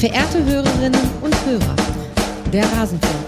Verehrte 0.00 0.42
Hörerinnen 0.42 0.98
und 1.20 1.36
Hörer, 1.44 1.76
der 2.50 2.64
Rasenfunk. 2.72 3.26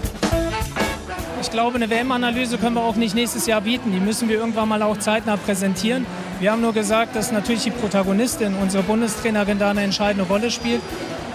Ich 1.42 1.50
glaube, 1.50 1.76
eine 1.76 1.90
WM-Analyse 1.90 2.56
können 2.56 2.76
wir 2.76 2.82
auch 2.82 2.96
nicht 2.96 3.14
nächstes 3.14 3.44
Jahr 3.44 3.60
bieten. 3.60 3.92
Die 3.92 4.00
müssen 4.00 4.30
wir 4.30 4.38
irgendwann 4.38 4.70
mal 4.70 4.80
auch 4.80 4.96
zeitnah 4.96 5.36
präsentieren. 5.36 6.06
Wir 6.40 6.50
haben 6.50 6.62
nur 6.62 6.72
gesagt, 6.72 7.14
dass 7.14 7.30
natürlich 7.30 7.64
die 7.64 7.72
Protagonistin, 7.72 8.54
unsere 8.54 8.82
Bundestrainerin, 8.84 9.58
da 9.58 9.68
eine 9.68 9.82
entscheidende 9.82 10.26
Rolle 10.26 10.50
spielt. 10.50 10.80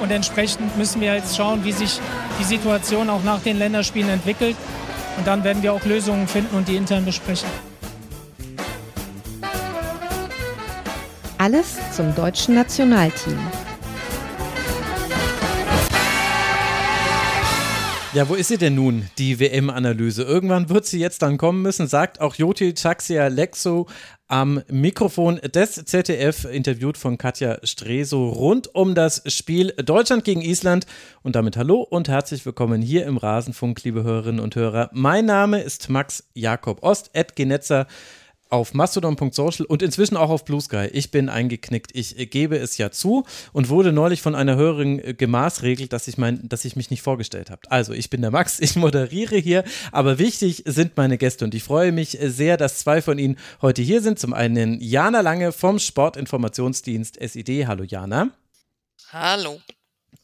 Und 0.02 0.10
entsprechend 0.10 0.76
müssen 0.76 1.02
wir 1.02 1.14
jetzt 1.14 1.38
schauen, 1.38 1.64
wie 1.64 1.72
sich 1.72 2.00
die 2.40 2.44
Situation 2.44 3.08
auch 3.08 3.24
nach 3.24 3.42
den 3.42 3.60
Länderspielen 3.60 4.10
entwickelt. 4.10 4.56
Und 5.20 5.28
dann 5.28 5.44
werden 5.44 5.62
wir 5.62 5.72
auch 5.72 5.86
Lösungen 5.86 6.28
finden 6.28 6.58
und 6.58 6.68
die 6.68 6.78
intern 6.78 7.06
besprechen. 7.06 7.48
Alles 11.38 11.76
zum 11.96 12.16
deutschen 12.16 12.56
Nationalteam. 12.56 13.38
Ja, 18.14 18.30
wo 18.30 18.36
ist 18.36 18.48
sie 18.48 18.58
denn 18.58 18.74
nun, 18.74 19.10
die 19.18 19.38
WM-Analyse? 19.38 20.24
Irgendwann 20.24 20.70
wird 20.70 20.86
sie 20.86 20.98
jetzt 20.98 21.22
dann 21.22 21.38
kommen 21.38 21.62
müssen, 21.62 21.88
sagt 21.88 22.22
auch 22.22 22.36
Joti 22.36 22.74
Taxia 22.74 23.28
Lexo 23.28 23.86
am 24.30 24.62
Mikrofon 24.72 25.36
des 25.54 25.74
ZDF, 25.86 26.46
interviewt 26.46 26.98
von 26.98 27.18
Katja 27.18 27.60
Streso 27.64 28.30
rund 28.30 28.74
um 28.74 28.96
das 28.96 29.22
Spiel 29.28 29.74
Deutschland 29.74 30.24
gegen 30.24 30.42
Island. 30.42 30.86
Und 31.22 31.36
damit 31.36 31.58
hallo 31.58 31.82
und 31.82 32.08
herzlich 32.08 32.46
willkommen 32.46 32.82
hier 32.82 33.06
im 33.06 33.18
Rasenfunk, 33.18 33.84
liebe 33.84 34.04
Hörerinnen 34.04 34.40
und 34.40 34.56
Hörer. 34.56 34.90
Mein 34.94 35.26
Name 35.26 35.62
ist 35.62 35.90
Max 35.90 36.24
Jakob 36.34 36.84
Ost, 36.84 37.10
Ed 37.14 37.36
Genetzer 37.36 37.88
auf 38.50 38.74
mastodon.social 38.74 39.66
und 39.66 39.82
inzwischen 39.82 40.18
auch 40.18 40.30
auf 40.30 40.46
Blue 40.46 40.62
Sky. 40.62 40.88
Ich 40.92 41.12
bin 41.12 41.30
eingeknickt, 41.30 41.92
ich 41.94 42.30
gebe 42.30 42.58
es 42.58 42.78
ja 42.78 42.92
zu 42.92 43.26
und 43.54 43.70
wurde 43.70 43.92
neulich 43.92 44.22
von 44.22 44.36
einer 44.36 44.56
Hörerin 44.56 45.00
äh, 45.00 45.14
gemaßregelt, 45.14 45.94
dass 45.94 46.08
ich 46.08 46.18
mein, 46.18 46.48
dass 46.48 46.66
ich 46.66 46.76
mich 46.76 46.90
nicht 46.90 47.02
vorgestellt 47.02 47.50
habe. 47.50 47.62
Also, 47.70 47.94
ich 47.94 48.10
bin 48.10 48.22
der 48.22 48.32
Max, 48.32 48.60
ich 48.60 48.76
moderiere 48.76 49.38
hier, 49.38 49.64
aber 49.92 50.20
wichtig 50.20 50.64
sind 50.66 50.98
meine 50.98 51.18
Gäste 51.18 51.46
und 51.46 51.56
ich 51.56 51.64
freue 51.64 51.92
mich 51.92 52.22
äh, 52.22 52.30
sehr, 52.30 52.58
dass 52.58 52.80
zwei 52.80 53.02
von 53.02 53.20
ihnen 53.20 53.38
heute 53.62 53.82
hier 53.82 54.02
sind. 54.02 54.20
Zum 54.20 54.34
einen 54.34 54.80
Jana 54.82 55.22
Lange 55.22 55.52
vom 55.52 55.80
Sportinformationsdienst 55.80 57.18
SID. 57.22 57.68
Hallo 57.68 57.84
Jana. 57.84 58.30
Hallo. 59.12 59.62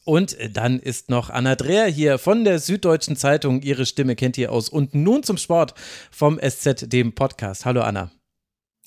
Und 0.04 0.36
dann 0.52 0.78
ist 0.78 1.08
noch 1.08 1.30
Anna 1.30 1.54
Dreher 1.54 1.86
hier 1.86 2.18
von 2.18 2.44
der 2.44 2.58
Süddeutschen 2.58 3.16
Zeitung. 3.16 3.62
Ihre 3.62 3.86
Stimme 3.86 4.16
kennt 4.16 4.36
ihr 4.36 4.52
aus. 4.52 4.68
Und 4.68 4.94
nun 4.94 5.22
zum 5.22 5.38
Sport 5.38 5.74
vom 6.10 6.38
SZ, 6.38 6.92
dem 6.92 7.14
Podcast. 7.14 7.64
Hallo 7.64 7.80
Anna. 7.80 8.10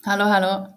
Hallo, 0.05 0.25
hallo. 0.25 0.67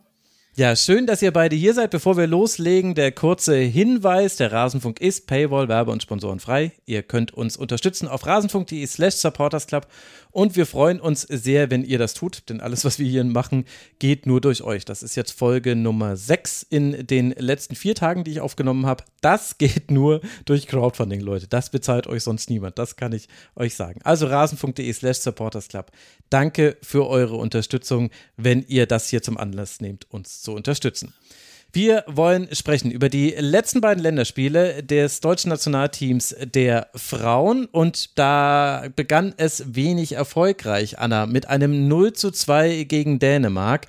Ja, 0.56 0.74
schön, 0.74 1.06
dass 1.06 1.22
ihr 1.22 1.32
beide 1.32 1.54
hier 1.54 1.74
seid. 1.74 1.90
Bevor 1.90 2.16
wir 2.16 2.26
loslegen, 2.26 2.94
der 2.94 3.12
kurze 3.12 3.56
Hinweis: 3.56 4.36
Der 4.36 4.50
Rasenfunk 4.50 5.00
ist 5.00 5.26
Paywall, 5.26 5.68
Werbe- 5.68 5.92
und 5.92 6.02
Sponsorenfrei. 6.02 6.72
Ihr 6.86 7.02
könnt 7.02 7.32
uns 7.32 7.56
unterstützen 7.56 8.08
auf 8.08 8.26
rasenfunk.de/slash 8.26 9.14
supportersclub 9.14 9.86
und 10.32 10.56
wir 10.56 10.66
freuen 10.66 11.00
uns 11.00 11.22
sehr, 11.22 11.70
wenn 11.70 11.84
ihr 11.84 11.98
das 11.98 12.14
tut, 12.14 12.48
denn 12.48 12.60
alles, 12.60 12.84
was 12.84 12.98
wir 12.98 13.08
hier 13.08 13.24
machen, 13.24 13.64
geht 13.98 14.26
nur 14.26 14.40
durch 14.40 14.62
euch. 14.62 14.84
Das 14.84 15.02
ist 15.02 15.16
jetzt 15.16 15.32
Folge 15.32 15.74
Nummer 15.76 16.16
6 16.16 16.66
in 16.68 17.06
den 17.06 17.30
letzten 17.32 17.74
vier 17.74 17.94
Tagen, 17.94 18.24
die 18.24 18.32
ich 18.32 18.40
aufgenommen 18.40 18.86
habe. 18.86 19.04
Das 19.20 19.58
geht 19.58 19.90
nur 19.90 20.20
durch 20.44 20.66
Crowdfunding, 20.66 21.20
Leute. 21.20 21.48
Das 21.48 21.70
bezahlt 21.70 22.06
euch 22.06 22.22
sonst 22.22 22.50
niemand. 22.50 22.78
Das 22.78 22.96
kann 22.96 23.12
ich 23.12 23.28
euch 23.56 23.74
sagen. 23.74 24.00
Also 24.04 24.26
rasen.de 24.26 24.92
slash 24.92 25.18
supportersclub. 25.18 25.90
Danke 26.28 26.76
für 26.82 27.08
eure 27.08 27.36
Unterstützung, 27.36 28.10
wenn 28.36 28.64
ihr 28.68 28.86
das 28.86 29.08
hier 29.08 29.22
zum 29.22 29.36
Anlass 29.36 29.80
nehmt, 29.80 30.10
uns 30.10 30.42
zu 30.42 30.52
unterstützen. 30.52 31.12
Wir 31.72 32.02
wollen 32.08 32.48
sprechen 32.52 32.90
über 32.90 33.08
die 33.08 33.30
letzten 33.38 33.80
beiden 33.80 34.02
Länderspiele 34.02 34.82
des 34.82 35.20
deutschen 35.20 35.50
Nationalteams 35.50 36.34
der 36.42 36.88
Frauen 36.96 37.66
und 37.66 38.18
da 38.18 38.88
begann 38.96 39.34
es 39.36 39.76
wenig 39.76 40.12
erfolgreich, 40.12 40.98
Anna, 40.98 41.26
mit 41.26 41.48
einem 41.48 41.86
0 41.86 42.12
zu 42.14 42.32
2 42.32 42.84
gegen 42.84 43.20
Dänemark. 43.20 43.86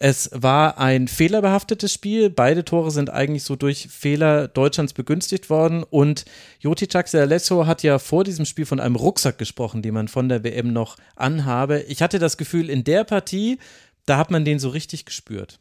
Es 0.00 0.30
war 0.32 0.78
ein 0.78 1.06
fehlerbehaftetes 1.06 1.92
Spiel. 1.92 2.30
Beide 2.30 2.64
Tore 2.64 2.90
sind 2.90 3.10
eigentlich 3.10 3.44
so 3.44 3.54
durch 3.54 3.86
Fehler 3.88 4.48
Deutschlands 4.48 4.92
begünstigt 4.92 5.50
worden. 5.50 5.84
Und 5.84 6.24
Joti 6.58 6.88
Lesso 7.12 7.66
hat 7.66 7.84
ja 7.84 8.00
vor 8.00 8.24
diesem 8.24 8.46
Spiel 8.46 8.66
von 8.66 8.80
einem 8.80 8.96
Rucksack 8.96 9.38
gesprochen, 9.38 9.82
den 9.82 9.94
man 9.94 10.08
von 10.08 10.28
der 10.28 10.42
WM 10.42 10.72
noch 10.72 10.96
anhabe. 11.14 11.84
Ich 11.86 12.02
hatte 12.02 12.18
das 12.18 12.38
Gefühl, 12.38 12.70
in 12.70 12.82
der 12.82 13.04
Partie, 13.04 13.58
da 14.06 14.16
hat 14.16 14.30
man 14.32 14.44
den 14.44 14.58
so 14.58 14.70
richtig 14.70 15.04
gespürt. 15.04 15.60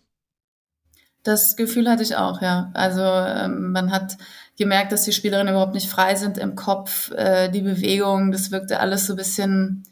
Das 1.24 1.56
Gefühl 1.56 1.90
hatte 1.90 2.03
ich 2.03 2.16
auch, 2.16 2.41
ja. 2.41 2.72
Also 2.74 3.02
ähm, 3.02 3.72
man 3.72 3.91
hat 3.91 4.18
gemerkt, 4.57 4.91
dass 4.91 5.03
die 5.03 5.13
Spielerinnen 5.13 5.53
überhaupt 5.53 5.74
nicht 5.74 5.90
frei 5.90 6.16
sind 6.16 6.38
im 6.38 6.56
Kopf. 6.56 7.12
Äh, 7.12 7.50
die 7.50 7.62
Bewegung, 7.62 8.31
das 8.31 8.52
wirkte 8.52 8.80
alles 8.80 9.06
so 9.06 9.13
ein 9.13 9.18
bisschen 9.18 9.84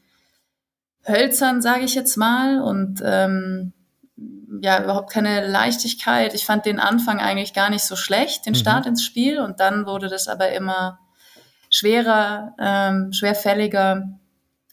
hölzern, 1.06 1.62
sage 1.62 1.84
ich 1.84 1.96
jetzt 1.96 2.18
mal. 2.18 2.62
Und 2.62 3.02
ähm, 3.04 3.74
ja, 4.62 4.84
überhaupt 4.84 5.12
keine 5.12 5.48
Leichtigkeit. 5.48 6.34
Ich 6.34 6.46
fand 6.46 6.66
den 6.66 6.80
Anfang 6.80 7.20
eigentlich 7.20 7.54
gar 7.54 7.70
nicht 7.70 7.84
so 7.84 7.96
schlecht, 7.96 8.46
den 8.46 8.54
mhm. 8.54 8.58
Start 8.58 8.86
ins 8.86 9.04
Spiel. 9.04 9.40
Und 9.40 9.60
dann 9.60 9.86
wurde 9.86 10.08
das 10.08 10.28
aber 10.28 10.52
immer 10.52 11.00
schwerer, 11.70 12.54
ähm, 12.60 13.14
schwerfälliger. 13.14 14.20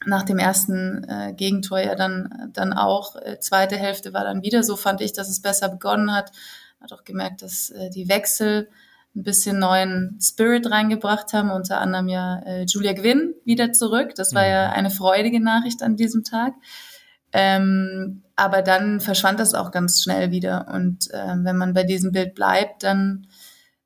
Nach 0.06 0.22
dem 0.22 0.38
ersten 0.38 1.04
äh, 1.04 1.32
Gegentor 1.34 1.80
ja 1.80 1.94
dann, 1.94 2.50
dann 2.52 2.72
auch. 2.72 3.16
Äh, 3.16 3.38
zweite 3.40 3.76
Hälfte 3.76 4.12
war 4.12 4.24
dann 4.24 4.42
wieder 4.42 4.62
so, 4.62 4.76
fand 4.76 5.00
ich, 5.00 5.12
dass 5.12 5.28
es 5.28 5.40
besser 5.40 5.68
begonnen 5.68 6.12
hat. 6.12 6.32
Hat 6.80 6.92
auch 6.92 7.04
gemerkt, 7.04 7.42
dass 7.42 7.70
äh, 7.70 7.90
die 7.90 8.08
Wechsel 8.08 8.68
ein 9.16 9.22
bisschen 9.22 9.58
neuen 9.58 10.18
Spirit 10.20 10.70
reingebracht 10.70 11.32
haben, 11.32 11.50
unter 11.50 11.80
anderem 11.80 12.08
ja 12.08 12.40
äh, 12.40 12.64
Julia 12.64 12.92
Gwynn 12.92 13.34
wieder 13.44 13.72
zurück. 13.72 14.14
Das 14.16 14.34
war 14.34 14.42
mhm. 14.42 14.48
ja 14.48 14.70
eine 14.70 14.90
freudige 14.90 15.40
Nachricht 15.40 15.82
an 15.82 15.96
diesem 15.96 16.24
Tag. 16.24 16.54
Ähm, 17.32 18.22
aber 18.36 18.62
dann 18.62 19.00
verschwand 19.00 19.40
das 19.40 19.54
auch 19.54 19.70
ganz 19.70 20.02
schnell 20.02 20.30
wieder. 20.30 20.68
Und 20.72 21.10
äh, 21.12 21.34
wenn 21.36 21.56
man 21.56 21.74
bei 21.74 21.84
diesem 21.84 22.12
Bild 22.12 22.34
bleibt, 22.34 22.82
dann 22.82 23.26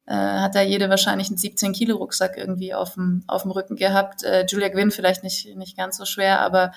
äh, 0.08 0.14
hat 0.14 0.54
da 0.54 0.62
jede 0.62 0.88
wahrscheinlich 0.88 1.28
einen 1.28 1.36
17 1.36 1.74
Kilo 1.74 1.96
Rucksack 1.96 2.38
irgendwie 2.38 2.72
auf 2.72 2.94
dem, 2.94 3.22
auf 3.26 3.42
dem 3.42 3.50
Rücken 3.50 3.76
gehabt. 3.76 4.24
Äh, 4.24 4.46
Julia 4.48 4.69
Gwynn 4.69 4.91
vielleicht 4.91 5.22
nicht, 5.22 5.54
nicht 5.56 5.76
ganz 5.76 5.98
so 5.98 6.06
schwer, 6.06 6.41
aber 6.41 6.72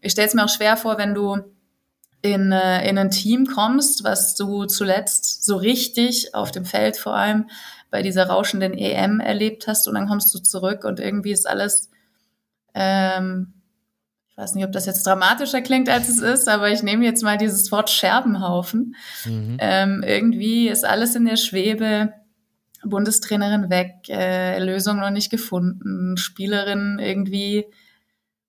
ich 0.00 0.12
stelle 0.12 0.28
es 0.28 0.34
mir 0.34 0.44
auch 0.44 0.48
schwer 0.48 0.76
vor, 0.76 0.96
wenn 0.96 1.12
du 1.12 1.38
in, 2.22 2.52
äh, 2.52 2.88
in 2.88 2.96
ein 2.96 3.10
Team 3.10 3.46
kommst, 3.46 4.04
was 4.04 4.36
du 4.36 4.66
zuletzt 4.66 5.44
so 5.44 5.56
richtig 5.56 6.34
auf 6.34 6.52
dem 6.52 6.64
Feld 6.64 6.96
vor 6.96 7.14
allem 7.14 7.50
bei 7.90 8.02
dieser 8.02 8.28
rauschenden 8.28 8.74
EM 8.74 9.20
erlebt 9.20 9.66
hast 9.66 9.88
und 9.88 9.94
dann 9.94 10.08
kommst 10.08 10.32
du 10.32 10.38
zurück 10.38 10.84
und 10.84 11.00
irgendwie 11.00 11.32
ist 11.32 11.48
alles 11.48 11.90
ähm, 12.74 13.52
ich 14.28 14.36
weiß 14.36 14.54
nicht, 14.54 14.66
ob 14.66 14.72
das 14.72 14.84
jetzt 14.84 15.06
dramatischer 15.06 15.62
klingt, 15.62 15.88
als 15.88 16.10
es 16.10 16.18
ist, 16.20 16.46
aber 16.46 16.70
ich 16.70 16.82
nehme 16.82 17.06
jetzt 17.06 17.22
mal 17.22 17.38
dieses 17.38 17.72
Wort 17.72 17.88
Scherbenhaufen. 17.88 18.94
Mhm. 19.24 19.56
Ähm, 19.58 20.04
irgendwie 20.06 20.68
ist 20.68 20.84
alles 20.84 21.16
in 21.16 21.24
der 21.24 21.38
Schwebe. 21.38 22.12
Bundestrainerin 22.88 23.70
weg, 23.70 24.08
äh, 24.08 24.62
Lösung 24.62 24.98
noch 24.98 25.10
nicht 25.10 25.30
gefunden, 25.30 26.16
Spielerin 26.16 26.98
irgendwie 27.00 27.66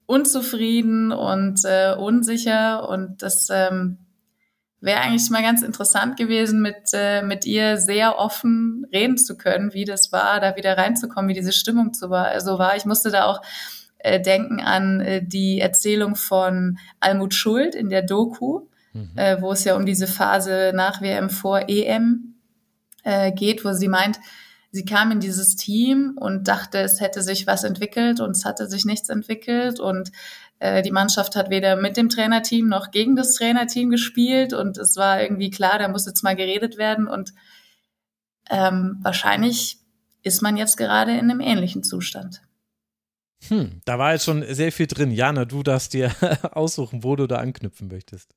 unzufrieden 0.06 1.12
und 1.12 1.62
äh, 1.66 1.94
unsicher 1.94 2.88
und 2.90 3.22
das 3.22 3.50
ähm, 3.52 3.98
wäre 4.80 5.02
eigentlich 5.02 5.30
mal 5.30 5.42
ganz 5.42 5.62
interessant 5.62 6.18
gewesen, 6.18 6.62
mit, 6.62 6.92
äh, 6.94 7.22
mit 7.22 7.46
ihr 7.46 7.78
sehr 7.78 8.18
offen 8.20 8.86
reden 8.92 9.18
zu 9.18 9.38
können, 9.38 9.74
wie 9.74 9.86
das 9.86 10.12
war, 10.12 10.40
da 10.40 10.56
wieder 10.56 10.78
reinzukommen, 10.78 11.30
wie 11.30 11.34
diese 11.34 11.52
Stimmung 11.52 11.94
so 11.94 12.10
war. 12.10 12.40
So 12.42 12.60
war. 12.60 12.76
Ich 12.76 12.86
musste 12.86 13.10
da 13.10 13.26
auch 13.26 13.42
äh, 13.98 14.22
denken 14.22 14.62
an 14.62 15.02
äh, 15.02 15.26
die 15.26 15.60
Erzählung 15.60 16.16
von 16.16 16.78
Almut 17.00 17.34
Schuld 17.34 17.76
in 17.76 17.90
der 17.90 18.04
Doku, 18.04 18.68
mhm. 18.94 19.12
äh, 19.16 19.42
wo 19.42 19.52
es 19.52 19.64
ja 19.64 19.76
um 19.76 19.86
diese 19.86 20.08
Phase 20.08 20.72
nach 20.76 21.02
WM 21.02 21.30
vor 21.30 21.68
EM 21.68 22.36
äh, 23.08 23.32
geht, 23.32 23.64
wo 23.64 23.72
sie 23.72 23.88
meint, 23.88 24.20
sie 24.72 24.84
kam 24.84 25.12
in 25.12 25.22
dieses 25.22 25.56
Team 25.56 26.18
und 26.20 26.50
dachte, 26.50 26.80
es 26.80 27.00
hätte 27.00 27.22
sich 27.22 27.48
was 27.48 27.64
entwickelt 27.64 28.20
und 28.20 28.32
es 28.32 28.44
hatte 28.44 28.68
sich 28.68 28.84
nichts 28.84 29.08
entwickelt 29.08 29.80
und 29.80 30.12
äh, 30.60 30.82
die 30.82 30.92
Mannschaft 30.92 31.38
hat 31.38 31.50
weder 31.50 31.78
mit 31.78 31.96
dem 31.96 32.10
Trainerteam 32.10 32.68
noch 32.68 32.92
gegen 32.92 33.16
das 33.16 33.36
Trainerteam 33.36 33.90
gespielt 33.90 34.52
und 34.52 34.78
es 34.78 34.98
war 34.98 35.22
irgendwie 35.22 35.50
klar, 35.50 35.80
da 35.80 35.88
muss 35.88 36.06
jetzt 36.06 36.22
mal 36.22 36.36
geredet 36.36 36.78
werden 36.78 37.08
und 37.08 37.34
ähm, 38.50 38.98
wahrscheinlich 39.02 39.78
ist 40.24 40.42
man 40.42 40.58
jetzt 40.58 40.76
gerade 40.76 41.14
in 41.14 41.32
einem 41.32 41.40
ähnlichen 41.40 41.84
Zustand. 41.84 42.42
Hm, 43.48 43.80
da 43.86 44.00
war 44.00 44.12
jetzt 44.12 44.26
schon 44.26 44.44
sehr 44.54 44.74
viel 44.74 44.88
drin. 44.88 45.12
Jana, 45.12 45.46
du 45.46 45.64
darfst 45.64 45.94
dir 45.94 46.12
aussuchen, 46.52 47.06
wo 47.06 47.16
du 47.16 47.26
da 47.26 47.38
anknüpfen 47.38 47.88
möchtest. 47.88 48.34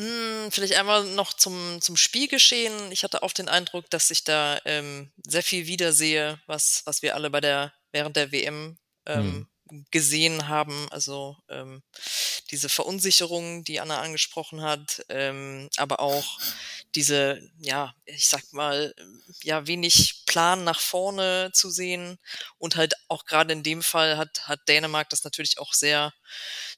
Hm, 0.00 0.50
vielleicht 0.52 0.74
einmal 0.74 1.04
noch 1.04 1.32
zum, 1.32 1.80
zum 1.80 1.96
Spielgeschehen. 1.96 2.92
Ich 2.92 3.02
hatte 3.02 3.22
auch 3.22 3.32
den 3.32 3.48
Eindruck, 3.48 3.90
dass 3.90 4.10
ich 4.10 4.22
da 4.22 4.60
ähm, 4.64 5.10
sehr 5.26 5.42
viel 5.42 5.66
wiedersehe, 5.66 6.40
was, 6.46 6.82
was 6.84 7.02
wir 7.02 7.16
alle 7.16 7.30
bei 7.30 7.40
der, 7.40 7.72
während 7.90 8.16
der 8.16 8.30
WM 8.30 8.78
ähm, 9.06 9.22
hm. 9.22 9.48
Gesehen 9.90 10.48
haben. 10.48 10.86
Also 10.90 11.36
ähm, 11.48 11.82
diese 12.50 12.68
Verunsicherung, 12.68 13.64
die 13.64 13.80
Anna 13.80 14.00
angesprochen 14.00 14.62
hat, 14.62 15.04
ähm, 15.08 15.68
aber 15.76 16.00
auch 16.00 16.38
diese, 16.94 17.40
ja, 17.60 17.94
ich 18.06 18.28
sag 18.28 18.52
mal, 18.52 18.94
ja, 19.42 19.66
wenig 19.66 20.22
Plan 20.26 20.64
nach 20.64 20.80
vorne 20.80 21.50
zu 21.52 21.70
sehen 21.70 22.18
und 22.58 22.76
halt 22.76 22.94
auch 23.08 23.24
gerade 23.24 23.52
in 23.52 23.62
dem 23.62 23.82
Fall 23.82 24.16
hat, 24.16 24.48
hat 24.48 24.60
Dänemark 24.68 25.10
das 25.10 25.24
natürlich 25.24 25.58
auch 25.58 25.74
sehr, 25.74 26.12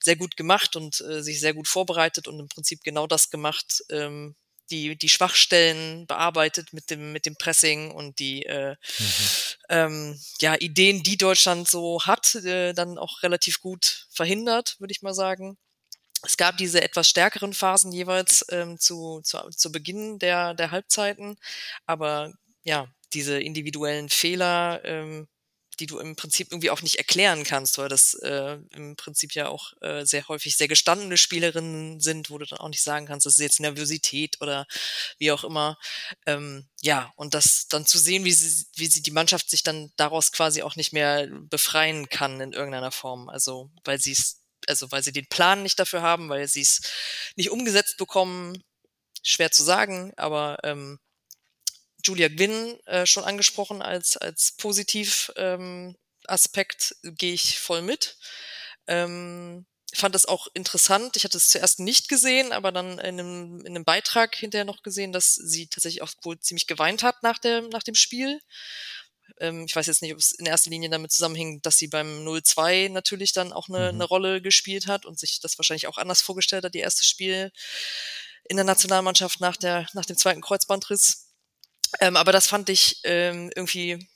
sehr 0.01 0.17
gut 0.17 0.37
gemacht 0.37 0.77
und 0.77 1.01
äh, 1.01 1.23
sich 1.23 1.41
sehr 1.41 1.55
gut 1.55 1.69
vorbereitet 1.69 2.29
und 2.29 2.41
im 2.41 2.49
Prinzip 2.49 2.83
genau 2.83 3.07
das 3.07 3.31
gemacht, 3.31 3.83
ähm, 3.91 4.35
die, 4.71 4.97
die 4.97 5.09
Schwachstellen 5.09 6.07
bearbeitet 6.07 6.73
mit 6.73 6.91
dem, 6.91 7.13
mit 7.13 7.27
dem 7.27 7.37
Pressing 7.37 7.91
und 7.91 8.19
die 8.19 8.45
äh, 8.47 8.77
mhm. 8.99 9.07
ähm, 9.69 10.21
ja, 10.41 10.55
Ideen, 10.59 11.03
die 11.03 11.17
Deutschland 11.17 11.69
so 11.69 12.03
hat, 12.03 12.35
äh, 12.37 12.73
dann 12.73 12.99
auch 12.99 13.23
relativ 13.23 13.61
gut 13.61 14.07
verhindert, 14.11 14.77
würde 14.79 14.93
ich 14.93 15.03
mal 15.03 15.15
sagen. 15.15 15.59
Es 16.23 16.37
gab 16.37 16.59
diese 16.59 16.83
etwas 16.83 17.09
stärkeren 17.09 17.55
Phasen 17.55 17.93
jeweils 17.93 18.45
ähm, 18.51 18.79
zu, 18.79 19.21
zu, 19.23 19.39
zu 19.51 19.73
Beginn 19.73 20.19
der, 20.19 20.55
der 20.55 20.71
Halbzeiten, 20.71 21.37
aber 21.87 22.33
ja, 22.63 22.89
diese 23.13 23.41
individuellen 23.41 24.09
Fehler, 24.09 24.83
ähm, 24.85 25.29
die 25.81 25.87
du 25.87 25.99
im 25.99 26.15
Prinzip 26.15 26.49
irgendwie 26.51 26.71
auch 26.71 26.83
nicht 26.83 26.97
erklären 26.97 27.43
kannst, 27.45 27.79
weil 27.79 27.89
das 27.89 28.15
äh, 28.15 28.59
im 28.73 28.97
Prinzip 28.97 29.35
ja 29.35 29.49
auch 29.49 29.73
äh, 29.81 30.05
sehr 30.05 30.29
häufig 30.29 30.57
sehr 30.57 30.69
gestandene 30.69 31.17
Spielerinnen 31.17 32.01
sind, 32.01 32.31
wo 32.31 32.39
du 32.39 32.47
dann 32.47 32.59
auch 32.59 32.69
nicht 32.69 32.83
sagen 32.83 33.07
kannst, 33.07 33.27
das 33.27 33.35
ist 33.35 33.41
jetzt 33.41 33.61
Nervosität 33.61 34.41
oder 34.41 34.67
wie 35.19 35.33
auch 35.33 35.43
immer. 35.43 35.79
Ähm, 36.27 36.69
ja, 36.83 37.13
und 37.17 37.35
das 37.35 37.67
dann 37.69 37.87
zu 37.87 37.99
sehen, 37.99 38.25
wie 38.25 38.33
sie, 38.33 38.67
wie 38.77 38.87
sie 38.87 39.03
die 39.03 39.11
Mannschaft 39.11 39.51
sich 39.51 39.63
dann 39.63 39.91
daraus 39.97 40.33
quasi 40.33 40.63
auch 40.63 40.77
nicht 40.77 40.93
mehr 40.93 41.29
befreien 41.31 42.09
kann 42.09 42.41
in 42.41 42.53
irgendeiner 42.53 42.93
Form. 42.93 43.29
Also 43.29 43.71
weil 43.85 44.01
sie 44.01 44.13
es, 44.13 44.43
also 44.69 44.91
weil 44.93 45.03
sie 45.03 45.13
den 45.13 45.27
Plan 45.27 45.63
nicht 45.63 45.79
dafür 45.79 46.03
haben, 46.03 46.29
weil 46.29 46.47
sie 46.47 46.63
es 46.63 46.83
nicht 47.37 47.51
umgesetzt 47.51 47.97
bekommen, 47.97 48.63
schwer 49.23 49.51
zu 49.51 49.63
sagen, 49.63 50.13
aber 50.17 50.59
ähm, 50.63 50.99
Julia 52.05 52.29
Gwynn 52.29 52.79
äh, 52.87 53.07
schon 53.07 53.25
angesprochen 53.25 53.83
als, 53.83 54.17
als 54.17 54.53
positiv 54.57 55.33
ähm, 55.37 55.97
Aspekt, 56.27 56.97
gehe 57.03 57.35
ich 57.35 57.59
voll 57.59 57.83
mit. 57.83 58.17
Ähm, 58.87 59.67
fand 59.95 60.15
das 60.15 60.27
auch 60.27 60.47
interessant. 60.55 61.17
Ich 61.17 61.25
hatte 61.25 61.37
es 61.37 61.49
zuerst 61.49 61.81
nicht 61.81 62.09
gesehen, 62.09 62.53
aber 62.53 62.73
dann 62.73 62.93
in 62.93 63.21
einem, 63.21 63.61
in 63.61 63.69
einem 63.69 63.85
Beitrag 63.85 64.35
hinterher 64.37 64.65
noch 64.65 64.83
gesehen, 64.83 65.13
dass 65.13 65.35
sie 65.35 65.67
tatsächlich 65.67 66.03
auch 66.03 66.13
wohl 66.23 66.39
ziemlich 66.39 66.67
geweint 66.67 67.03
hat 67.03 67.23
nach, 67.23 67.39
der, 67.39 67.63
nach 67.63 67.83
dem 67.83 67.95
Spiel. 67.95 68.41
Ähm, 69.39 69.65
ich 69.67 69.75
weiß 69.75 69.87
jetzt 69.87 70.03
nicht, 70.03 70.13
ob 70.13 70.19
es 70.19 70.33
in 70.33 70.47
erster 70.47 70.71
Linie 70.71 70.91
damit 70.91 71.13
zusammenhing, 71.13 71.61
dass 71.63 71.77
sie 71.77 71.89
beim 71.89 72.25
0-2 72.27 72.91
natürlich 72.91 73.33
dann 73.33 73.53
auch 73.53 73.69
eine, 73.69 73.93
mhm. 73.93 74.01
eine 74.01 74.05
Rolle 74.05 74.43
gespielt 74.43 74.87
hat 74.87 75.07
und 75.07 75.19
sich 75.19 75.41
das 75.41 75.59
wahrscheinlich 75.59 75.87
auch 75.87 75.99
anders 75.99 76.23
vorgestellt 76.23 76.65
hat, 76.65 76.75
die 76.75 76.81
erste 76.81 77.05
Spiel 77.05 77.53
in 78.49 78.57
der 78.57 78.65
Nationalmannschaft 78.65 79.41
nach, 79.41 79.57
der, 79.57 79.87
nach 79.93 80.07
dem 80.07 80.17
zweiten 80.17 80.41
Kreuzbandriss. 80.41 81.30
Ähm, 81.99 82.17
aber 82.17 82.33
das 82.33 82.47
fand 82.47 82.69
ich 82.69 83.01
ähm, 83.05 83.51
irgendwie 83.55 84.07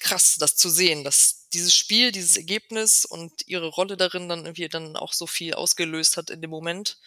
krass, 0.00 0.36
das 0.38 0.56
zu 0.56 0.68
sehen, 0.70 1.04
dass 1.04 1.48
dieses 1.52 1.74
Spiel, 1.74 2.12
dieses 2.12 2.36
Ergebnis 2.36 3.04
und 3.04 3.32
ihre 3.46 3.68
Rolle 3.68 3.96
darin 3.96 4.28
dann 4.28 4.44
irgendwie 4.46 4.68
dann 4.68 4.96
auch 4.96 5.12
so 5.12 5.26
viel 5.26 5.54
ausgelöst 5.54 6.16
hat 6.16 6.30
in 6.30 6.40
dem 6.40 6.50
Moment. 6.50 6.98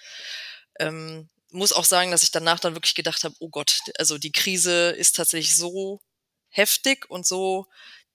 Ähm, 0.80 1.30
muss 1.51 1.74
auch 1.74 1.86
sagen, 1.86 2.12
dass 2.12 2.24
ich 2.24 2.31
danach 2.31 2.60
dann 2.60 2.75
wirklich 2.75 2.95
gedacht 2.95 3.24
habe, 3.24 3.36
oh 3.40 3.50
Gott, 3.50 3.81
also 4.00 4.18
die 4.18 4.31
Krise 4.31 4.90
ist 4.92 5.16
tatsächlich 5.16 5.56
so 5.56 6.01
heftig 6.50 7.10
und 7.10 7.25
so 7.25 7.68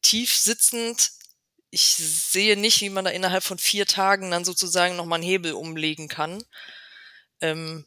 tief 0.02 0.34
sitzend. 0.34 1.10
Ich 1.70 1.82
sehe 1.96 2.56
nicht, 2.56 2.80
wie 2.80 2.90
man 2.90 3.04
da 3.04 3.10
innerhalb 3.10 3.44
von 3.44 3.58
vier 3.58 3.86
Tagen 3.86 4.30
dann 4.30 4.44
sozusagen 4.44 4.96
nochmal 4.96 5.18
einen 5.18 5.28
Hebel 5.28 5.52
umlegen 5.52 6.08
kann. 6.08 6.42
Ähm, 7.40 7.86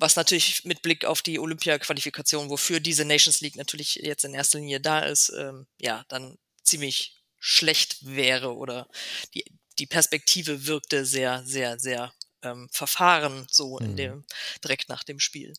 was 0.00 0.16
natürlich 0.16 0.64
mit 0.64 0.82
Blick 0.82 1.04
auf 1.04 1.22
die 1.22 1.38
Olympia-Qualifikation, 1.38 2.48
wofür 2.48 2.80
diese 2.80 3.04
Nations 3.04 3.40
League 3.40 3.56
natürlich 3.56 3.96
jetzt 3.96 4.24
in 4.24 4.34
erster 4.34 4.58
Linie 4.58 4.80
da 4.80 5.00
ist, 5.00 5.32
ähm, 5.38 5.66
ja, 5.78 6.04
dann 6.08 6.38
ziemlich 6.62 7.22
schlecht 7.38 7.98
wäre 8.02 8.56
oder 8.56 8.88
die, 9.34 9.44
die 9.78 9.86
Perspektive 9.86 10.66
wirkte 10.66 11.04
sehr, 11.06 11.42
sehr, 11.44 11.78
sehr 11.78 12.12
ähm, 12.42 12.68
verfahren 12.70 13.46
so 13.50 13.78
in 13.78 13.92
mhm. 13.92 13.96
dem, 13.96 14.24
direkt 14.64 14.88
nach 14.88 15.04
dem 15.04 15.20
Spiel. 15.20 15.54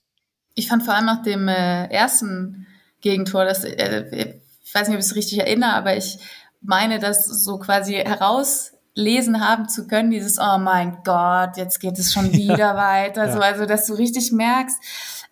Ich 0.56 0.68
fand 0.68 0.84
vor 0.84 0.94
allem 0.94 1.06
nach 1.06 1.24
dem 1.24 1.48
äh, 1.48 1.88
ersten 1.88 2.68
Gegentor, 3.02 3.46
das, 3.46 3.64
äh, 3.64 4.36
ich 4.64 4.74
weiß 4.74 4.88
nicht, 4.88 4.96
ob 4.96 5.02
ich 5.02 5.08
es 5.08 5.16
richtig 5.16 5.40
erinnere, 5.40 5.74
aber 5.74 5.96
ich 5.96 6.18
meine, 6.62 7.00
dass 7.00 7.26
so 7.26 7.58
quasi 7.58 7.94
heraus 7.94 8.74
lesen 8.94 9.46
haben 9.46 9.70
zu 9.70 9.88
können, 9.88 10.12
dieses, 10.12 10.38
oh 10.40 10.58
mein 10.58 10.98
Gott, 11.04 11.58
jetzt 11.58 11.80
geht 11.80 11.98
es 11.98 12.14
schon 12.14 12.32
wieder 12.34 12.58
ja. 12.58 12.76
weiter, 12.76 13.28
ja. 13.28 13.34
so, 13.34 13.40
also, 13.40 13.66
dass 13.66 13.88
du 13.88 13.94
richtig 13.94 14.32
merkst, 14.32 14.78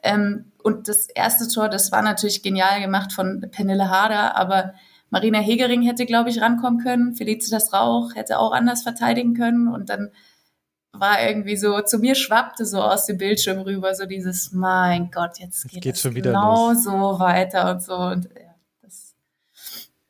ähm, 0.04 0.52
und 0.64 0.88
das 0.88 1.08
erste 1.08 1.48
Tor, 1.48 1.70
das 1.70 1.92
war 1.92 2.02
natürlich 2.02 2.44
genial 2.44 2.82
gemacht 2.82 3.14
von 3.14 3.46
Pernille 3.52 3.90
Harder, 3.90 4.36
aber 4.36 4.74
Marina 5.10 5.40
Hegering 5.40 5.82
hätte, 5.82 6.06
glaube 6.06 6.30
ich, 6.30 6.42
rankommen 6.42 6.82
können. 6.82 7.16
Felicitas 7.16 7.74
Rauch 7.74 8.16
hätte 8.16 8.40
auch 8.40 8.52
anders 8.52 8.84
verteidigen 8.84 9.34
können. 9.34 9.68
Und 9.68 9.90
dann 9.90 10.12
war 10.92 11.22
irgendwie 11.22 11.56
so, 11.56 11.82
zu 11.82 12.00
mir 12.00 12.16
schwappte 12.16 12.66
so 12.66 12.82
aus 12.82 13.06
dem 13.06 13.18
Bildschirm 13.18 13.60
rüber, 13.60 13.96
so 13.96 14.06
dieses, 14.06 14.52
mein 14.52 15.12
Gott, 15.12 15.40
jetzt, 15.40 15.68
geht 15.70 15.86
es 15.96 16.02
schon 16.02 16.16
wieder 16.16 16.32
genau 16.32 16.74
los. 16.74 16.84
so 16.84 17.20
weiter 17.20 17.72
und 17.72 17.82
so. 17.82 17.96
Und 17.96 18.26
ja, 18.26 18.49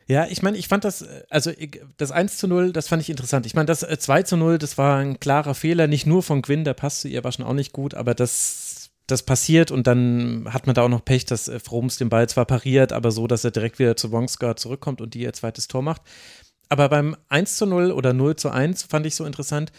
ja, 0.09 0.25
ich 0.27 0.41
meine, 0.41 0.57
ich 0.57 0.67
fand 0.67 0.83
das, 0.85 1.03
äh, 1.03 1.23
also 1.29 1.51
das 1.97 2.11
1 2.11 2.37
zu 2.37 2.47
0, 2.47 2.73
das 2.73 2.87
fand 2.87 3.01
ich 3.01 3.11
interessant. 3.11 3.45
Ich 3.45 3.53
meine, 3.53 3.67
das 3.67 3.81
2 3.81 4.19
äh, 4.19 4.23
zu 4.23 4.37
0, 4.37 4.57
das 4.57 4.77
war 4.77 4.97
ein 4.97 5.19
klarer 5.19 5.53
Fehler, 5.53 5.85
nicht 5.85 6.07
nur 6.07 6.23
von 6.23 6.41
Gwyn, 6.41 6.63
der 6.63 6.73
passt 6.73 7.01
zu 7.01 7.07
ihr, 7.07 7.23
war 7.23 7.31
schon 7.31 7.45
auch 7.45 7.53
nicht 7.53 7.73
gut, 7.73 7.93
aber 7.93 8.15
das, 8.15 8.89
das 9.05 9.21
passiert 9.21 9.69
und 9.69 9.85
dann 9.85 10.47
hat 10.51 10.65
man 10.65 10.73
da 10.73 10.81
auch 10.81 10.89
noch 10.89 11.05
Pech, 11.05 11.25
dass 11.25 11.47
äh, 11.47 11.59
Froms 11.59 11.97
den 11.97 12.09
Ball 12.09 12.27
zwar 12.27 12.45
pariert, 12.45 12.91
aber 12.91 13.11
so, 13.11 13.27
dass 13.27 13.43
er 13.43 13.51
direkt 13.51 13.77
wieder 13.77 13.95
zu 13.95 14.11
Wongska 14.11 14.55
zurückkommt 14.55 14.99
und 14.99 15.13
die 15.13 15.21
ihr 15.21 15.33
zweites 15.33 15.67
Tor 15.67 15.83
macht. 15.83 16.01
Aber 16.69 16.89
beim 16.89 17.15
1 17.29 17.57
zu 17.57 17.67
0 17.67 17.91
oder 17.91 18.13
0 18.13 18.35
zu 18.35 18.49
1 18.49 18.83
fand 18.83 19.05
ich 19.05 19.13
so 19.13 19.25
interessant, 19.25 19.71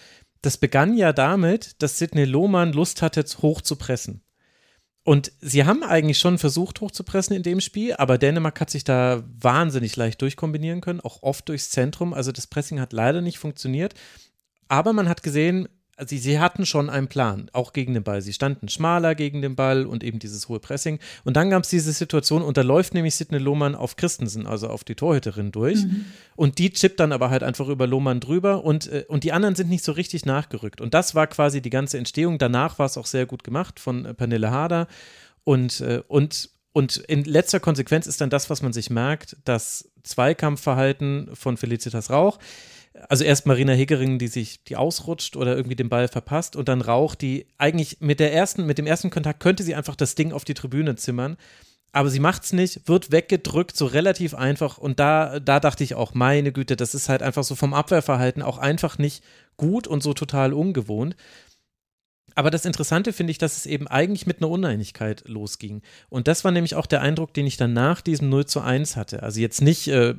das 0.43 0.59
begann 0.59 0.97
ja 0.97 1.13
damit, 1.13 1.83
dass 1.83 1.99
Sidney 1.99 2.25
Lohmann 2.25 2.73
Lust 2.73 3.03
hatte, 3.03 3.25
hoch 3.43 3.63
zu 3.63 3.75
pressen. 3.75 4.23
Und 5.11 5.33
sie 5.41 5.65
haben 5.65 5.83
eigentlich 5.83 6.21
schon 6.21 6.39
versucht 6.39 6.81
hochzupressen 6.81 7.35
in 7.35 7.43
dem 7.43 7.61
Spiel, 7.61 7.95
aber 7.95 8.17
Dänemark 8.17 8.61
hat 8.61 8.71
sich 8.71 8.85
da 8.85 9.25
wahnsinnig 9.41 9.97
leicht 9.97 10.23
durchkombinieren 10.23 10.81
können, 10.81 11.01
auch 11.01 11.25
oft 11.25 11.49
durchs 11.49 11.71
Zentrum. 11.71 12.15
Also 12.15 12.31
das 12.31 12.47
Pressing 12.47 12.79
hat 12.79 12.93
leider 12.93 13.21
nicht 13.21 13.41
funktioniert. 13.41 13.95
Aber 14.69 14.93
man 14.93 15.09
hat 15.09 15.25
gesehen, 15.25 15.69
also 16.01 16.17
sie 16.17 16.41
hatten 16.41 16.65
schon 16.65 16.89
einen 16.89 17.09
Plan, 17.09 17.51
auch 17.53 17.75
gegen 17.75 17.93
den 17.93 18.03
Ball. 18.03 18.23
Sie 18.23 18.33
standen 18.33 18.69
schmaler 18.69 19.15
gegen 19.15 19.43
den 19.43 19.55
Ball 19.55 19.85
und 19.85 20.03
eben 20.03 20.19
dieses 20.19 20.49
hohe 20.49 20.59
Pressing. 20.59 20.99
Und 21.25 21.37
dann 21.37 21.51
gab 21.51 21.65
es 21.65 21.69
diese 21.69 21.93
Situation, 21.93 22.41
und 22.41 22.57
da 22.57 22.63
läuft 22.63 22.95
nämlich 22.95 23.15
Sidney 23.15 23.39
Lohmann 23.39 23.75
auf 23.75 23.97
Christensen, 23.97 24.47
also 24.47 24.69
auf 24.69 24.83
die 24.83 24.95
Torhüterin 24.95 25.53
durch. 25.53 25.85
Mhm. 25.85 26.07
Und 26.37 26.59
die 26.59 26.71
chippt 26.71 27.01
dann 27.01 27.13
aber 27.13 27.29
halt 27.29 27.43
einfach 27.43 27.69
über 27.69 27.87
Lohmann 27.87 28.19
drüber 28.19 28.65
und, 28.65 28.91
äh, 28.91 29.05
und 29.09 29.25
die 29.25 29.33
anderen 29.33 29.55
sind 29.55 29.69
nicht 29.69 29.85
so 29.85 29.93
richtig 29.93 30.25
nachgerückt. 30.25 30.81
Und 30.81 30.95
das 30.95 31.15
war 31.15 31.27
quasi 31.27 31.61
die 31.61 31.71
ganze 31.71 31.99
Entstehung. 31.99 32.39
Danach 32.39 32.79
war 32.79 32.87
es 32.87 32.97
auch 32.97 33.07
sehr 33.07 33.27
gut 33.27 33.45
gemacht 33.45 33.79
von 33.79 34.07
äh, 34.07 34.15
Pernille 34.15 34.51
Harder. 34.51 34.87
Und, 35.45 35.83
äh, 35.83 36.03
und, 36.09 36.49
und 36.73 36.97
in 36.97 37.25
letzter 37.25 37.61
Konsequenz 37.61 38.07
ist 38.07 38.23
dann 38.23 38.31
das, 38.31 38.49
was 38.49 38.63
man 38.63 38.73
sich 38.73 38.89
merkt, 38.89 39.37
das 39.45 39.91
Zweikampfverhalten 40.03 41.29
von 41.35 41.59
Felicitas 41.59 42.09
Rauch 42.09 42.39
also 43.09 43.25
erst 43.25 43.47
Marina 43.47 43.73
Hegering, 43.73 44.19
die 44.19 44.29
sich, 44.29 44.65
die 44.65 44.77
ausrutscht 44.77 45.37
oder 45.37 45.57
irgendwie 45.57 45.77
den 45.77 45.89
Ball 45.89 46.09
verpasst 46.09 46.57
und 46.57 46.69
dann 46.69 46.81
Rauch, 46.81 47.15
die 47.15 47.47
eigentlich 47.57 48.01
mit 48.01 48.21
der 48.21 48.33
ersten, 48.33 48.67
mit 48.67 48.79
dem 48.79 48.87
ersten 48.87 49.11
Kontakt 49.11 49.41
könnte 49.41 49.63
sie 49.63 49.75
einfach 49.75 49.97
das 49.97 50.15
Ding 50.15 50.33
auf 50.33 50.45
die 50.45 50.55
Tribüne 50.55 50.97
zimmern. 50.97 51.37
Aber 51.93 52.09
sie 52.09 52.21
macht 52.21 52.45
es 52.45 52.53
nicht, 52.53 52.89
wird 52.89 53.11
weggedrückt, 53.11 53.77
so 53.77 53.87
relativ 53.87 54.35
einfach. 54.35 54.79
Und 54.79 55.01
da, 55.01 55.41
da 55.41 55.59
dachte 55.59 55.83
ich 55.83 55.95
auch, 55.95 56.15
meine 56.15 56.53
Güte, 56.53 56.77
das 56.77 56.95
ist 56.95 57.09
halt 57.09 57.23
einfach 57.23 57.43
so 57.43 57.57
vom 57.57 57.75
Abwehrverhalten 57.75 58.43
auch 58.43 58.59
einfach 58.59 58.99
nicht 58.99 59.25
gut 59.57 59.89
und 59.89 60.03
so 60.03 60.15
total 60.15 60.53
ungewohnt. 60.53 61.17
Aber 62.37 62.51
das 62.53 62.65
Interessante 62.65 63.13
finde 63.13 63.33
ich, 63.33 63.39
dass 63.39 63.57
es 63.57 63.67
eben 63.67 63.89
eigentlich 63.89 64.25
mit 64.25 64.39
einer 64.39 64.51
Uneinigkeit 64.51 65.25
losging. 65.27 65.83
Und 66.09 66.29
das 66.29 66.45
war 66.45 66.53
nämlich 66.53 66.77
auch 66.77 66.87
der 66.87 67.03
Eindruck, 67.03 67.35
den 67.35 67.47
ich 67.47 67.57
dann 67.57 67.73
nach 67.73 68.01
diesem 68.01 68.29
0 68.29 68.47
zu 68.47 68.61
1 68.61 68.95
hatte. 68.95 69.25
Also 69.25 69.41
jetzt 69.41 69.61
nicht 69.61 69.89
äh, 69.89 70.15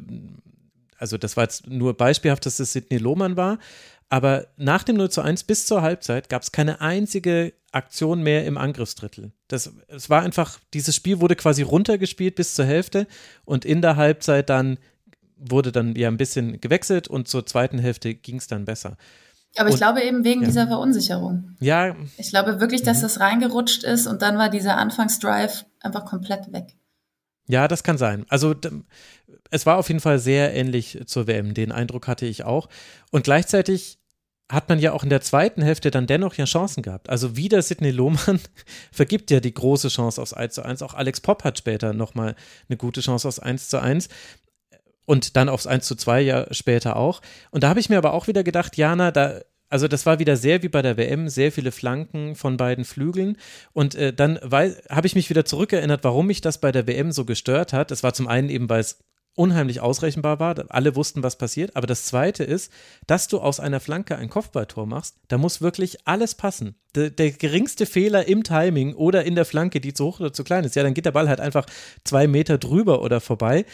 also 1.02 1.18
das 1.18 1.36
war 1.36 1.44
jetzt 1.44 1.68
nur 1.68 1.98
beispielhaft, 1.98 2.46
dass 2.46 2.60
es 2.60 2.74
Sidney 2.74 3.00
Lohmann 3.00 3.36
war, 3.36 3.58
aber 4.10 4.48
nach 4.58 4.84
dem 4.84 4.98
0 4.98 5.10
zu 5.10 5.22
1 5.22 5.44
bis 5.46 5.66
zur 5.66 5.82
Halbzeit 5.82 6.30
gab 6.30 6.44
es 6.44 6.52
keine 6.52 6.80
einzige 6.82 7.54
Aktion 7.72 8.22
mehr 8.22 8.46
im 8.46 8.58
Angriffsdrittel. 8.58 9.32
Das, 9.48 9.74
es 9.88 10.10
war 10.10 10.22
einfach, 10.22 10.60
dieses 10.74 10.96
Spiel 10.96 11.20
wurde 11.20 11.36
quasi 11.36 11.64
runtergespielt 11.64 12.36
bis 12.36 12.54
zur 12.54 12.66
Hälfte 12.66 13.08
und 13.46 13.66
in 13.66 13.82
der 13.82 13.96
Halbzeit 13.96 14.50
dann 14.50 14.78
wurde 15.38 15.72
dann 15.72 15.96
ja 15.96 16.08
ein 16.08 16.18
bisschen 16.18 16.62
gewechselt 16.62 17.08
und 17.08 17.28
zur 17.28 17.46
zweiten 17.46 17.80
Hälfte 17.80 18.14
ging 18.14 18.36
es 18.36 18.48
dann 18.48 18.66
besser. 18.66 18.98
Aber 19.58 19.70
ich 19.70 19.74
und, 19.74 19.80
glaube 19.80 20.02
eben 20.04 20.24
wegen 20.24 20.42
ja. 20.42 20.48
dieser 20.48 20.68
Verunsicherung. 20.68 21.56
Ja. 21.60 21.96
Ich 22.18 22.30
glaube 22.30 22.60
wirklich, 22.60 22.84
dass 22.84 23.00
mhm. 23.00 23.02
das 23.04 23.20
reingerutscht 23.20 23.84
ist 23.84 24.06
und 24.06 24.22
dann 24.22 24.38
war 24.38 24.50
dieser 24.50 24.78
Anfangsdrive 24.78 25.66
einfach 25.80 26.06
komplett 26.06 26.54
weg. 26.54 26.76
Ja, 27.52 27.68
das 27.68 27.84
kann 27.84 27.98
sein. 27.98 28.26
Also 28.30 28.56
es 29.50 29.66
war 29.66 29.78
auf 29.78 29.90
jeden 29.90 30.00
Fall 30.00 30.20
sehr 30.20 30.54
ähnlich 30.56 31.00
zur 31.06 31.28
WM. 31.28 31.54
Den 31.54 31.74
Eindruck 31.74 32.08
hatte 32.08 32.26
ich 32.26 32.46
auch. 32.46 32.70
Und 33.12 33.26
gleichzeitig 33.26 34.00
hat 34.50 34.70
man 34.70 34.80
ja 34.80 34.94
auch 34.94 35.04
in 35.04 35.10
der 35.10 35.20
zweiten 35.20 35.62
Hälfte 35.62 35.92
dann 35.92 36.08
dennoch 36.08 36.36
ja 36.36 36.46
Chancen 36.46 36.82
gehabt. 36.82 37.10
Also 37.10 37.36
wieder 37.36 37.62
Sidney 37.62 37.92
Lohmann 37.92 38.40
vergibt 38.94 39.32
ja 39.32 39.42
die 39.42 39.54
große 39.54 39.90
Chance 39.90 40.22
aufs 40.22 40.32
1 40.32 40.54
zu 40.54 40.64
1. 40.64 40.82
Auch 40.82 40.94
Alex 40.94 41.20
Popp 41.20 41.44
hat 41.44 41.58
später 41.58 41.92
nochmal 41.92 42.36
eine 42.70 42.78
gute 42.78 43.02
Chance 43.02 43.28
aufs 43.28 43.40
1 43.40 43.68
zu 43.68 43.82
1 43.82 44.08
und 45.06 45.36
dann 45.36 45.50
aufs 45.50 45.68
1 45.68 45.86
zu 45.86 45.96
2 45.96 46.22
ja 46.22 46.54
später 46.54 46.96
auch. 46.96 47.22
Und 47.50 47.64
da 47.64 47.70
habe 47.70 47.82
ich 47.82 47.90
mir 47.90 47.98
aber 47.98 48.14
auch 48.14 48.28
wieder 48.28 48.46
gedacht, 48.46 48.78
Jana, 48.78 49.12
da 49.12 49.42
also 49.72 49.88
das 49.88 50.06
war 50.06 50.20
wieder 50.20 50.36
sehr 50.36 50.62
wie 50.64 50.70
bei 50.70 50.82
der 50.82 50.98
WM, 50.98 51.30
sehr 51.30 51.52
viele 51.52 51.72
Flanken 51.72 52.36
von 52.36 52.58
beiden 52.58 52.86
Flügeln. 52.86 53.38
Und 53.74 53.96
äh, 53.96 54.14
dann 54.14 54.38
habe 54.38 55.08
ich 55.08 55.16
mich 55.16 55.30
wieder 55.30 55.46
zurückerinnert, 55.46 56.04
warum 56.04 56.28
mich 56.28 56.42
das 56.42 56.60
bei 56.60 56.72
der 56.72 56.88
WM 56.88 57.12
so 57.12 57.26
gestört 57.26 57.72
hat. 57.74 57.90
Es 57.90 58.04
war 58.04 58.14
zum 58.14 58.28
einen 58.28 58.50
eben, 58.50 58.70
weil 58.70 58.82
es 58.82 59.00
unheimlich 59.36 59.80
ausrechenbar 59.80 60.40
war. 60.40 60.56
Alle 60.70 60.96
wussten, 60.96 61.24
was 61.24 61.38
passiert. 61.38 61.76
Aber 61.76 61.88
das 61.88 62.06
Zweite 62.06 62.44
ist, 62.44 62.72
dass 63.08 63.30
du 63.30 63.40
aus 63.40 63.60
einer 63.62 63.80
Flanke 63.80 64.18
ein 64.18 64.30
Kopfballtor 64.30 64.86
machst, 64.86 65.16
da 65.30 65.38
muss 65.38 65.62
wirklich 65.62 66.06
alles 66.06 66.36
passen. 66.36 66.76
Der, 66.96 67.10
der, 67.10 67.32
geringste 67.32 67.86
Fehler 67.86 68.28
im 68.28 68.44
Timing 68.44 68.94
oder 68.94 69.24
in 69.24 69.36
der 69.36 69.46
Flanke, 69.46 69.80
die 69.80 69.94
zu 69.94 70.06
hoch 70.06 70.20
oder 70.20 70.34
zu 70.34 70.44
klein 70.44 70.66
ist, 70.66 70.76
ja, 70.76 70.84
dann 70.84 70.94
geht 70.94 71.06
der 71.06 71.12
Ball 71.12 71.30
halt 71.30 71.40
einfach 71.40 71.66
zwei 72.04 72.28
Meter 72.28 72.58
drüber 72.58 73.02
oder 73.02 73.22
vorbei. 73.22 73.66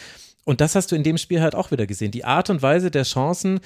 Und 0.44 0.62
das 0.62 0.74
hast 0.74 0.90
du 0.90 0.96
in 0.96 1.02
dem 1.02 1.18
Spiel 1.18 1.42
halt 1.42 1.54
auch 1.54 1.70
wieder 1.70 1.86
gesehen. 1.86 2.10
Die 2.10 2.24
Art 2.24 2.48
und 2.48 2.62
Weise 2.62 2.90
der 2.90 3.02
Chancen, 3.02 3.60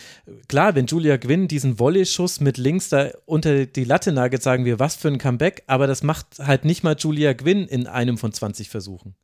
klar, 0.48 0.74
wenn 0.74 0.86
Julia 0.86 1.16
Gwynn 1.16 1.46
diesen 1.46 1.78
Volley-Schuss 1.78 2.40
mit 2.40 2.58
links 2.58 2.88
da 2.88 3.10
unter 3.24 3.66
die 3.66 3.84
Latte 3.84 4.10
nagelt, 4.10 4.42
sagen 4.42 4.64
wir, 4.64 4.80
was 4.80 4.96
für 4.96 5.08
ein 5.08 5.18
Comeback, 5.18 5.62
aber 5.68 5.86
das 5.86 6.02
macht 6.02 6.40
halt 6.40 6.64
nicht 6.64 6.82
mal 6.82 6.96
Julia 6.98 7.34
Gwynn 7.34 7.68
in 7.68 7.86
einem 7.86 8.18
von 8.18 8.32
20 8.32 8.68
Versuchen. 8.68 9.14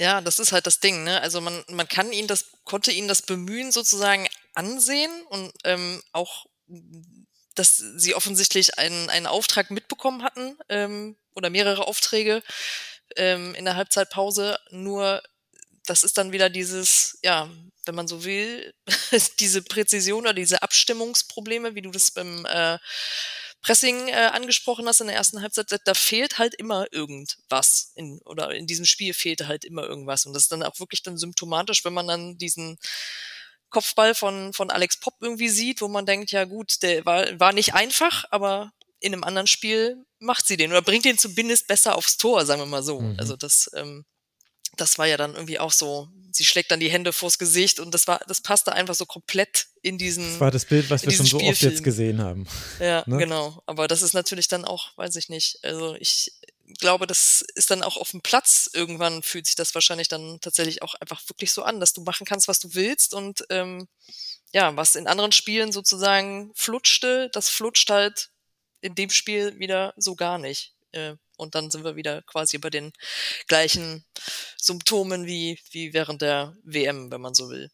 Ja, 0.00 0.22
das 0.22 0.38
ist 0.38 0.52
halt 0.52 0.66
das 0.66 0.80
Ding, 0.80 1.04
ne? 1.04 1.20
Also 1.20 1.42
man, 1.42 1.62
man 1.68 1.86
kann 1.86 2.10
ihn 2.10 2.26
das, 2.26 2.46
konnte 2.64 2.90
ihn 2.90 3.06
das 3.06 3.20
Bemühen 3.20 3.70
sozusagen 3.70 4.26
ansehen 4.54 5.10
und 5.28 5.52
ähm, 5.64 6.02
auch, 6.12 6.46
dass 7.54 7.76
sie 7.76 8.14
offensichtlich 8.14 8.78
einen, 8.78 9.10
einen 9.10 9.26
Auftrag 9.26 9.70
mitbekommen 9.70 10.22
hatten 10.22 10.56
ähm, 10.70 11.16
oder 11.34 11.50
mehrere 11.50 11.86
Aufträge 11.86 12.42
ähm, 13.16 13.54
in 13.54 13.66
der 13.66 13.76
Halbzeitpause. 13.76 14.58
Nur 14.70 15.22
das 15.90 16.04
ist 16.04 16.16
dann 16.18 16.30
wieder 16.30 16.48
dieses, 16.48 17.18
ja, 17.24 17.50
wenn 17.84 17.96
man 17.96 18.06
so 18.06 18.24
will, 18.24 18.72
diese 19.40 19.60
Präzision 19.60 20.22
oder 20.22 20.34
diese 20.34 20.62
Abstimmungsprobleme, 20.62 21.74
wie 21.74 21.82
du 21.82 21.90
das 21.90 22.12
beim 22.12 22.46
äh, 22.46 22.78
Pressing 23.60 24.06
äh, 24.06 24.30
angesprochen 24.32 24.86
hast 24.86 25.00
in 25.00 25.08
der 25.08 25.16
ersten 25.16 25.42
Halbzeit, 25.42 25.66
da 25.84 25.94
fehlt 25.94 26.38
halt 26.38 26.54
immer 26.54 26.86
irgendwas. 26.92 27.90
In, 27.96 28.20
oder 28.24 28.54
in 28.54 28.68
diesem 28.68 28.84
Spiel 28.84 29.14
fehlte 29.14 29.48
halt 29.48 29.64
immer 29.64 29.82
irgendwas. 29.82 30.26
Und 30.26 30.32
das 30.32 30.44
ist 30.44 30.52
dann 30.52 30.62
auch 30.62 30.78
wirklich 30.78 31.02
dann 31.02 31.18
symptomatisch, 31.18 31.84
wenn 31.84 31.92
man 31.92 32.06
dann 32.06 32.38
diesen 32.38 32.78
Kopfball 33.68 34.14
von, 34.14 34.52
von 34.52 34.70
Alex 34.70 35.00
Popp 35.00 35.14
irgendwie 35.20 35.48
sieht, 35.48 35.80
wo 35.80 35.88
man 35.88 36.06
denkt, 36.06 36.30
ja 36.30 36.44
gut, 36.44 36.82
der 36.82 37.04
war, 37.04 37.40
war 37.40 37.52
nicht 37.52 37.74
einfach, 37.74 38.24
aber 38.30 38.72
in 39.00 39.12
einem 39.12 39.24
anderen 39.24 39.48
Spiel 39.48 40.04
macht 40.20 40.46
sie 40.46 40.56
den 40.56 40.70
oder 40.70 40.82
bringt 40.82 41.04
den 41.04 41.18
zumindest 41.18 41.66
besser 41.66 41.96
aufs 41.96 42.16
Tor, 42.16 42.46
sagen 42.46 42.60
wir 42.60 42.66
mal 42.66 42.84
so. 42.84 43.00
Mhm. 43.00 43.16
Also 43.18 43.34
das 43.34 43.68
ähm, 43.74 44.04
das 44.76 44.98
war 44.98 45.06
ja 45.06 45.16
dann 45.16 45.34
irgendwie 45.34 45.58
auch 45.58 45.72
so, 45.72 46.08
sie 46.32 46.44
schlägt 46.44 46.70
dann 46.70 46.80
die 46.80 46.90
Hände 46.90 47.12
vors 47.12 47.38
Gesicht 47.38 47.80
und 47.80 47.92
das 47.92 48.06
war, 48.06 48.20
das 48.26 48.40
passte 48.40 48.72
einfach 48.72 48.94
so 48.94 49.06
komplett 49.06 49.66
in 49.82 49.98
diesen. 49.98 50.24
Das 50.24 50.40
war 50.40 50.50
das 50.50 50.64
Bild, 50.64 50.90
was 50.90 51.04
wir 51.04 51.12
schon 51.12 51.26
so 51.26 51.40
oft 51.40 51.62
jetzt 51.62 51.82
gesehen 51.82 52.22
haben. 52.22 52.46
Ja, 52.78 53.02
ne? 53.06 53.18
genau. 53.18 53.62
Aber 53.66 53.88
das 53.88 54.02
ist 54.02 54.14
natürlich 54.14 54.48
dann 54.48 54.64
auch, 54.64 54.96
weiß 54.96 55.16
ich 55.16 55.28
nicht. 55.28 55.58
Also 55.62 55.96
ich 55.98 56.32
glaube, 56.78 57.06
das 57.06 57.44
ist 57.54 57.70
dann 57.70 57.82
auch 57.82 57.96
auf 57.96 58.10
dem 58.10 58.20
Platz. 58.20 58.70
Irgendwann 58.72 59.22
fühlt 59.22 59.46
sich 59.46 59.56
das 59.56 59.74
wahrscheinlich 59.74 60.08
dann 60.08 60.40
tatsächlich 60.40 60.82
auch 60.82 60.94
einfach 60.94 61.20
wirklich 61.28 61.52
so 61.52 61.62
an, 61.62 61.80
dass 61.80 61.92
du 61.92 62.02
machen 62.02 62.26
kannst, 62.26 62.48
was 62.48 62.60
du 62.60 62.74
willst 62.74 63.14
und 63.14 63.44
ähm, 63.50 63.88
ja, 64.52 64.76
was 64.76 64.96
in 64.96 65.06
anderen 65.06 65.32
Spielen 65.32 65.72
sozusagen 65.72 66.52
flutschte, 66.54 67.30
das 67.32 67.48
flutscht 67.48 67.90
halt 67.90 68.30
in 68.80 68.94
dem 68.94 69.10
Spiel 69.10 69.58
wieder 69.58 69.94
so 69.96 70.16
gar 70.16 70.38
nicht. 70.38 70.74
Äh, 70.92 71.14
und 71.40 71.54
dann 71.54 71.70
sind 71.70 71.84
wir 71.84 71.96
wieder 71.96 72.22
quasi 72.22 72.58
bei 72.58 72.70
den 72.70 72.92
gleichen 73.48 74.04
Symptomen 74.58 75.26
wie, 75.26 75.58
wie 75.70 75.92
während 75.94 76.22
der 76.22 76.54
WM, 76.64 77.10
wenn 77.10 77.20
man 77.20 77.34
so 77.34 77.48
will 77.48 77.70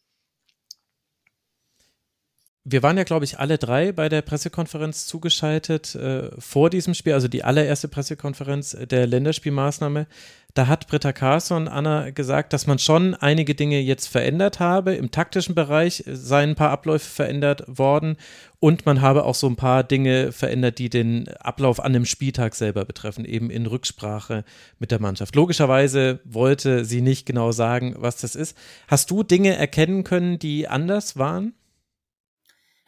wir 2.69 2.83
waren 2.83 2.97
ja, 2.97 3.05
glaube 3.05 3.23
ich, 3.23 3.39
alle 3.39 3.57
drei 3.57 3.93
bei 3.93 4.09
der 4.09 4.21
Pressekonferenz 4.21 5.05
zugeschaltet 5.05 5.95
äh, 5.95 6.29
vor 6.37 6.69
diesem 6.69 6.93
Spiel, 6.93 7.13
also 7.13 7.29
die 7.29 7.45
allererste 7.45 7.87
Pressekonferenz 7.87 8.75
der 8.89 9.07
Länderspielmaßnahme. 9.07 10.05
Da 10.53 10.67
hat 10.67 10.87
Britta 10.87 11.13
Carlsson, 11.13 11.69
Anna, 11.69 12.09
gesagt, 12.09 12.51
dass 12.51 12.67
man 12.67 12.77
schon 12.77 13.13
einige 13.13 13.55
Dinge 13.55 13.79
jetzt 13.79 14.07
verändert 14.07 14.59
habe. 14.59 14.95
Im 14.95 15.11
taktischen 15.11 15.55
Bereich 15.55 16.03
seien 16.07 16.49
ein 16.49 16.55
paar 16.55 16.71
Abläufe 16.71 17.09
verändert 17.09 17.63
worden 17.67 18.17
und 18.59 18.85
man 18.85 19.01
habe 19.01 19.23
auch 19.23 19.35
so 19.35 19.47
ein 19.47 19.55
paar 19.55 19.85
Dinge 19.85 20.33
verändert, 20.33 20.77
die 20.77 20.89
den 20.89 21.29
Ablauf 21.39 21.79
an 21.79 21.93
dem 21.93 22.05
Spieltag 22.05 22.53
selber 22.53 22.83
betreffen, 22.83 23.23
eben 23.23 23.49
in 23.49 23.65
Rücksprache 23.65 24.43
mit 24.77 24.91
der 24.91 24.99
Mannschaft. 24.99 25.35
Logischerweise 25.37 26.19
wollte 26.25 26.83
sie 26.83 26.99
nicht 26.99 27.25
genau 27.25 27.53
sagen, 27.53 27.95
was 27.97 28.17
das 28.17 28.35
ist. 28.35 28.57
Hast 28.89 29.09
du 29.09 29.23
Dinge 29.23 29.55
erkennen 29.55 30.03
können, 30.03 30.37
die 30.37 30.67
anders 30.67 31.17
waren? 31.17 31.53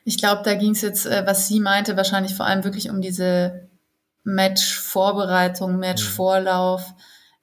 Ich 0.10 0.18
glaube, 0.18 0.42
da 0.44 0.56
ging 0.56 0.72
es 0.72 0.82
jetzt, 0.82 1.06
äh, 1.06 1.22
was 1.28 1.48
sie 1.48 1.60
meinte, 1.60 1.96
wahrscheinlich 1.96 2.34
vor 2.34 2.48
allem 2.48 2.64
wirklich 2.64 2.90
um 2.90 3.00
diese 3.00 3.70
Match-Vorbereitung, 4.24 5.78
Match-Vorlauf. 5.78 6.96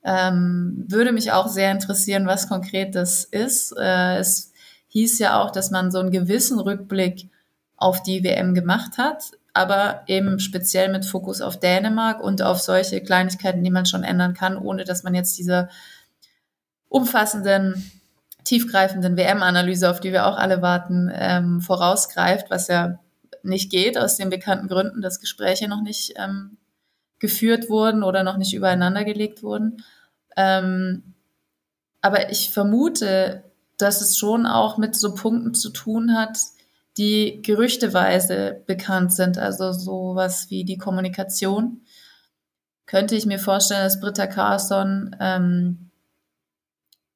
Ähm, 0.03 0.85
würde 0.89 1.13
mich 1.13 1.31
auch 1.31 1.47
sehr 1.47 1.71
interessieren, 1.71 2.27
was 2.27 2.49
konkret 2.49 2.97
das 2.97 3.23
ist. 3.23 3.73
Äh, 3.79 4.17
es 4.17 4.53
hieß 4.89 5.21
ja 5.21 5.41
auch, 5.41 5.53
dass 5.53 5.71
man 5.71 5.93
so 5.93 6.01
einen 6.01 6.11
gewissen 6.11 6.59
Rückblick 6.59 7.31
auf 7.77 8.03
die 8.03 8.25
WM 8.25 8.53
gemacht 8.53 8.99
hat, 8.99 9.31
aber 9.53 10.03
eben 10.09 10.41
speziell 10.41 10.91
mit 10.91 11.05
Fokus 11.05 11.43
auf 11.43 11.61
Dänemark 11.61 12.21
und 12.21 12.43
auf 12.43 12.61
solche 12.61 13.01
Kleinigkeiten, 13.01 13.63
die 13.63 13.71
man 13.71 13.87
schon 13.87 14.03
ändern 14.03 14.35
kann, 14.35 14.59
ohne 14.59 14.83
dass 14.83 15.05
man 15.05 15.15
jetzt 15.15 15.39
diese 15.39 15.69
umfassenden 16.89 17.96
tiefgreifenden 18.47 19.17
WM-Analyse, 19.17 19.91
auf 19.91 20.01
die 20.01 20.13
wir 20.13 20.27
auch 20.27 20.37
alle 20.37 20.63
warten, 20.63 21.11
ähm, 21.13 21.61
vorausgreift, 21.61 22.49
was 22.49 22.69
ja 22.69 22.99
nicht 23.43 23.71
geht, 23.71 23.99
aus 23.99 24.17
den 24.17 24.31
bekannten 24.31 24.69
Gründen, 24.69 25.03
dass 25.03 25.21
Gespräche 25.21 25.69
noch 25.69 25.83
nicht 25.83 26.15
ähm, 26.17 26.57
geführt 27.19 27.69
wurden 27.69 28.03
oder 28.03 28.23
noch 28.23 28.37
nicht 28.37 28.55
übereinander 28.55 29.05
gelegt 29.05 29.43
wurden. 29.43 29.85
Ähm, 30.37 31.15
aber 32.01 32.31
ich 32.31 32.51
vermute, 32.51 33.43
dass 33.79 34.01
es 34.01 34.17
schon 34.17 34.47
auch 34.47 34.79
mit 34.79 34.95
so 34.95 35.15
Punkten 35.15 35.55
zu 35.55 35.71
tun 35.71 36.17
hat, 36.17 36.39
die 36.97 37.43
gerüchteweise 37.43 38.63
bekannt 38.67 39.13
sind, 39.13 39.39
also 39.39 39.73
sowas 39.73 40.47
wie 40.51 40.65
die 40.65 40.79
Kommunikation. 40.79 41.83
Könnte 42.87 43.17
ich 43.17 43.27
mir 43.27 43.39
vorstellen, 43.39 43.83
dass 43.83 44.01
Britta 44.01 44.27
Carson, 44.27 45.15
ähm, 45.21 45.91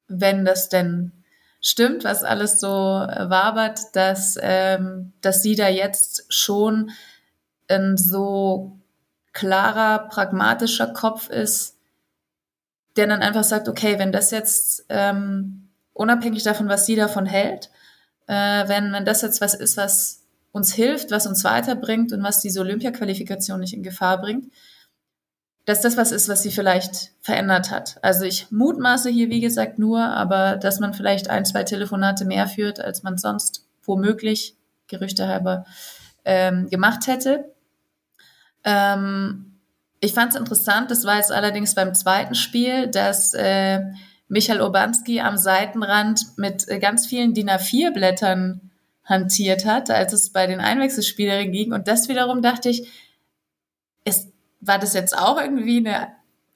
wenn 0.07 0.43
das 0.43 0.67
denn 0.69 1.20
stimmt, 1.61 2.03
was 2.03 2.23
alles 2.23 2.59
so 2.59 2.67
äh, 2.67 3.29
wabert, 3.29 3.95
dass, 3.95 4.37
ähm, 4.41 5.13
dass 5.21 5.43
sie 5.43 5.55
da 5.55 5.69
jetzt 5.69 6.25
schon 6.33 6.91
ein 7.69 7.97
so 7.97 8.77
klarer, 9.31 10.09
pragmatischer 10.09 10.87
Kopf 10.87 11.29
ist, 11.29 11.77
der 12.97 13.07
dann 13.07 13.21
einfach 13.21 13.43
sagt, 13.43 13.69
okay, 13.69 13.97
wenn 13.99 14.11
das 14.11 14.31
jetzt 14.31 14.85
ähm, 14.89 15.69
unabhängig 15.93 16.43
davon, 16.43 16.67
was 16.67 16.85
sie 16.85 16.95
davon 16.95 17.25
hält, 17.25 17.69
äh, 18.27 18.67
wenn, 18.67 18.91
wenn 18.91 19.05
das 19.05 19.21
jetzt 19.21 19.39
was 19.39 19.53
ist, 19.53 19.77
was 19.77 20.23
uns 20.51 20.73
hilft, 20.73 21.11
was 21.11 21.27
uns 21.27 21.43
weiterbringt 21.45 22.11
und 22.11 22.23
was 22.23 22.41
diese 22.41 22.59
Olympia-Qualifikation 22.59 23.59
nicht 23.59 23.73
in 23.73 23.83
Gefahr 23.83 24.19
bringt, 24.19 24.51
dass 25.65 25.81
das 25.81 25.97
was 25.97 26.11
ist, 26.11 26.27
was 26.27 26.41
sie 26.41 26.51
vielleicht 26.51 27.11
verändert 27.21 27.71
hat. 27.71 27.97
Also 28.01 28.25
ich 28.25 28.51
mutmaße 28.51 29.09
hier, 29.09 29.29
wie 29.29 29.41
gesagt, 29.41 29.77
nur, 29.77 30.01
aber 30.01 30.57
dass 30.57 30.79
man 30.79 30.93
vielleicht 30.93 31.29
ein, 31.29 31.45
zwei 31.45 31.63
Telefonate 31.63 32.25
mehr 32.25 32.47
führt, 32.47 32.79
als 32.79 33.03
man 33.03 33.17
sonst 33.17 33.65
womöglich, 33.83 34.55
Gerüchte 34.87 35.27
halber, 35.27 35.65
ähm, 36.25 36.69
gemacht 36.69 37.07
hätte. 37.07 37.45
Ähm, 38.63 39.59
ich 39.99 40.13
fand 40.13 40.33
es 40.33 40.39
interessant, 40.39 40.89
das 40.89 41.05
war 41.05 41.17
jetzt 41.17 41.31
allerdings 41.31 41.75
beim 41.75 41.93
zweiten 41.93 42.35
Spiel, 42.35 42.87
dass 42.87 43.33
äh, 43.33 43.81
Michael 44.27 44.61
Urbanski 44.61 45.21
am 45.21 45.37
Seitenrand 45.37 46.37
mit 46.37 46.67
äh, 46.67 46.79
ganz 46.79 47.05
vielen 47.05 47.33
DIN 47.33 47.49
A4-Blättern 47.49 48.71
hantiert 49.03 49.65
hat, 49.65 49.91
als 49.91 50.13
es 50.13 50.31
bei 50.31 50.47
den 50.47 50.59
Einwechselspielerinnen 50.59 51.51
ging. 51.51 51.73
Und 51.73 51.87
das 51.87 52.09
wiederum 52.09 52.41
dachte 52.41 52.69
ich, 52.69 52.87
war 54.61 54.79
das 54.79 54.93
jetzt 54.93 55.17
auch 55.17 55.39
irgendwie 55.39 55.77
eine, 55.77 56.07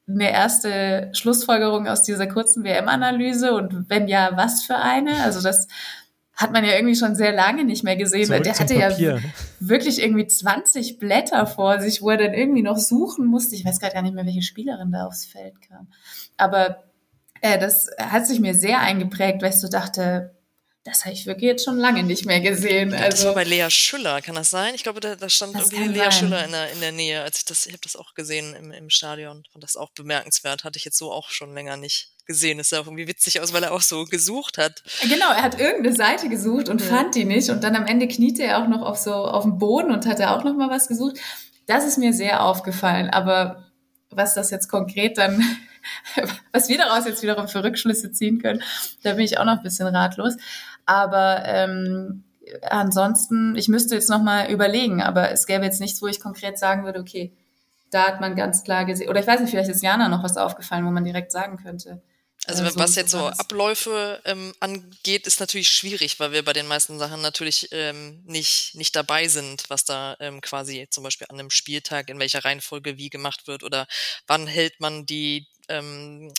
eine 0.07 0.31
erste 0.31 1.09
Schlussfolgerung 1.13 1.87
aus 1.87 2.03
dieser 2.03 2.27
kurzen 2.27 2.63
WM-Analyse? 2.63 3.53
Und 3.53 3.89
wenn 3.89 4.07
ja, 4.07 4.31
was 4.35 4.63
für 4.63 4.77
eine? 4.77 5.23
Also 5.23 5.41
das 5.41 5.67
hat 6.35 6.51
man 6.51 6.65
ja 6.65 6.73
irgendwie 6.73 6.95
schon 6.95 7.15
sehr 7.15 7.31
lange 7.31 7.63
nicht 7.63 7.83
mehr 7.83 7.95
gesehen. 7.95 8.25
Zurück 8.25 8.43
der 8.43 8.59
hatte 8.59 8.75
Papier. 8.75 9.15
ja 9.15 9.19
wirklich 9.59 10.01
irgendwie 10.01 10.27
20 10.27 10.99
Blätter 10.99 11.47
vor 11.47 11.79
sich, 11.79 12.01
wo 12.01 12.09
er 12.09 12.17
dann 12.17 12.33
irgendwie 12.33 12.61
noch 12.61 12.77
suchen 12.77 13.25
musste. 13.25 13.55
Ich 13.55 13.65
weiß 13.65 13.79
gerade 13.79 13.93
gar 13.93 14.01
nicht 14.01 14.15
mehr, 14.15 14.25
welche 14.25 14.41
Spielerin 14.41 14.91
da 14.91 15.05
aufs 15.05 15.25
Feld 15.25 15.61
kam. 15.61 15.87
Aber 16.35 16.83
äh, 17.41 17.57
das 17.57 17.89
hat 17.97 18.27
sich 18.27 18.39
mir 18.41 18.53
sehr 18.53 18.81
eingeprägt, 18.81 19.41
weil 19.41 19.51
ich 19.51 19.59
so 19.59 19.69
dachte, 19.69 20.35
das 20.85 21.03
habe 21.03 21.13
ich 21.13 21.25
wirklich 21.25 21.47
jetzt 21.47 21.65
schon 21.65 21.77
lange 21.77 22.03
nicht 22.03 22.27
mehr 22.27 22.39
gesehen. 22.41 22.93
Also, 22.93 23.09
das 23.09 23.25
war 23.25 23.33
bei 23.33 23.43
Lea 23.43 23.65
Schüller, 23.69 24.21
kann 24.21 24.35
das 24.35 24.51
sein? 24.51 24.75
Ich 24.75 24.83
glaube, 24.83 24.99
da, 24.99 25.15
da 25.15 25.29
stand 25.29 25.55
irgendwie 25.55 25.87
Lea 25.87 25.97
sein. 25.97 26.11
Schüller 26.11 26.45
in 26.45 26.51
der, 26.51 26.71
in 26.71 26.79
der 26.79 26.91
Nähe. 26.91 27.23
Als 27.23 27.39
ich 27.39 27.45
das, 27.45 27.65
ich 27.65 27.73
habe 27.73 27.81
das 27.81 27.95
auch 27.95 28.13
gesehen 28.13 28.53
im, 28.53 28.71
im 28.71 28.91
Stadion. 28.91 29.43
Fand 29.51 29.63
das 29.63 29.77
auch 29.77 29.89
bemerkenswert. 29.89 30.63
Hatte 30.63 30.77
ich 30.77 30.85
jetzt 30.85 30.99
so 30.99 31.11
auch 31.11 31.31
schon 31.31 31.55
länger 31.55 31.75
nicht 31.75 32.11
gesehen. 32.27 32.59
Das 32.59 32.69
sah 32.69 32.81
auch 32.81 32.85
irgendwie 32.85 33.07
witzig 33.07 33.41
aus, 33.41 33.51
weil 33.51 33.63
er 33.63 33.73
auch 33.73 33.81
so 33.81 34.05
gesucht 34.05 34.59
hat. 34.59 34.83
Genau, 35.01 35.31
er 35.31 35.41
hat 35.41 35.59
irgendeine 35.59 35.95
Seite 35.95 36.29
gesucht 36.29 36.69
und 36.69 36.81
ja. 36.81 36.87
fand 36.87 37.15
die 37.15 37.25
nicht. 37.25 37.49
Und 37.49 37.63
dann 37.63 37.75
am 37.75 37.87
Ende 37.87 38.07
kniete 38.07 38.43
er 38.43 38.61
auch 38.61 38.67
noch 38.67 38.83
auf 38.83 38.97
so 38.97 39.11
auf 39.11 39.43
dem 39.43 39.57
Boden 39.57 39.91
und 39.91 40.05
hatte 40.05 40.29
auch 40.29 40.43
noch 40.43 40.55
mal 40.55 40.69
was 40.69 40.87
gesucht. 40.87 41.17
Das 41.65 41.83
ist 41.83 41.97
mir 41.97 42.13
sehr 42.13 42.43
aufgefallen. 42.43 43.09
Aber 43.09 43.71
was 44.11 44.35
das 44.35 44.51
jetzt 44.51 44.67
konkret 44.67 45.17
dann 45.17 45.43
was 46.51 46.69
wir 46.69 46.77
daraus 46.77 47.05
jetzt 47.05 47.23
wiederum 47.23 47.47
für 47.47 47.63
Rückschlüsse 47.63 48.11
ziehen 48.11 48.41
können, 48.41 48.61
da 49.03 49.13
bin 49.13 49.25
ich 49.25 49.37
auch 49.37 49.45
noch 49.45 49.57
ein 49.57 49.63
bisschen 49.63 49.87
ratlos. 49.87 50.35
Aber 50.85 51.43
ähm, 51.45 52.23
ansonsten, 52.61 53.55
ich 53.55 53.67
müsste 53.67 53.95
jetzt 53.95 54.09
nochmal 54.09 54.51
überlegen, 54.51 55.01
aber 55.01 55.31
es 55.31 55.47
gäbe 55.47 55.65
jetzt 55.65 55.81
nichts, 55.81 56.01
wo 56.01 56.07
ich 56.07 56.19
konkret 56.19 56.59
sagen 56.59 56.85
würde, 56.85 56.99
okay, 56.99 57.33
da 57.91 58.07
hat 58.07 58.21
man 58.21 58.35
ganz 58.35 58.63
klar 58.63 58.85
gesehen, 58.85 59.09
oder 59.09 59.19
ich 59.19 59.27
weiß 59.27 59.39
nicht, 59.39 59.51
vielleicht 59.51 59.69
ist 59.69 59.83
Jana 59.83 60.09
noch 60.09 60.23
was 60.23 60.37
aufgefallen, 60.37 60.85
wo 60.85 60.91
man 60.91 61.05
direkt 61.05 61.31
sagen 61.31 61.57
könnte. 61.57 62.01
Also 62.47 62.63
äh, 62.63 62.71
was 62.75 62.95
jetzt 62.95 63.11
so 63.11 63.27
Abläufe 63.27 64.21
ähm, 64.25 64.53
angeht, 64.59 65.25
ist 65.25 65.39
natürlich 65.39 65.69
schwierig, 65.69 66.19
weil 66.19 66.31
wir 66.31 66.45
bei 66.45 66.53
den 66.53 66.67
meisten 66.67 66.99
Sachen 66.99 67.21
natürlich 67.21 67.69
ähm, 67.71 68.21
nicht, 68.25 68.75
nicht 68.75 68.95
dabei 68.95 69.27
sind, 69.27 69.63
was 69.69 69.85
da 69.85 70.15
ähm, 70.19 70.41
quasi 70.41 70.87
zum 70.89 71.03
Beispiel 71.03 71.27
an 71.29 71.39
einem 71.39 71.49
Spieltag, 71.49 72.09
in 72.09 72.19
welcher 72.19 72.45
Reihenfolge 72.45 72.97
wie 72.97 73.09
gemacht 73.09 73.47
wird 73.47 73.63
oder 73.63 73.87
wann 74.27 74.45
hält 74.45 74.79
man 74.79 75.05
die 75.05 75.47
ähm, 75.69 76.33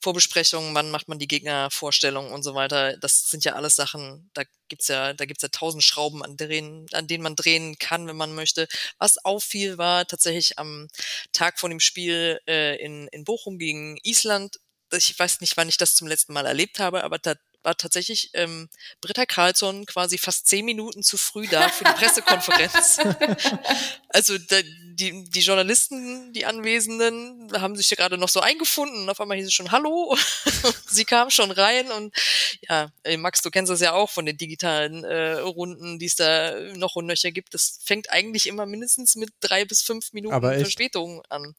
Vorbesprechungen, 0.00 0.74
wann 0.74 0.90
macht 0.90 1.08
man 1.08 1.18
die 1.18 1.28
Gegnervorstellung 1.28 2.32
und 2.32 2.42
so 2.42 2.54
weiter. 2.54 2.96
Das 2.98 3.28
sind 3.28 3.44
ja 3.44 3.54
alles 3.54 3.76
Sachen, 3.76 4.30
da 4.34 4.42
gibt's 4.68 4.88
ja, 4.88 5.12
da 5.12 5.24
gibt's 5.24 5.42
ja 5.42 5.48
tausend 5.48 5.84
Schrauben, 5.84 6.22
an, 6.22 6.36
drehen, 6.36 6.86
an 6.92 7.06
denen 7.06 7.22
man 7.22 7.36
drehen 7.36 7.78
kann, 7.78 8.06
wenn 8.06 8.16
man 8.16 8.34
möchte. 8.34 8.68
Was 8.98 9.18
auffiel, 9.24 9.78
war 9.78 10.06
tatsächlich 10.06 10.58
am 10.58 10.88
Tag 11.32 11.58
vor 11.58 11.68
dem 11.68 11.80
Spiel 11.80 12.40
äh, 12.48 12.76
in, 12.76 13.08
in 13.08 13.24
Bochum 13.24 13.58
gegen 13.58 13.98
Island. 14.02 14.58
Ich 14.92 15.18
weiß 15.18 15.40
nicht, 15.40 15.56
wann 15.56 15.68
ich 15.68 15.78
das 15.78 15.96
zum 15.96 16.08
letzten 16.08 16.32
Mal 16.32 16.46
erlebt 16.46 16.78
habe, 16.78 17.04
aber 17.04 17.18
da 17.18 17.34
war 17.66 17.76
tatsächlich 17.76 18.30
ähm, 18.32 18.68
Britta 19.00 19.26
Karlsson 19.26 19.84
quasi 19.86 20.18
fast 20.18 20.46
zehn 20.46 20.64
Minuten 20.64 21.02
zu 21.02 21.16
früh 21.16 21.48
da 21.48 21.68
für 21.68 21.82
die 21.82 21.90
Pressekonferenz. 21.90 23.00
also 24.08 24.38
da, 24.38 24.56
die, 24.62 25.24
die 25.28 25.40
Journalisten, 25.40 26.32
die 26.32 26.46
Anwesenden, 26.46 27.52
haben 27.60 27.74
sich 27.74 27.90
ja 27.90 27.96
gerade 27.96 28.18
noch 28.18 28.28
so 28.28 28.40
eingefunden 28.40 29.02
und 29.02 29.10
auf 29.10 29.20
einmal 29.20 29.36
hieß 29.36 29.48
es 29.48 29.52
schon 29.52 29.72
Hallo. 29.72 30.16
Sie 30.86 31.04
kam 31.04 31.30
schon 31.30 31.50
rein 31.50 31.90
und 31.90 32.14
ja, 32.68 32.88
Max, 33.18 33.42
du 33.42 33.50
kennst 33.50 33.70
das 33.70 33.80
ja 33.80 33.92
auch 33.92 34.10
von 34.10 34.26
den 34.26 34.36
digitalen 34.36 35.02
äh, 35.02 35.32
Runden, 35.32 35.98
die 35.98 36.06
es 36.06 36.14
da 36.14 36.54
noch 36.76 36.94
und 36.94 37.06
nöcher 37.06 37.32
gibt. 37.32 37.52
Das 37.52 37.80
fängt 37.84 38.10
eigentlich 38.10 38.46
immer 38.46 38.64
mindestens 38.64 39.16
mit 39.16 39.30
drei 39.40 39.64
bis 39.64 39.82
fünf 39.82 40.12
Minuten 40.12 40.40
Verspätung 40.40 41.22
an. 41.28 41.56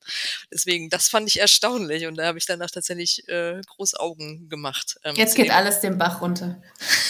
Deswegen, 0.54 0.90
das 0.90 1.10
fand 1.10 1.28
ich 1.28 1.42
erstaunlich 1.42 2.08
und 2.08 2.16
da 2.16 2.28
habe 2.28 2.38
ich 2.38 2.46
danach 2.46 2.72
tatsächlich 2.72 3.28
äh, 3.28 3.60
groß 3.68 3.96
Augen 3.96 4.48
gemacht. 4.48 4.98
Ähm, 5.04 5.16
Jetzt 5.16 5.36
geht 5.36 5.52
alles 5.52 5.82
dem 5.82 5.97
Bach 5.98 6.22
runter. 6.22 6.62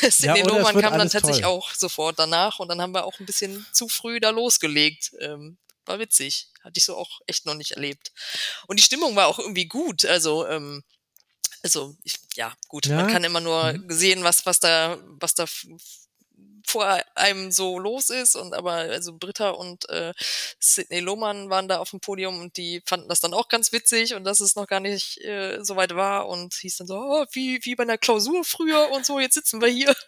Sidney 0.02 0.40
ja, 0.40 0.46
Lohmann 0.46 0.80
kam 0.80 0.98
dann 0.98 1.10
tatsächlich 1.10 1.42
toll. 1.42 1.52
auch 1.52 1.74
sofort 1.74 2.18
danach 2.20 2.60
und 2.60 2.68
dann 2.68 2.82
haben 2.82 2.94
wir 2.94 3.06
auch 3.06 3.20
ein 3.20 3.26
bisschen 3.26 3.66
zu 3.72 3.88
früh 3.88 4.20
da 4.20 4.30
losgelegt. 4.30 5.14
Ähm, 5.20 5.58
war 5.86 6.00
witzig. 6.00 6.50
Hatte 6.64 6.78
ich 6.78 6.86
so 6.86 6.96
auch 6.98 7.22
echt 7.28 7.46
noch 7.46 7.56
nicht 7.56 7.72
erlebt. 7.72 8.12
Und 8.68 8.80
die 8.80 8.84
Stimmung 8.84 9.16
war 9.16 9.28
auch 9.28 9.40
irgendwie 9.40 9.68
gut. 9.68 10.06
Also, 10.06 10.48
ähm, 10.48 10.84
also 11.64 11.96
ich, 12.04 12.16
ja, 12.36 12.54
gut, 12.68 12.86
ja. 12.86 12.98
man 12.98 13.12
kann 13.12 13.24
immer 13.24 13.42
nur 13.42 13.74
mhm. 13.74 13.86
sehen, 13.90 14.24
was, 14.24 14.46
was 14.46 14.60
da, 14.60 14.98
was 15.06 15.34
da 15.34 15.46
vor 16.66 17.02
einem 17.16 17.52
so 17.52 17.80
los 17.80 18.10
ist 18.10 18.36
und 18.36 18.54
aber 18.54 18.74
also 18.74 19.14
Britta 19.18 19.50
und 19.52 19.88
äh, 19.90 20.14
Sidney 20.60 21.00
Lohmann 21.00 21.50
waren 21.50 21.68
da 21.68 21.80
auf 21.80 21.92
dem 21.92 22.00
Podium 22.00 22.40
und 22.40 22.58
die 22.58 22.82
fanden 22.86 23.10
das 23.10 23.20
dann 23.20 23.34
auch 23.34 23.50
ganz 23.50 23.72
witzig 23.72 24.14
und 24.14 24.24
dass 24.24 24.40
es 24.40 24.56
noch 24.56 24.68
gar 24.68 24.80
nicht 24.80 25.20
äh, 25.24 25.60
so 25.64 25.76
weit 25.76 25.96
war 25.96 26.28
und 26.28 26.54
hieß 26.54 26.78
dann 26.78 26.88
so, 26.88 26.96
oh, 26.96 27.26
wie, 27.32 27.60
wie 27.64 27.76
bei 27.76 27.84
einer 27.84 27.98
Klausur 27.98 28.44
früher 28.44 28.90
und 28.92 29.06
so, 29.06 29.20
jetzt 29.20 29.36
sitzen 29.36 29.62
wir 29.62 29.70
hier. 29.70 29.96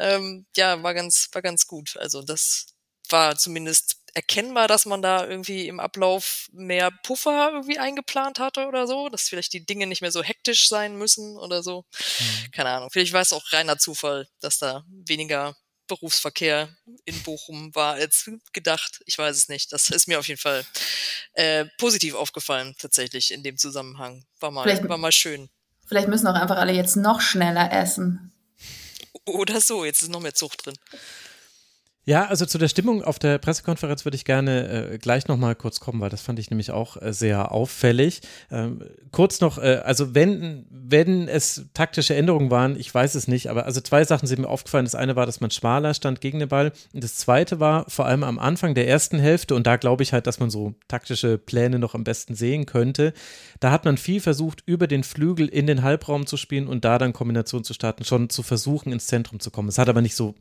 Ähm, 0.00 0.46
ja, 0.56 0.80
war 0.84 0.94
ganz, 0.94 1.28
war 1.32 1.42
ganz 1.42 1.66
gut. 1.66 1.96
Also 1.96 2.22
das 2.22 2.66
war 3.08 3.36
zumindest 3.36 3.96
erkennbar, 4.14 4.68
dass 4.68 4.86
man 4.86 5.02
da 5.02 5.26
irgendwie 5.26 5.68
im 5.68 5.80
Ablauf 5.80 6.48
mehr 6.52 6.90
Puffer 7.02 7.50
irgendwie 7.52 7.78
eingeplant 7.78 8.38
hatte 8.38 8.66
oder 8.66 8.86
so, 8.86 9.08
dass 9.08 9.28
vielleicht 9.28 9.52
die 9.52 9.64
Dinge 9.64 9.86
nicht 9.86 10.00
mehr 10.00 10.12
so 10.12 10.22
hektisch 10.22 10.68
sein 10.68 10.96
müssen 10.96 11.36
oder 11.36 11.62
so. 11.62 11.84
Mhm. 12.18 12.50
Keine 12.52 12.70
Ahnung. 12.70 12.90
Vielleicht 12.90 13.12
war 13.12 13.22
es 13.22 13.32
auch 13.32 13.52
reiner 13.52 13.78
Zufall, 13.78 14.28
dass 14.40 14.58
da 14.58 14.84
weniger 14.88 15.56
Berufsverkehr 15.88 16.68
in 17.04 17.20
Bochum 17.22 17.74
war 17.74 17.94
als 17.94 18.30
gedacht. 18.52 19.00
Ich 19.06 19.18
weiß 19.18 19.36
es 19.36 19.48
nicht. 19.48 19.72
Das 19.72 19.90
ist 19.90 20.06
mir 20.06 20.18
auf 20.18 20.28
jeden 20.28 20.40
Fall 20.40 20.64
äh, 21.32 21.64
positiv 21.78 22.14
aufgefallen, 22.14 22.76
tatsächlich 22.78 23.32
in 23.32 23.42
dem 23.42 23.56
Zusammenhang. 23.56 24.24
War 24.40 24.50
mal, 24.50 24.62
vielleicht, 24.62 24.88
war 24.88 24.98
mal 24.98 25.12
schön. 25.12 25.50
Vielleicht 25.86 26.08
müssen 26.08 26.26
auch 26.26 26.34
einfach 26.34 26.58
alle 26.58 26.72
jetzt 26.72 26.96
noch 26.96 27.20
schneller 27.20 27.72
essen. 27.72 28.32
Oder 29.24 29.60
so, 29.60 29.84
jetzt 29.84 30.02
ist 30.02 30.10
noch 30.10 30.20
mehr 30.20 30.34
Zucht 30.34 30.64
drin. 30.64 30.76
Ja, 32.08 32.24
also 32.24 32.46
zu 32.46 32.56
der 32.56 32.68
Stimmung 32.68 33.04
auf 33.04 33.18
der 33.18 33.36
Pressekonferenz 33.36 34.06
würde 34.06 34.14
ich 34.14 34.24
gerne 34.24 34.92
äh, 34.92 34.96
gleich 34.96 35.28
nochmal 35.28 35.54
kurz 35.54 35.78
kommen, 35.78 36.00
weil 36.00 36.08
das 36.08 36.22
fand 36.22 36.38
ich 36.38 36.48
nämlich 36.48 36.70
auch 36.70 36.96
äh, 36.96 37.12
sehr 37.12 37.52
auffällig. 37.52 38.22
Ähm, 38.50 38.80
kurz 39.12 39.42
noch, 39.42 39.58
äh, 39.58 39.82
also 39.84 40.14
wenn, 40.14 40.64
wenn 40.70 41.28
es 41.28 41.66
taktische 41.74 42.14
Änderungen 42.14 42.50
waren, 42.50 42.80
ich 42.80 42.94
weiß 42.94 43.14
es 43.14 43.28
nicht, 43.28 43.50
aber 43.50 43.66
also 43.66 43.82
zwei 43.82 44.04
Sachen 44.04 44.26
sind 44.26 44.40
mir 44.40 44.48
aufgefallen. 44.48 44.86
Das 44.86 44.94
eine 44.94 45.16
war, 45.16 45.26
dass 45.26 45.42
man 45.42 45.50
schmaler 45.50 45.92
stand 45.92 46.22
gegen 46.22 46.38
den 46.38 46.48
Ball 46.48 46.72
und 46.94 47.04
das 47.04 47.16
zweite 47.16 47.60
war 47.60 47.84
vor 47.90 48.06
allem 48.06 48.24
am 48.24 48.38
Anfang 48.38 48.74
der 48.74 48.88
ersten 48.88 49.18
Hälfte 49.18 49.54
und 49.54 49.66
da 49.66 49.76
glaube 49.76 50.02
ich 50.02 50.14
halt, 50.14 50.26
dass 50.26 50.40
man 50.40 50.48
so 50.48 50.72
taktische 50.88 51.36
Pläne 51.36 51.78
noch 51.78 51.94
am 51.94 52.04
besten 52.04 52.34
sehen 52.34 52.64
könnte. 52.64 53.12
Da 53.60 53.70
hat 53.70 53.84
man 53.84 53.98
viel 53.98 54.22
versucht, 54.22 54.62
über 54.64 54.86
den 54.86 55.04
Flügel 55.04 55.46
in 55.46 55.66
den 55.66 55.82
Halbraum 55.82 56.24
zu 56.24 56.38
spielen 56.38 56.68
und 56.68 56.86
da 56.86 56.96
dann 56.96 57.12
Kombination 57.12 57.64
zu 57.64 57.74
starten, 57.74 58.06
schon 58.06 58.30
zu 58.30 58.42
versuchen, 58.42 58.92
ins 58.92 59.08
Zentrum 59.08 59.40
zu 59.40 59.50
kommen. 59.50 59.68
Es 59.68 59.76
hat 59.76 59.90
aber 59.90 60.00
nicht 60.00 60.16
so 60.16 60.36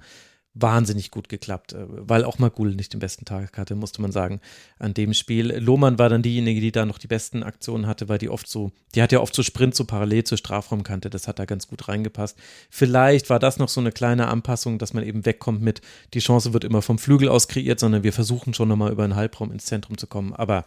wahnsinnig 0.62 1.12
gut 1.12 1.30
geklappt, 1.30 1.74
äh, 1.74 1.86
weil 1.88 2.24
auch 2.24 2.40
Magul 2.40 2.76
nicht 2.76 2.94
den 2.94 3.00
besten 3.00 3.26
Tag 3.26 3.58
hatte, 3.58 3.76
musste 3.76 4.02
man 4.02 4.12
sagen, 4.12 4.40
an 4.80 4.94
dem 4.94 5.14
Spiel. 5.14 5.58
Lohmann 5.58 6.00
war 6.00 6.10
dann 6.10 6.22
diejenige, 6.22 6.62
die 6.62 6.72
da 6.72 6.86
noch 6.86 6.98
die 6.98 7.08
besten 7.08 7.44
Aktionen 7.44 7.88
hatte, 7.88 8.10
weil 8.10 8.18
die 8.18 8.30
oft 8.30 8.48
so, 8.48 8.72
die 8.96 9.02
hat 9.02 9.12
ja 9.12 9.20
oft 9.20 9.36
so 9.36 9.44
Sprint 9.44 9.76
so 9.76 9.86
parallel 9.86 10.24
zur 10.24 10.38
Strafraumkante, 10.38 11.10
das 11.10 11.28
hat 11.28 11.40
da 11.40 11.46
ganz 11.46 11.68
gut 11.68 11.88
reingepasst. 11.88 12.38
Vielleicht 12.70 13.30
war 13.30 13.40
das 13.40 13.58
noch 13.58 13.70
so 13.70 13.80
eine 13.82 13.92
kleine 13.92 14.28
Anpassung, 14.28 14.80
dass 14.80 14.94
man 14.94 15.04
eben 15.04 15.26
wegkommt 15.26 15.62
mit, 15.62 15.82
die 16.14 16.20
Chance 16.20 16.54
wird 16.54 16.64
immer 16.64 16.82
vom 16.82 17.00
Flügel 17.00 17.30
aus 17.30 17.48
kreiert, 17.48 17.80
sondern 17.80 18.04
wir 18.04 18.14
versuchen 18.14 18.54
schon 18.54 18.70
nochmal 18.70 18.92
über 18.92 19.04
einen 19.04 19.16
Halbraum 19.16 19.52
ins 19.52 19.66
Zentrum 19.66 19.98
zu 19.98 20.08
kommen, 20.08 20.34
aber 20.34 20.66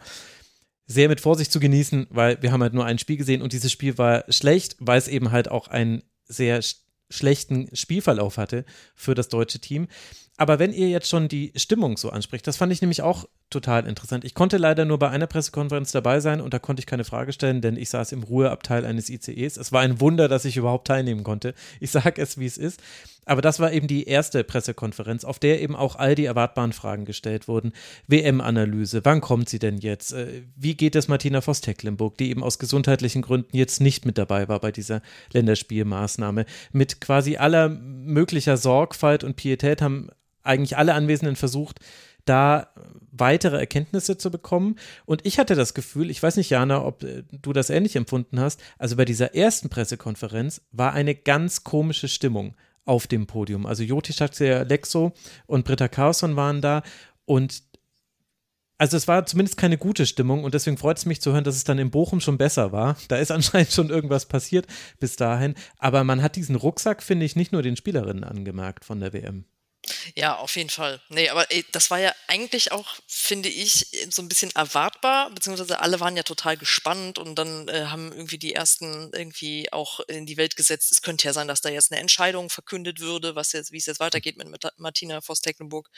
sehr 0.87 1.09
mit 1.09 1.21
Vorsicht 1.21 1.51
zu 1.51 1.59
genießen, 1.59 2.07
weil 2.09 2.41
wir 2.41 2.51
haben 2.51 2.61
halt 2.61 2.73
nur 2.73 2.85
ein 2.85 2.99
Spiel 2.99 3.17
gesehen 3.17 3.41
und 3.41 3.53
dieses 3.53 3.71
Spiel 3.71 3.97
war 3.97 4.25
schlecht, 4.29 4.75
weil 4.79 4.97
es 4.97 5.07
eben 5.07 5.31
halt 5.31 5.49
auch 5.49 5.67
ein 5.67 6.03
sehr 6.25 6.61
schlechten 7.11 7.69
Spielverlauf 7.75 8.37
hatte 8.37 8.65
für 8.95 9.13
das 9.13 9.29
deutsche 9.29 9.59
Team. 9.59 9.87
Aber 10.37 10.57
wenn 10.59 10.73
ihr 10.73 10.89
jetzt 10.89 11.09
schon 11.09 11.27
die 11.27 11.51
Stimmung 11.55 11.97
so 11.97 12.09
anspricht, 12.09 12.47
das 12.47 12.57
fand 12.57 12.73
ich 12.73 12.81
nämlich 12.81 13.01
auch 13.01 13.25
total 13.51 13.87
interessant. 13.87 14.25
Ich 14.25 14.33
konnte 14.33 14.57
leider 14.57 14.85
nur 14.85 14.97
bei 14.97 15.09
einer 15.09 15.27
Pressekonferenz 15.27 15.91
dabei 15.91 16.19
sein 16.19 16.41
und 16.41 16.53
da 16.53 16.59
konnte 16.59 16.79
ich 16.79 16.87
keine 16.87 17.03
Frage 17.03 17.33
stellen, 17.33 17.61
denn 17.61 17.77
ich 17.77 17.89
saß 17.89 18.11
im 18.11 18.23
Ruheabteil 18.23 18.85
eines 18.85 19.09
ICEs. 19.09 19.57
Es 19.57 19.71
war 19.71 19.81
ein 19.81 20.01
Wunder, 20.01 20.27
dass 20.27 20.45
ich 20.45 20.57
überhaupt 20.57 20.87
teilnehmen 20.87 21.23
konnte. 21.23 21.53
Ich 21.79 21.91
sage 21.91 22.21
es, 22.21 22.37
wie 22.39 22.45
es 22.47 22.57
ist. 22.57 22.81
Aber 23.25 23.41
das 23.41 23.59
war 23.59 23.71
eben 23.71 23.87
die 23.87 24.05
erste 24.05 24.43
Pressekonferenz, 24.43 25.23
auf 25.23 25.37
der 25.37 25.61
eben 25.61 25.75
auch 25.75 25.95
all 25.95 26.15
die 26.15 26.25
erwartbaren 26.25 26.73
Fragen 26.73 27.05
gestellt 27.05 27.47
wurden. 27.47 27.71
WM-Analyse, 28.07 29.05
wann 29.05 29.21
kommt 29.21 29.47
sie 29.47 29.59
denn 29.59 29.77
jetzt? 29.77 30.13
Äh, 30.13 30.41
wie 30.55 30.75
geht 30.75 30.95
es 30.95 31.07
Martina 31.07 31.41
Voss-Tecklenburg, 31.41 32.17
die 32.17 32.31
eben 32.31 32.43
aus 32.43 32.57
gesundheitlichen 32.57 33.21
Gründen 33.21 33.55
jetzt 33.55 33.79
nicht 33.79 34.05
mit 34.05 34.17
dabei 34.17 34.47
war 34.47 34.59
bei 34.59 34.71
dieser 34.71 35.01
Länderspielmaßnahme? 35.33 36.45
Mit 36.71 36.99
quasi 36.99 37.37
aller 37.37 37.69
möglicher 37.69 38.57
Sorgfalt 38.57 39.23
und 39.23 39.35
Pietät 39.35 39.83
haben 39.83 40.09
eigentlich 40.43 40.77
alle 40.77 40.95
Anwesenden 40.95 41.35
versucht, 41.35 41.79
da 42.25 42.73
weitere 43.11 43.57
Erkenntnisse 43.57 44.17
zu 44.17 44.31
bekommen. 44.31 44.77
Und 45.05 45.25
ich 45.25 45.39
hatte 45.39 45.55
das 45.55 45.73
Gefühl, 45.73 46.09
ich 46.09 46.21
weiß 46.21 46.37
nicht, 46.37 46.49
Jana, 46.49 46.83
ob 46.83 47.03
äh, 47.03 47.23
du 47.31 47.53
das 47.53 47.69
ähnlich 47.69 47.95
empfunden 47.95 48.39
hast, 48.39 48.61
also 48.77 48.95
bei 48.95 49.05
dieser 49.05 49.35
ersten 49.35 49.69
Pressekonferenz 49.69 50.61
war 50.71 50.93
eine 50.93 51.15
ganz 51.15 51.63
komische 51.63 52.07
Stimmung 52.07 52.55
auf 52.85 53.07
dem 53.07 53.27
Podium. 53.27 53.65
Also 53.65 53.83
Joti 53.83 54.13
Lexo 54.39 55.13
und 55.45 55.65
Britta 55.65 55.87
Carlson 55.87 56.35
waren 56.35 56.61
da 56.61 56.83
und 57.25 57.63
also 58.77 58.97
es 58.97 59.07
war 59.07 59.27
zumindest 59.27 59.57
keine 59.57 59.77
gute 59.77 60.07
Stimmung 60.07 60.43
und 60.43 60.55
deswegen 60.55 60.75
freut 60.75 60.97
es 60.97 61.05
mich 61.05 61.21
zu 61.21 61.31
hören, 61.31 61.43
dass 61.43 61.55
es 61.55 61.63
dann 61.63 61.77
in 61.77 61.91
Bochum 61.91 62.19
schon 62.19 62.39
besser 62.39 62.71
war. 62.71 62.97
Da 63.09 63.17
ist 63.17 63.29
anscheinend 63.29 63.71
schon 63.71 63.91
irgendwas 63.91 64.25
passiert 64.25 64.65
bis 64.99 65.15
dahin. 65.17 65.53
Aber 65.77 66.03
man 66.03 66.23
hat 66.23 66.35
diesen 66.35 66.55
Rucksack, 66.55 67.03
finde 67.03 67.27
ich, 67.27 67.35
nicht 67.35 67.51
nur 67.51 67.61
den 67.61 67.75
Spielerinnen 67.75 68.23
angemerkt 68.23 68.83
von 68.83 68.99
der 68.99 69.13
WM. 69.13 69.45
Ja, 70.15 70.37
auf 70.37 70.55
jeden 70.55 70.69
Fall. 70.69 71.01
Nee, 71.09 71.29
aber 71.29 71.49
ey, 71.51 71.65
das 71.71 71.89
war 71.89 71.99
ja 71.99 72.13
eigentlich 72.27 72.71
auch, 72.71 72.95
finde 73.07 73.49
ich, 73.49 73.87
so 74.11 74.21
ein 74.21 74.29
bisschen 74.29 74.51
erwartbar, 74.51 75.31
beziehungsweise 75.31 75.79
alle 75.79 75.99
waren 75.99 76.15
ja 76.15 76.23
total 76.23 76.55
gespannt 76.55 77.17
und 77.17 77.35
dann 77.35 77.67
äh, 77.67 77.85
haben 77.85 78.11
irgendwie 78.11 78.37
die 78.37 78.53
ersten 78.53 79.11
irgendwie 79.13 79.71
auch 79.73 79.99
in 80.01 80.25
die 80.25 80.37
Welt 80.37 80.55
gesetzt. 80.55 80.91
Es 80.91 81.01
könnte 81.01 81.25
ja 81.25 81.33
sein, 81.33 81.47
dass 81.47 81.61
da 81.61 81.69
jetzt 81.69 81.91
eine 81.91 81.99
Entscheidung 81.99 82.49
verkündet 82.49 82.99
würde, 82.99 83.35
was 83.35 83.51
jetzt, 83.53 83.71
wie 83.71 83.77
es 83.77 83.87
jetzt 83.87 83.99
weitergeht 83.99 84.37
mit 84.37 84.47
Martina 84.77 85.19
Voss-Tecklenburg. 85.21 85.89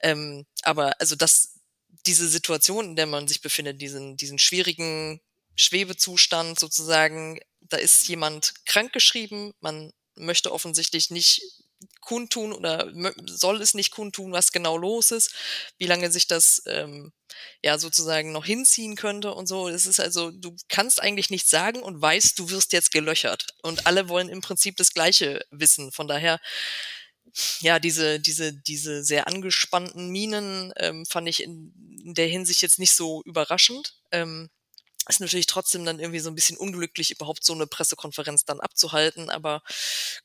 Ähm, 0.00 0.46
aber 0.62 0.98
also 1.00 1.14
das, 1.16 1.60
diese 2.06 2.28
Situation, 2.28 2.86
in 2.90 2.96
der 2.96 3.06
man 3.06 3.28
sich 3.28 3.40
befindet, 3.42 3.80
diesen, 3.82 4.16
diesen 4.16 4.38
schwierigen 4.38 5.20
Schwebezustand 5.56 6.58
sozusagen, 6.58 7.38
da 7.60 7.76
ist 7.76 8.08
jemand 8.08 8.54
krankgeschrieben, 8.66 9.52
man 9.60 9.92
möchte 10.16 10.52
offensichtlich 10.52 11.10
nicht 11.10 11.42
kundtun 12.04 12.52
oder 12.52 12.92
soll 13.26 13.60
es 13.60 13.74
nicht 13.74 13.90
kundtun, 13.90 14.32
was 14.32 14.52
genau 14.52 14.76
los 14.76 15.10
ist, 15.10 15.34
wie 15.78 15.86
lange 15.86 16.10
sich 16.10 16.26
das 16.26 16.62
ähm, 16.66 17.12
ja 17.62 17.78
sozusagen 17.78 18.32
noch 18.32 18.44
hinziehen 18.44 18.96
könnte 18.96 19.34
und 19.34 19.46
so. 19.46 19.68
Es 19.68 19.86
ist 19.86 20.00
also, 20.00 20.30
du 20.30 20.56
kannst 20.68 21.02
eigentlich 21.02 21.30
nichts 21.30 21.50
sagen 21.50 21.82
und 21.82 22.00
weißt, 22.00 22.38
du 22.38 22.50
wirst 22.50 22.72
jetzt 22.72 22.92
gelöchert. 22.92 23.46
Und 23.62 23.86
alle 23.86 24.08
wollen 24.08 24.28
im 24.28 24.40
Prinzip 24.40 24.76
das 24.76 24.92
Gleiche 24.92 25.44
wissen. 25.50 25.92
Von 25.92 26.08
daher, 26.08 26.40
ja, 27.60 27.78
diese, 27.78 28.20
diese, 28.20 28.52
diese 28.52 29.02
sehr 29.02 29.26
angespannten 29.26 30.10
Minen 30.10 30.72
ähm, 30.76 31.04
fand 31.06 31.28
ich 31.28 31.42
in, 31.42 31.72
in 32.04 32.14
der 32.14 32.28
Hinsicht 32.28 32.62
jetzt 32.62 32.78
nicht 32.78 32.92
so 32.92 33.22
überraschend. 33.24 33.94
Ähm, 34.12 34.50
ist 35.08 35.20
natürlich 35.20 35.46
trotzdem 35.46 35.84
dann 35.84 36.00
irgendwie 36.00 36.20
so 36.20 36.30
ein 36.30 36.34
bisschen 36.34 36.56
unglücklich, 36.56 37.10
überhaupt 37.10 37.44
so 37.44 37.52
eine 37.52 37.66
Pressekonferenz 37.66 38.44
dann 38.44 38.60
abzuhalten. 38.60 39.30
Aber 39.30 39.62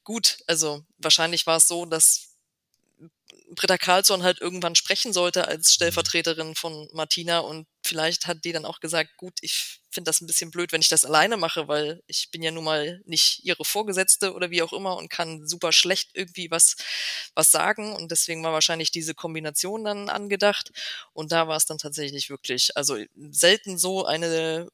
gut, 0.03 0.37
also 0.47 0.83
wahrscheinlich 0.97 1.45
war 1.47 1.57
es 1.57 1.67
so, 1.67 1.85
dass 1.85 2.28
Britta 3.55 3.77
Karlsson 3.77 4.23
halt 4.23 4.41
irgendwann 4.41 4.75
sprechen 4.75 5.13
sollte 5.13 5.47
als 5.47 5.73
Stellvertreterin 5.73 6.55
von 6.55 6.88
Martina 6.93 7.39
und 7.39 7.67
vielleicht 7.83 8.27
hat 8.27 8.45
die 8.45 8.51
dann 8.51 8.65
auch 8.65 8.79
gesagt, 8.79 9.17
gut, 9.17 9.33
ich 9.41 9.79
finde 9.89 10.09
das 10.09 10.21
ein 10.21 10.27
bisschen 10.27 10.51
blöd, 10.51 10.71
wenn 10.71 10.81
ich 10.81 10.89
das 10.89 11.05
alleine 11.05 11.38
mache, 11.38 11.67
weil 11.67 12.03
ich 12.05 12.29
bin 12.31 12.43
ja 12.43 12.51
nun 12.51 12.63
mal 12.63 13.01
nicht 13.05 13.43
ihre 13.43 13.65
Vorgesetzte 13.65 14.33
oder 14.33 14.51
wie 14.51 14.62
auch 14.62 14.73
immer 14.73 14.97
und 14.97 15.09
kann 15.09 15.47
super 15.47 15.71
schlecht 15.71 16.12
irgendwie 16.13 16.51
was, 16.51 16.75
was 17.33 17.49
sagen 17.49 17.95
und 17.95 18.12
deswegen 18.12 18.43
war 18.43 18.53
wahrscheinlich 18.53 18.91
diese 18.91 19.15
Kombination 19.15 19.83
dann 19.83 20.09
angedacht 20.09 20.71
und 21.13 21.31
da 21.31 21.47
war 21.47 21.57
es 21.57 21.65
dann 21.65 21.79
tatsächlich 21.79 22.29
wirklich, 22.29 22.77
also 22.77 22.97
selten 23.31 23.77
so 23.77 24.05
eine 24.05 24.69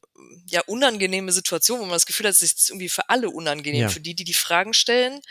ja 0.48 0.62
unangenehme 0.68 1.32
Situation, 1.32 1.80
wo 1.80 1.84
man 1.84 1.94
das 1.94 2.06
Gefühl 2.06 2.28
hat, 2.28 2.34
es 2.34 2.42
ist 2.42 2.70
irgendwie 2.70 2.90
für 2.90 3.10
alle 3.10 3.30
unangenehm, 3.30 3.84
ja. 3.84 3.90
für 3.90 4.02
die, 4.02 4.16
die 4.16 4.26
die 4.26 4.34
Fragen 4.34 4.74
stellen, 4.74 5.22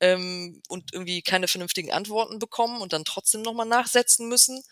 ähm, 0.00 0.62
und 0.68 0.92
irgendwie 0.92 1.22
keine 1.22 1.48
vernünftigen 1.48 1.92
Antworten 1.92 2.38
bekommen 2.38 2.80
und 2.80 2.92
dann 2.92 3.04
trotzdem 3.04 3.42
nochmal 3.42 3.66
nachsetzen 3.66 4.28
müssen. 4.28 4.62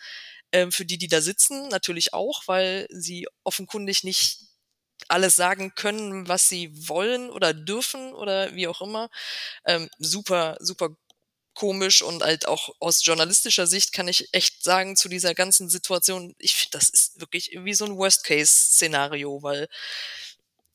Ähm, 0.53 0.73
für 0.73 0.85
die, 0.85 0.99
die 0.99 1.09
da 1.09 1.21
sitzen, 1.23 1.69
natürlich 1.69 2.13
auch, 2.13 2.43
weil 2.47 2.87
sie 2.91 3.27
offenkundig 3.45 4.05
nicht 4.05 4.41
alles 5.09 5.37
sagen 5.37 5.75
können, 5.75 6.29
was 6.29 6.49
sie 6.49 6.71
wollen 6.89 7.31
oder 7.31 7.55
dürfen 7.55 8.13
oder 8.15 8.55
wie 8.55 8.69
auch 8.69 8.81
immer. 8.83 9.09
Ähm, 9.65 9.89
super, 9.99 10.57
super 10.61 10.91
komisch 11.55 12.03
und 12.03 12.23
halt 12.23 12.49
auch 12.49 12.71
aus 12.81 13.05
journalistischer 13.05 13.67
Sicht 13.67 13.93
kann 13.93 14.09
ich 14.09 14.29
echt 14.33 14.65
sagen 14.65 14.97
zu 14.97 15.09
dieser 15.09 15.35
ganzen 15.35 15.69
Situation, 15.69 16.35
ich 16.39 16.55
finde, 16.55 16.79
das 16.79 16.89
ist 16.89 17.21
wirklich 17.21 17.53
irgendwie 17.53 17.75
so 17.75 17.85
ein 17.85 17.97
Worst-Case-Szenario, 17.97 19.43
weil 19.43 19.69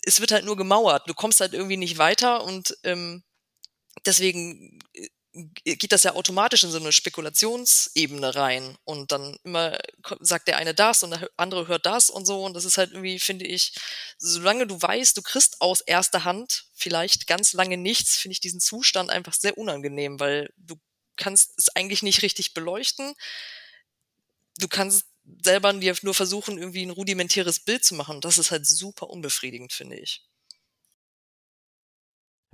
es 0.04 0.22
wird 0.22 0.32
halt 0.32 0.46
nur 0.46 0.56
gemauert. 0.56 1.10
Du 1.10 1.14
kommst 1.14 1.42
halt 1.42 1.54
irgendwie 1.54 1.78
nicht 1.78 1.98
weiter 1.98 2.44
und 2.44 2.78
ähm, 2.84 3.24
deswegen 4.08 4.80
äh, 4.94 5.08
geht 5.64 5.92
das 5.92 6.04
ja 6.04 6.14
automatisch 6.14 6.64
in 6.64 6.72
so 6.72 6.80
eine 6.80 6.92
Spekulationsebene 6.92 8.36
rein 8.36 8.76
und 8.86 9.12
dann 9.12 9.38
immer 9.44 9.78
sagt 10.20 10.48
der 10.48 10.58
eine 10.58 10.74
das 10.74 11.04
und 11.04 11.12
der 11.12 11.30
andere 11.38 11.68
hört 11.68 11.86
das 11.86 12.10
und 12.10 12.26
so 12.26 12.44
und 12.44 12.56
das 12.56 12.66
ist 12.66 12.78
halt 12.78 12.92
irgendwie, 12.92 13.20
finde 13.20 13.46
ich, 13.46 13.74
solange 14.18 14.66
du 14.66 14.82
weißt, 14.82 15.16
du 15.16 15.22
kriegst 15.22 15.62
aus 15.62 15.82
erster 15.82 16.24
Hand 16.24 16.66
vielleicht 16.74 17.28
ganz 17.28 17.54
lange 17.54 17.78
nichts, 17.78 18.16
finde 18.16 18.34
ich 18.34 18.40
diesen 18.40 18.60
Zustand 18.60 19.10
einfach 19.12 19.34
sehr 19.34 19.58
unangenehm, 19.58 20.20
weil 20.20 20.52
du 20.58 20.78
kannst 21.18 21.54
es 21.58 21.76
eigentlich 21.76 22.04
nicht 22.04 22.22
richtig 22.22 22.54
beleuchten. 22.54 23.14
Du 24.60 24.68
kannst 24.68 25.06
selber 25.44 25.74
nur 25.74 26.14
versuchen, 26.14 26.58
irgendwie 26.58 26.86
ein 26.86 26.92
rudimentäres 26.92 27.60
Bild 27.60 27.84
zu 27.84 27.96
machen. 27.96 28.22
Das 28.22 28.38
ist 28.38 28.52
halt 28.52 28.66
super 28.66 29.10
unbefriedigend, 29.10 29.74
finde 29.74 29.98
ich. 29.98 30.24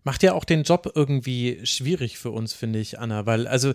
Macht 0.04 0.24
ja 0.24 0.34
auch 0.34 0.44
den 0.44 0.64
Job 0.64 0.92
irgendwie 0.96 1.60
schwierig 1.64 2.18
für 2.18 2.32
uns, 2.32 2.54
finde 2.54 2.80
ich, 2.80 3.00
Anna, 3.00 3.26
weil 3.26 3.48
also 3.48 3.70
äh, 3.70 3.74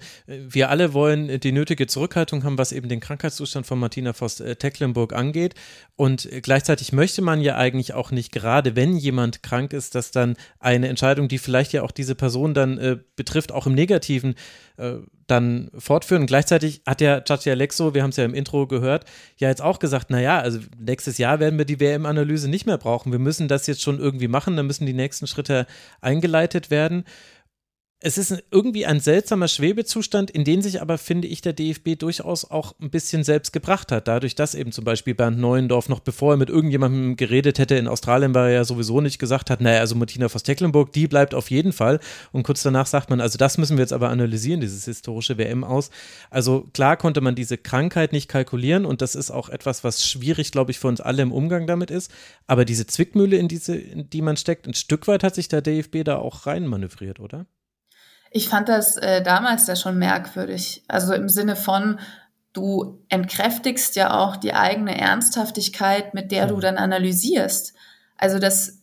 wir 0.48 0.70
alle 0.70 0.92
wollen 0.92 1.40
die 1.40 1.52
nötige 1.52 1.86
Zurückhaltung 1.86 2.44
haben, 2.44 2.58
was 2.58 2.72
eben 2.72 2.88
den 2.88 3.00
Krankheitszustand 3.00 3.66
von 3.66 3.78
Martina 3.78 4.12
Voss-Tecklenburg 4.12 5.12
angeht. 5.12 5.54
Und 5.96 6.28
gleichzeitig 6.42 6.92
möchte 6.92 7.22
man 7.22 7.40
ja 7.40 7.56
eigentlich 7.56 7.94
auch 7.94 8.10
nicht, 8.10 8.32
gerade 8.32 8.76
wenn 8.76 8.96
jemand 8.96 9.42
krank 9.42 9.72
ist, 9.72 9.94
dass 9.94 10.10
dann 10.10 10.36
eine 10.60 10.88
Entscheidung, 10.88 11.28
die 11.28 11.38
vielleicht 11.38 11.72
ja 11.72 11.82
auch 11.82 11.90
diese 11.90 12.14
Person 12.14 12.54
dann 12.54 12.78
äh, 12.78 12.98
betrifft, 13.16 13.52
auch 13.52 13.66
im 13.66 13.74
Negativen, 13.74 14.34
äh, 14.78 14.94
dann 15.26 15.70
fortführen. 15.76 16.26
gleichzeitig 16.26 16.80
hat 16.86 17.00
ja 17.00 17.20
Chachi 17.20 17.50
Alexo, 17.50 17.92
wir 17.92 18.02
haben 18.02 18.10
es 18.10 18.16
ja 18.16 18.24
im 18.24 18.32
Intro 18.32 18.66
gehört, 18.66 19.04
ja 19.36 19.48
jetzt 19.48 19.60
auch 19.60 19.78
gesagt, 19.78 20.08
naja, 20.08 20.38
also 20.38 20.60
nächstes 20.78 21.18
Jahr 21.18 21.38
werden 21.38 21.58
wir 21.58 21.66
die 21.66 21.80
WM-Analyse 21.80 22.48
nicht 22.48 22.64
mehr 22.64 22.78
brauchen. 22.78 23.12
Wir 23.12 23.18
müssen 23.18 23.46
das 23.46 23.66
jetzt 23.66 23.82
schon 23.82 23.98
irgendwie 23.98 24.28
machen, 24.28 24.56
dann 24.56 24.66
müssen 24.66 24.86
die 24.86 24.94
nächsten 24.94 25.26
Schritte 25.26 25.66
eingeleitet 26.00 26.70
werden 26.70 27.04
es 28.00 28.16
ist 28.16 28.44
irgendwie 28.52 28.86
ein 28.86 29.00
seltsamer 29.00 29.48
Schwebezustand, 29.48 30.30
in 30.30 30.44
den 30.44 30.62
sich 30.62 30.80
aber, 30.80 30.98
finde 30.98 31.26
ich, 31.26 31.40
der 31.40 31.52
DFB 31.52 31.98
durchaus 31.98 32.48
auch 32.48 32.76
ein 32.80 32.90
bisschen 32.90 33.24
selbst 33.24 33.52
gebracht 33.52 33.90
hat. 33.90 34.06
Dadurch, 34.06 34.36
dass 34.36 34.54
eben 34.54 34.70
zum 34.70 34.84
Beispiel 34.84 35.16
Bernd 35.16 35.40
Neuendorf 35.40 35.88
noch 35.88 35.98
bevor 35.98 36.34
er 36.34 36.36
mit 36.36 36.48
irgendjemandem 36.48 37.16
geredet 37.16 37.58
hätte, 37.58 37.74
in 37.74 37.88
Australien 37.88 38.36
war 38.36 38.46
er 38.48 38.54
ja 38.54 38.64
sowieso 38.64 39.00
nicht 39.00 39.18
gesagt 39.18 39.50
hat, 39.50 39.60
naja, 39.60 39.80
also 39.80 39.96
Martina 39.96 40.28
Voss-Tecklenburg, 40.28 40.92
die 40.92 41.08
bleibt 41.08 41.34
auf 41.34 41.50
jeden 41.50 41.72
Fall. 41.72 41.98
Und 42.30 42.44
kurz 42.44 42.62
danach 42.62 42.86
sagt 42.86 43.10
man, 43.10 43.20
also 43.20 43.36
das 43.36 43.58
müssen 43.58 43.76
wir 43.76 43.82
jetzt 43.82 43.92
aber 43.92 44.10
analysieren, 44.10 44.60
dieses 44.60 44.84
historische 44.84 45.36
WM 45.36 45.64
aus. 45.64 45.90
Also 46.30 46.68
klar 46.72 46.96
konnte 46.96 47.20
man 47.20 47.34
diese 47.34 47.58
Krankheit 47.58 48.12
nicht 48.12 48.28
kalkulieren 48.28 48.84
und 48.84 49.02
das 49.02 49.16
ist 49.16 49.32
auch 49.32 49.48
etwas, 49.48 49.82
was 49.82 50.06
schwierig, 50.08 50.52
glaube 50.52 50.70
ich, 50.70 50.78
für 50.78 50.86
uns 50.86 51.00
alle 51.00 51.22
im 51.22 51.32
Umgang 51.32 51.66
damit 51.66 51.90
ist. 51.90 52.12
Aber 52.46 52.64
diese 52.64 52.86
Zwickmühle, 52.86 53.38
in, 53.38 53.48
diese, 53.48 53.76
in 53.76 54.08
die 54.08 54.22
man 54.22 54.36
steckt, 54.36 54.68
ein 54.68 54.74
Stück 54.74 55.08
weit 55.08 55.24
hat 55.24 55.34
sich 55.34 55.48
der 55.48 55.62
DFB 55.62 56.04
da 56.04 56.18
auch 56.18 56.46
reinmanövriert, 56.46 57.18
oder? 57.18 57.46
Ich 58.30 58.48
fand 58.48 58.68
das 58.68 58.96
äh, 58.96 59.22
damals 59.22 59.66
ja 59.66 59.76
schon 59.76 59.98
merkwürdig. 59.98 60.84
Also 60.88 61.14
im 61.14 61.28
Sinne 61.28 61.56
von, 61.56 61.98
du 62.52 63.02
entkräftigst 63.08 63.96
ja 63.96 64.18
auch 64.18 64.36
die 64.36 64.54
eigene 64.54 64.98
Ernsthaftigkeit, 64.98 66.14
mit 66.14 66.32
der 66.32 66.46
du 66.46 66.56
mhm. 66.56 66.60
dann 66.60 66.76
analysierst. 66.76 67.74
Also 68.16 68.38
das 68.38 68.78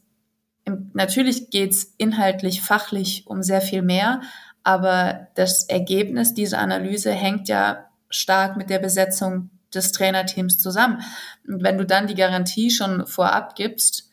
natürlich 0.94 1.50
geht's 1.50 1.94
inhaltlich, 1.98 2.62
fachlich 2.62 3.28
um 3.28 3.44
sehr 3.44 3.62
viel 3.62 3.82
mehr, 3.82 4.22
aber 4.64 5.28
das 5.36 5.64
Ergebnis 5.66 6.34
dieser 6.34 6.60
Analyse 6.60 7.12
hängt 7.12 7.48
ja 7.48 7.86
stark 8.10 8.58
mit 8.58 8.70
der 8.70 8.80
Besetzung 8.80 9.52
des 9.74 9.92
Trainerteams 9.92 10.58
zusammen. 10.58 11.02
Und 11.48 11.62
wenn 11.64 11.78
du 11.78 11.86
dann 11.86 12.08
die 12.08 12.16
Garantie 12.16 12.72
schon 12.72 13.06
vorab 13.06 13.56
gibst, 13.56 14.10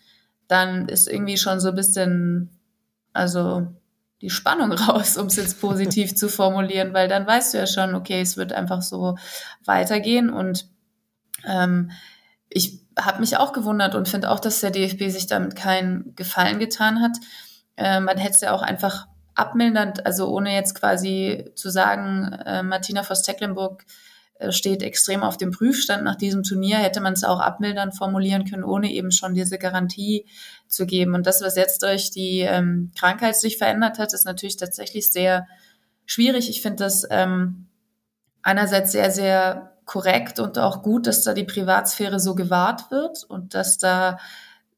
dann 0.48 0.88
ist 0.88 1.08
irgendwie 1.08 1.38
schon 1.38 1.60
so 1.60 1.70
ein 1.70 1.74
bisschen, 1.74 2.50
also 3.14 3.68
die 4.22 4.30
Spannung 4.30 4.72
raus, 4.72 5.18
um 5.18 5.26
es 5.26 5.36
jetzt 5.36 5.60
positiv 5.60 6.14
zu 6.14 6.28
formulieren, 6.28 6.94
weil 6.94 7.08
dann 7.08 7.26
weißt 7.26 7.52
du 7.52 7.58
ja 7.58 7.66
schon, 7.66 7.94
okay, 7.94 8.22
es 8.22 8.38
wird 8.38 8.52
einfach 8.52 8.80
so 8.80 9.18
weitergehen 9.64 10.30
und 10.30 10.66
ähm, 11.44 11.90
ich 12.48 12.80
habe 12.98 13.20
mich 13.20 13.36
auch 13.36 13.52
gewundert 13.52 13.94
und 13.94 14.08
finde 14.08 14.30
auch, 14.30 14.40
dass 14.40 14.60
der 14.60 14.70
DFB 14.70 15.10
sich 15.10 15.26
damit 15.26 15.56
keinen 15.56 16.14
Gefallen 16.14 16.58
getan 16.58 17.00
hat. 17.00 17.16
Äh, 17.76 18.00
man 18.00 18.18
hätte 18.18 18.34
es 18.34 18.40
ja 18.42 18.52
auch 18.52 18.62
einfach 18.62 19.06
abmildernd, 19.34 20.04
also 20.06 20.28
ohne 20.28 20.54
jetzt 20.54 20.74
quasi 20.74 21.50
zu 21.54 21.70
sagen, 21.70 22.32
äh, 22.44 22.62
Martina 22.62 23.02
Voss-Tecklenburg 23.02 23.82
äh, 23.82 24.11
steht 24.50 24.82
extrem 24.82 25.22
auf 25.22 25.36
dem 25.36 25.50
Prüfstand 25.50 26.02
nach 26.02 26.16
diesem 26.16 26.42
Turnier, 26.42 26.78
hätte 26.78 27.00
man 27.00 27.12
es 27.12 27.24
auch 27.24 27.40
abmildern 27.40 27.92
formulieren 27.92 28.44
können, 28.44 28.64
ohne 28.64 28.90
eben 28.90 29.12
schon 29.12 29.34
diese 29.34 29.58
Garantie 29.58 30.26
zu 30.66 30.86
geben. 30.86 31.14
Und 31.14 31.26
das, 31.26 31.42
was 31.42 31.56
jetzt 31.56 31.82
durch 31.82 32.10
die 32.10 32.40
ähm, 32.40 32.90
Krankheit 32.98 33.36
sich 33.36 33.58
verändert 33.58 33.98
hat, 33.98 34.12
ist 34.12 34.24
natürlich 34.24 34.56
tatsächlich 34.56 35.10
sehr 35.10 35.46
schwierig. 36.06 36.50
Ich 36.50 36.62
finde 36.62 36.84
das 36.84 37.06
ähm, 37.10 37.66
einerseits 38.42 38.92
sehr, 38.92 39.10
sehr 39.10 39.72
korrekt 39.84 40.38
und 40.40 40.58
auch 40.58 40.82
gut, 40.82 41.06
dass 41.06 41.22
da 41.22 41.34
die 41.34 41.44
Privatsphäre 41.44 42.18
so 42.18 42.34
gewahrt 42.34 42.90
wird 42.90 43.24
und 43.24 43.54
dass 43.54 43.78
da 43.78 44.18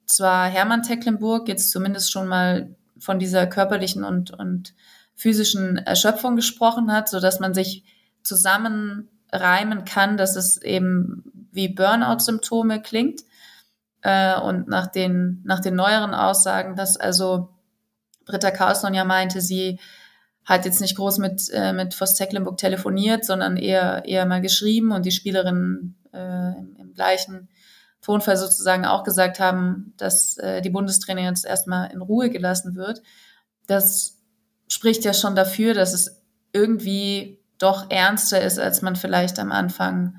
zwar 0.07 0.48
Hermann 0.48 0.83
Tecklenburg 0.83 1.48
jetzt 1.48 1.70
zumindest 1.70 2.11
schon 2.11 2.27
mal 2.27 2.74
von 2.98 3.18
dieser 3.18 3.46
körperlichen 3.46 4.05
und, 4.05 4.31
und 4.31 4.74
physischen 5.14 5.77
Erschöpfung 5.77 6.37
gesprochen 6.37 6.92
hat, 6.92 7.09
so 7.09 7.20
dass 7.20 7.40
man 7.40 7.55
sich 7.55 7.85
zusammen 8.22 9.09
reimen 9.35 9.85
kann, 9.85 10.16
dass 10.16 10.37
es 10.37 10.61
eben 10.62 11.49
wie 11.53 11.68
Burnout-Symptome 11.68 12.83
klingt. 12.83 13.23
Äh, 14.03 14.38
und 14.38 14.68
nach 14.68 14.87
den, 14.87 15.42
nach 15.44 15.61
den 15.61 15.75
neueren 15.75 16.14
Aussagen, 16.14 16.77
dass 16.77 16.97
also 16.97 17.49
Britta 18.27 18.51
Carlson 18.51 18.94
ja 18.94 19.05
meinte, 19.05 19.40
sie 19.40 19.79
hat 20.44 20.66
jetzt 20.66 20.81
nicht 20.81 20.97
groß 20.97 21.18
mit, 21.18 21.49
äh, 21.53 21.73
mit 21.73 21.94
Voss 21.94 22.14
Tecklenburg 22.14 22.59
telefoniert, 22.59 23.25
sondern 23.25 23.57
eher, 23.57 24.05
eher 24.05 24.27
mal 24.27 24.42
geschrieben 24.42 24.92
und 24.92 25.07
die 25.07 25.11
Spielerinnen 25.11 25.97
äh, 26.12 26.59
im, 26.59 26.77
im 26.79 26.94
gleichen 26.94 27.49
Tonfall 28.03 28.37
sozusagen 28.37 28.85
auch 28.85 29.05
gesagt 29.05 29.40
haben, 29.40 29.94
dass 29.97 30.37
äh, 30.37 30.61
die 30.61 30.70
Bundestrainerin 30.70 31.31
jetzt 31.31 31.47
erstmal 31.47 31.90
in 31.90 32.03
Ruhe 32.03 32.29
gelassen 32.29 32.77
wird. 32.77 33.03
Das 33.66 34.18
spricht 34.68 35.05
ja 35.05 35.14
schon 35.14 35.35
dafür, 35.35 35.73
dass 35.73 35.94
es 35.94 36.23
irgendwie 36.53 37.40
doch 37.64 37.90
ernster 37.90 38.40
ist, 38.40 38.59
als 38.59 38.83
man 38.83 38.94
vielleicht 38.94 39.38
am 39.38 39.50
Anfang 39.50 40.18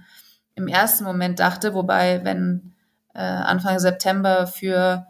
im 0.55 0.67
ersten 0.67 1.03
Moment 1.03 1.39
dachte. 1.39 1.73
Wobei, 1.73 2.23
wenn 2.23 2.73
äh, 3.13 3.19
Anfang 3.19 3.79
September 3.79 4.47
für 4.47 5.07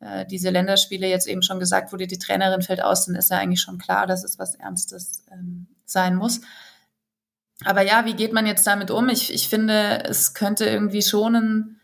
äh, 0.00 0.26
diese 0.26 0.50
Länderspiele 0.50 1.06
jetzt 1.08 1.26
eben 1.26 1.42
schon 1.42 1.58
gesagt 1.58 1.92
wurde, 1.92 2.06
die 2.06 2.18
Trainerin 2.18 2.62
fällt 2.62 2.82
aus, 2.82 3.06
dann 3.06 3.14
ist 3.14 3.30
ja 3.30 3.38
eigentlich 3.38 3.60
schon 3.60 3.78
klar, 3.78 4.06
dass 4.06 4.24
es 4.24 4.38
was 4.38 4.54
Ernstes 4.54 5.24
ähm, 5.32 5.68
sein 5.84 6.16
muss. 6.16 6.40
Aber 7.64 7.82
ja, 7.82 8.04
wie 8.04 8.14
geht 8.14 8.32
man 8.32 8.46
jetzt 8.46 8.66
damit 8.66 8.90
um? 8.90 9.08
Ich, 9.08 9.32
ich 9.32 9.48
finde, 9.48 10.04
es 10.04 10.34
könnte 10.34 10.66
irgendwie 10.66 11.02
schon 11.02 11.36
einen, 11.36 11.80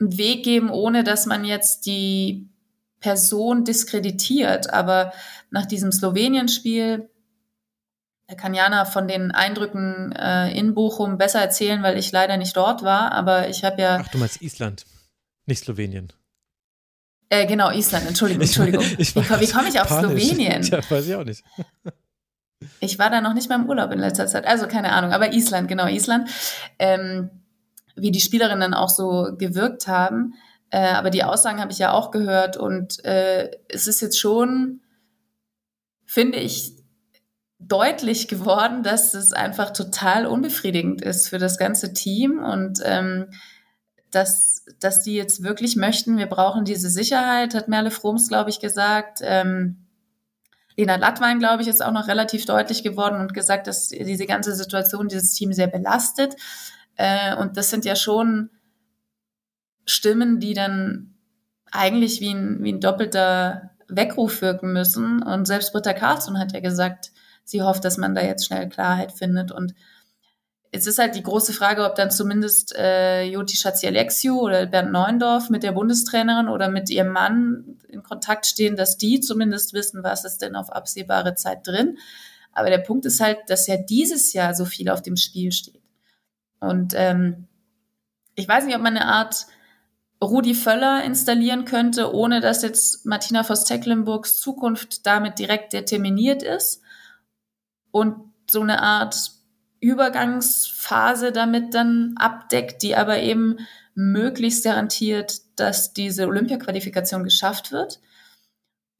einen 0.00 0.16
Weg 0.16 0.44
geben, 0.44 0.70
ohne 0.70 1.02
dass 1.02 1.26
man 1.26 1.44
jetzt 1.44 1.86
die 1.86 2.48
Person 3.00 3.64
diskreditiert. 3.64 4.72
Aber 4.72 5.12
nach 5.50 5.66
diesem 5.66 5.90
Slowenien-Spiel, 5.90 7.10
da 8.26 8.34
kann 8.34 8.54
Jana 8.54 8.84
von 8.84 9.06
den 9.06 9.32
Eindrücken 9.32 10.12
äh, 10.12 10.50
in 10.58 10.74
Bochum 10.74 11.18
besser 11.18 11.40
erzählen, 11.40 11.82
weil 11.82 11.98
ich 11.98 12.10
leider 12.10 12.36
nicht 12.36 12.56
dort 12.56 12.82
war. 12.82 13.12
Aber 13.12 13.48
ich 13.48 13.64
habe 13.64 13.80
ja. 13.80 13.98
Ach, 14.02 14.08
du 14.08 14.18
meinst 14.18 14.40
Island, 14.40 14.84
nicht 15.46 15.64
Slowenien. 15.64 16.12
Äh, 17.28 17.46
genau, 17.46 17.70
Island, 17.70 18.06
Entschuldigung, 18.06 18.42
Entschuldigung. 18.42 18.84
Ich, 18.98 19.14
ich, 19.14 19.16
wie, 19.16 19.40
wie 19.40 19.50
komme 19.50 19.68
ich 19.68 19.80
auf 19.80 19.88
panisch. 19.88 20.22
Slowenien? 20.22 20.62
Ja, 20.62 20.78
weiß 20.88 21.06
ich 21.06 21.14
auch 21.14 21.24
nicht. 21.24 21.44
ich 22.80 22.98
war 22.98 23.10
da 23.10 23.20
noch 23.20 23.34
nicht 23.34 23.48
mal 23.48 23.56
im 23.56 23.68
Urlaub 23.68 23.90
in 23.92 23.98
letzter 23.98 24.26
Zeit, 24.26 24.46
also 24.46 24.68
keine 24.68 24.92
Ahnung, 24.92 25.12
aber 25.12 25.32
Island, 25.32 25.68
genau, 25.68 25.86
Island. 25.86 26.28
Ähm, 26.78 27.30
wie 27.96 28.10
die 28.10 28.20
Spielerinnen 28.20 28.74
auch 28.74 28.88
so 28.88 29.34
gewirkt 29.36 29.86
haben. 29.86 30.34
Äh, 30.70 30.88
aber 30.88 31.10
die 31.10 31.24
Aussagen 31.24 31.60
habe 31.60 31.72
ich 31.72 31.78
ja 31.78 31.92
auch 31.92 32.10
gehört 32.10 32.56
und 32.56 33.04
äh, 33.04 33.50
es 33.68 33.86
ist 33.86 34.00
jetzt 34.00 34.18
schon, 34.18 34.80
finde 36.04 36.38
ich, 36.38 36.73
deutlich 37.68 38.28
geworden, 38.28 38.82
dass 38.82 39.14
es 39.14 39.32
einfach 39.32 39.70
total 39.72 40.26
unbefriedigend 40.26 41.02
ist 41.02 41.28
für 41.28 41.38
das 41.38 41.58
ganze 41.58 41.92
Team 41.92 42.42
und 42.42 42.80
ähm, 42.84 43.30
dass, 44.10 44.64
dass 44.80 45.02
die 45.02 45.14
jetzt 45.14 45.42
wirklich 45.42 45.76
möchten, 45.76 46.18
wir 46.18 46.26
brauchen 46.26 46.64
diese 46.64 46.88
Sicherheit, 46.88 47.54
hat 47.54 47.68
Merle 47.68 47.90
Froms, 47.90 48.28
glaube 48.28 48.50
ich, 48.50 48.60
gesagt. 48.60 49.18
Ähm, 49.22 49.86
Lena 50.76 50.96
Lattwein, 50.96 51.38
glaube 51.38 51.62
ich, 51.62 51.68
ist 51.68 51.84
auch 51.84 51.92
noch 51.92 52.08
relativ 52.08 52.46
deutlich 52.46 52.82
geworden 52.82 53.20
und 53.20 53.34
gesagt, 53.34 53.66
dass 53.66 53.88
diese 53.88 54.26
ganze 54.26 54.54
Situation 54.54 55.08
dieses 55.08 55.32
Team 55.34 55.52
sehr 55.52 55.68
belastet. 55.68 56.34
Äh, 56.96 57.36
und 57.36 57.56
das 57.56 57.70
sind 57.70 57.84
ja 57.84 57.96
schon 57.96 58.50
Stimmen, 59.86 60.40
die 60.40 60.54
dann 60.54 61.14
eigentlich 61.70 62.20
wie 62.20 62.32
ein, 62.32 62.62
wie 62.62 62.72
ein 62.72 62.80
doppelter 62.80 63.70
Weckruf 63.88 64.42
wirken 64.42 64.72
müssen. 64.72 65.22
Und 65.22 65.46
selbst 65.46 65.72
Britta 65.72 65.92
Carlson 65.92 66.38
hat 66.38 66.52
ja 66.52 66.60
gesagt, 66.60 67.12
sie 67.44 67.62
hofft, 67.62 67.84
dass 67.84 67.96
man 67.96 68.14
da 68.14 68.22
jetzt 68.22 68.46
schnell 68.46 68.68
Klarheit 68.68 69.12
findet. 69.12 69.52
Und 69.52 69.74
es 70.72 70.86
ist 70.86 70.98
halt 70.98 71.14
die 71.14 71.22
große 71.22 71.52
Frage, 71.52 71.84
ob 71.84 71.94
dann 71.94 72.10
zumindest 72.10 72.74
äh, 72.76 73.22
Joti 73.24 73.56
Schatzialexiou 73.56 74.40
oder 74.40 74.66
Bernd 74.66 74.90
Neuendorf 74.90 75.50
mit 75.50 75.62
der 75.62 75.72
Bundestrainerin 75.72 76.48
oder 76.48 76.68
mit 76.68 76.90
ihrem 76.90 77.10
Mann 77.10 77.78
in 77.88 78.02
Kontakt 78.02 78.46
stehen, 78.46 78.74
dass 78.74 78.98
die 78.98 79.20
zumindest 79.20 79.72
wissen, 79.72 80.02
was 80.02 80.24
ist 80.24 80.42
denn 80.42 80.56
auf 80.56 80.70
absehbare 80.70 81.36
Zeit 81.36 81.66
drin. 81.66 81.98
Aber 82.52 82.70
der 82.70 82.78
Punkt 82.78 83.04
ist 83.06 83.20
halt, 83.20 83.38
dass 83.48 83.66
ja 83.66 83.76
dieses 83.76 84.32
Jahr 84.32 84.54
so 84.54 84.64
viel 84.64 84.88
auf 84.88 85.02
dem 85.02 85.16
Spiel 85.16 85.52
steht. 85.52 85.82
Und 86.60 86.94
ähm, 86.96 87.46
ich 88.34 88.48
weiß 88.48 88.64
nicht, 88.64 88.74
ob 88.74 88.82
man 88.82 88.96
eine 88.96 89.06
Art 89.06 89.46
Rudi 90.22 90.54
Völler 90.54 91.04
installieren 91.04 91.64
könnte, 91.64 92.14
ohne 92.14 92.40
dass 92.40 92.62
jetzt 92.62 93.06
Martina 93.06 93.44
Voss-Tecklenburgs 93.44 94.40
Zukunft 94.40 95.06
damit 95.06 95.38
direkt 95.38 95.72
determiniert 95.72 96.42
ist. 96.42 96.80
Und 97.94 98.16
so 98.50 98.60
eine 98.60 98.82
Art 98.82 99.14
Übergangsphase 99.78 101.30
damit 101.30 101.74
dann 101.74 102.16
abdeckt, 102.18 102.82
die 102.82 102.96
aber 102.96 103.20
eben 103.20 103.58
möglichst 103.94 104.64
garantiert, 104.64 105.42
dass 105.54 105.92
diese 105.92 106.26
Olympia-Qualifikation 106.26 107.22
geschafft 107.22 107.70
wird. 107.70 108.00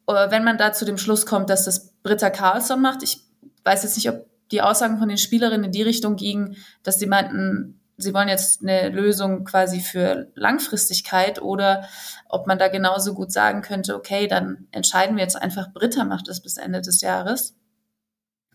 Oder 0.06 0.30
wenn 0.30 0.44
man 0.44 0.58
da 0.58 0.72
zu 0.72 0.84
dem 0.84 0.96
Schluss 0.96 1.26
kommt, 1.26 1.50
dass 1.50 1.64
das 1.64 1.90
Britta 2.04 2.30
Carlsson 2.30 2.80
macht, 2.80 3.02
ich 3.02 3.24
weiß 3.64 3.82
jetzt 3.82 3.96
nicht, 3.96 4.08
ob 4.08 4.26
die 4.52 4.62
Aussagen 4.62 4.98
von 4.98 5.08
den 5.08 5.18
Spielerinnen 5.18 5.64
in 5.64 5.72
die 5.72 5.82
Richtung 5.82 6.14
gingen, 6.14 6.56
dass 6.84 7.00
sie 7.00 7.06
meinten, 7.06 7.80
sie 7.96 8.14
wollen 8.14 8.28
jetzt 8.28 8.62
eine 8.62 8.90
Lösung 8.90 9.44
quasi 9.44 9.80
für 9.80 10.30
Langfristigkeit 10.36 11.42
oder 11.42 11.88
ob 12.28 12.46
man 12.46 12.60
da 12.60 12.68
genauso 12.68 13.12
gut 13.14 13.32
sagen 13.32 13.60
könnte, 13.60 13.96
okay, 13.96 14.28
dann 14.28 14.68
entscheiden 14.70 15.16
wir 15.16 15.24
jetzt 15.24 15.40
einfach, 15.40 15.72
Britta 15.72 16.04
macht 16.04 16.28
das 16.28 16.40
bis 16.40 16.58
Ende 16.58 16.80
des 16.80 17.00
Jahres. 17.00 17.56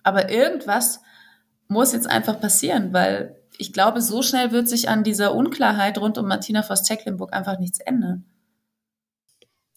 Aber 0.10 0.30
irgendwas 0.30 1.02
muss 1.67 1.93
jetzt 1.93 2.08
einfach 2.08 2.41
passieren, 2.41 2.91
weil 2.93 3.39
ich 3.60 3.74
glaube, 3.74 4.02
so 4.02 4.24
schnell 4.24 4.52
wird 4.52 4.67
sich 4.67 4.89
an 4.89 5.04
dieser 5.04 5.36
Unklarheit 5.36 6.00
rund 6.00 6.17
um 6.17 6.28
Martina 6.28 6.63
Voss-Tecklenburg 6.63 7.32
einfach 7.32 7.60
nichts 7.60 7.80
ändern. 7.80 8.26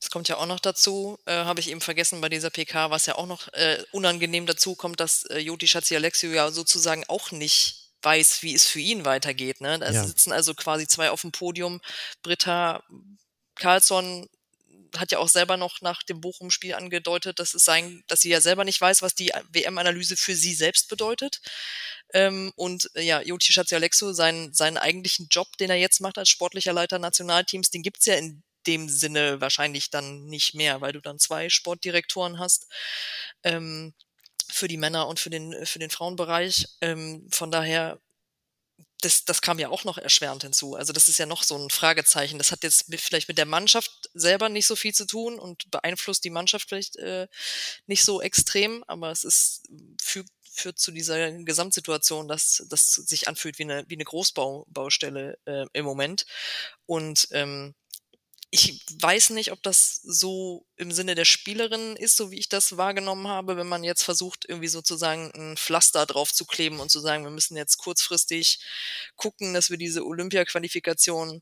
Es 0.00 0.10
kommt 0.10 0.28
ja 0.28 0.38
auch 0.38 0.46
noch 0.46 0.58
dazu, 0.58 1.18
äh, 1.26 1.44
habe 1.44 1.60
ich 1.60 1.70
eben 1.70 1.82
vergessen 1.82 2.20
bei 2.22 2.28
dieser 2.28 2.50
PK, 2.50 2.90
was 2.90 3.06
ja 3.06 3.16
auch 3.16 3.26
noch 3.26 3.52
äh, 3.52 3.78
unangenehm 3.92 4.46
dazu 4.46 4.74
kommt, 4.74 5.00
dass 5.00 5.24
äh, 5.26 5.38
Joti 5.38 5.68
Schatzi 5.68 5.94
Alexio 5.94 6.30
ja 6.30 6.50
sozusagen 6.50 7.04
auch 7.08 7.30
nicht 7.30 7.90
weiß, 8.02 8.42
wie 8.42 8.54
es 8.54 8.66
für 8.66 8.80
ihn 8.80 9.04
weitergeht. 9.04 9.60
Ne? 9.60 9.78
Da 9.78 9.90
ja. 9.90 10.04
sitzen 10.04 10.32
also 10.32 10.54
quasi 10.54 10.86
zwei 10.88 11.10
auf 11.10 11.20
dem 11.20 11.30
Podium. 11.30 11.80
Britta 12.22 12.82
Carlsson 13.54 14.28
hat 14.96 15.12
ja 15.12 15.18
auch 15.18 15.28
selber 15.28 15.56
noch 15.56 15.80
nach 15.80 16.02
dem 16.02 16.20
Bochum-Spiel 16.20 16.74
angedeutet, 16.74 17.38
dass 17.38 17.54
es 17.54 17.64
sein, 17.64 18.04
dass 18.08 18.20
sie 18.20 18.30
ja 18.30 18.40
selber 18.40 18.64
nicht 18.64 18.80
weiß, 18.80 19.02
was 19.02 19.14
die 19.14 19.32
WM-Analyse 19.50 20.16
für 20.16 20.34
sie 20.34 20.54
selbst 20.54 20.88
bedeutet. 20.88 21.40
Ähm, 22.12 22.52
und 22.56 22.90
äh, 22.94 23.02
ja, 23.02 23.22
Joti 23.22 23.52
Schatzialexo, 23.52 24.12
seinen, 24.12 24.52
seinen 24.52 24.78
eigentlichen 24.78 25.28
Job, 25.30 25.56
den 25.58 25.70
er 25.70 25.76
jetzt 25.76 26.00
macht 26.00 26.18
als 26.18 26.28
sportlicher 26.28 26.72
Leiter 26.72 26.98
Nationalteams, 26.98 27.70
den 27.70 27.82
gibt's 27.82 28.06
ja 28.06 28.14
in 28.14 28.42
dem 28.66 28.88
Sinne 28.88 29.40
wahrscheinlich 29.40 29.90
dann 29.90 30.26
nicht 30.26 30.54
mehr, 30.54 30.80
weil 30.80 30.92
du 30.92 31.00
dann 31.00 31.18
zwei 31.18 31.48
Sportdirektoren 31.48 32.38
hast. 32.38 32.66
Ähm, 33.42 33.94
für 34.50 34.68
die 34.68 34.76
Männer 34.76 35.08
und 35.08 35.18
für 35.18 35.30
den, 35.30 35.64
für 35.64 35.78
den 35.78 35.90
Frauenbereich. 35.90 36.68
Ähm, 36.82 37.26
von 37.30 37.50
daher 37.50 37.98
das, 39.04 39.24
das 39.24 39.42
kam 39.42 39.58
ja 39.58 39.68
auch 39.68 39.84
noch 39.84 39.98
erschwerend 39.98 40.42
hinzu. 40.42 40.74
Also 40.74 40.92
das 40.92 41.08
ist 41.08 41.18
ja 41.18 41.26
noch 41.26 41.42
so 41.42 41.56
ein 41.56 41.70
Fragezeichen. 41.70 42.38
Das 42.38 42.52
hat 42.52 42.62
jetzt 42.62 42.88
mit, 42.88 43.00
vielleicht 43.00 43.28
mit 43.28 43.38
der 43.38 43.46
Mannschaft 43.46 44.10
selber 44.14 44.48
nicht 44.48 44.66
so 44.66 44.76
viel 44.76 44.94
zu 44.94 45.06
tun 45.06 45.38
und 45.38 45.70
beeinflusst 45.70 46.24
die 46.24 46.30
Mannschaft 46.30 46.68
vielleicht 46.68 46.96
äh, 46.96 47.28
nicht 47.86 48.04
so 48.04 48.22
extrem, 48.22 48.84
aber 48.86 49.10
es 49.10 49.24
ist 49.24 49.62
führt, 50.00 50.28
führt 50.42 50.78
zu 50.78 50.92
dieser 50.92 51.32
Gesamtsituation, 51.32 52.28
dass 52.28 52.64
das 52.68 52.92
sich 52.92 53.28
anfühlt 53.28 53.58
wie 53.58 53.64
eine, 53.64 53.84
wie 53.88 53.94
eine 53.94 54.04
Großbaustelle 54.04 55.38
äh, 55.44 55.66
im 55.72 55.84
Moment. 55.84 56.24
Und 56.86 57.28
ähm, 57.32 57.74
ich 58.54 58.84
weiß 59.00 59.30
nicht, 59.30 59.50
ob 59.50 59.62
das 59.62 60.02
so 60.02 60.66
im 60.76 60.92
Sinne 60.92 61.14
der 61.14 61.24
Spielerin 61.24 61.96
ist, 61.96 62.18
so 62.18 62.30
wie 62.30 62.38
ich 62.38 62.50
das 62.50 62.76
wahrgenommen 62.76 63.26
habe, 63.26 63.56
wenn 63.56 63.66
man 63.66 63.82
jetzt 63.82 64.02
versucht, 64.02 64.44
irgendwie 64.46 64.68
sozusagen 64.68 65.32
ein 65.34 65.56
Pflaster 65.56 66.04
drauf 66.04 66.34
zu 66.34 66.44
kleben 66.44 66.78
und 66.78 66.90
zu 66.90 67.00
sagen, 67.00 67.24
wir 67.24 67.30
müssen 67.30 67.56
jetzt 67.56 67.78
kurzfristig 67.78 68.60
gucken, 69.16 69.54
dass 69.54 69.70
wir 69.70 69.78
diese 69.78 70.04
Olympia-Qualifikation 70.04 71.40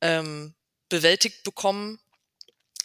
ähm, 0.00 0.54
bewältigt 0.88 1.42
bekommen. 1.42 1.98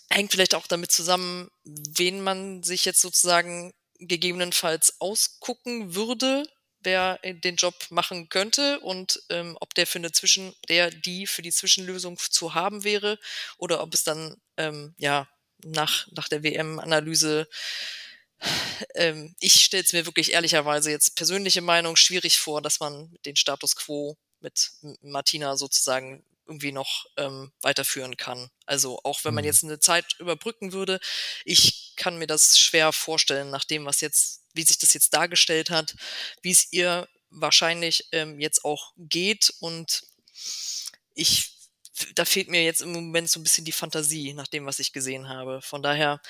Hängt 0.10 0.32
vielleicht 0.32 0.56
auch 0.56 0.66
damit 0.66 0.92
zusammen, 0.92 1.52
wen 1.64 2.24
man 2.24 2.64
sich 2.64 2.86
jetzt 2.86 3.02
sozusagen 3.02 3.72
gegebenenfalls 4.00 5.00
ausgucken 5.00 5.94
würde, 5.94 6.44
wer 6.88 7.20
den 7.22 7.58
Job 7.58 7.76
machen 7.90 8.30
könnte 8.30 8.80
und 8.80 9.22
ähm, 9.30 9.58
ob 9.60 9.76
der 9.76 9.86
für 9.86 10.00
eine 10.00 10.12
Zwischen, 10.12 10.56
der 10.70 10.90
die 10.90 11.28
für 11.28 11.42
die 11.42 11.52
Zwischenlösung 11.52 12.18
zu 12.18 12.56
haben 12.56 12.84
wäre 12.84 13.20
oder 13.58 13.84
ob 13.84 13.94
es 13.94 14.04
dann 14.04 14.38
ähm, 14.56 14.96
ja 14.98 15.28
nach 15.64 16.08
nach 16.12 16.30
der 16.30 16.44
WM-Analyse 16.44 17.48
ähm, 18.96 19.36
ich 19.40 19.66
stelle 19.66 19.84
es 19.84 19.94
mir 19.94 20.06
wirklich 20.06 20.32
ehrlicherweise 20.32 20.90
jetzt 20.90 21.16
persönliche 21.16 21.62
Meinung 21.62 21.96
schwierig 21.96 22.40
vor, 22.40 22.62
dass 22.62 22.80
man 22.80 23.18
den 23.26 23.36
Status 23.36 23.76
quo 23.76 24.18
mit 24.40 24.72
Martina 25.02 25.58
sozusagen 25.58 26.24
irgendwie 26.46 26.72
noch 26.72 27.08
ähm, 27.18 27.52
weiterführen 27.62 28.16
kann. 28.16 28.50
Also 28.66 29.00
auch 29.04 29.24
wenn 29.26 29.34
man 29.34 29.44
mhm. 29.44 29.48
jetzt 29.48 29.64
eine 29.64 29.80
Zeit 29.80 30.16
überbrücken 30.20 30.72
würde, 30.72 31.00
ich 31.44 31.94
kann 31.96 32.18
mir 32.18 32.28
das 32.28 32.58
schwer 32.58 32.94
vorstellen, 32.94 33.50
nach 33.50 33.66
dem, 33.66 33.86
was 33.86 34.02
jetzt 34.02 34.44
wie 34.58 34.64
sich 34.64 34.78
das 34.78 34.94
jetzt 34.94 35.14
dargestellt 35.14 35.70
hat, 35.70 35.96
wie 36.42 36.52
es 36.52 36.72
ihr 36.72 37.08
wahrscheinlich 37.30 38.08
ähm, 38.12 38.40
jetzt 38.40 38.66
auch 38.66 38.94
geht. 38.98 39.54
Und 39.60 40.04
ich, 41.14 41.54
da 42.16 42.26
fehlt 42.26 42.50
mir 42.50 42.64
jetzt 42.64 42.82
im 42.82 42.92
Moment 42.92 43.30
so 43.30 43.40
ein 43.40 43.44
bisschen 43.44 43.66
die 43.66 43.72
Fantasie 43.72 44.34
nach 44.34 44.48
dem, 44.48 44.66
was 44.66 44.80
ich 44.80 44.94
gesehen 44.94 45.30
habe. 45.30 45.62
Von 45.62 45.82
daher 45.82 46.22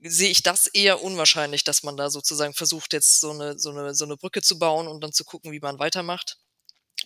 sehe 0.00 0.30
ich 0.30 0.42
das 0.42 0.66
eher 0.66 1.02
unwahrscheinlich, 1.02 1.64
dass 1.64 1.82
man 1.82 1.96
da 1.96 2.10
sozusagen 2.10 2.54
versucht, 2.54 2.92
jetzt 2.92 3.20
so 3.20 3.30
eine, 3.30 3.58
so 3.58 3.70
eine, 3.70 3.94
so 3.94 4.04
eine 4.04 4.16
Brücke 4.16 4.42
zu 4.42 4.58
bauen 4.58 4.86
und 4.86 5.00
dann 5.00 5.12
zu 5.12 5.24
gucken, 5.24 5.52
wie 5.52 5.60
man 5.60 5.78
weitermacht. 5.78 6.38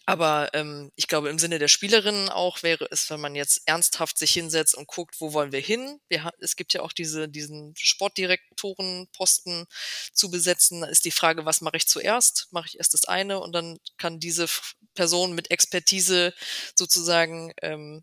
Aber 0.08 0.48
ähm, 0.54 0.90
ich 0.96 1.06
glaube, 1.06 1.28
im 1.28 1.38
Sinne 1.38 1.58
der 1.58 1.68
Spielerinnen 1.68 2.30
auch 2.30 2.62
wäre 2.62 2.88
es, 2.90 3.10
wenn 3.10 3.20
man 3.20 3.34
jetzt 3.34 3.60
ernsthaft 3.66 4.16
sich 4.16 4.32
hinsetzt 4.32 4.74
und 4.74 4.88
guckt, 4.88 5.20
wo 5.20 5.34
wollen 5.34 5.52
wir 5.52 5.60
hin? 5.60 6.00
Wir, 6.08 6.32
es 6.40 6.56
gibt 6.56 6.72
ja 6.72 6.80
auch 6.80 6.94
diese, 6.94 7.28
diesen 7.28 7.74
Sportdirektorenposten 7.76 9.66
zu 10.14 10.30
besetzen. 10.30 10.80
Da 10.80 10.86
ist 10.86 11.04
die 11.04 11.10
Frage, 11.10 11.44
was 11.44 11.60
mache 11.60 11.76
ich 11.76 11.86
zuerst? 11.86 12.48
Mache 12.52 12.68
ich 12.68 12.78
erst 12.78 12.94
das 12.94 13.04
eine 13.04 13.38
und 13.38 13.52
dann 13.52 13.78
kann 13.98 14.18
diese 14.18 14.46
Person 14.94 15.34
mit 15.34 15.50
Expertise 15.50 16.32
sozusagen 16.74 17.52
ähm, 17.60 18.02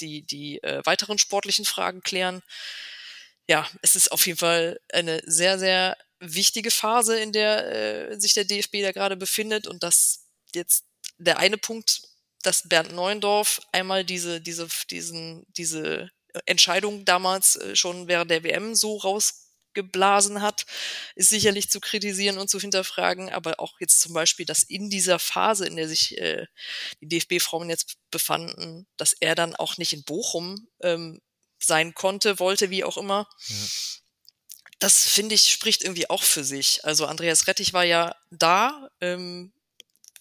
die, 0.00 0.22
die 0.22 0.60
äh, 0.64 0.84
weiteren 0.86 1.18
sportlichen 1.18 1.64
Fragen 1.64 2.00
klären. 2.00 2.42
Ja, 3.46 3.70
es 3.80 3.94
ist 3.94 4.10
auf 4.10 4.26
jeden 4.26 4.40
Fall 4.40 4.80
eine 4.92 5.22
sehr, 5.24 5.60
sehr 5.60 5.96
wichtige 6.18 6.72
Phase, 6.72 7.16
in 7.16 7.30
der 7.30 8.10
äh, 8.10 8.18
sich 8.18 8.34
der 8.34 8.44
DFB 8.44 8.82
da 8.82 8.90
gerade 8.90 9.16
befindet 9.16 9.68
und 9.68 9.84
das 9.84 10.24
jetzt 10.52 10.84
der 11.18 11.38
eine 11.38 11.58
Punkt, 11.58 12.02
dass 12.42 12.68
Bernd 12.68 12.92
Neuendorf 12.92 13.60
einmal 13.72 14.04
diese, 14.04 14.40
diese, 14.40 14.68
diesen, 14.90 15.44
diese 15.56 16.10
Entscheidung 16.46 17.04
damals 17.04 17.56
äh, 17.56 17.76
schon 17.76 18.08
während 18.08 18.30
der 18.30 18.44
WM 18.44 18.74
so 18.74 18.96
rausgeblasen 18.96 20.42
hat, 20.42 20.66
ist 21.14 21.30
sicherlich 21.30 21.70
zu 21.70 21.80
kritisieren 21.80 22.38
und 22.38 22.48
zu 22.48 22.60
hinterfragen, 22.60 23.30
aber 23.30 23.58
auch 23.60 23.80
jetzt 23.80 24.00
zum 24.00 24.12
Beispiel, 24.12 24.46
dass 24.46 24.62
in 24.62 24.90
dieser 24.90 25.18
Phase, 25.18 25.66
in 25.66 25.76
der 25.76 25.88
sich 25.88 26.16
äh, 26.18 26.46
die 27.00 27.08
DFB-Frauen 27.08 27.70
jetzt 27.70 27.96
befanden, 28.10 28.86
dass 28.96 29.14
er 29.14 29.34
dann 29.34 29.56
auch 29.56 29.76
nicht 29.78 29.92
in 29.92 30.04
Bochum 30.04 30.68
ähm, 30.82 31.20
sein 31.58 31.94
konnte, 31.94 32.38
wollte, 32.38 32.70
wie 32.70 32.84
auch 32.84 32.96
immer. 32.96 33.28
Ja. 33.48 33.56
Das 34.80 35.08
finde 35.08 35.34
ich 35.34 35.50
spricht 35.50 35.82
irgendwie 35.82 36.08
auch 36.08 36.22
für 36.22 36.44
sich. 36.44 36.84
Also 36.84 37.06
Andreas 37.06 37.48
Rettich 37.48 37.72
war 37.72 37.84
ja 37.84 38.14
da, 38.30 38.90
ähm, 39.00 39.52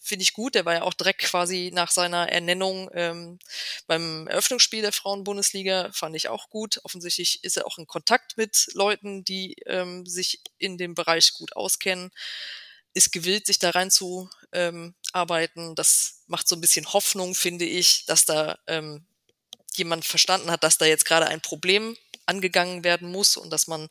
finde 0.07 0.23
ich 0.23 0.33
gut. 0.33 0.55
Der 0.55 0.65
war 0.65 0.73
ja 0.73 0.81
auch 0.83 0.93
direkt 0.93 1.21
quasi 1.21 1.71
nach 1.73 1.91
seiner 1.91 2.29
Ernennung 2.29 2.89
ähm, 2.93 3.39
beim 3.85 4.27
Eröffnungsspiel 4.27 4.81
der 4.81 4.93
Frauenbundesliga, 4.93 5.91
fand 5.91 6.15
ich 6.15 6.29
auch 6.29 6.49
gut. 6.49 6.79
Offensichtlich 6.83 7.43
ist 7.43 7.57
er 7.57 7.67
auch 7.67 7.77
in 7.77 7.87
Kontakt 7.87 8.37
mit 8.37 8.69
Leuten, 8.73 9.23
die 9.23 9.55
ähm, 9.65 10.05
sich 10.05 10.41
in 10.57 10.77
dem 10.77 10.95
Bereich 10.95 11.33
gut 11.33 11.55
auskennen, 11.55 12.11
ist 12.93 13.11
gewillt, 13.11 13.45
sich 13.45 13.59
da 13.59 13.71
rein 13.71 13.91
zu 13.91 14.29
ähm, 14.53 14.95
arbeiten. 15.11 15.75
Das 15.75 16.23
macht 16.27 16.47
so 16.47 16.55
ein 16.55 16.61
bisschen 16.61 16.91
Hoffnung, 16.93 17.35
finde 17.35 17.65
ich, 17.65 18.05
dass 18.05 18.25
da 18.25 18.57
ähm, 18.67 19.05
jemand 19.75 20.05
verstanden 20.05 20.49
hat, 20.49 20.63
dass 20.63 20.77
da 20.77 20.85
jetzt 20.85 21.05
gerade 21.05 21.27
ein 21.27 21.41
Problem 21.41 21.95
angegangen 22.25 22.83
werden 22.83 23.09
muss 23.09 23.37
und 23.37 23.51
dass 23.51 23.67
man 23.67 23.89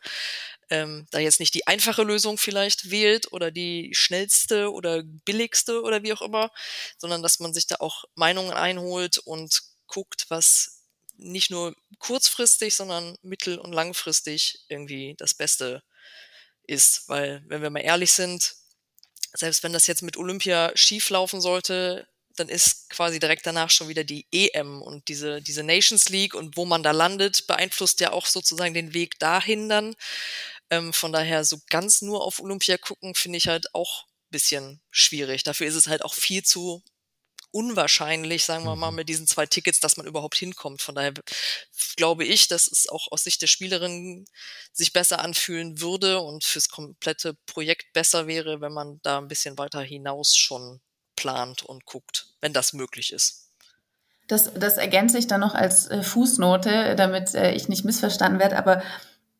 ähm, 0.70 1.06
da 1.10 1.18
jetzt 1.18 1.40
nicht 1.40 1.54
die 1.54 1.66
einfache 1.66 2.02
Lösung 2.02 2.38
vielleicht 2.38 2.90
wählt 2.90 3.32
oder 3.32 3.50
die 3.50 3.90
schnellste 3.94 4.72
oder 4.72 5.02
billigste 5.04 5.82
oder 5.82 6.02
wie 6.02 6.12
auch 6.12 6.22
immer, 6.22 6.50
sondern 6.98 7.22
dass 7.22 7.40
man 7.40 7.54
sich 7.54 7.66
da 7.66 7.76
auch 7.80 8.04
Meinungen 8.14 8.52
einholt 8.52 9.18
und 9.18 9.62
guckt, 9.86 10.26
was 10.28 10.82
nicht 11.16 11.50
nur 11.50 11.74
kurzfristig, 11.98 12.74
sondern 12.74 13.16
mittel- 13.22 13.58
und 13.58 13.72
langfristig 13.72 14.64
irgendwie 14.68 15.14
das 15.18 15.34
Beste 15.34 15.82
ist. 16.66 17.08
Weil, 17.08 17.42
wenn 17.46 17.62
wir 17.62 17.70
mal 17.70 17.80
ehrlich 17.80 18.12
sind, 18.12 18.54
selbst 19.32 19.62
wenn 19.62 19.72
das 19.72 19.86
jetzt 19.86 20.02
mit 20.02 20.16
Olympia 20.16 20.72
schief 20.74 21.10
laufen 21.10 21.40
sollte, 21.40 22.08
dann 22.36 22.48
ist 22.48 22.90
quasi 22.90 23.18
direkt 23.18 23.46
danach 23.46 23.70
schon 23.70 23.88
wieder 23.88 24.04
die 24.04 24.26
EM 24.30 24.82
und 24.82 25.08
diese, 25.08 25.40
diese 25.40 25.62
Nations 25.62 26.08
League 26.10 26.34
und 26.34 26.56
wo 26.56 26.64
man 26.64 26.82
da 26.82 26.90
landet, 26.90 27.46
beeinflusst 27.46 28.00
ja 28.00 28.12
auch 28.12 28.26
sozusagen 28.26 28.74
den 28.74 28.94
Weg 28.94 29.18
dahin 29.18 29.68
dann. 29.68 29.96
Ähm, 30.70 30.92
von 30.92 31.12
daher 31.12 31.44
so 31.44 31.58
ganz 31.70 32.02
nur 32.02 32.24
auf 32.24 32.40
Olympia 32.40 32.76
gucken, 32.76 33.14
finde 33.14 33.38
ich 33.38 33.48
halt 33.48 33.74
auch 33.74 34.06
bisschen 34.30 34.80
schwierig. 34.90 35.44
Dafür 35.44 35.66
ist 35.66 35.76
es 35.76 35.86
halt 35.86 36.04
auch 36.04 36.14
viel 36.14 36.42
zu 36.42 36.82
unwahrscheinlich, 37.52 38.44
sagen 38.44 38.64
wir 38.64 38.76
mal, 38.76 38.90
mhm. 38.90 38.96
mit 38.96 39.08
diesen 39.08 39.26
zwei 39.26 39.46
Tickets, 39.46 39.80
dass 39.80 39.96
man 39.96 40.06
überhaupt 40.06 40.36
hinkommt. 40.36 40.82
Von 40.82 40.94
daher 40.94 41.14
glaube 41.96 42.24
ich, 42.24 42.48
dass 42.48 42.66
es 42.70 42.88
auch 42.88 43.10
aus 43.10 43.24
Sicht 43.24 43.40
der 43.40 43.46
Spielerin 43.46 44.26
sich 44.72 44.92
besser 44.92 45.20
anfühlen 45.20 45.80
würde 45.80 46.20
und 46.20 46.44
fürs 46.44 46.68
komplette 46.68 47.34
Projekt 47.46 47.92
besser 47.94 48.26
wäre, 48.26 48.60
wenn 48.60 48.72
man 48.72 49.00
da 49.02 49.18
ein 49.18 49.28
bisschen 49.28 49.56
weiter 49.56 49.80
hinaus 49.80 50.36
schon 50.36 50.80
plant 51.16 51.62
und 51.62 51.86
guckt, 51.86 52.26
wenn 52.42 52.52
das 52.52 52.74
möglich 52.74 53.12
ist. 53.12 53.44
Das, 54.28 54.52
das 54.52 54.76
ergänze 54.76 55.18
ich 55.18 55.28
dann 55.28 55.40
noch 55.40 55.54
als 55.54 55.86
äh, 55.86 56.02
Fußnote, 56.02 56.94
damit 56.96 57.34
äh, 57.34 57.52
ich 57.52 57.68
nicht 57.68 57.84
missverstanden 57.84 58.40
werde. 58.40 58.58
Aber 58.58 58.82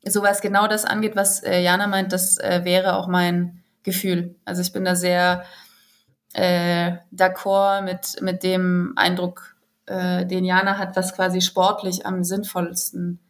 so 0.09 0.23
was 0.23 0.41
genau 0.41 0.67
das 0.67 0.85
angeht, 0.85 1.17
was 1.17 1.43
äh, 1.43 1.61
Jana 1.61 1.87
meint, 1.87 2.13
das 2.13 2.39
äh, 2.39 2.61
wäre 2.65 2.97
auch 2.97 3.09
mein 3.09 3.63
Gefühl. 3.83 4.37
Also 4.45 4.63
ich 4.63 4.73
bin 4.73 4.85
da 4.85 4.95
sehr 4.95 5.45
äh, 6.35 6.97
d'accord 7.13 7.83
mit, 7.83 8.21
mit 8.21 8.43
dem 8.43 8.93
Eindruck, 8.97 9.57
äh, 9.87 10.27
den 10.27 10.45
Jana 10.45 10.79
hat, 10.79 10.97
was 10.97 11.15
quasi 11.15 11.41
sportlich 11.41 12.07
am 12.07 12.25
sinnvollsten 12.25 13.21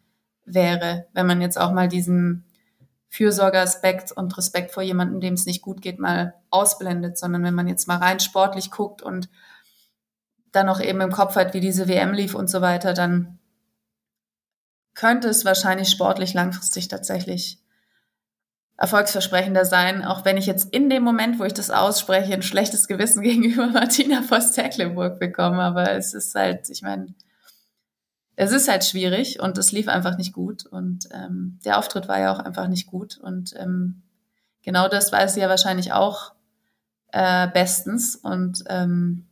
wäre, 0.45 1.07
wenn 1.13 1.27
man 1.27 1.41
jetzt 1.41 1.59
auch 1.59 1.71
mal 1.71 1.87
diesen 1.87 2.45
Fürsorgeaspekt 3.09 4.11
und 4.11 4.37
Respekt 4.37 4.71
vor 4.71 4.83
jemandem, 4.83 5.19
dem 5.19 5.33
es 5.33 5.45
nicht 5.45 5.61
gut 5.61 5.81
geht, 5.81 5.99
mal 5.99 6.33
ausblendet, 6.49 7.17
sondern 7.17 7.43
wenn 7.43 7.53
man 7.53 7.67
jetzt 7.67 7.87
mal 7.87 7.97
rein 7.97 8.19
sportlich 8.19 8.71
guckt 8.71 9.01
und 9.01 9.29
dann 10.51 10.69
auch 10.69 10.79
eben 10.79 11.01
im 11.01 11.11
Kopf 11.11 11.35
hat, 11.35 11.53
wie 11.53 11.59
diese 11.59 11.87
WM 11.87 12.13
lief 12.13 12.35
und 12.35 12.49
so 12.49 12.61
weiter, 12.61 12.93
dann 12.93 13.39
könnte 14.97 15.29
es 15.29 15.45
wahrscheinlich 15.45 15.89
sportlich 15.89 16.33
langfristig 16.33 16.87
tatsächlich 16.87 17.59
erfolgsversprechender 18.77 19.63
sein, 19.63 20.03
auch 20.03 20.25
wenn 20.25 20.37
ich 20.37 20.47
jetzt 20.47 20.73
in 20.73 20.89
dem 20.89 21.03
Moment, 21.03 21.39
wo 21.39 21.43
ich 21.43 21.53
das 21.53 21.69
ausspreche, 21.69 22.33
ein 22.33 22.41
schlechtes 22.41 22.87
Gewissen 22.87 23.21
gegenüber 23.23 23.67
Martina 23.67 24.23
Voss-Tecklenburg 24.23 25.19
bekomme. 25.19 25.61
Aber 25.61 25.91
es 25.91 26.15
ist 26.15 26.33
halt, 26.33 26.69
ich 26.71 26.81
meine, 26.81 27.13
es 28.35 28.51
ist 28.51 28.67
halt 28.67 28.83
schwierig 28.83 29.39
und 29.39 29.57
es 29.59 29.71
lief 29.71 29.87
einfach 29.87 30.17
nicht 30.17 30.33
gut. 30.33 30.65
Und 30.65 31.07
ähm, 31.11 31.59
der 31.63 31.77
Auftritt 31.77 32.07
war 32.07 32.19
ja 32.19 32.33
auch 32.33 32.39
einfach 32.39 32.67
nicht 32.67 32.87
gut. 32.87 33.19
Und 33.19 33.53
ähm, 33.55 34.01
genau 34.63 34.87
das 34.89 35.11
weiß 35.11 35.35
sie 35.35 35.41
ja 35.41 35.49
wahrscheinlich 35.49 35.93
auch 35.93 36.33
äh, 37.11 37.47
bestens. 37.49 38.15
Und 38.15 38.63
ähm, 38.67 39.26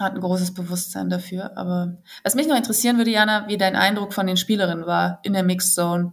hat 0.00 0.14
ein 0.14 0.20
großes 0.20 0.54
Bewusstsein 0.54 1.10
dafür. 1.10 1.56
Aber 1.56 1.98
was 2.22 2.34
mich 2.34 2.46
noch 2.46 2.56
interessieren 2.56 2.96
würde, 2.96 3.10
Jana, 3.10 3.48
wie 3.48 3.58
dein 3.58 3.76
Eindruck 3.76 4.12
von 4.12 4.26
den 4.26 4.36
Spielerinnen 4.36 4.86
war 4.86 5.20
in 5.22 5.32
der 5.32 5.42
Mixed 5.42 5.74
Zone. 5.74 6.12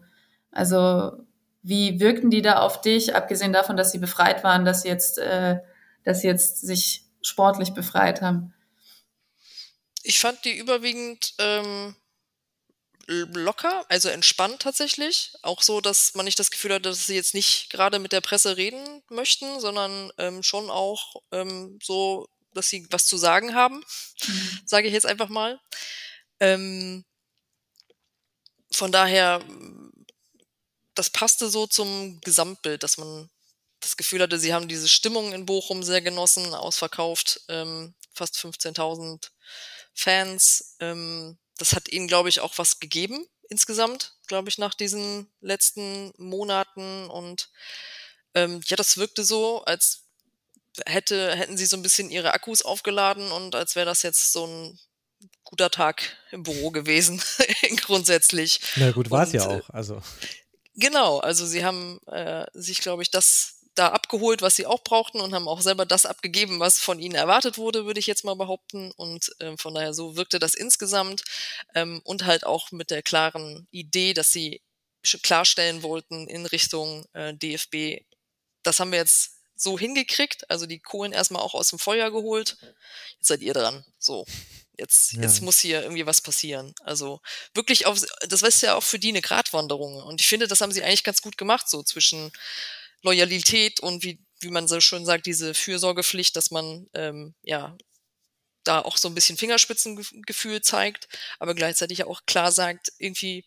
Also 0.52 1.14
wie 1.64 2.00
wirkten 2.00 2.30
die 2.30 2.42
da 2.42 2.60
auf 2.60 2.82
dich, 2.82 3.16
abgesehen 3.16 3.54
davon, 3.54 3.78
dass 3.78 3.92
sie 3.92 4.00
befreit 4.00 4.44
waren, 4.44 4.66
dass 4.66 4.82
sie 4.84 4.90
jetzt, 4.90 5.18
äh, 5.18 5.60
dass 6.04 6.22
sie 6.22 6.28
jetzt 6.28 6.62
sich 6.62 7.06
sportlich 7.22 7.74
befreit 7.74 8.22
haben? 8.22 8.54
Ich 10.04 10.20
fand 10.20 10.44
die 10.46 10.58
überwiegend 10.58 11.36
ähm, 11.38 11.96
locker, 13.08 13.86
also 13.90 14.10
entspannt 14.10 14.62
tatsächlich. 14.62 15.34
Auch 15.44 15.62
so, 15.62 15.82
dass 15.82 16.16
man 16.16 16.26
nicht 16.26 16.40
das 16.40 16.50
Gefühl 16.50 16.74
hat, 16.74 16.86
dass 16.86 17.06
sie 17.06 17.16
jetzt 17.16 17.36
nicht 17.36 17.70
gerade 17.70 18.00
mit 18.00 18.12
der 18.12 18.22
Presse 18.22 18.58
reden 18.58 19.04
möchten, 19.10 19.60
sondern 19.60 20.12
ähm, 20.18 20.42
schon 20.42 20.70
auch 20.70 21.22
ähm, 21.32 21.78
so 21.84 22.28
dass 22.54 22.70
sie 22.70 22.88
was 22.90 23.06
zu 23.06 23.18
sagen 23.18 23.56
haben, 23.56 23.84
mhm. 24.26 24.60
sage 24.66 24.88
ich 24.88 24.94
jetzt 24.94 25.06
einfach 25.06 25.30
mal. 25.30 25.60
Ähm, 26.40 27.06
von 28.72 28.92
daher, 28.92 29.44
das 30.96 31.10
passte 31.10 31.50
so 31.50 31.68
zum 31.68 32.20
Gesamtbild, 32.22 32.84
dass 32.84 32.98
man 32.98 33.30
das 33.80 33.98
Gefühl 33.98 34.22
hatte, 34.22 34.40
sie 34.40 34.54
haben 34.54 34.68
diese 34.68 34.88
Stimmung 34.88 35.34
in 35.34 35.46
Bochum 35.46 35.84
sehr 35.84 36.02
genossen, 36.02 36.54
ausverkauft, 36.54 37.42
ähm, 37.48 37.96
fast 38.14 38.36
15.000 38.38 39.32
Fans. 39.94 40.76
Ähm, 40.80 41.38
das 41.58 41.74
hat 41.74 41.90
ihnen, 41.90 42.08
glaube 42.08 42.30
ich, 42.30 42.40
auch 42.40 42.58
was 42.58 42.80
gegeben 42.80 43.28
insgesamt, 43.52 44.14
glaube 44.28 44.50
ich, 44.50 44.58
nach 44.58 44.74
diesen 44.74 45.30
letzten 45.42 46.14
Monaten. 46.18 47.10
Und 47.10 47.50
ähm, 48.34 48.62
ja, 48.66 48.78
das 48.78 48.98
wirkte 48.98 49.24
so, 49.24 49.64
als 49.66 50.08
hätte, 50.86 51.36
hätten 51.36 51.58
sie 51.58 51.66
so 51.66 51.78
ein 51.78 51.84
bisschen 51.84 52.10
ihre 52.10 52.34
Akkus 52.34 52.62
aufgeladen 52.62 53.32
und 53.32 53.56
als 53.56 53.76
wäre 53.76 53.86
das 53.86 54.04
jetzt 54.04 54.32
so 54.32 54.46
ein 54.48 54.80
guter 55.44 55.70
Tag 55.70 56.18
im 56.32 56.44
Büro 56.44 56.72
gewesen, 56.72 57.22
grundsätzlich. 57.86 58.62
Na 58.76 58.92
gut, 58.92 59.12
war 59.12 59.24
es 59.24 59.34
ja 59.34 59.48
auch. 59.48 59.70
Also. 59.70 60.02
Genau, 60.76 61.20
also 61.20 61.46
sie 61.46 61.66
haben 61.66 62.00
äh, 62.08 62.46
sich, 62.54 62.80
glaube 62.80 63.04
ich, 63.04 63.12
das 63.12 63.58
da 63.76 63.90
abgeholt, 63.90 64.42
was 64.42 64.56
sie 64.56 64.66
auch 64.66 64.84
brauchten 64.84 65.22
und 65.22 65.34
haben 65.34 65.48
auch 65.48 65.62
selber 65.62 65.86
das 65.86 66.06
abgegeben, 66.06 66.60
was 66.60 66.80
von 66.80 67.00
ihnen 67.00 67.16
erwartet 67.16 67.58
wurde, 67.58 67.86
würde 67.86 68.00
ich 68.00 68.08
jetzt 68.08 68.26
mal 68.26 68.36
behaupten. 68.36 68.92
Und 68.92 69.32
äh, 69.40 69.56
von 69.58 69.74
daher 69.74 69.94
so 69.94 70.16
wirkte 70.16 70.40
das 70.40 70.54
insgesamt 70.54 71.24
ähm, 71.74 72.02
und 72.04 72.26
halt 72.26 72.46
auch 72.46 72.72
mit 72.72 72.92
der 72.92 73.02
klaren 73.02 73.68
Idee, 73.72 74.14
dass 74.14 74.32
sie 74.32 74.62
klarstellen 75.24 75.84
wollten 75.84 76.28
in 76.28 76.46
Richtung 76.46 77.06
äh, 77.14 77.34
DFB. 77.34 78.06
Das 78.64 78.80
haben 78.80 78.92
wir 78.92 79.00
jetzt 79.00 79.31
so 79.62 79.78
hingekriegt, 79.78 80.50
also 80.50 80.66
die 80.66 80.80
Kohlen 80.80 81.12
erstmal 81.12 81.42
auch 81.42 81.54
aus 81.54 81.70
dem 81.70 81.78
Feuer 81.78 82.10
geholt. 82.10 82.58
Jetzt 83.18 83.28
seid 83.28 83.42
ihr 83.42 83.54
dran. 83.54 83.86
So. 84.00 84.26
Jetzt, 84.78 85.14
ja. 85.14 85.22
jetzt 85.22 85.42
muss 85.42 85.60
hier 85.60 85.84
irgendwie 85.84 86.08
was 86.08 86.22
passieren. 86.22 86.74
Also 86.84 87.22
wirklich 87.54 87.86
auf, 87.86 88.02
das 88.28 88.42
ist 88.42 88.62
ja 88.64 88.74
auch 88.76 88.84
für 88.84 88.98
die 88.98 89.10
eine 89.10 89.22
Gratwanderung. 89.22 90.02
Und 90.02 90.20
ich 90.20 90.28
finde, 90.28 90.48
das 90.48 90.62
haben 90.62 90.72
sie 90.72 90.82
eigentlich 90.82 91.04
ganz 91.04 91.22
gut 91.22 91.38
gemacht, 91.38 91.70
so 91.70 91.84
zwischen 91.84 92.32
Loyalität 93.04 93.80
und 93.80 94.04
wie, 94.04 94.20
wie 94.40 94.50
man 94.50 94.68
so 94.68 94.82
schön 94.82 95.06
sagt, 95.06 95.28
diese 95.28 95.54
Fürsorgepflicht, 95.54 96.36
dass 96.36 96.50
man 96.50 96.88
ähm, 96.96 97.36
ja 97.44 97.78
da 98.64 98.80
auch 98.80 98.98
so 98.98 99.08
ein 99.08 99.16
bisschen 99.16 99.38
Fingerspitzengefühl 99.38 100.62
zeigt, 100.62 101.08
aber 101.38 101.54
gleichzeitig 101.54 102.04
auch 102.06 102.26
klar 102.26 102.52
sagt, 102.52 102.92
irgendwie, 102.98 103.46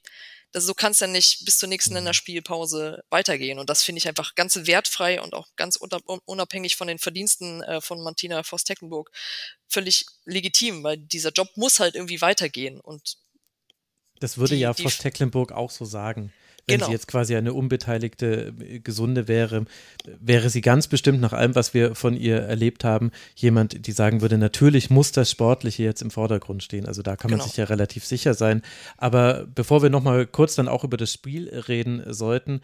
also 0.54 0.68
so 0.68 0.74
kann 0.74 0.92
es 0.92 1.00
ja 1.00 1.06
nicht 1.06 1.44
bis 1.44 1.58
zur 1.58 1.68
nächsten 1.68 1.92
mhm. 1.92 1.96
Länderspielpause 1.96 3.04
weitergehen. 3.10 3.58
Und 3.58 3.70
das 3.70 3.82
finde 3.82 3.98
ich 3.98 4.08
einfach 4.08 4.34
ganz 4.34 4.56
wertfrei 4.66 5.20
und 5.20 5.34
auch 5.34 5.48
ganz 5.56 5.76
unabhängig 6.24 6.76
von 6.76 6.86
den 6.86 6.98
Verdiensten 6.98 7.62
äh, 7.62 7.80
von 7.80 8.02
Martina 8.02 8.42
Voss-Tecklenburg 8.42 9.10
völlig 9.68 10.06
legitim, 10.24 10.82
weil 10.82 10.98
dieser 10.98 11.32
Job 11.32 11.48
muss 11.56 11.80
halt 11.80 11.94
irgendwie 11.94 12.20
weitergehen. 12.20 12.80
Und 12.80 13.16
das 14.20 14.38
würde 14.38 14.54
die, 14.54 14.60
ja 14.60 14.72
Voss-Tecklenburg 14.72 15.52
auch 15.52 15.70
so 15.70 15.84
sagen 15.84 16.32
wenn 16.66 16.78
genau. 16.78 16.86
sie 16.86 16.92
jetzt 16.92 17.08
quasi 17.08 17.36
eine 17.36 17.52
unbeteiligte 17.52 18.54
äh, 18.58 18.80
Gesunde 18.80 19.28
wäre, 19.28 19.64
wäre 20.20 20.50
sie 20.50 20.60
ganz 20.60 20.88
bestimmt 20.88 21.20
nach 21.20 21.32
allem, 21.32 21.54
was 21.54 21.74
wir 21.74 21.94
von 21.94 22.16
ihr 22.16 22.38
erlebt 22.38 22.84
haben, 22.84 23.10
jemand, 23.34 23.86
die 23.86 23.92
sagen 23.92 24.20
würde, 24.20 24.38
natürlich 24.38 24.90
muss 24.90 25.12
das 25.12 25.30
Sportliche 25.30 25.82
jetzt 25.82 26.02
im 26.02 26.10
Vordergrund 26.10 26.62
stehen. 26.62 26.86
Also 26.86 27.02
da 27.02 27.16
kann 27.16 27.30
man 27.30 27.38
genau. 27.38 27.48
sich 27.48 27.56
ja 27.56 27.64
relativ 27.64 28.04
sicher 28.04 28.34
sein. 28.34 28.62
Aber 28.96 29.46
bevor 29.54 29.82
wir 29.82 29.90
nochmal 29.90 30.26
kurz 30.26 30.54
dann 30.54 30.68
auch 30.68 30.84
über 30.84 30.96
das 30.96 31.12
Spiel 31.12 31.48
reden 31.48 32.02
sollten, 32.06 32.60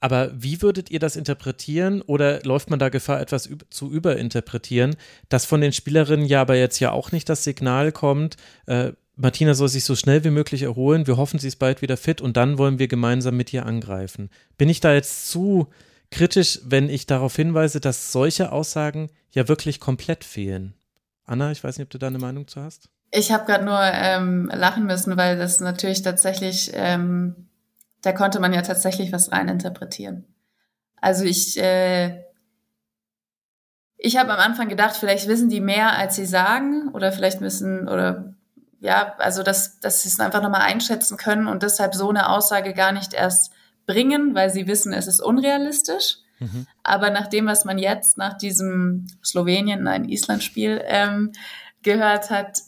aber 0.00 0.30
wie 0.32 0.62
würdet 0.62 0.90
ihr 0.90 1.00
das 1.00 1.16
interpretieren 1.16 2.02
oder 2.02 2.40
läuft 2.44 2.70
man 2.70 2.78
da 2.78 2.88
Gefahr, 2.88 3.20
etwas 3.20 3.50
zu 3.70 3.90
überinterpretieren, 3.90 4.96
dass 5.28 5.44
von 5.44 5.60
den 5.60 5.72
Spielerinnen 5.72 6.26
ja 6.26 6.40
aber 6.40 6.54
jetzt 6.54 6.78
ja 6.78 6.92
auch 6.92 7.10
nicht 7.10 7.28
das 7.28 7.42
Signal 7.42 7.90
kommt, 7.90 8.36
äh, 8.66 8.92
Martina 9.20 9.54
soll 9.54 9.68
sich 9.68 9.84
so 9.84 9.96
schnell 9.96 10.22
wie 10.22 10.30
möglich 10.30 10.62
erholen. 10.62 11.08
Wir 11.08 11.16
hoffen, 11.16 11.40
sie 11.40 11.48
ist 11.48 11.56
bald 11.56 11.82
wieder 11.82 11.96
fit 11.96 12.20
und 12.20 12.36
dann 12.36 12.56
wollen 12.56 12.78
wir 12.78 12.86
gemeinsam 12.86 13.36
mit 13.36 13.52
ihr 13.52 13.66
angreifen. 13.66 14.30
Bin 14.56 14.68
ich 14.68 14.78
da 14.78 14.94
jetzt 14.94 15.28
zu 15.28 15.68
kritisch, 16.12 16.60
wenn 16.64 16.88
ich 16.88 17.06
darauf 17.06 17.34
hinweise, 17.34 17.80
dass 17.80 18.12
solche 18.12 18.52
Aussagen 18.52 19.10
ja 19.32 19.48
wirklich 19.48 19.80
komplett 19.80 20.22
fehlen? 20.22 20.74
Anna, 21.24 21.50
ich 21.50 21.64
weiß 21.64 21.76
nicht, 21.76 21.86
ob 21.86 21.90
du 21.90 21.98
da 21.98 22.06
eine 22.06 22.20
Meinung 22.20 22.46
zu 22.46 22.62
hast. 22.62 22.90
Ich 23.10 23.32
habe 23.32 23.44
gerade 23.44 23.64
nur 23.64 23.80
ähm, 23.80 24.50
lachen 24.54 24.86
müssen, 24.86 25.16
weil 25.16 25.36
das 25.36 25.58
natürlich 25.58 26.02
tatsächlich, 26.02 26.70
ähm, 26.74 27.48
da 28.02 28.12
konnte 28.12 28.38
man 28.38 28.52
ja 28.52 28.62
tatsächlich 28.62 29.10
was 29.10 29.32
reininterpretieren. 29.32 30.26
Also 31.00 31.24
ich, 31.24 31.58
äh, 31.60 32.22
ich 33.96 34.16
habe 34.16 34.32
am 34.32 34.38
Anfang 34.38 34.68
gedacht, 34.68 34.96
vielleicht 34.96 35.26
wissen 35.26 35.50
die 35.50 35.60
mehr, 35.60 35.98
als 35.98 36.14
sie 36.14 36.26
sagen, 36.26 36.90
oder 36.92 37.10
vielleicht 37.10 37.40
müssen, 37.40 37.88
oder 37.88 38.37
ja, 38.80 39.14
also 39.18 39.42
dass, 39.42 39.80
dass 39.80 40.02
sie 40.02 40.08
es 40.08 40.20
einfach 40.20 40.42
nochmal 40.42 40.62
einschätzen 40.62 41.16
können 41.16 41.48
und 41.48 41.62
deshalb 41.62 41.94
so 41.94 42.08
eine 42.08 42.30
Aussage 42.30 42.74
gar 42.74 42.92
nicht 42.92 43.12
erst 43.12 43.52
bringen, 43.86 44.34
weil 44.34 44.50
sie 44.50 44.66
wissen, 44.66 44.92
es 44.92 45.06
ist 45.06 45.20
unrealistisch. 45.20 46.18
Mhm. 46.38 46.66
Aber 46.84 47.10
nach 47.10 47.26
dem, 47.26 47.46
was 47.46 47.64
man 47.64 47.78
jetzt 47.78 48.16
nach 48.16 48.36
diesem 48.36 49.06
Slowenien, 49.24 49.82
nein, 49.82 50.08
Island-Spiel 50.08 50.82
ähm, 50.84 51.32
gehört 51.82 52.30
hat, 52.30 52.60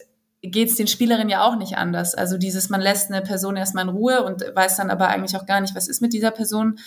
geht 0.43 0.71
es 0.71 0.77
den 0.77 0.87
Spielerinnen 0.87 1.29
ja 1.29 1.45
auch 1.45 1.57
nicht 1.57 1.77
anders. 1.77 2.15
Also 2.15 2.39
dieses, 2.39 2.71
man 2.71 2.81
lässt 2.81 3.11
eine 3.11 3.23
Person 3.23 3.57
erstmal 3.57 3.85
in 3.85 3.91
Ruhe 3.91 4.25
und 4.25 4.43
weiß 4.55 4.77
dann 4.77 4.91
aber 4.91 5.09
eigentlich 5.09 5.37
auch 5.37 5.47
gar 5.47 5.61
nicht, 5.61 5.75
was 5.75 5.89
ist 5.89 6.01
mit 6.01 6.13
dieser 6.13 6.31
Person. 6.31 6.79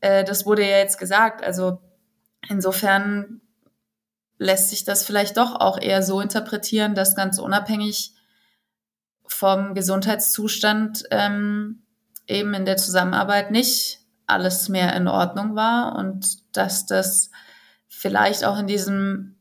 Äh, 0.00 0.24
das 0.24 0.46
wurde 0.46 0.62
ja 0.62 0.78
jetzt 0.78 0.98
gesagt. 0.98 1.44
Also 1.44 1.80
insofern 2.48 3.40
lässt 4.38 4.70
sich 4.70 4.84
das 4.84 5.04
vielleicht 5.04 5.36
doch 5.36 5.54
auch 5.56 5.78
eher 5.80 6.02
so 6.02 6.20
interpretieren, 6.20 6.94
dass 6.94 7.14
ganz 7.14 7.38
unabhängig 7.38 8.14
vom 9.28 9.74
Gesundheitszustand 9.74 11.04
ähm, 11.10 11.82
eben 12.26 12.54
in 12.54 12.64
der 12.64 12.76
Zusammenarbeit 12.76 13.50
nicht 13.50 14.00
alles 14.26 14.68
mehr 14.68 14.94
in 14.94 15.08
Ordnung 15.08 15.56
war 15.56 15.96
und 15.96 16.56
dass 16.56 16.86
das 16.86 17.30
vielleicht 17.88 18.44
auch 18.44 18.58
in 18.58 18.66
diesem 18.66 19.36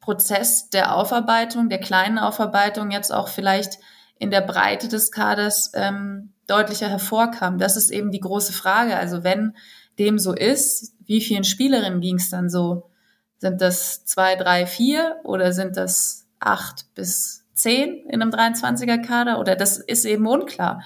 Prozess 0.00 0.70
der 0.70 0.94
Aufarbeitung, 0.94 1.68
der 1.68 1.78
kleinen 1.78 2.18
Aufarbeitung 2.18 2.90
jetzt 2.90 3.12
auch 3.12 3.28
vielleicht 3.28 3.78
in 4.18 4.30
der 4.30 4.40
Breite 4.40 4.88
des 4.88 5.10
Kaders 5.10 5.72
ähm, 5.74 6.32
deutlicher 6.46 6.88
hervorkam. 6.88 7.58
Das 7.58 7.76
ist 7.76 7.90
eben 7.90 8.10
die 8.10 8.20
große 8.20 8.52
Frage. 8.52 8.96
Also 8.96 9.24
wenn 9.24 9.56
dem 9.98 10.18
so 10.18 10.32
ist, 10.32 10.94
wie 11.04 11.20
vielen 11.20 11.44
Spielerinnen 11.44 12.00
ging 12.00 12.16
es 12.16 12.30
dann 12.30 12.48
so? 12.48 12.90
Sind 13.38 13.60
das 13.60 14.04
zwei, 14.04 14.36
drei, 14.36 14.66
vier 14.66 15.16
oder 15.24 15.52
sind 15.52 15.76
das 15.76 16.28
acht 16.38 16.94
bis 16.94 17.41
10 17.62 18.06
in 18.08 18.20
einem 18.22 18.30
23er 18.30 19.00
Kader 19.04 19.38
oder 19.38 19.56
das 19.56 19.78
ist 19.78 20.04
eben 20.04 20.26
unklar. 20.26 20.82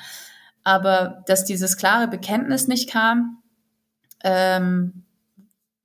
Aber 0.62 1.22
dass 1.26 1.44
dieses 1.44 1.76
klare 1.76 2.08
Bekenntnis 2.08 2.68
nicht 2.68 2.90
kam, 2.90 3.42
ähm, 4.22 5.04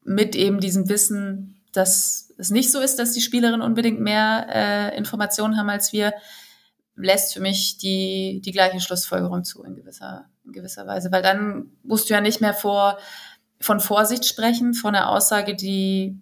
mit 0.03 0.35
eben 0.35 0.59
diesem 0.59 0.89
Wissen, 0.89 1.61
dass 1.73 2.33
es 2.37 2.49
nicht 2.49 2.71
so 2.71 2.79
ist, 2.79 2.97
dass 2.97 3.13
die 3.13 3.21
Spielerinnen 3.21 3.61
unbedingt 3.61 3.99
mehr 3.99 4.47
äh, 4.49 4.97
Informationen 4.97 5.57
haben 5.57 5.69
als 5.69 5.93
wir, 5.93 6.13
lässt 6.95 7.33
für 7.33 7.39
mich 7.39 7.77
die, 7.77 8.41
die 8.43 8.51
gleiche 8.51 8.79
Schlussfolgerung 8.79 9.43
zu 9.43 9.63
in 9.63 9.75
gewisser, 9.75 10.25
in 10.45 10.51
gewisser 10.51 10.85
Weise. 10.87 11.11
Weil 11.11 11.21
dann 11.21 11.71
musst 11.83 12.09
du 12.09 12.13
ja 12.13 12.21
nicht 12.21 12.41
mehr 12.41 12.53
vor, 12.53 12.97
von 13.59 13.79
Vorsicht 13.79 14.25
sprechen, 14.25 14.73
von 14.73 14.95
einer 14.95 15.09
Aussage, 15.09 15.55
die 15.55 16.19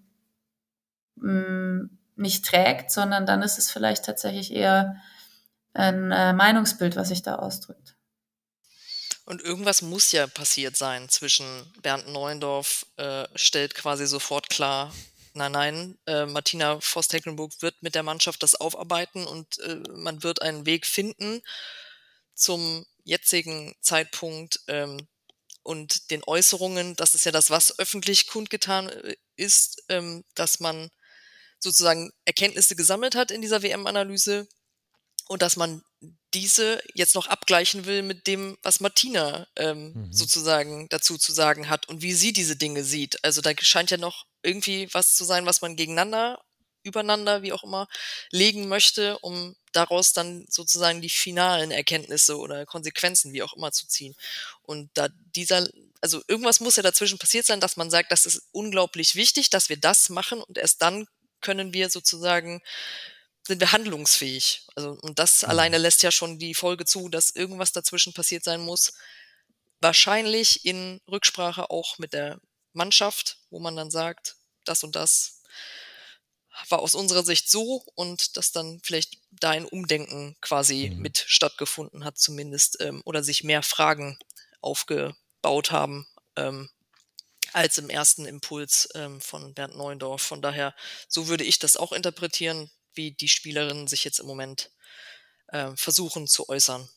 mh, 1.15 1.89
nicht 2.20 2.45
trägt, 2.45 2.91
sondern 2.91 3.26
dann 3.26 3.41
ist 3.41 3.57
es 3.57 3.72
vielleicht 3.72 4.05
tatsächlich 4.05 4.53
eher 4.53 5.01
ein 5.74 6.11
äh, 6.11 6.34
Meinungsbild, 6.34 6.95
was 6.95 7.09
sich 7.09 7.22
da 7.22 7.36
ausdrückt. 7.36 7.95
Und 9.26 9.43
irgendwas 9.43 9.82
muss 9.84 10.11
ja 10.11 10.26
passiert 10.26 10.76
sein 10.76 11.07
zwischen 11.07 11.45
Bernd 11.84 12.07
Neuendorf 12.07 12.86
äh, 12.97 13.28
stellt 13.36 13.76
quasi 13.76 14.07
sofort 14.07 14.49
klar, 14.49 14.91
nein, 15.34 15.51
nein, 15.51 15.99
äh, 16.07 16.26
Martina 16.26 16.80
Voss-Tecklenburg 16.82 17.61
wird 17.61 17.82
mit 17.82 17.93
der 17.93 18.03
Mannschaft 18.03 18.41
das 18.41 18.55
aufarbeiten 18.55 19.28
und 19.28 19.59
äh, 19.59 19.76
man 19.95 20.24
wird 20.24 20.41
einen 20.41 20.65
Weg 20.65 20.88
finden 20.88 21.41
zum 22.34 22.86
jetzigen 23.03 23.76
Zeitpunkt 23.82 24.61
ähm, 24.67 25.07
und 25.61 26.09
den 26.09 26.24
Äußerungen, 26.26 26.95
das 26.95 27.13
ist 27.13 27.26
ja 27.26 27.32
das, 27.32 27.51
was 27.51 27.78
öffentlich 27.78 28.28
kundgetan 28.28 28.89
äh, 28.89 29.15
ist, 29.36 29.84
ähm, 29.89 30.24
dass 30.34 30.59
man 30.59 30.89
sozusagen 31.60 32.12
Erkenntnisse 32.26 32.76
gesammelt 32.76 33.16
hat 33.16 33.32
in 33.32 33.41
dieser 33.41 33.62
WM-Analyse 33.62 34.47
und 35.28 35.41
dass 35.41 35.55
man 35.55 35.84
diese 36.34 36.82
jetzt 36.93 37.16
noch 37.16 37.28
abgleichen 37.28 37.86
will 37.86 38.01
mit 38.01 38.28
dem, 38.28 38.57
was 38.62 38.80
Martina 38.80 39.47
ähm, 39.55 39.93
mhm. 39.93 40.14
sozusagen 40.14 40.88
dazu 40.89 41.18
zu 41.18 41.32
sagen 41.32 41.70
hat 41.70 41.88
und 41.89 42.01
wie 42.01 42.14
sie 42.14 42.34
diese 42.34 42.55
Dinge 42.55 42.84
sieht. 42.84 43.24
Also 43.24 43.41
da 43.41 43.51
scheint 43.60 43.91
ja 43.91 43.97
noch 43.97 44.26
irgendwie 44.43 44.88
was 44.93 45.16
zu 45.16 45.24
sein, 45.26 45.45
was 45.45 45.62
man 45.62 45.76
gegeneinander, 45.76 46.41
übereinander, 46.84 47.41
wie 47.41 47.53
auch 47.53 47.64
immer, 47.64 47.88
legen 48.32 48.68
möchte, 48.68 49.20
um 49.20 49.55
daraus 49.72 50.14
dann 50.14 50.45
sozusagen 50.49 51.01
die 51.01 51.10
finalen 51.10 51.72
Erkenntnisse 51.72 52.38
oder 52.38 52.66
Konsequenzen, 52.66 53.34
wie 53.34 53.43
auch 53.43 53.53
immer, 53.53 53.72
zu 53.72 53.88
ziehen. 53.88 54.16
Und 54.62 54.89
da 54.93 55.10
dieser, 55.36 55.68
also 56.01 56.22
irgendwas 56.28 56.60
muss 56.60 56.78
ja 56.78 56.84
dazwischen 56.84 57.20
passiert 57.20 57.45
sein, 57.45 57.60
dass 57.60 57.78
man 57.78 57.91
sagt, 57.91 58.12
das 58.12 58.26
ist 58.26 58.43
unglaublich 58.51 59.16
wichtig, 59.16 59.49
dass 59.49 59.70
wir 59.70 59.78
das 59.78 60.10
machen 60.10 60.41
und 60.41 60.57
erst 60.57 60.82
dann 60.82 61.07
können 61.41 61.73
wir 61.73 61.89
sozusagen 61.89 62.61
sind 63.49 63.59
wir 63.61 63.71
handlungsfähig. 63.71 64.67
Also, 64.75 64.91
und 65.01 65.19
das 65.19 65.41
mhm. 65.41 65.49
alleine 65.49 65.77
lässt 65.77 66.03
ja 66.03 66.11
schon 66.11 66.39
die 66.39 66.53
Folge 66.53 66.85
zu, 66.85 67.09
dass 67.09 67.31
irgendwas 67.31 67.71
dazwischen 67.71 68.13
passiert 68.13 68.43
sein 68.43 68.61
muss. 68.61 68.93
Wahrscheinlich 69.81 70.65
in 70.65 71.01
Rücksprache 71.09 71.69
auch 71.69 71.97
mit 71.97 72.13
der 72.13 72.39
Mannschaft, 72.73 73.39
wo 73.49 73.59
man 73.59 73.75
dann 73.75 73.91
sagt, 73.91 74.35
das 74.65 74.83
und 74.83 74.95
das 74.95 75.41
war 76.67 76.79
aus 76.79 76.93
unserer 76.93 77.23
Sicht 77.23 77.49
so 77.49 77.83
und 77.95 78.37
dass 78.37 78.51
dann 78.51 78.81
vielleicht 78.83 79.17
da 79.31 79.51
ein 79.51 79.65
Umdenken 79.65 80.35
quasi 80.41 80.91
mhm. 80.93 81.01
mit 81.01 81.23
stattgefunden 81.25 82.03
hat, 82.03 82.17
zumindest, 82.17 82.81
ähm, 82.81 83.01
oder 83.05 83.23
sich 83.23 83.43
mehr 83.43 83.63
Fragen 83.63 84.19
aufgebaut 84.61 85.71
haben, 85.71 86.07
ähm, 86.35 86.69
als 87.54 87.78
im 87.78 87.89
ersten 87.89 88.26
Impuls 88.26 88.89
ähm, 88.95 89.22
von 89.22 89.54
Bernd 89.54 89.76
Neuendorf. 89.76 90.22
Von 90.22 90.41
daher, 90.41 90.76
so 91.08 91.28
würde 91.28 91.43
ich 91.43 91.60
das 91.60 91.78
auch 91.78 91.91
interpretieren, 91.91 92.70
wie 92.93 93.12
die 93.12 93.30
Spielerinnen 93.30 93.88
sich 93.88 94.04
jetzt 94.04 94.20
im 94.20 94.28
Moment 94.28 94.72
äh, 95.47 95.72
versuchen 95.76 96.28
zu 96.28 96.50
äußern. 96.50 96.88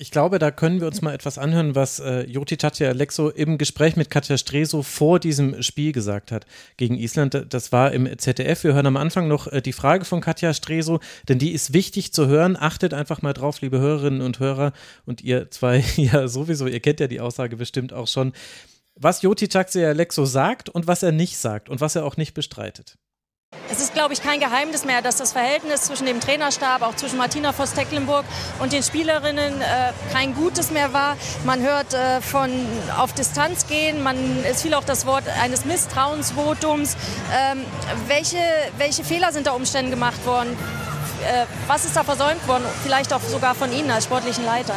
Ich 0.00 0.12
glaube, 0.12 0.38
da 0.38 0.52
können 0.52 0.80
wir 0.80 0.86
uns 0.86 1.02
mal 1.02 1.12
etwas 1.12 1.38
anhören, 1.38 1.74
was 1.74 1.98
äh, 1.98 2.20
Joti 2.20 2.56
Tatja 2.56 2.88
Alexo 2.88 3.30
im 3.30 3.58
Gespräch 3.58 3.96
mit 3.96 4.10
Katja 4.10 4.38
Streso 4.38 4.84
vor 4.84 5.18
diesem 5.18 5.60
Spiel 5.60 5.90
gesagt 5.90 6.30
hat 6.30 6.46
gegen 6.76 6.96
Island. 6.96 7.46
Das 7.48 7.72
war 7.72 7.90
im 7.92 8.16
ZDF. 8.16 8.62
Wir 8.62 8.74
hören 8.74 8.86
am 8.86 8.96
Anfang 8.96 9.26
noch 9.26 9.48
äh, 9.48 9.60
die 9.60 9.72
Frage 9.72 10.04
von 10.04 10.20
Katja 10.20 10.54
Streso, 10.54 11.00
denn 11.28 11.40
die 11.40 11.50
ist 11.50 11.72
wichtig 11.72 12.12
zu 12.12 12.28
hören. 12.28 12.56
Achtet 12.56 12.94
einfach 12.94 13.22
mal 13.22 13.32
drauf, 13.32 13.60
liebe 13.60 13.80
Hörerinnen 13.80 14.20
und 14.20 14.38
Hörer. 14.38 14.72
Und 15.04 15.20
ihr 15.22 15.50
zwei 15.50 15.84
ja 15.96 16.28
sowieso, 16.28 16.68
ihr 16.68 16.78
kennt 16.78 17.00
ja 17.00 17.08
die 17.08 17.18
Aussage 17.18 17.56
bestimmt 17.56 17.92
auch 17.92 18.06
schon 18.06 18.34
was 19.00 19.22
Joti 19.22 19.48
Alexo 19.56 20.24
sagt 20.24 20.68
und 20.68 20.86
was 20.86 21.02
er 21.02 21.12
nicht 21.12 21.38
sagt 21.38 21.68
und 21.68 21.80
was 21.80 21.96
er 21.96 22.04
auch 22.04 22.16
nicht 22.16 22.34
bestreitet. 22.34 22.96
Es 23.70 23.80
ist, 23.80 23.94
glaube 23.94 24.12
ich, 24.12 24.22
kein 24.22 24.40
Geheimnis 24.40 24.84
mehr, 24.84 25.00
dass 25.00 25.16
das 25.16 25.32
Verhältnis 25.32 25.82
zwischen 25.82 26.04
dem 26.04 26.20
Trainerstab, 26.20 26.82
auch 26.82 26.96
zwischen 26.96 27.16
Martina 27.16 27.52
Voss-Tecklenburg 27.52 28.24
und 28.58 28.74
den 28.74 28.82
Spielerinnen 28.82 29.60
äh, 29.60 29.92
kein 30.12 30.34
gutes 30.34 30.70
mehr 30.70 30.92
war. 30.92 31.16
Man 31.46 31.62
hört 31.62 31.94
äh, 31.94 32.20
von 32.20 32.50
auf 32.98 33.14
Distanz 33.14 33.66
gehen, 33.66 34.02
man, 34.02 34.16
es 34.44 34.62
fiel 34.62 34.74
auch 34.74 34.84
das 34.84 35.06
Wort 35.06 35.24
eines 35.42 35.64
Misstrauensvotums. 35.64 36.96
Ähm, 37.32 37.64
welche, 38.06 38.42
welche 38.76 39.02
Fehler 39.02 39.32
sind 39.32 39.46
da 39.46 39.52
Umständen 39.52 39.90
gemacht 39.90 40.26
worden? 40.26 40.54
Äh, 41.26 41.46
was 41.66 41.86
ist 41.86 41.96
da 41.96 42.04
versäumt 42.04 42.46
worden? 42.48 42.64
Vielleicht 42.82 43.14
auch 43.14 43.22
sogar 43.22 43.54
von 43.54 43.72
Ihnen 43.72 43.90
als 43.90 44.04
sportlichen 44.04 44.44
Leiter? 44.44 44.74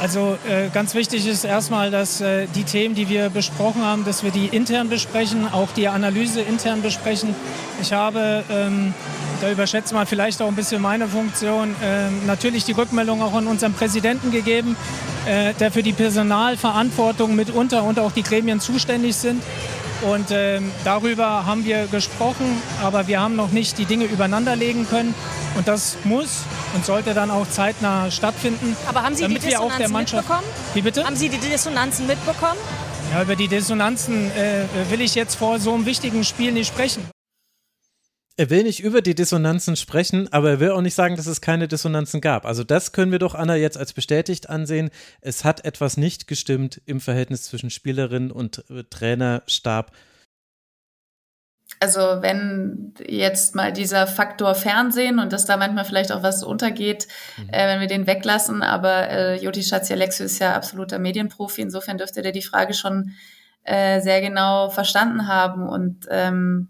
Also 0.00 0.38
äh, 0.48 0.70
ganz 0.72 0.94
wichtig 0.94 1.26
ist 1.26 1.44
erstmal, 1.44 1.90
dass 1.90 2.22
äh, 2.22 2.46
die 2.54 2.64
Themen, 2.64 2.94
die 2.94 3.10
wir 3.10 3.28
besprochen 3.28 3.84
haben, 3.84 4.04
dass 4.06 4.22
wir 4.24 4.30
die 4.30 4.46
intern 4.46 4.88
besprechen, 4.88 5.46
auch 5.52 5.68
die 5.72 5.88
Analyse 5.88 6.40
intern 6.40 6.80
besprechen. 6.80 7.34
Ich 7.82 7.92
habe, 7.92 8.42
ähm, 8.50 8.94
da 9.42 9.50
überschätzt 9.50 9.92
man 9.92 10.06
vielleicht 10.06 10.40
auch 10.40 10.48
ein 10.48 10.56
bisschen 10.56 10.80
meine 10.80 11.06
Funktion, 11.06 11.74
äh, 11.82 12.08
natürlich 12.26 12.64
die 12.64 12.72
Rückmeldung 12.72 13.20
auch 13.22 13.34
an 13.34 13.46
unseren 13.46 13.74
Präsidenten 13.74 14.30
gegeben, 14.30 14.74
äh, 15.26 15.52
der 15.60 15.70
für 15.70 15.82
die 15.82 15.92
Personalverantwortung 15.92 17.36
mitunter 17.36 17.84
und 17.84 17.98
auch 17.98 18.12
die 18.12 18.22
Gremien 18.22 18.58
zuständig 18.58 19.16
sind. 19.16 19.42
Und 20.02 20.30
ähm, 20.30 20.72
darüber 20.84 21.44
haben 21.44 21.64
wir 21.64 21.86
gesprochen, 21.86 22.62
aber 22.82 23.06
wir 23.06 23.20
haben 23.20 23.36
noch 23.36 23.50
nicht 23.50 23.76
die 23.78 23.84
Dinge 23.84 24.06
übereinander 24.06 24.56
legen 24.56 24.86
können. 24.88 25.14
Und 25.56 25.68
das 25.68 25.98
muss 26.04 26.44
und 26.74 26.84
sollte 26.86 27.12
dann 27.12 27.30
auch 27.30 27.48
zeitnah 27.48 28.10
stattfinden. 28.10 28.76
Aber 28.88 29.02
haben 29.02 29.14
Sie 29.14 29.26
die 29.26 29.38
Dissonanzen 29.38 29.92
mitbekommen? 29.92 30.44
Wie 30.74 30.82
bitte? 30.82 31.04
Haben 31.04 31.16
Sie 31.16 31.28
die 31.28 31.38
Dissonanzen 31.38 32.06
mitbekommen? 32.06 32.58
Ja, 33.12 33.22
über 33.22 33.36
die 33.36 33.48
Dissonanzen 33.48 34.30
äh, 34.30 34.64
will 34.90 35.00
ich 35.00 35.14
jetzt 35.14 35.34
vor 35.34 35.58
so 35.58 35.74
einem 35.74 35.84
wichtigen 35.84 36.24
Spiel 36.24 36.52
nicht 36.52 36.68
sprechen. 36.68 37.02
Er 38.36 38.48
will 38.48 38.62
nicht 38.62 38.80
über 38.80 39.02
die 39.02 39.14
Dissonanzen 39.14 39.76
sprechen, 39.76 40.32
aber 40.32 40.50
er 40.50 40.60
will 40.60 40.70
auch 40.70 40.80
nicht 40.80 40.94
sagen, 40.94 41.16
dass 41.16 41.26
es 41.26 41.40
keine 41.40 41.68
Dissonanzen 41.68 42.20
gab. 42.20 42.46
Also 42.46 42.64
das 42.64 42.92
können 42.92 43.12
wir 43.12 43.18
doch, 43.18 43.34
Anna, 43.34 43.56
jetzt 43.56 43.76
als 43.76 43.92
bestätigt 43.92 44.48
ansehen. 44.48 44.90
Es 45.20 45.44
hat 45.44 45.64
etwas 45.64 45.96
nicht 45.96 46.26
gestimmt 46.26 46.80
im 46.86 47.00
Verhältnis 47.00 47.42
zwischen 47.42 47.70
Spielerin 47.70 48.30
und 48.30 48.64
äh, 48.70 48.84
Trainerstab. 48.88 49.92
Also 51.78 52.00
wenn 52.00 52.94
jetzt 53.06 53.54
mal 53.54 53.72
dieser 53.72 54.06
Faktor 54.06 54.54
Fernsehen 54.54 55.18
und 55.18 55.32
dass 55.32 55.46
da 55.46 55.56
manchmal 55.56 55.84
vielleicht 55.84 56.12
auch 56.12 56.22
was 56.22 56.42
untergeht, 56.42 57.08
mhm. 57.38 57.48
äh, 57.50 57.66
wenn 57.68 57.80
wir 57.80 57.86
den 57.86 58.06
weglassen, 58.06 58.62
aber 58.62 59.08
äh, 59.08 59.36
Joti 59.36 59.62
Schatzi-Alexio 59.62 60.26
ist 60.26 60.40
ja 60.40 60.54
absoluter 60.54 60.98
Medienprofi, 60.98 61.62
insofern 61.62 61.98
dürfte 61.98 62.22
der 62.22 62.32
die 62.32 62.42
Frage 62.42 62.74
schon 62.74 63.12
äh, 63.64 64.00
sehr 64.00 64.20
genau 64.20 64.68
verstanden 64.70 65.26
haben 65.26 65.68
und 65.68 66.06
ähm, 66.10 66.68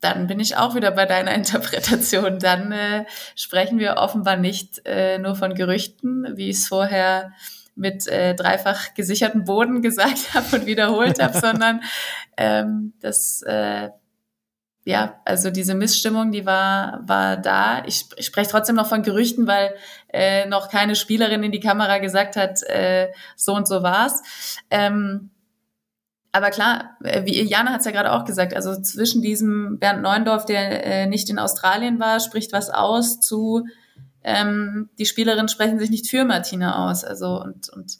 dann 0.00 0.26
bin 0.26 0.40
ich 0.40 0.56
auch 0.56 0.74
wieder 0.74 0.90
bei 0.90 1.06
deiner 1.06 1.34
Interpretation. 1.34 2.38
Dann 2.38 2.72
äh, 2.72 3.04
sprechen 3.34 3.78
wir 3.78 3.96
offenbar 3.96 4.36
nicht 4.36 4.82
äh, 4.84 5.18
nur 5.18 5.36
von 5.36 5.54
Gerüchten, 5.54 6.26
wie 6.36 6.50
ich 6.50 6.56
es 6.58 6.68
vorher 6.68 7.32
mit 7.74 8.06
äh, 8.08 8.34
dreifach 8.34 8.94
gesicherten 8.94 9.44
Boden 9.44 9.82
gesagt 9.82 10.34
habe 10.34 10.56
und 10.56 10.66
wiederholt 10.66 11.22
habe, 11.22 11.38
sondern 11.40 11.80
ähm, 12.36 12.92
das 13.00 13.42
äh, 13.42 13.90
ja, 14.84 15.20
also 15.26 15.50
diese 15.50 15.74
Missstimmung, 15.74 16.32
die 16.32 16.46
war, 16.46 17.00
war 17.06 17.36
da. 17.36 17.84
Ich, 17.84 18.06
ich 18.16 18.24
spreche 18.24 18.50
trotzdem 18.50 18.76
noch 18.76 18.86
von 18.86 19.02
Gerüchten, 19.02 19.46
weil 19.46 19.74
äh, 20.10 20.46
noch 20.46 20.70
keine 20.70 20.96
Spielerin 20.96 21.42
in 21.42 21.52
die 21.52 21.60
Kamera 21.60 21.98
gesagt 21.98 22.36
hat, 22.36 22.62
äh, 22.62 23.12
so 23.36 23.54
und 23.54 23.68
so 23.68 23.82
war's. 23.82 24.22
Ähm, 24.70 25.28
aber 26.32 26.50
klar, 26.50 26.96
äh, 27.02 27.24
wie 27.24 27.42
Jana 27.42 27.72
hat 27.72 27.80
es 27.80 27.86
ja 27.86 27.92
gerade 27.92 28.12
auch 28.12 28.24
gesagt, 28.24 28.54
also 28.54 28.80
zwischen 28.80 29.22
diesem 29.22 29.78
Bernd 29.78 30.02
Neuendorf, 30.02 30.44
der 30.44 30.84
äh, 30.84 31.06
nicht 31.06 31.30
in 31.30 31.38
Australien 31.38 31.98
war, 32.00 32.20
spricht 32.20 32.52
was 32.52 32.70
aus 32.70 33.20
zu 33.20 33.64
ähm, 34.24 34.90
die 34.98 35.06
Spielerinnen 35.06 35.48
sprechen 35.48 35.78
sich 35.78 35.90
nicht 35.90 36.08
für 36.08 36.24
Martina 36.24 36.88
aus. 36.88 37.04
Also 37.04 37.40
und, 37.40 37.68
und 37.70 37.98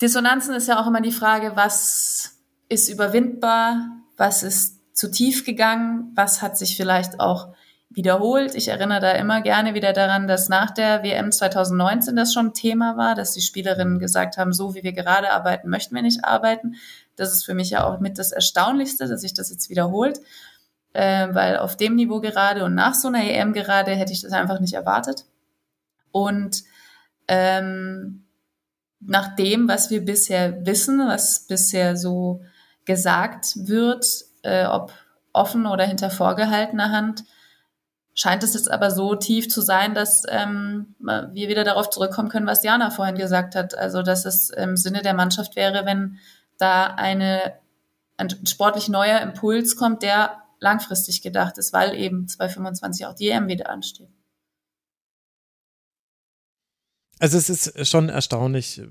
Dissonanzen 0.00 0.54
ist 0.54 0.68
ja 0.68 0.80
auch 0.80 0.86
immer 0.86 1.00
die 1.00 1.12
Frage, 1.12 1.52
was 1.54 2.38
ist 2.68 2.88
überwindbar, 2.88 3.88
was 4.16 4.42
ist 4.42 4.78
zu 4.96 5.10
tief 5.10 5.44
gegangen, 5.44 6.12
was 6.14 6.42
hat 6.42 6.58
sich 6.58 6.76
vielleicht 6.76 7.20
auch 7.20 7.54
wiederholt. 7.90 8.54
Ich 8.54 8.68
erinnere 8.68 9.00
da 9.00 9.12
immer 9.12 9.42
gerne 9.42 9.74
wieder 9.74 9.92
daran, 9.92 10.28
dass 10.28 10.48
nach 10.48 10.70
der 10.70 11.02
WM 11.02 11.32
2019 11.32 12.14
das 12.14 12.32
schon 12.32 12.54
Thema 12.54 12.96
war, 12.96 13.16
dass 13.16 13.32
die 13.32 13.40
Spielerinnen 13.40 13.98
gesagt 13.98 14.38
haben, 14.38 14.52
so 14.52 14.74
wie 14.74 14.84
wir 14.84 14.92
gerade 14.92 15.32
arbeiten, 15.32 15.68
möchten 15.68 15.96
wir 15.96 16.02
nicht 16.02 16.24
arbeiten. 16.24 16.76
Das 17.16 17.32
ist 17.32 17.44
für 17.44 17.54
mich 17.54 17.70
ja 17.70 17.84
auch 17.84 17.98
mit 17.98 18.18
das 18.18 18.30
Erstaunlichste, 18.30 19.08
dass 19.08 19.20
sich 19.20 19.34
das 19.34 19.50
jetzt 19.50 19.70
wiederholt, 19.70 20.20
äh, 20.92 21.28
weil 21.32 21.58
auf 21.58 21.76
dem 21.76 21.96
Niveau 21.96 22.20
gerade 22.20 22.64
und 22.64 22.76
nach 22.76 22.94
so 22.94 23.08
einer 23.08 23.24
EM 23.24 23.52
gerade 23.52 23.90
hätte 23.90 24.12
ich 24.12 24.22
das 24.22 24.32
einfach 24.32 24.60
nicht 24.60 24.74
erwartet. 24.74 25.24
Und 26.12 26.62
ähm, 27.26 28.24
nach 29.00 29.34
dem, 29.34 29.66
was 29.66 29.90
wir 29.90 30.04
bisher 30.04 30.64
wissen, 30.64 31.00
was 31.08 31.46
bisher 31.46 31.96
so 31.96 32.42
gesagt 32.84 33.54
wird, 33.56 34.06
äh, 34.42 34.66
ob 34.66 34.92
offen 35.32 35.66
oder 35.66 35.84
hinter 35.84 36.10
vorgehaltener 36.10 36.92
Hand, 36.92 37.24
scheint 38.14 38.42
es 38.42 38.54
jetzt 38.54 38.70
aber 38.70 38.90
so 38.90 39.14
tief 39.14 39.48
zu 39.48 39.60
sein, 39.60 39.94
dass 39.94 40.24
ähm, 40.28 40.94
wir 40.98 41.48
wieder 41.48 41.64
darauf 41.64 41.90
zurückkommen 41.90 42.28
können, 42.28 42.46
was 42.46 42.64
Jana 42.64 42.90
vorhin 42.90 43.16
gesagt 43.16 43.54
hat. 43.54 43.76
Also, 43.76 44.02
dass 44.02 44.24
es 44.24 44.50
im 44.50 44.76
Sinne 44.76 45.02
der 45.02 45.14
Mannschaft 45.14 45.56
wäre, 45.56 45.86
wenn 45.86 46.18
da 46.58 46.86
eine, 46.86 47.54
ein 48.16 48.46
sportlich 48.46 48.88
neuer 48.88 49.20
Impuls 49.20 49.76
kommt, 49.76 50.02
der 50.02 50.42
langfristig 50.58 51.22
gedacht 51.22 51.58
ist, 51.58 51.72
weil 51.72 51.94
eben 51.94 52.28
2025 52.28 53.06
auch 53.06 53.14
die 53.14 53.30
EM 53.30 53.48
wieder 53.48 53.70
ansteht. 53.70 54.10
Also 57.18 57.36
es 57.36 57.50
ist 57.50 57.88
schon 57.88 58.08
erstaunlich, 58.08 58.82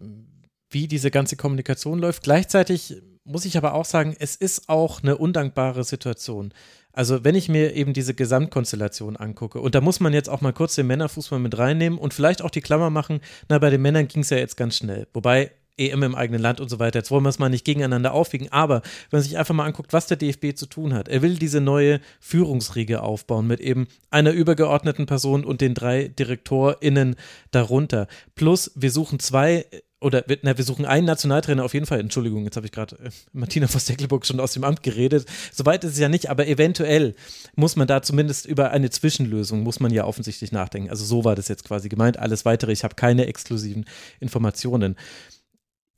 wie 0.70 0.88
diese 0.88 1.10
ganze 1.10 1.36
Kommunikation 1.36 2.00
läuft. 2.00 2.24
Gleichzeitig 2.24 3.02
muss 3.24 3.46
ich 3.46 3.58
aber 3.58 3.74
auch 3.74 3.86
sagen, 3.86 4.16
es 4.20 4.36
ist 4.36 4.70
auch 4.70 5.02
eine 5.02 5.18
undankbare 5.18 5.84
Situation. 5.84 6.54
Also 7.00 7.24
wenn 7.24 7.34
ich 7.34 7.48
mir 7.48 7.78
eben 7.78 7.94
diese 7.94 8.14
Gesamtkonstellation 8.14 9.16
angucke, 9.16 9.62
und 9.62 9.74
da 9.74 9.80
muss 9.80 10.02
man 10.02 10.12
jetzt 10.12 10.28
auch 10.28 10.42
mal 10.42 10.52
kurz 10.52 10.76
den 10.76 10.88
Männerfußball 10.88 11.40
mit 11.40 11.58
reinnehmen 11.58 11.98
und 11.98 12.14
vielleicht 12.14 12.42
auch 12.42 12.50
die 12.50 12.60
Klammer 12.60 12.90
machen, 12.90 13.22
na, 13.48 13.58
bei 13.58 13.70
den 13.70 13.82
Männern 13.82 14.10
ging 14.10 14.22
es 14.22 14.32
ja 14.32 14.38
jetzt 14.38 14.58
ganz 14.58 14.76
schnell. 14.76 15.08
Wobei 15.14 15.52
EM 15.78 16.04
im 16.04 16.14
eigenen 16.14 16.42
Land 16.42 16.60
und 16.60 16.68
so 16.68 16.78
weiter. 16.78 17.00
Jetzt 17.00 17.10
wollen 17.10 17.24
wir 17.24 17.30
es 17.30 17.40
mal 17.40 17.48
nicht 17.48 17.64
gegeneinander 17.64 18.12
aufwiegen, 18.12 18.52
aber 18.52 18.82
wenn 19.12 19.20
man 19.20 19.22
sich 19.22 19.38
einfach 19.38 19.56
mal 19.56 19.64
anguckt, 19.64 19.94
was 19.94 20.08
der 20.08 20.18
DFB 20.18 20.58
zu 20.58 20.66
tun 20.66 20.94
hat, 20.94 21.08
er 21.08 21.22
will 21.22 21.36
diese 21.36 21.62
neue 21.62 22.02
Führungsriege 22.20 23.02
aufbauen 23.02 23.48
mit 23.48 23.62
eben 23.62 23.88
einer 24.12 24.32
übergeordneten 24.32 25.06
Person 25.06 25.46
und 25.46 25.62
den 25.62 25.76
drei 25.76 26.10
DirektorInnen 26.10 27.16
darunter. 27.52 28.08
Plus, 28.36 28.74
wir 28.76 28.92
suchen 28.92 29.20
zwei 29.20 29.64
oder 30.02 30.24
na, 30.44 30.58
wir 30.58 30.64
suchen 30.64 30.86
einen 30.86 31.06
Nationaltrainer 31.06 31.64
auf 31.64 31.74
jeden 31.74 31.86
Fall. 31.86 32.00
Entschuldigung, 32.00 32.46
jetzt 32.46 32.56
habe 32.56 32.66
ich 32.66 32.72
gerade 32.72 32.96
äh, 32.98 33.10
Martina 33.34 33.68
Voss-Tecklenburg 33.68 34.26
schon 34.26 34.40
aus 34.40 34.54
dem 34.54 34.64
Amt 34.64 34.84
geredet. 34.84 35.26
Soweit 35.52 35.84
ist 35.84 35.94
es 35.94 36.00
ja 36.00 36.10
nicht, 36.10 36.30
aber 36.30 36.48
eventuell 36.48 37.16
muss 37.56 37.76
man 37.76 37.88
da 37.88 38.02
zumindest 38.02 38.46
über 38.46 38.72
eine 38.72 38.90
Zwischenlösung, 38.90 39.62
muss 39.62 39.80
man 39.80 39.92
ja 39.92 40.06
offensichtlich 40.06 40.52
nachdenken. 40.52 40.90
Also 40.90 41.04
so 41.04 41.26
war 41.26 41.36
das 41.36 41.48
jetzt 41.48 41.66
quasi 41.66 41.90
gemeint. 41.90 42.18
Alles 42.18 42.46
weitere, 42.46 42.72
ich 42.72 42.84
habe 42.84 42.96
keine 42.96 43.26
exklusiven 43.28 43.86
Informationen. 44.20 44.96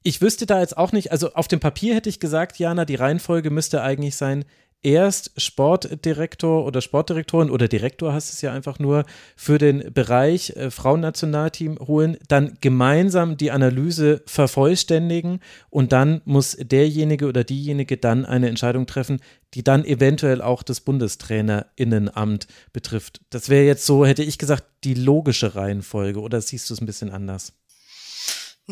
Ich 0.04 0.20
wüsste 0.20 0.47
da 0.47 0.60
jetzt 0.60 0.78
auch 0.78 0.91
nicht, 0.93 1.12
also 1.12 1.34
auf 1.34 1.47
dem 1.47 1.60
Papier 1.60 1.93
hätte 1.93 2.10
ich 2.10 2.20
gesagt, 2.20 2.58
Jana, 2.58 2.86
die 2.86 2.95
Reihenfolge 2.95 3.52
müsste 3.52 3.84
eigentlich 3.84 4.16
sein, 4.16 4.45
erst 4.84 5.39
Sportdirektor 5.39 6.65
oder 6.65 6.82
Sportdirektorin 6.82 7.49
oder 7.49 7.67
Direktor 7.67 8.13
heißt 8.13 8.34
es 8.34 8.41
ja 8.41 8.51
einfach 8.51 8.79
nur 8.79 9.05
für 9.36 9.57
den 9.57 9.93
Bereich 9.93 10.51
äh, 10.51 10.71
Frauennationalteam 10.71 11.77
holen, 11.79 12.17
dann 12.27 12.57
gemeinsam 12.61 13.38
die 13.38 13.51
Analyse 13.51 14.21
vervollständigen 14.25 15.39
und 15.69 15.91
dann 15.91 16.21
muss 16.25 16.57
derjenige 16.59 17.27
oder 17.27 17.43
diejenige 17.43 17.97
dann 17.97 18.25
eine 18.25 18.49
Entscheidung 18.49 18.86
treffen, 18.86 19.19
die 19.53 19.63
dann 19.63 19.86
eventuell 19.86 20.41
auch 20.41 20.63
das 20.63 20.82
Bundestrainerinnenamt 20.82 22.47
betrifft. 22.73 23.21
Das 23.29 23.49
wäre 23.49 23.65
jetzt 23.65 23.86
so, 23.86 24.05
hätte 24.05 24.23
ich 24.23 24.38
gesagt, 24.38 24.63
die 24.84 24.93
logische 24.93 25.55
Reihenfolge 25.55 26.21
oder 26.21 26.41
siehst 26.41 26.69
du 26.69 26.73
es 26.73 26.82
ein 26.82 26.86
bisschen 26.86 27.11
anders? 27.11 27.53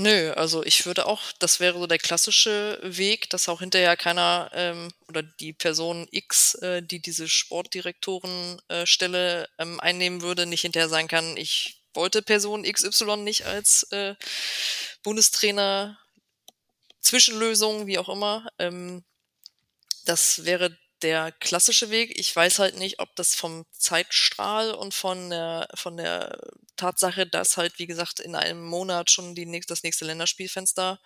Nö, 0.02 0.32
also 0.32 0.64
ich 0.64 0.86
würde 0.86 1.08
auch, 1.08 1.34
das 1.40 1.60
wäre 1.60 1.78
so 1.78 1.86
der 1.86 1.98
klassische 1.98 2.80
Weg, 2.82 3.30
dass 3.32 3.50
auch 3.50 3.60
hinterher 3.60 3.98
keiner 3.98 4.50
ähm, 4.54 4.94
oder 5.10 5.24
die 5.24 5.52
Person 5.52 6.08
X, 6.10 6.56
äh, 6.56 6.82
die 6.82 7.02
diese 7.02 7.28
Sportdirektorenstelle 7.28 9.44
äh, 9.44 9.48
ähm, 9.62 9.82
einnehmen 9.82 10.22
würde, 10.22 10.46
nicht 10.46 10.62
hinterher 10.62 10.88
sagen 10.88 11.10
kann, 11.10 11.36
ich 11.36 11.84
wollte 11.94 12.22
Person 12.22 12.64
XY 12.64 13.18
nicht 13.18 13.46
als 13.46 13.84
äh, 13.92 14.16
Bundestrainer, 15.04 16.00
Zwischenlösung, 17.02 17.86
wie 17.86 17.98
auch 17.98 18.08
immer. 18.08 18.48
Ähm, 18.58 19.04
das 20.06 20.46
wäre 20.46 20.78
der 21.02 21.32
klassische 21.32 21.90
Weg. 21.90 22.18
Ich 22.18 22.36
weiß 22.36 22.60
halt 22.60 22.78
nicht, 22.78 23.00
ob 23.00 23.16
das 23.16 23.36
vom 23.36 23.66
Zeitstrahl 23.72 24.74
und 24.74 24.94
von 24.94 25.30
der, 25.30 25.68
von 25.76 25.98
der 25.98 26.40
Tatsache, 26.76 27.26
dass 27.28 27.58
halt, 27.58 27.80
wie 27.80 27.88
gesagt, 27.88 28.20
in 28.20 28.36
einem 28.36 28.64
Monat 28.64 29.12
schon 29.12 29.36
die 29.36 29.46
nächste, 29.46 29.74
das 29.74 29.84
nächste 29.84 30.06
Länderspielfenster 30.06 31.00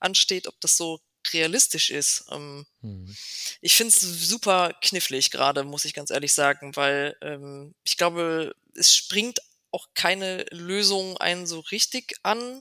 ansteht, 0.00 0.46
ob 0.46 0.60
das 0.60 0.76
so 0.76 1.00
realistisch 1.32 1.90
ist. 1.90 2.24
Ähm, 2.30 2.66
hm. 2.80 3.16
Ich 3.60 3.74
finde 3.74 3.94
es 3.94 4.00
super 4.00 4.72
knifflig 4.80 5.30
gerade, 5.30 5.64
muss 5.64 5.84
ich 5.84 5.94
ganz 5.94 6.10
ehrlich 6.10 6.32
sagen, 6.32 6.74
weil 6.76 7.16
ähm, 7.20 7.74
ich 7.84 7.96
glaube, 7.96 8.54
es 8.74 8.94
springt 8.94 9.40
auch 9.72 9.88
keine 9.94 10.44
Lösung 10.50 11.16
einen 11.18 11.46
so 11.46 11.60
richtig 11.60 12.16
an. 12.22 12.60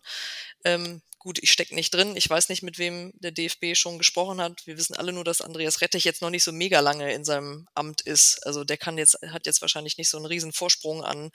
Ähm, 0.64 1.02
gut, 1.20 1.38
ich 1.42 1.52
stecke 1.52 1.76
nicht 1.76 1.94
drin. 1.94 2.16
Ich 2.16 2.30
weiß 2.30 2.50
nicht, 2.50 2.64
mit 2.64 2.78
wem 2.80 3.12
der 3.16 3.32
DFB 3.32 3.76
schon 3.76 3.98
gesprochen 3.98 4.42
hat. 4.42 4.66
Wir 4.66 4.78
wissen 4.78 4.96
alle 4.96 5.12
nur, 5.12 5.24
dass 5.24 5.42
Andreas 5.42 5.82
Rettich 5.82 6.06
jetzt 6.06 6.22
noch 6.22 6.30
nicht 6.30 6.44
so 6.44 6.52
mega 6.52 6.80
lange 6.80 7.14
in 7.14 7.26
seinem 7.26 7.68
Amt 7.76 8.02
ist. 8.02 8.46
Also 8.46 8.64
der 8.64 8.78
kann 8.78 8.98
jetzt, 8.98 9.20
hat 9.28 9.46
jetzt 9.46 9.62
wahrscheinlich 9.62 9.98
nicht 9.98 10.10
so 10.10 10.18
einen 10.18 10.26
riesen 10.26 10.54
Vorsprung 10.54 11.04
an. 11.04 11.32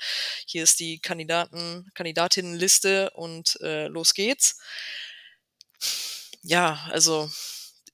Hier 0.47 0.62
ist 0.62 0.80
die 0.80 0.99
Kandidaten, 0.99 1.91
Kandidatinnenliste 1.95 3.11
und 3.11 3.61
äh, 3.61 3.87
los 3.89 4.14
geht's. 4.14 4.59
Ja, 6.43 6.87
also 6.91 7.30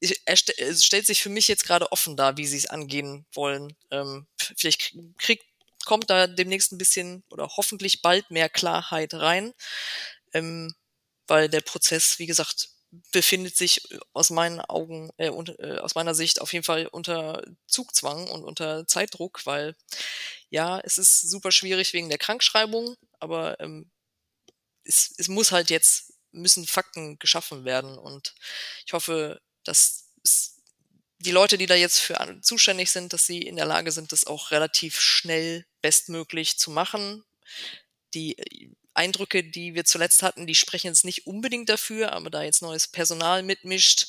er 0.01 0.35
es 0.57 0.85
stellt 0.85 1.07
sich 1.07 1.21
für 1.21 1.29
mich 1.29 1.49
jetzt 1.49 1.67
gerade 1.67 1.93
offen 1.93 2.17
dar, 2.17 2.37
wie 2.37 2.47
sie 2.47 2.57
es 2.57 2.67
angehen 2.67 3.27
wollen. 3.35 3.77
Ähm, 3.91 4.27
vielleicht 4.57 4.95
kriegt 5.19 5.45
kommt 5.85 6.11
da 6.11 6.27
demnächst 6.27 6.73
ein 6.73 6.79
bisschen 6.79 7.25
oder 7.31 7.49
hoffentlich 7.57 8.03
bald 8.03 8.31
mehr 8.31 8.49
Klarheit 8.49 9.15
rein, 9.15 9.53
ähm, 10.33 10.75
weil 11.31 11.49
der 11.49 11.61
Prozess, 11.63 12.19
wie 12.19 12.27
gesagt, 12.27 12.71
befindet 13.13 13.57
sich 13.57 13.89
aus 14.13 14.31
meinen 14.31 14.61
Augen, 14.61 15.11
äh, 15.17 15.31
und, 15.31 15.59
äh, 15.61 15.79
aus 15.79 15.95
meiner 15.95 16.15
Sicht 16.15 16.41
auf 16.41 16.53
jeden 16.53 16.65
Fall 16.65 16.87
unter 16.89 17.43
Zugzwang 17.67 18.29
und 18.29 18.43
unter 18.45 18.87
Zeitdruck, 18.87 19.47
weil 19.47 19.77
ja, 20.51 20.81
es 20.81 20.99
ist 20.99 21.21
super 21.21 21.53
schwierig 21.53 21.93
wegen 21.93 22.09
der 22.09 22.19
Krankschreibung, 22.19 22.97
aber 23.21 23.59
ähm, 23.61 23.91
es, 24.85 25.15
es 25.19 25.29
muss 25.29 25.53
halt 25.53 25.71
jetzt, 25.71 26.15
müssen 26.33 26.67
Fakten 26.67 27.19
geschaffen 27.19 27.65
werden 27.65 27.97
und 27.97 28.35
ich 28.87 28.93
hoffe, 28.93 29.41
dass 29.65 30.07
es 30.25 30.57
die 31.19 31.33
Leute, 31.33 31.59
die 31.59 31.67
da 31.67 31.75
jetzt 31.75 32.01
für 32.01 32.41
zuständig 32.43 32.91
sind, 32.91 33.13
dass 33.13 33.27
sie 33.27 33.43
in 33.43 33.57
der 33.57 33.67
Lage 33.67 33.93
sind, 33.93 34.11
das 34.13 34.27
auch 34.27 34.51
relativ 34.51 35.01
schnell 35.01 35.67
bestmöglich 35.83 36.59
zu 36.59 36.71
machen. 36.71 37.25
Die 38.15 38.39
äh, 38.39 38.71
Eindrücke, 38.95 39.45
die 39.45 39.75
wir 39.75 39.85
zuletzt 39.85 40.23
hatten, 40.23 40.47
die 40.47 40.55
sprechen 40.55 40.89
jetzt 40.89 41.05
nicht 41.05 41.27
unbedingt 41.27 41.69
dafür, 41.69 42.13
aber 42.13 42.31
da 42.31 42.43
jetzt 42.43 42.63
neues 42.63 42.89
Personal 42.89 43.43
mitmischt, 43.43 44.09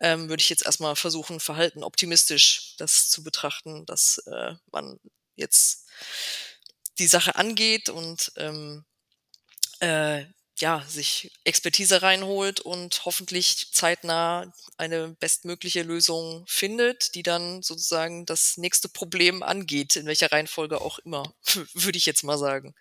ähm, 0.00 0.28
würde 0.28 0.40
ich 0.40 0.48
jetzt 0.50 0.64
erstmal 0.64 0.96
versuchen, 0.96 1.40
verhalten 1.40 1.82
optimistisch 1.82 2.74
das 2.78 3.10
zu 3.10 3.22
betrachten, 3.22 3.86
dass 3.86 4.18
äh, 4.26 4.54
man 4.72 4.98
jetzt 5.36 5.88
die 6.98 7.06
Sache 7.06 7.36
angeht 7.36 7.88
und 7.88 8.32
ähm, 8.36 8.84
äh, 9.80 10.24
ja, 10.58 10.84
sich 10.86 11.32
Expertise 11.44 12.02
reinholt 12.02 12.60
und 12.60 13.04
hoffentlich 13.06 13.68
zeitnah 13.72 14.52
eine 14.76 15.16
bestmögliche 15.18 15.82
Lösung 15.82 16.44
findet, 16.46 17.14
die 17.14 17.22
dann 17.22 17.62
sozusagen 17.62 18.26
das 18.26 18.58
nächste 18.58 18.88
Problem 18.88 19.42
angeht, 19.42 19.96
in 19.96 20.06
welcher 20.06 20.30
Reihenfolge 20.30 20.80
auch 20.80 20.98
immer, 21.00 21.34
würde 21.74 21.98
ich 21.98 22.06
jetzt 22.06 22.24
mal 22.24 22.38
sagen. 22.38 22.74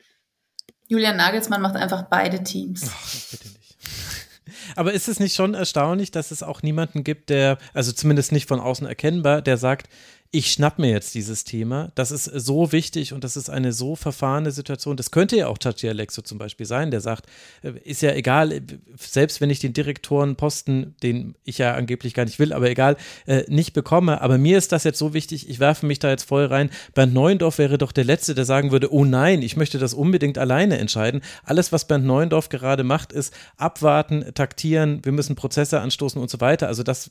Julian 0.87 1.17
Nagelsmann 1.17 1.61
macht 1.61 1.75
einfach 1.75 2.03
beide 2.03 2.43
Teams. 2.43 2.89
Ach, 2.89 3.31
bitte 3.31 3.47
nicht. 3.47 3.77
Aber 4.75 4.93
ist 4.93 5.07
es 5.07 5.19
nicht 5.19 5.35
schon 5.35 5.53
erstaunlich, 5.53 6.11
dass 6.11 6.31
es 6.31 6.43
auch 6.43 6.61
niemanden 6.61 7.03
gibt, 7.03 7.29
der, 7.29 7.57
also 7.73 7.91
zumindest 7.91 8.31
nicht 8.31 8.47
von 8.47 8.59
außen 8.59 8.87
erkennbar, 8.87 9.41
der 9.41 9.57
sagt, 9.57 9.89
ich 10.31 10.51
schnapp 10.51 10.77
mir 10.77 10.91
jetzt 10.91 11.15
dieses 11.15 11.43
Thema. 11.43 11.91
Das 11.95 12.11
ist 12.11 12.25
so 12.25 12.71
wichtig 12.71 13.13
und 13.13 13.23
das 13.23 13.35
ist 13.35 13.49
eine 13.49 13.73
so 13.73 13.95
verfahrene 13.95 14.51
Situation. 14.51 14.95
Das 14.95 15.09
könnte 15.09 15.35
ja 15.35 15.47
auch 15.47 15.57
Chachi 15.57 15.89
Alexo 15.89 16.21
zum 16.21 16.37
Beispiel 16.37 16.67
sein, 16.67 16.91
der 16.91 17.01
sagt, 17.01 17.25
äh, 17.63 17.71
ist 17.83 18.03
ja 18.03 18.13
egal, 18.13 18.61
selbst 18.95 19.41
wenn 19.41 19.49
ich 19.49 19.59
den 19.59 19.73
Direktorenposten, 19.73 20.95
den 21.01 21.35
ich 21.45 21.57
ja 21.57 21.73
angeblich 21.73 22.13
gar 22.13 22.25
nicht 22.25 22.37
will, 22.37 22.53
aber 22.53 22.69
egal, 22.69 22.97
äh, 23.25 23.43
nicht 23.47 23.73
bekomme. 23.73 24.21
Aber 24.21 24.37
mir 24.37 24.59
ist 24.59 24.71
das 24.71 24.83
jetzt 24.83 24.99
so 24.99 25.15
wichtig, 25.15 25.49
ich 25.49 25.59
werfe 25.59 25.87
mich 25.87 25.97
da 25.97 26.11
jetzt 26.11 26.25
voll 26.25 26.45
rein. 26.45 26.69
Bernd 26.93 27.15
Neuendorf 27.15 27.57
wäre 27.57 27.79
doch 27.79 27.91
der 27.91 28.05
Letzte, 28.05 28.35
der 28.35 28.45
sagen 28.45 28.71
würde, 28.71 28.93
oh 28.93 29.05
nein, 29.05 29.41
ich 29.41 29.57
möchte 29.57 29.79
das 29.79 29.95
unbedingt 29.95 30.37
alleine 30.37 30.77
entscheiden. 30.77 31.21
Alles, 31.43 31.71
was 31.71 31.87
Bernd 31.87 32.05
Neuendorf 32.05 32.49
gerade 32.49 32.83
macht, 32.83 33.13
ist 33.13 33.33
abwarten, 33.57 34.25
taktieren, 34.35 35.03
wir 35.03 35.11
müssen 35.11 35.35
Prozesse 35.35 35.81
anstoßen 35.81 36.21
und 36.21 36.29
so 36.29 36.39
weiter. 36.39 36.67
Also 36.67 36.83
das 36.83 37.09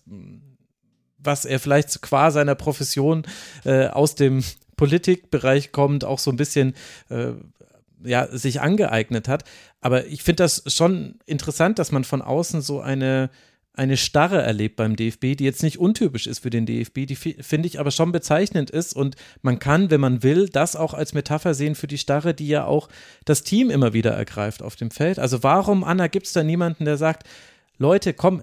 was 1.18 1.44
er 1.44 1.60
vielleicht 1.60 2.00
qua 2.02 2.30
seiner 2.30 2.54
Profession 2.54 3.24
äh, 3.64 3.88
aus 3.88 4.14
dem 4.14 4.42
Politikbereich 4.76 5.72
kommt, 5.72 6.04
auch 6.04 6.18
so 6.18 6.30
ein 6.30 6.36
bisschen 6.36 6.74
äh, 7.10 7.32
ja, 8.04 8.28
sich 8.28 8.60
angeeignet 8.60 9.28
hat. 9.28 9.44
Aber 9.80 10.06
ich 10.06 10.22
finde 10.22 10.44
das 10.44 10.62
schon 10.66 11.18
interessant, 11.26 11.78
dass 11.78 11.92
man 11.92 12.04
von 12.04 12.22
außen 12.22 12.62
so 12.62 12.80
eine, 12.80 13.30
eine 13.72 13.96
Starre 13.96 14.42
erlebt 14.42 14.76
beim 14.76 14.96
DFB, 14.96 15.36
die 15.36 15.44
jetzt 15.44 15.62
nicht 15.62 15.78
untypisch 15.78 16.26
ist 16.26 16.40
für 16.40 16.50
den 16.50 16.66
DFB, 16.66 17.06
die 17.06 17.16
finde 17.16 17.66
ich 17.66 17.80
aber 17.80 17.90
schon 17.90 18.12
bezeichnend 18.12 18.70
ist. 18.70 18.94
Und 18.94 19.16
man 19.42 19.58
kann, 19.58 19.90
wenn 19.90 20.00
man 20.00 20.22
will, 20.22 20.48
das 20.48 20.76
auch 20.76 20.94
als 20.94 21.12
Metapher 21.12 21.54
sehen 21.54 21.74
für 21.74 21.86
die 21.86 21.98
Starre, 21.98 22.34
die 22.34 22.48
ja 22.48 22.64
auch 22.64 22.88
das 23.24 23.42
Team 23.42 23.70
immer 23.70 23.92
wieder 23.92 24.12
ergreift 24.12 24.62
auf 24.62 24.76
dem 24.76 24.90
Feld. 24.90 25.18
Also 25.18 25.42
warum, 25.42 25.84
Anna, 25.84 26.06
gibt 26.06 26.26
es 26.26 26.32
da 26.32 26.42
niemanden, 26.42 26.84
der 26.84 26.96
sagt, 26.96 27.28
Leute, 27.78 28.14
komm, 28.14 28.42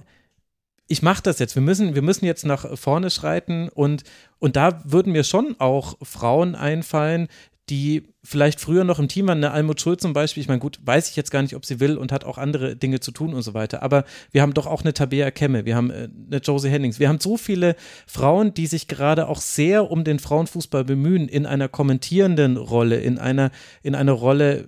ich 0.88 1.02
mache 1.02 1.24
das 1.24 1.40
jetzt. 1.40 1.56
Wir 1.56 1.62
müssen, 1.62 1.96
wir 1.96 2.02
müssen 2.02 2.26
jetzt 2.26 2.46
nach 2.46 2.78
vorne 2.78 3.10
schreiten 3.10 3.70
und, 3.70 4.04
und 4.40 4.56
da 4.56 4.82
würden 4.86 5.14
mir 5.14 5.24
schon 5.24 5.56
auch 5.60 5.98
Frauen 6.02 6.56
einfallen, 6.56 7.28
die 7.70 8.04
vielleicht 8.24 8.60
früher 8.60 8.84
noch 8.84 9.00
im 9.00 9.08
Team 9.08 9.28
waren, 9.28 9.40
eine 9.40 9.52
Almut 9.52 9.82
Schuld 9.82 10.00
zum 10.00 10.14
Beispiel, 10.14 10.42
ich 10.42 10.48
meine, 10.48 10.60
gut, 10.60 10.80
weiß 10.84 11.10
ich 11.10 11.16
jetzt 11.16 11.32
gar 11.32 11.42
nicht, 11.42 11.56
ob 11.56 11.66
sie 11.66 11.80
will 11.80 11.98
und 11.98 12.12
hat 12.12 12.24
auch 12.24 12.38
andere 12.38 12.76
Dinge 12.76 13.00
zu 13.00 13.12
tun 13.12 13.34
und 13.34 13.42
so 13.42 13.56
weiter, 13.56 13.82
aber 13.82 14.06
wir 14.32 14.44
haben 14.44 14.54
doch 14.54 14.68
auch 14.68 14.82
eine 14.82 14.94
Tabea 14.94 15.32
Kemme, 15.32 15.66
wir 15.66 15.76
haben 15.76 15.90
äh, 15.90 16.10
eine 16.28 16.38
Josie 16.38 16.70
Hennings, 16.70 17.00
wir 17.00 17.10
haben 17.10 17.20
so 17.20 17.38
viele 17.38 17.76
Frauen, 18.06 18.54
die 18.54 18.68
sich 18.68 18.88
gerade 18.88 19.28
auch 19.28 19.42
sehr 19.42 19.90
um 19.90 20.04
den 20.04 20.20
Frauenfußball 20.20 20.84
bemühen, 20.84 21.28
in 21.28 21.48
einer 21.48 21.68
kommentierenden 21.68 22.58
Rolle, 22.58 22.98
in 22.98 23.18
einer, 23.18 23.50
in 23.82 23.96
einer 23.96 24.12
Rolle 24.12 24.68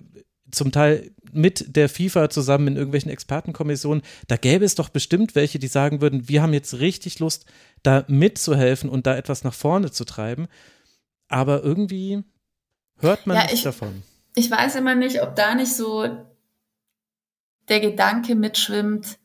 zum 0.51 0.71
Teil 0.71 1.11
mit 1.31 1.75
der 1.75 1.89
FIFA 1.89 2.29
zusammen 2.29 2.67
in 2.67 2.75
irgendwelchen 2.75 3.11
Expertenkommissionen, 3.11 4.03
da 4.27 4.37
gäbe 4.37 4.65
es 4.65 4.75
doch 4.75 4.89
bestimmt 4.89 5.35
welche, 5.35 5.59
die 5.59 5.67
sagen 5.67 6.01
würden, 6.01 6.27
wir 6.29 6.41
haben 6.41 6.53
jetzt 6.53 6.79
richtig 6.79 7.19
Lust, 7.19 7.45
da 7.83 8.05
mitzuhelfen 8.07 8.89
und 8.89 9.07
da 9.07 9.15
etwas 9.15 9.43
nach 9.43 9.53
vorne 9.53 9.91
zu 9.91 10.05
treiben. 10.05 10.47
Aber 11.27 11.63
irgendwie 11.63 12.23
hört 12.99 13.27
man 13.27 13.35
ja, 13.35 13.43
nichts 13.43 13.59
ich, 13.59 13.63
davon. 13.63 14.03
Ich 14.35 14.49
weiß 14.49 14.75
immer 14.75 14.95
nicht, 14.95 15.21
ob 15.21 15.35
da 15.35 15.55
nicht 15.55 15.73
so 15.73 16.07
der 17.69 17.79
Gedanke 17.79 18.35
mitschwimmt, 18.35 19.17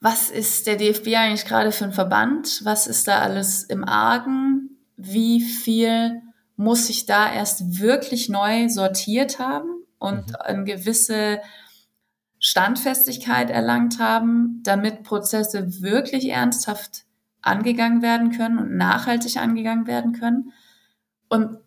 was 0.00 0.28
ist 0.28 0.66
der 0.66 0.76
DFB 0.76 1.14
eigentlich 1.14 1.46
gerade 1.46 1.72
für 1.72 1.84
ein 1.84 1.94
Verband? 1.94 2.60
Was 2.64 2.86
ist 2.86 3.08
da 3.08 3.20
alles 3.20 3.64
im 3.64 3.84
Argen? 3.84 4.76
Wie 4.98 5.40
viel 5.40 6.20
muss 6.56 6.86
sich 6.86 7.06
da 7.06 7.32
erst 7.32 7.80
wirklich 7.80 8.28
neu 8.28 8.68
sortiert 8.68 9.38
haben? 9.38 9.84
und 10.04 10.28
mhm. 10.30 10.36
eine 10.40 10.64
gewisse 10.64 11.40
Standfestigkeit 12.38 13.50
erlangt 13.50 13.98
haben, 13.98 14.60
damit 14.62 15.02
Prozesse 15.02 15.82
wirklich 15.82 16.28
ernsthaft 16.28 17.04
angegangen 17.40 18.02
werden 18.02 18.30
können 18.30 18.58
und 18.58 18.76
nachhaltig 18.76 19.38
angegangen 19.38 19.86
werden 19.86 20.12
können. 20.12 20.52
Und 21.28 21.58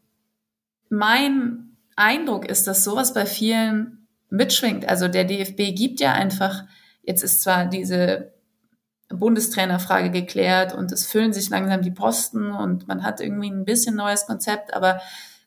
mein 0.90 1.78
Eindruck 1.96 2.46
ist, 2.46 2.68
dass 2.68 2.84
sowas 2.84 3.14
bei 3.14 3.26
vielen 3.26 4.08
mitschwingt. 4.30 4.88
Also 4.88 5.08
der 5.08 5.24
DFB 5.24 5.76
gibt 5.76 6.00
ja 6.00 6.14
einfach, 6.14 6.64
jetzt 7.02 7.24
ist 7.24 7.42
zwar 7.42 7.66
diese 7.66 8.34
Bundestrainerfrage 9.10 10.12
geklärt 10.12 10.74
und 10.74 10.92
es 10.92 11.06
füllen 11.06 11.34
sich 11.34 11.50
langsam 11.50 11.82
die 11.82 11.92
Posten 11.92 12.52
und 12.52 12.88
man 12.88 13.04
hat 13.04 13.22
irgendwie 13.22 13.50
ein 13.50 13.66
bisschen 13.66 13.96
neues 13.96 14.26
Konzept, 14.26 14.74
aber 14.74 15.00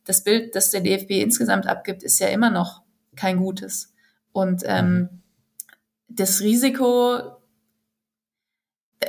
das 0.05 0.25
Bild, 0.25 0.55
das 0.57 0.71
der 0.71 0.81
DFB 0.81 1.11
insgesamt 1.23 1.67
abgibt, 1.67 2.03
ist 2.03 2.19
ja 2.21 2.29
immer 2.29 2.51
noch 2.51 2.83
kein 3.17 3.39
gutes. 3.39 3.93
Und 4.33 4.63
ähm, 4.65 4.99
mhm. 4.99 5.09
das 6.09 6.41
Risiko, 6.41 7.21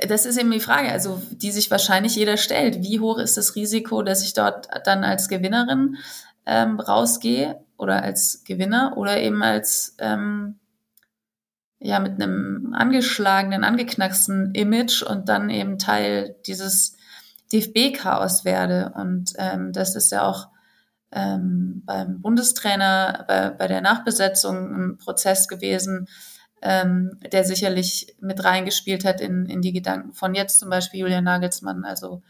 das 0.08 0.26
ist 0.26 0.38
eben 0.38 0.52
die 0.52 0.60
Frage, 0.60 0.92
also 0.92 1.22
die 1.32 1.52
sich 1.52 1.72
wahrscheinlich 1.72 2.16
jeder 2.16 2.38
stellt. 2.38 2.84
Wie 2.84 3.00
hoch 3.00 3.20
ist 3.20 3.38
das 3.38 3.56
Risiko, 3.56 4.02
dass 4.02 4.24
ich 4.24 4.34
dort 4.34 4.68
dann 4.86 5.04
als 5.04 5.30
Gewinnerin 5.30 5.98
ähm, 6.46 6.80
rausgehe 6.80 7.64
oder 7.78 8.04
als 8.04 8.44
Gewinner 8.44 8.94
oder 8.98 9.20
eben 9.20 9.42
als 9.44 9.96
ähm, 10.00 10.60
ja 11.82 12.00
mit 12.00 12.22
einem 12.22 12.74
angeschlagenen, 12.74 13.64
angeknacksten 13.64 14.54
Image 14.54 15.02
und 15.02 15.28
dann 15.30 15.50
eben 15.50 15.80
Teil 15.80 16.36
dieses 16.46 16.96
DFB-Chaos 17.52 18.46
werde. 18.46 18.94
Und 18.96 19.34
ähm, 19.38 19.74
das 19.74 19.96
ist 19.96 20.12
ja 20.12 20.28
auch 20.28 20.48
ähm, 21.12 21.82
beim 21.86 22.22
Bundestrainer, 22.22 23.26
bei, 23.28 23.50
bei 23.50 23.68
der 23.68 23.82
Nachbesetzung 23.82 24.74
ein 24.74 24.98
Prozess 24.98 25.48
gewesen, 25.48 26.08
ähm, 26.62 27.18
der 27.32 27.44
sicherlich 27.44 28.16
mit 28.22 28.44
reingespielt 28.44 29.04
hat 29.04 29.20
in, 29.20 29.48
in 29.48 29.62
die 29.62 29.74
Gedanken 29.74 30.14
von 30.14 30.36
jetzt 30.36 30.60
zum 30.60 30.70
Beispiel 30.70 31.00
Julian 31.00 31.24
Nagelsmann. 31.24 31.84
Also 31.84 32.22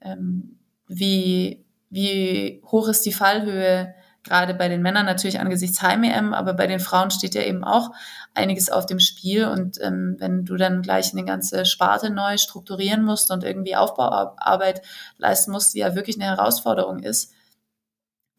ähm, 0.00 0.58
wie, 0.88 1.64
wie 1.88 2.60
hoch 2.66 2.88
ist 2.88 3.06
die 3.06 3.12
Fallhöhe, 3.12 3.94
gerade 4.24 4.54
bei 4.54 4.68
den 4.68 4.82
Männern 4.82 5.06
natürlich 5.06 5.40
angesichts 5.40 5.82
Heim-EM, 5.82 6.34
aber 6.34 6.54
bei 6.54 6.66
den 6.66 6.80
Frauen 6.80 7.10
steht 7.10 7.34
ja 7.34 7.42
eben 7.42 7.64
auch 7.64 7.90
einiges 8.34 8.70
auf 8.70 8.86
dem 8.86 9.00
Spiel. 9.00 9.46
Und 9.46 9.80
ähm, 9.80 10.16
wenn 10.18 10.44
du 10.44 10.56
dann 10.56 10.82
gleich 10.82 11.12
eine 11.12 11.24
ganze 11.24 11.64
Sparte 11.64 12.10
neu 12.10 12.36
strukturieren 12.36 13.04
musst 13.04 13.30
und 13.30 13.44
irgendwie 13.44 13.76
Aufbauarbeit 13.76 14.82
leisten 15.16 15.52
musst, 15.52 15.74
die 15.74 15.78
ja 15.78 15.94
wirklich 15.94 16.16
eine 16.16 16.26
Herausforderung 16.26 17.00
ist, 17.00 17.32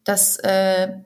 das 0.04 0.36
äh, 0.38 1.02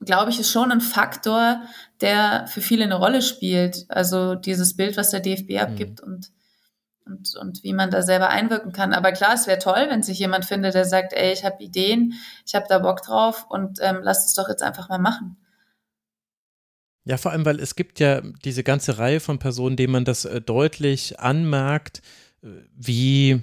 glaube 0.00 0.30
ich, 0.30 0.38
ist 0.38 0.52
schon 0.52 0.70
ein 0.70 0.80
Faktor, 0.80 1.62
der 2.00 2.46
für 2.46 2.60
viele 2.60 2.84
eine 2.84 2.94
Rolle 2.96 3.22
spielt. 3.22 3.86
Also 3.88 4.34
dieses 4.34 4.76
Bild, 4.76 4.96
was 4.96 5.10
der 5.10 5.20
DFB 5.20 5.50
mhm. 5.50 5.58
abgibt 5.58 6.06
mhm. 6.06 6.12
und, 6.12 6.30
und, 7.08 7.34
und 7.36 7.62
wie 7.62 7.72
man 7.72 7.90
da 7.90 8.02
selber 8.02 8.28
einwirken 8.28 8.72
kann. 8.72 8.92
Aber 8.92 9.12
klar, 9.12 9.34
es 9.34 9.46
wäre 9.46 9.58
toll, 9.58 9.86
wenn 9.88 10.02
sich 10.02 10.18
jemand 10.18 10.44
findet, 10.44 10.74
der 10.74 10.84
sagt, 10.84 11.12
ey, 11.12 11.32
ich 11.32 11.44
habe 11.44 11.62
Ideen, 11.62 12.14
ich 12.46 12.54
habe 12.54 12.66
da 12.68 12.78
Bock 12.78 13.02
drauf 13.02 13.46
und 13.48 13.78
ähm, 13.82 14.00
lass 14.02 14.26
es 14.26 14.34
doch 14.34 14.48
jetzt 14.48 14.62
einfach 14.62 14.88
mal 14.88 14.98
machen. 14.98 15.36
Ja, 17.04 17.16
vor 17.16 17.32
allem, 17.32 17.46
weil 17.46 17.58
es 17.58 17.74
gibt 17.74 18.00
ja 18.00 18.20
diese 18.44 18.62
ganze 18.62 18.98
Reihe 18.98 19.20
von 19.20 19.38
Personen, 19.38 19.76
denen 19.76 19.92
man 19.92 20.04
das 20.04 20.26
äh, 20.26 20.42
deutlich 20.42 21.18
anmerkt, 21.18 22.02
äh, 22.42 22.48
wie 22.76 23.42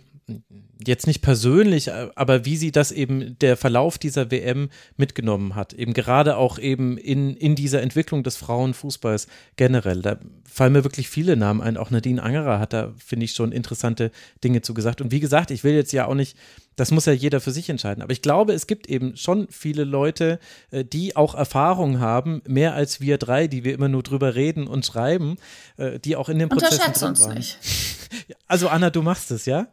jetzt 0.84 1.08
nicht 1.08 1.22
persönlich, 1.22 1.92
aber 1.92 2.46
wie 2.46 2.58
sie 2.58 2.72
das 2.72 2.92
eben 2.92 3.38
der 3.40 3.58
Verlauf 3.58 3.98
dieser 3.98 4.32
WM 4.32 4.70
mitgenommen 4.98 5.56
hat. 5.56 5.74
Eben 5.74 5.94
gerade 5.94 6.38
auch 6.38 6.58
eben 6.58 6.98
in, 6.98 7.36
in 7.36 7.56
dieser 7.56 7.82
Entwicklung 7.82 8.24
des 8.24 8.36
Frauenfußballs 8.38 9.28
generell. 9.56 10.02
Da 10.02 10.20
fallen 10.44 10.74
mir 10.74 10.84
wirklich 10.84 11.10
viele 11.10 11.36
Namen 11.36 11.62
ein. 11.62 11.78
Auch 11.78 11.92
Nadine 11.92 12.22
Angerer 12.22 12.60
hat 12.60 12.74
da, 12.74 12.94
finde 12.98 13.26
ich, 13.26 13.34
schon 13.34 13.52
interessante 13.52 14.12
Dinge 14.44 14.62
zu 14.62 14.74
gesagt. 14.74 15.02
Und 15.02 15.12
wie 15.12 15.20
gesagt, 15.20 15.52
ich 15.52 15.64
will 15.64 15.74
jetzt 15.74 15.94
ja 15.94 16.08
auch 16.08 16.16
nicht 16.16 16.36
das 16.76 16.92
muss 16.92 17.06
ja 17.06 17.14
jeder 17.14 17.40
für 17.40 17.52
sich 17.52 17.70
entscheiden. 17.70 18.02
Aber 18.02 18.12
ich 18.12 18.22
glaube, 18.22 18.54
es 18.54 18.68
gibt 18.68 18.88
eben 18.88 19.16
schon 19.16 19.48
viele 19.50 19.84
Leute, 19.84 20.40
äh, 20.72 20.84
die 20.84 21.16
auch 21.16 21.36
Erfahrung 21.36 22.00
haben, 22.00 22.42
mehr 22.48 22.74
als 22.74 23.02
wir 23.02 23.18
drei, 23.18 23.48
die 23.48 23.64
wir 23.64 23.74
immer 23.74 23.90
nur 23.90 24.04
drüber 24.04 24.36
reden 24.36 24.68
und 24.68 24.86
schreiben, 24.86 25.38
äh, 25.78 26.00
die 26.00 26.16
auch 26.16 26.30
in 26.30 26.40
dem 26.40 26.50
Prozess 26.50 26.80
waren. 27.02 27.10
uns 27.10 27.28
nicht. 27.28 27.58
Also 28.48 28.70
Anna, 28.70 28.92
du 28.92 29.02
machst 29.02 29.32
es, 29.32 29.46
ja? 29.46 29.68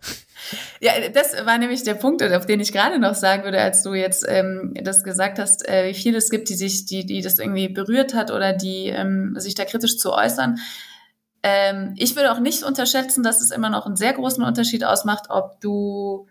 Ja, 0.80 0.92
das 1.12 1.34
war 1.46 1.58
nämlich 1.58 1.84
der 1.84 1.94
Punkt, 1.94 2.22
auf 2.22 2.46
den 2.46 2.58
ich 2.58 2.72
gerade 2.72 2.98
noch 2.98 3.14
sagen 3.14 3.44
würde, 3.44 3.60
als 3.60 3.82
du 3.82 3.94
jetzt 3.94 4.24
ähm, 4.26 4.74
das 4.82 5.04
gesagt 5.04 5.38
hast, 5.38 5.68
äh, 5.68 5.88
wie 5.88 5.94
viele 5.94 6.18
es 6.18 6.30
gibt, 6.30 6.48
die 6.48 6.54
sich, 6.54 6.86
die, 6.86 7.06
die 7.06 7.20
das 7.20 7.38
irgendwie 7.38 7.68
berührt 7.68 8.14
hat 8.14 8.30
oder 8.30 8.52
die 8.52 8.88
ähm, 8.88 9.34
sich 9.38 9.54
da 9.54 9.64
kritisch 9.64 9.98
zu 9.98 10.12
äußern. 10.12 10.58
Ähm, 11.42 11.94
ich 11.96 12.16
würde 12.16 12.32
auch 12.32 12.40
nicht 12.40 12.62
unterschätzen, 12.62 13.22
dass 13.22 13.40
es 13.40 13.50
immer 13.50 13.70
noch 13.70 13.86
einen 13.86 13.96
sehr 13.96 14.12
großen 14.12 14.42
Unterschied 14.42 14.84
ausmacht, 14.84 15.26
ob 15.28 15.60
du 15.60 16.26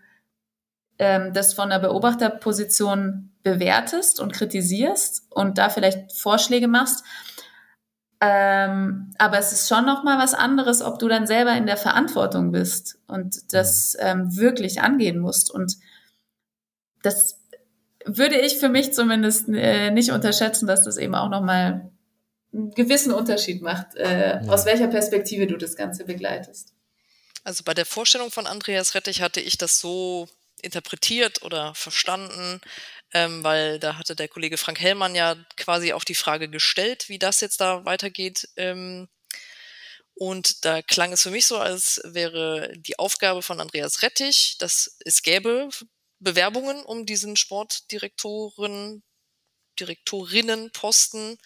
ähm, 1.02 1.32
das 1.32 1.52
von 1.52 1.68
der 1.68 1.80
Beobachterposition 1.80 3.32
bewertest 3.42 4.20
und 4.20 4.32
kritisierst 4.32 5.24
und 5.30 5.58
da 5.58 5.68
vielleicht 5.68 6.12
Vorschläge 6.12 6.68
machst. 6.68 7.04
Ähm, 8.20 9.12
aber 9.18 9.38
es 9.38 9.50
ist 9.50 9.68
schon 9.68 9.84
noch 9.84 10.04
mal 10.04 10.16
was 10.16 10.32
anderes, 10.32 10.80
ob 10.80 11.00
du 11.00 11.08
dann 11.08 11.26
selber 11.26 11.54
in 11.54 11.66
der 11.66 11.76
Verantwortung 11.76 12.52
bist 12.52 13.00
und 13.08 13.52
das 13.52 13.96
ähm, 13.98 14.36
wirklich 14.36 14.80
angehen 14.80 15.18
musst. 15.18 15.50
Und 15.50 15.76
das 17.02 17.40
würde 18.04 18.38
ich 18.38 18.58
für 18.58 18.68
mich 18.68 18.92
zumindest 18.92 19.48
äh, 19.48 19.90
nicht 19.90 20.12
unterschätzen, 20.12 20.68
dass 20.68 20.84
das 20.84 20.98
eben 20.98 21.16
auch 21.16 21.30
noch 21.30 21.42
mal 21.42 21.90
einen 22.52 22.70
gewissen 22.70 23.12
Unterschied 23.12 23.60
macht, 23.60 23.96
äh, 23.96 24.40
ja. 24.40 24.52
aus 24.52 24.66
welcher 24.66 24.86
Perspektive 24.86 25.48
du 25.48 25.56
das 25.56 25.74
Ganze 25.74 26.04
begleitest. 26.04 26.74
Also 27.42 27.64
bei 27.64 27.74
der 27.74 27.86
Vorstellung 27.86 28.30
von 28.30 28.46
Andreas 28.46 28.94
Rettich 28.94 29.20
hatte 29.20 29.40
ich 29.40 29.58
das 29.58 29.80
so 29.80 30.28
interpretiert 30.62 31.42
oder 31.42 31.74
verstanden, 31.74 32.60
ähm, 33.12 33.44
weil 33.44 33.78
da 33.78 33.96
hatte 33.98 34.16
der 34.16 34.28
Kollege 34.28 34.56
Frank 34.56 34.80
Hellmann 34.80 35.14
ja 35.14 35.36
quasi 35.56 35.92
auch 35.92 36.04
die 36.04 36.14
Frage 36.14 36.48
gestellt, 36.48 37.08
wie 37.08 37.18
das 37.18 37.40
jetzt 37.40 37.60
da 37.60 37.84
weitergeht. 37.84 38.48
Ähm, 38.56 39.08
und 40.14 40.64
da 40.64 40.82
klang 40.82 41.12
es 41.12 41.22
für 41.22 41.30
mich 41.30 41.46
so, 41.46 41.58
als 41.58 42.00
wäre 42.04 42.72
die 42.76 42.98
Aufgabe 42.98 43.42
von 43.42 43.60
Andreas 43.60 44.02
Rettich, 44.02 44.56
dass 44.58 44.96
es 45.04 45.22
gäbe 45.22 45.68
Bewerbungen 46.20 46.84
um 46.84 47.06
diesen 47.06 47.36
Sportdirektoren, 47.36 49.02
Direktorinnenposten 49.80 51.38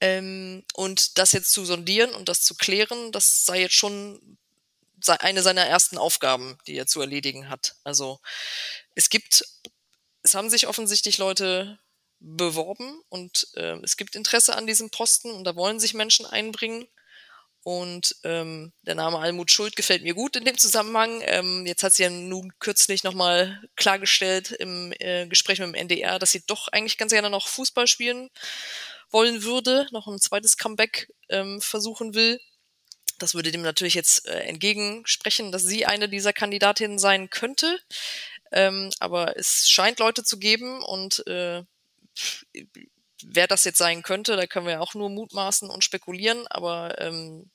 ähm, 0.00 0.64
und 0.74 1.18
das 1.18 1.32
jetzt 1.32 1.52
zu 1.52 1.64
sondieren 1.64 2.12
und 2.14 2.28
das 2.28 2.42
zu 2.42 2.54
klären, 2.54 3.12
das 3.12 3.44
sei 3.44 3.60
jetzt 3.60 3.74
schon 3.74 4.38
eine 5.08 5.42
seiner 5.42 5.64
ersten 5.64 5.98
Aufgaben, 5.98 6.58
die 6.66 6.76
er 6.76 6.86
zu 6.86 7.00
erledigen 7.00 7.48
hat. 7.48 7.76
Also 7.84 8.20
es 8.94 9.10
gibt, 9.10 9.44
es 10.22 10.34
haben 10.34 10.50
sich 10.50 10.66
offensichtlich 10.66 11.18
Leute 11.18 11.78
beworben 12.20 13.00
und 13.08 13.48
äh, 13.54 13.78
es 13.82 13.96
gibt 13.96 14.14
Interesse 14.14 14.54
an 14.56 14.66
diesem 14.66 14.90
Posten 14.90 15.30
und 15.30 15.44
da 15.44 15.56
wollen 15.56 15.80
sich 15.80 15.94
Menschen 15.94 16.26
einbringen. 16.26 16.86
Und 17.62 18.16
ähm, 18.24 18.72
der 18.82 18.94
Name 18.94 19.18
Almut 19.18 19.50
Schuld 19.50 19.76
gefällt 19.76 20.02
mir 20.02 20.14
gut 20.14 20.34
in 20.34 20.46
dem 20.46 20.56
Zusammenhang. 20.56 21.20
Ähm, 21.24 21.66
jetzt 21.66 21.82
hat 21.82 21.92
sie 21.92 22.04
ja 22.04 22.10
nun 22.10 22.52
kürzlich 22.58 23.04
nochmal 23.04 23.60
klargestellt 23.76 24.50
im 24.52 24.94
äh, 24.98 25.26
Gespräch 25.26 25.58
mit 25.58 25.68
dem 25.68 25.74
NDR, 25.74 26.18
dass 26.18 26.30
sie 26.30 26.42
doch 26.46 26.68
eigentlich 26.68 26.96
ganz 26.96 27.12
gerne 27.12 27.28
noch 27.28 27.48
Fußball 27.48 27.86
spielen 27.86 28.30
wollen 29.10 29.42
würde, 29.42 29.88
noch 29.90 30.06
ein 30.06 30.20
zweites 30.20 30.56
Comeback 30.56 31.12
ähm, 31.28 31.60
versuchen 31.60 32.14
will. 32.14 32.40
Das 33.20 33.34
würde 33.34 33.52
dem 33.52 33.62
natürlich 33.62 33.94
jetzt 33.94 34.26
äh, 34.26 34.40
entgegensprechen, 34.40 35.52
dass 35.52 35.62
sie 35.62 35.86
eine 35.86 36.08
dieser 36.08 36.32
Kandidatinnen 36.32 36.98
sein 36.98 37.30
könnte. 37.30 37.78
Ähm, 38.50 38.90
aber 38.98 39.36
es 39.36 39.68
scheint 39.68 39.98
Leute 40.00 40.24
zu 40.24 40.38
geben 40.38 40.82
und 40.82 41.24
äh, 41.26 41.62
wer 43.22 43.46
das 43.46 43.64
jetzt 43.64 43.78
sein 43.78 44.02
könnte, 44.02 44.36
da 44.36 44.46
können 44.46 44.66
wir 44.66 44.74
ja 44.74 44.80
auch 44.80 44.94
nur 44.94 45.10
mutmaßen 45.10 45.70
und 45.70 45.84
spekulieren. 45.84 46.46
Aber 46.48 46.98
ähm, 47.00 47.50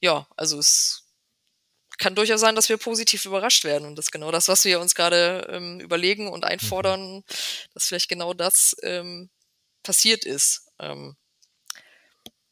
ja, 0.00 0.26
also 0.36 0.58
es 0.58 1.04
kann 1.98 2.14
durchaus 2.14 2.40
sein, 2.40 2.56
dass 2.56 2.68
wir 2.68 2.76
positiv 2.76 3.24
überrascht 3.24 3.64
werden. 3.64 3.86
Und 3.86 3.96
das 3.96 4.06
ist 4.06 4.12
genau 4.12 4.30
das, 4.30 4.48
was 4.48 4.64
wir 4.64 4.80
uns 4.80 4.94
gerade 4.94 5.46
ähm, 5.50 5.80
überlegen 5.80 6.28
und 6.28 6.44
einfordern, 6.44 7.22
dass 7.72 7.86
vielleicht 7.86 8.08
genau 8.08 8.34
das 8.34 8.76
ähm, 8.82 9.30
passiert 9.82 10.24
ist. 10.24 10.68
Ähm, 10.78 11.16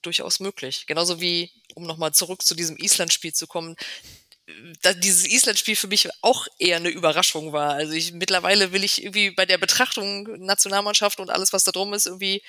durchaus 0.05 0.41
möglich. 0.41 0.87
Genauso 0.87 1.21
wie, 1.21 1.51
um 1.75 1.85
nochmal 1.87 2.13
zurück 2.13 2.43
zu 2.43 2.55
diesem 2.55 2.77
Island-Spiel 2.77 3.33
zu 3.33 3.47
kommen, 3.47 3.77
dieses 5.03 5.27
Island-Spiel 5.27 5.77
für 5.77 5.87
mich 5.87 6.09
auch 6.21 6.47
eher 6.59 6.77
eine 6.77 6.91
Überraschung 6.91 7.53
war. 7.53 7.75
Also 7.75 7.95
ich 7.95 8.13
mittlerweile 8.13 8.73
will 8.73 8.85
ich 8.85 9.03
irgendwie 9.03 9.31
bei 9.31 9.47
der 9.47 9.59
Betrachtung 9.59 10.25
Nationalmannschaft 10.45 11.19
und 11.19 11.31
alles, 11.31 11.53
was 11.53 11.65
da 11.65 11.73
drum 11.73 11.95
ist, 11.95 12.07
irgendwie 12.07 12.43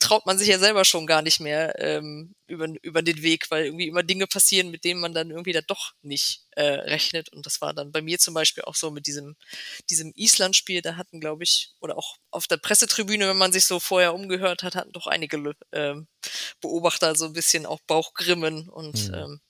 traut 0.00 0.26
man 0.26 0.38
sich 0.38 0.48
ja 0.48 0.58
selber 0.58 0.84
schon 0.84 1.06
gar 1.06 1.22
nicht 1.22 1.40
mehr 1.40 1.78
ähm, 1.78 2.34
über, 2.46 2.66
über 2.82 3.02
den 3.02 3.22
Weg, 3.22 3.50
weil 3.50 3.66
irgendwie 3.66 3.86
immer 3.86 4.02
Dinge 4.02 4.26
passieren, 4.26 4.70
mit 4.70 4.84
denen 4.84 5.00
man 5.00 5.14
dann 5.14 5.30
irgendwie 5.30 5.52
da 5.52 5.60
doch 5.60 5.92
nicht 6.02 6.46
äh, 6.52 6.62
rechnet. 6.62 7.28
Und 7.28 7.46
das 7.46 7.60
war 7.60 7.74
dann 7.74 7.92
bei 7.92 8.02
mir 8.02 8.18
zum 8.18 8.34
Beispiel 8.34 8.64
auch 8.64 8.74
so 8.74 8.90
mit 8.90 9.06
diesem, 9.06 9.36
diesem 9.90 10.12
Island-Spiel. 10.16 10.80
Da 10.80 10.96
hatten, 10.96 11.20
glaube 11.20 11.44
ich, 11.44 11.72
oder 11.80 11.98
auch 11.98 12.16
auf 12.30 12.46
der 12.46 12.56
Pressetribüne, 12.56 13.28
wenn 13.28 13.36
man 13.36 13.52
sich 13.52 13.66
so 13.66 13.78
vorher 13.78 14.14
umgehört 14.14 14.62
hat, 14.62 14.74
hatten 14.74 14.92
doch 14.92 15.06
einige 15.06 15.54
ähm, 15.72 16.08
Beobachter 16.60 17.14
so 17.14 17.26
ein 17.26 17.34
bisschen 17.34 17.66
auch 17.66 17.80
Bauchgrimmen. 17.86 18.68
Und 18.68 19.08
mhm. 19.08 19.14
ähm, 19.14 19.40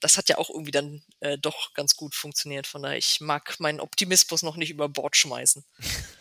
das 0.00 0.16
hat 0.16 0.30
ja 0.30 0.38
auch 0.38 0.48
irgendwie 0.48 0.72
dann 0.72 1.04
äh, 1.20 1.36
doch 1.38 1.74
ganz 1.74 1.94
gut 1.94 2.14
funktioniert. 2.14 2.66
Von 2.66 2.82
daher, 2.82 2.98
ich 2.98 3.20
mag 3.20 3.60
meinen 3.60 3.80
Optimismus 3.80 4.42
noch 4.42 4.56
nicht 4.56 4.70
über 4.70 4.88
Bord 4.88 5.14
schmeißen. 5.16 5.64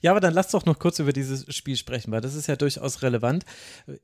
Ja, 0.00 0.10
aber 0.10 0.20
dann 0.20 0.34
lass 0.34 0.50
doch 0.50 0.64
noch 0.64 0.78
kurz 0.78 0.98
über 0.98 1.12
dieses 1.12 1.54
Spiel 1.54 1.76
sprechen, 1.76 2.12
weil 2.12 2.20
das 2.20 2.34
ist 2.34 2.46
ja 2.46 2.56
durchaus 2.56 3.02
relevant. 3.02 3.44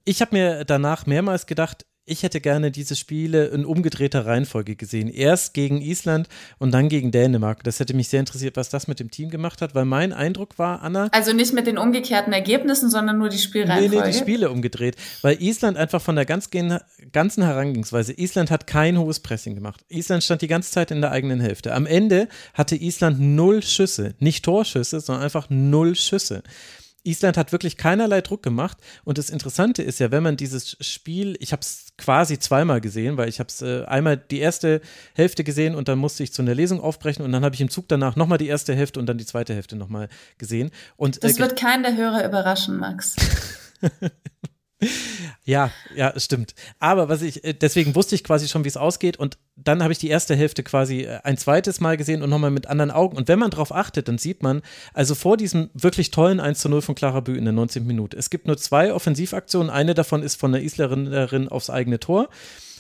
Ich 0.05 0.21
habe 0.21 0.37
mir 0.37 0.64
danach 0.64 1.07
mehrmals 1.07 1.47
gedacht, 1.47 1.87
ich 2.07 2.23
hätte 2.23 2.41
gerne 2.41 2.71
diese 2.71 2.95
Spiele 2.95 3.47
in 3.47 3.65
umgedrehter 3.65 4.25
Reihenfolge 4.25 4.77
gesehen. 4.77 5.09
Erst 5.09 5.55
gegen 5.55 5.83
Island 5.83 6.29
und 6.59 6.73
dann 6.73 6.89
gegen 6.89 7.11
Dänemark. 7.11 7.65
Das 7.65 7.81
hätte 7.81 7.95
mich 7.95 8.09
sehr 8.09 8.21
interessiert, 8.21 8.57
was 8.57 8.69
das 8.69 8.87
mit 8.87 9.01
dem 9.01 9.11
Team 9.11 9.29
gemacht 9.29 9.61
hat, 9.61 9.75
weil 9.75 9.85
mein 9.85 10.13
Eindruck 10.13 10.57
war, 10.57 10.83
Anna. 10.83 11.09
Also 11.11 11.33
nicht 11.33 11.53
mit 11.53 11.67
den 11.67 11.79
umgekehrten 11.79 12.33
Ergebnissen, 12.33 12.91
sondern 12.91 13.19
nur 13.19 13.29
die 13.29 13.39
Spielreihenfolge. 13.39 13.97
Nee, 13.97 14.03
nee, 14.03 14.13
die 14.13 14.19
Spiele 14.19 14.51
umgedreht. 14.51 14.95
Weil 15.23 15.43
Island 15.43 15.77
einfach 15.77 16.01
von 16.01 16.15
der 16.15 16.25
ganzen, 16.25 16.79
ganzen 17.11 17.43
Herangehensweise, 17.43 18.13
Island 18.13 18.53
hat 18.53 18.69
kein 18.69 18.99
hohes 18.99 19.19
Pressing 19.19 19.57
gemacht. 19.57 19.85
Island 19.89 20.23
stand 20.23 20.43
die 20.43 20.49
ganze 20.49 20.71
Zeit 20.71 20.93
in 20.93 21.01
der 21.01 21.11
eigenen 21.11 21.41
Hälfte. 21.41 21.75
Am 21.75 21.87
Ende 21.87 22.29
hatte 22.55 22.77
Island 22.77 23.19
null 23.19 23.65
Schüsse. 23.65 24.15
Nicht 24.21 24.45
Torschüsse, 24.45 25.01
sondern 25.01 25.25
einfach 25.25 25.51
null 25.51 25.97
Schüsse. 25.97 26.45
Island 27.07 27.37
hat 27.37 27.53
wirklich 27.53 27.77
keinerlei 27.77 28.21
Druck 28.21 28.43
gemacht. 28.43 28.79
Und 29.05 29.19
das 29.19 29.31
Interessante 29.31 29.83
ist 29.83 30.01
ja, 30.01 30.11
wenn 30.11 30.23
man 30.23 30.37
dieses 30.37 30.77
Spiel, 30.81 31.37
ich 31.41 31.53
habe 31.53 31.61
es 31.61 31.93
quasi 31.97 32.39
zweimal 32.39 32.81
gesehen, 32.81 33.17
weil 33.17 33.29
ich 33.29 33.39
habe 33.39 33.49
es 33.49 33.63
äh, 33.63 33.85
einmal 33.85 34.17
die 34.17 34.39
erste 34.39 34.81
Hälfte 35.15 35.45
gesehen 35.45 35.75
und 35.75 35.89
dann 35.89 35.99
musste 35.99 36.23
ich 36.23 36.33
zu 36.33 36.43
einer 36.43 36.55
Lesung 36.55 36.81
aufbrechen 36.81 37.25
und 37.25 37.33
dann 37.33 37.45
habe 37.45 37.55
ich 37.55 37.61
im 37.61 37.71
Zug 37.71 37.89
danach 37.89 38.17
nochmal 38.17 38.39
die 38.39 38.49
erste 38.49 38.75
Hälfte 38.75 39.01
und 39.01 39.07
dann 39.07 39.19
die 39.19 39.27
zweite 39.27 39.55
Hälfte 39.55 39.77
nochmal 39.77 40.09
gesehen. 40.39 40.71
Und, 40.97 41.23
das 41.23 41.37
äh, 41.37 41.41
wird 41.41 41.59
keinen 41.59 41.83
der 41.83 41.97
Hörer 41.97 42.25
überraschen, 42.25 42.79
Max. 42.79 43.17
Ja, 45.45 45.70
ja, 45.95 46.18
stimmt. 46.18 46.55
Aber 46.79 47.09
was 47.09 47.22
ich, 47.22 47.45
äh, 47.45 47.55
deswegen 47.55 47.95
wusste 47.95 48.14
ich 48.14 48.24
quasi 48.24 48.49
schon, 48.49 48.64
wie 48.64 48.68
es 48.68 48.77
ausgeht 48.77 49.16
und 49.16 49.39
dann 49.55 49.83
habe 49.83 49.93
ich 49.93 49.99
die 49.99 50.09
erste 50.09 50.37
Hälfte 50.37 50.62
quasi 50.62 51.03
äh, 51.03 51.20
ein 51.22 51.39
zweites 51.39 51.81
Mal 51.81 51.97
gesehen 51.97 52.22
und 52.22 52.29
nochmal 52.29 52.51
mit 52.51 52.66
anderen 52.66 52.91
Augen. 52.91 53.16
Und 53.16 53.29
wenn 53.29 53.39
man 53.39 53.51
darauf 53.51 53.72
achtet, 53.72 54.09
dann 54.09 54.18
sieht 54.18 54.43
man, 54.43 54.62
also 54.93 55.14
vor 55.14 55.37
diesem 55.37 55.70
wirklich 55.72 56.11
tollen 56.11 56.41
1 56.41 56.59
zu 56.59 56.68
0 56.68 56.83
von 56.83 56.95
Clara 56.95 57.20
Bü 57.20 57.37
in 57.37 57.45
der 57.45 57.55
19. 57.55 57.87
Minute, 57.87 58.16
es 58.16 58.29
gibt 58.29 58.47
nur 58.47 58.59
zwei 58.59 58.93
Offensivaktionen. 58.93 59.70
Eine 59.70 59.95
davon 59.95 60.22
ist 60.22 60.39
von 60.39 60.53
der 60.53 60.62
Isländerin 60.62 61.49
aufs 61.49 61.70
eigene 61.70 61.99
Tor. 61.99 62.29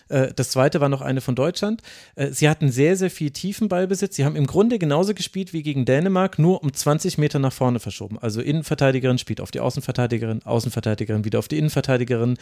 Äh, 0.08 0.32
das 0.34 0.50
zweite 0.50 0.80
war 0.80 0.88
noch 0.88 1.00
eine 1.00 1.20
von 1.20 1.34
Deutschland. 1.34 1.82
Äh, 2.14 2.28
sie 2.28 2.48
hatten 2.48 2.70
sehr, 2.70 2.96
sehr 2.96 3.10
viel 3.10 3.30
tiefen 3.30 3.68
Ballbesitz. 3.68 4.16
Sie 4.16 4.24
haben 4.24 4.36
im 4.36 4.46
Grunde 4.46 4.78
genauso 4.78 5.14
gespielt 5.14 5.52
wie 5.52 5.62
gegen 5.62 5.84
Dänemark, 5.84 6.38
nur 6.38 6.62
um 6.62 6.72
20 6.72 7.18
Meter 7.18 7.38
nach 7.38 7.52
vorne 7.52 7.80
verschoben. 7.80 8.18
Also 8.18 8.40
Innenverteidigerin 8.40 9.18
spielt 9.18 9.40
auf 9.40 9.50
die 9.50 9.60
Außenverteidigerin, 9.60 10.42
Außenverteidigerin 10.44 11.24
wieder 11.24 11.38
auf 11.38 11.48
die 11.48 11.58
Innenverteidigerin. 11.58 12.36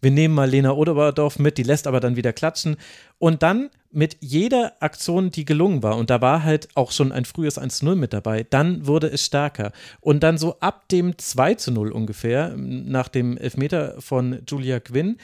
Wir 0.00 0.10
nehmen 0.10 0.34
mal 0.34 0.50
Lena 0.50 0.72
Oderberdorf 0.72 1.38
mit, 1.38 1.56
die 1.56 1.62
lässt 1.62 1.86
aber 1.86 2.00
dann 2.00 2.16
wieder 2.16 2.32
klatschen. 2.32 2.76
Und 3.18 3.42
dann 3.42 3.70
mit 3.90 4.16
jeder 4.20 4.72
Aktion, 4.80 5.30
die 5.30 5.44
gelungen 5.44 5.82
war, 5.82 5.96
und 5.96 6.10
da 6.10 6.20
war 6.20 6.42
halt 6.42 6.68
auch 6.74 6.90
schon 6.90 7.12
ein 7.12 7.24
frühes 7.24 7.58
1-0 7.58 7.94
mit 7.94 8.12
dabei, 8.12 8.44
dann 8.48 8.86
wurde 8.86 9.06
es 9.06 9.24
stärker. 9.24 9.72
Und 10.00 10.22
dann 10.22 10.36
so 10.36 10.58
ab 10.58 10.88
dem 10.88 11.12
2-0 11.12 11.90
ungefähr, 11.90 12.54
nach 12.56 13.08
dem 13.08 13.38
Elfmeter 13.38 13.94
von 14.00 14.40
Julia 14.46 14.80
Quinn, 14.80 15.16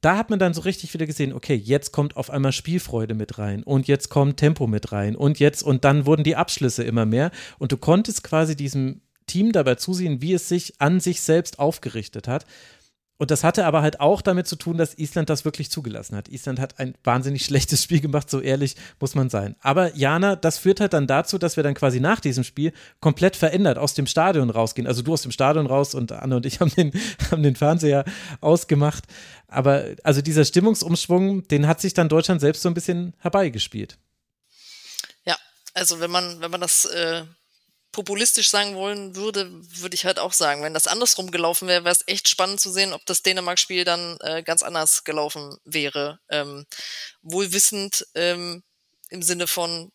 da 0.00 0.16
hat 0.16 0.30
man 0.30 0.38
dann 0.38 0.54
so 0.54 0.60
richtig 0.60 0.94
wieder 0.94 1.06
gesehen, 1.06 1.32
okay, 1.32 1.54
jetzt 1.54 1.92
kommt 1.92 2.16
auf 2.16 2.30
einmal 2.30 2.52
Spielfreude 2.52 3.14
mit 3.14 3.38
rein 3.38 3.62
und 3.62 3.88
jetzt 3.88 4.08
kommt 4.08 4.36
Tempo 4.36 4.66
mit 4.66 4.92
rein 4.92 5.16
und 5.16 5.38
jetzt 5.38 5.62
und 5.62 5.84
dann 5.84 6.06
wurden 6.06 6.24
die 6.24 6.36
Abschlüsse 6.36 6.84
immer 6.84 7.04
mehr 7.04 7.30
und 7.58 7.72
du 7.72 7.76
konntest 7.76 8.22
quasi 8.22 8.54
diesem 8.54 9.00
Team 9.26 9.52
dabei 9.52 9.74
zusehen, 9.74 10.22
wie 10.22 10.32
es 10.34 10.48
sich 10.48 10.80
an 10.80 11.00
sich 11.00 11.20
selbst 11.20 11.58
aufgerichtet 11.58 12.28
hat. 12.28 12.46
Und 13.18 13.32
das 13.32 13.42
hatte 13.42 13.66
aber 13.66 13.82
halt 13.82 13.98
auch 13.98 14.22
damit 14.22 14.46
zu 14.46 14.54
tun, 14.54 14.78
dass 14.78 14.96
Island 14.96 15.28
das 15.28 15.44
wirklich 15.44 15.72
zugelassen 15.72 16.16
hat. 16.16 16.28
Island 16.28 16.60
hat 16.60 16.78
ein 16.78 16.94
wahnsinnig 17.02 17.44
schlechtes 17.44 17.82
Spiel 17.82 18.00
gemacht, 18.00 18.30
so 18.30 18.40
ehrlich 18.40 18.76
muss 19.00 19.16
man 19.16 19.28
sein. 19.28 19.56
Aber 19.60 19.94
Jana, 19.96 20.36
das 20.36 20.58
führt 20.58 20.80
halt 20.80 20.92
dann 20.92 21.08
dazu, 21.08 21.36
dass 21.36 21.56
wir 21.56 21.64
dann 21.64 21.74
quasi 21.74 21.98
nach 21.98 22.20
diesem 22.20 22.44
Spiel 22.44 22.72
komplett 23.00 23.34
verändert 23.34 23.76
aus 23.76 23.94
dem 23.94 24.06
Stadion 24.06 24.50
rausgehen. 24.50 24.86
Also 24.86 25.02
du 25.02 25.12
aus 25.12 25.22
dem 25.22 25.32
Stadion 25.32 25.66
raus 25.66 25.94
und 25.94 26.12
Anne 26.12 26.36
und 26.36 26.46
ich 26.46 26.60
haben 26.60 26.70
den, 26.70 26.92
haben 27.30 27.42
den 27.42 27.56
Fernseher 27.56 28.04
ausgemacht. 28.40 29.04
Aber 29.48 29.84
also 30.04 30.22
dieser 30.22 30.44
Stimmungsumschwung, 30.44 31.48
den 31.48 31.66
hat 31.66 31.80
sich 31.80 31.94
dann 31.94 32.08
Deutschland 32.08 32.40
selbst 32.40 32.62
so 32.62 32.68
ein 32.68 32.74
bisschen 32.74 33.14
herbeigespielt. 33.18 33.98
Ja, 35.24 35.36
also 35.74 35.98
wenn 35.98 36.10
man, 36.10 36.40
wenn 36.40 36.52
man 36.52 36.60
das 36.60 36.84
äh, 36.84 37.24
populistisch 37.92 38.50
sagen 38.50 38.74
wollen 38.74 39.16
würde, 39.16 39.50
würde 39.80 39.94
ich 39.94 40.04
halt 40.04 40.18
auch 40.18 40.32
sagen, 40.32 40.62
wenn 40.62 40.74
das 40.74 40.86
andersrum 40.86 41.30
gelaufen 41.30 41.68
wäre, 41.68 41.84
wäre 41.84 41.94
es 41.94 42.06
echt 42.06 42.28
spannend 42.28 42.60
zu 42.60 42.70
sehen, 42.70 42.92
ob 42.92 43.04
das 43.06 43.22
Dänemark-Spiel 43.22 43.84
dann 43.84 44.18
äh, 44.20 44.42
ganz 44.42 44.62
anders 44.62 45.04
gelaufen 45.04 45.56
wäre. 45.64 46.20
Ähm, 46.28 46.66
wohl 47.22 47.52
wissend 47.52 48.06
ähm, 48.14 48.62
im 49.10 49.22
Sinne 49.22 49.46
von, 49.46 49.90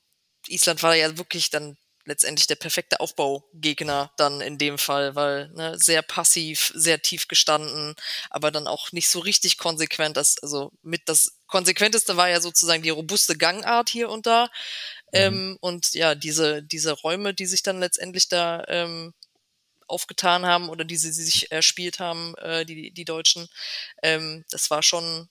Island 0.48 0.84
war 0.84 0.96
ja 0.96 1.18
wirklich 1.18 1.50
dann 1.50 1.78
letztendlich 2.06 2.48
der 2.48 2.56
perfekte 2.56 3.00
Aufbaugegner 3.00 4.12
dann 4.18 4.42
in 4.42 4.58
dem 4.58 4.78
Fall, 4.78 5.16
weil 5.16 5.50
ne, 5.54 5.78
sehr 5.78 6.02
passiv, 6.02 6.72
sehr 6.76 7.02
tief 7.02 7.28
gestanden, 7.28 7.96
aber 8.30 8.52
dann 8.52 8.68
auch 8.68 8.92
nicht 8.92 9.10
so 9.10 9.20
richtig 9.20 9.58
konsequent. 9.58 10.18
Das, 10.18 10.38
also 10.40 10.72
mit 10.82 11.04
das 11.08 11.38
Konsequenteste 11.48 12.18
war 12.18 12.30
ja 12.30 12.42
sozusagen 12.42 12.84
die 12.84 12.90
robuste 12.90 13.38
Gangart 13.38 13.90
hier 13.90 14.10
und 14.10 14.26
da. 14.26 14.50
Mhm. 15.14 15.20
Ähm, 15.20 15.58
und 15.62 15.94
ja, 15.94 16.16
diese, 16.16 16.64
diese 16.64 16.94
Räume, 16.94 17.34
die 17.34 17.46
sich 17.46 17.64
dann 17.64 17.80
letztendlich 17.80 18.28
da 18.30 18.64
ähm, 18.68 19.14
aufgetan 19.88 20.46
haben 20.46 20.70
oder 20.70 20.86
die 20.86 20.98
sie 20.98 21.12
sich 21.12 21.52
erspielt 21.52 22.00
haben, 22.00 22.36
äh, 22.38 22.66
die, 22.66 22.92
die 22.92 23.06
Deutschen, 23.06 23.48
ähm, 24.02 24.46
das 24.50 24.70
war 24.72 24.84
schon 24.84 25.30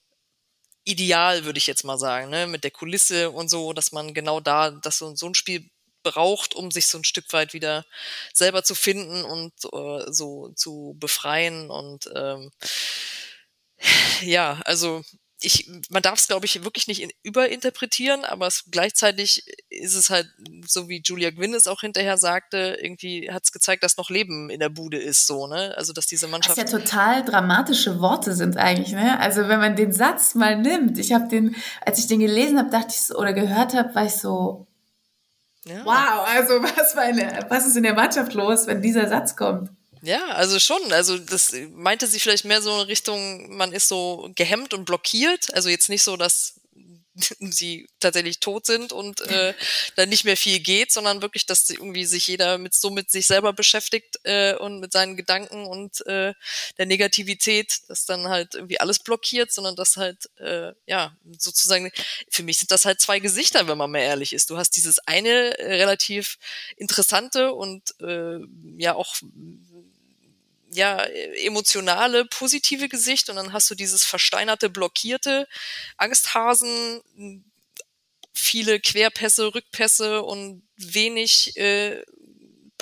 ideal, 0.85 1.45
würde 1.45 1.57
ich 1.57 1.67
jetzt 1.67 1.83
mal 1.83 1.97
sagen, 1.97 2.29
ne? 2.29 2.47
mit 2.47 2.63
der 2.63 2.71
Kulisse 2.71 3.31
und 3.31 3.49
so, 3.49 3.73
dass 3.73 3.91
man 3.91 4.13
genau 4.13 4.39
da, 4.39 4.71
dass 4.71 4.97
so, 4.97 5.15
so 5.15 5.27
ein 5.27 5.35
Spiel 5.35 5.69
braucht, 6.03 6.53
um 6.55 6.71
sich 6.71 6.87
so 6.87 6.97
ein 6.97 7.05
Stück 7.05 7.31
weit 7.33 7.53
wieder 7.53 7.85
selber 8.33 8.63
zu 8.63 8.75
finden 8.75 9.23
und 9.23 9.53
äh, 9.73 10.11
so 10.11 10.49
zu 10.55 10.95
befreien 10.99 11.69
und 11.69 12.09
ähm, 12.15 12.51
ja, 14.21 14.61
also 14.65 15.03
ich, 15.43 15.69
man 15.89 16.01
darf 16.01 16.19
es, 16.19 16.27
glaube 16.27 16.45
ich, 16.45 16.63
wirklich 16.63 16.87
nicht 16.87 17.01
in, 17.01 17.11
überinterpretieren, 17.21 18.23
aber 18.23 18.47
es, 18.47 18.63
gleichzeitig 18.71 19.45
ist 19.69 19.95
es 19.95 20.09
halt, 20.09 20.27
so 20.65 20.87
wie 20.87 21.01
Julia 21.03 21.31
Gwynn 21.31 21.53
es 21.53 21.67
auch 21.67 21.81
hinterher 21.81 22.17
sagte, 22.17 22.77
irgendwie 22.81 23.29
hat 23.29 23.43
es 23.43 23.51
gezeigt, 23.51 23.83
dass 23.83 23.97
noch 23.97 24.09
Leben 24.09 24.49
in 24.49 24.61
der 24.61 24.69
Bude 24.69 24.97
ist, 24.97 25.27
so, 25.27 25.47
ne? 25.47 25.73
Also, 25.77 25.91
dass 25.91 26.07
diese 26.07 26.27
Mannschaft. 26.27 26.57
Was 26.57 26.71
ja 26.71 26.79
total 26.79 27.25
dramatische 27.25 27.99
Worte 27.99 28.33
sind 28.33 28.57
eigentlich, 28.57 28.93
ne? 28.93 29.19
Also, 29.19 29.49
wenn 29.49 29.59
man 29.59 29.75
den 29.75 29.91
Satz 29.91 30.33
mal 30.33 30.57
nimmt, 30.57 30.97
ich 30.97 31.11
habe 31.11 31.27
den, 31.27 31.55
als 31.85 31.99
ich 31.99 32.07
den 32.07 32.21
gelesen 32.21 32.57
habe, 32.57 32.69
dachte 32.69 32.89
ich 32.91 33.01
so, 33.01 33.15
oder 33.15 33.33
gehört 33.33 33.73
habe, 33.73 33.93
war 33.93 34.05
ich 34.05 34.13
so, 34.13 34.67
ja. 35.65 35.83
wow, 35.83 36.25
also 36.25 36.53
was, 36.63 36.95
eine, 36.95 37.45
was 37.49 37.67
ist 37.67 37.75
in 37.75 37.83
der 37.83 37.95
Mannschaft 37.95 38.33
los, 38.33 38.65
wenn 38.67 38.81
dieser 38.81 39.09
Satz 39.09 39.35
kommt? 39.35 39.69
Ja, 40.05 40.25
also 40.33 40.59
schon. 40.59 40.91
Also 40.91 41.17
das 41.17 41.53
meinte 41.71 42.07
sie 42.07 42.19
vielleicht 42.19 42.43
mehr 42.43 42.61
so 42.61 42.81
in 42.81 42.87
Richtung, 42.87 43.55
man 43.55 43.71
ist 43.71 43.87
so 43.87 44.29
gehemmt 44.35 44.73
und 44.73 44.83
blockiert. 44.83 45.53
Also 45.53 45.69
jetzt 45.69 45.87
nicht 45.87 46.03
so, 46.03 46.17
dass 46.17 46.59
sie 47.39 47.87
tatsächlich 48.01 48.41
tot 48.41 48.65
sind 48.65 48.91
und 48.91 49.21
äh, 49.21 49.53
da 49.95 50.05
nicht 50.05 50.25
mehr 50.25 50.35
viel 50.35 50.59
geht, 50.59 50.91
sondern 50.91 51.21
wirklich, 51.21 51.45
dass 51.45 51.69
irgendwie 51.69 52.03
sich 52.03 52.27
jeder 52.27 52.57
mit 52.57 52.73
so 52.73 52.89
mit 52.89 53.11
sich 53.11 53.27
selber 53.27 53.53
beschäftigt 53.53 54.19
äh, 54.23 54.55
und 54.55 54.81
mit 54.81 54.91
seinen 54.91 55.15
Gedanken 55.15 55.65
und 55.65 56.05
äh, 56.05 56.33
der 56.77 56.85
Negativität, 56.85 57.87
dass 57.87 58.05
dann 58.05 58.27
halt 58.27 58.55
irgendwie 58.55 58.81
alles 58.81 58.99
blockiert, 58.99 59.53
sondern 59.53 59.77
dass 59.77 59.95
halt 59.95 60.29
äh, 60.37 60.73
ja 60.85 61.15
sozusagen 61.37 61.91
für 62.29 62.43
mich 62.43 62.57
sind 62.57 62.71
das 62.71 62.83
halt 62.83 62.99
zwei 62.99 63.19
Gesichter, 63.19 63.69
wenn 63.69 63.77
man 63.77 63.89
mal 63.89 63.99
ehrlich 63.99 64.33
ist. 64.33 64.49
Du 64.49 64.57
hast 64.57 64.71
dieses 64.71 64.99
eine 65.07 65.57
äh, 65.59 65.75
relativ 65.75 66.39
interessante 66.75 67.53
und 67.53 67.95
äh, 68.01 68.39
ja 68.77 68.95
auch 68.95 69.15
ja, 70.73 71.03
emotionale, 71.03 72.25
positive 72.25 72.89
Gesicht 72.89 73.29
und 73.29 73.35
dann 73.35 73.53
hast 73.53 73.69
du 73.69 73.75
dieses 73.75 74.03
versteinerte, 74.03 74.69
blockierte 74.69 75.47
Angsthasen, 75.97 77.01
viele 78.33 78.79
Querpässe, 78.79 79.53
Rückpässe 79.53 80.23
und 80.23 80.63
wenig 80.75 81.55
äh, 81.57 82.03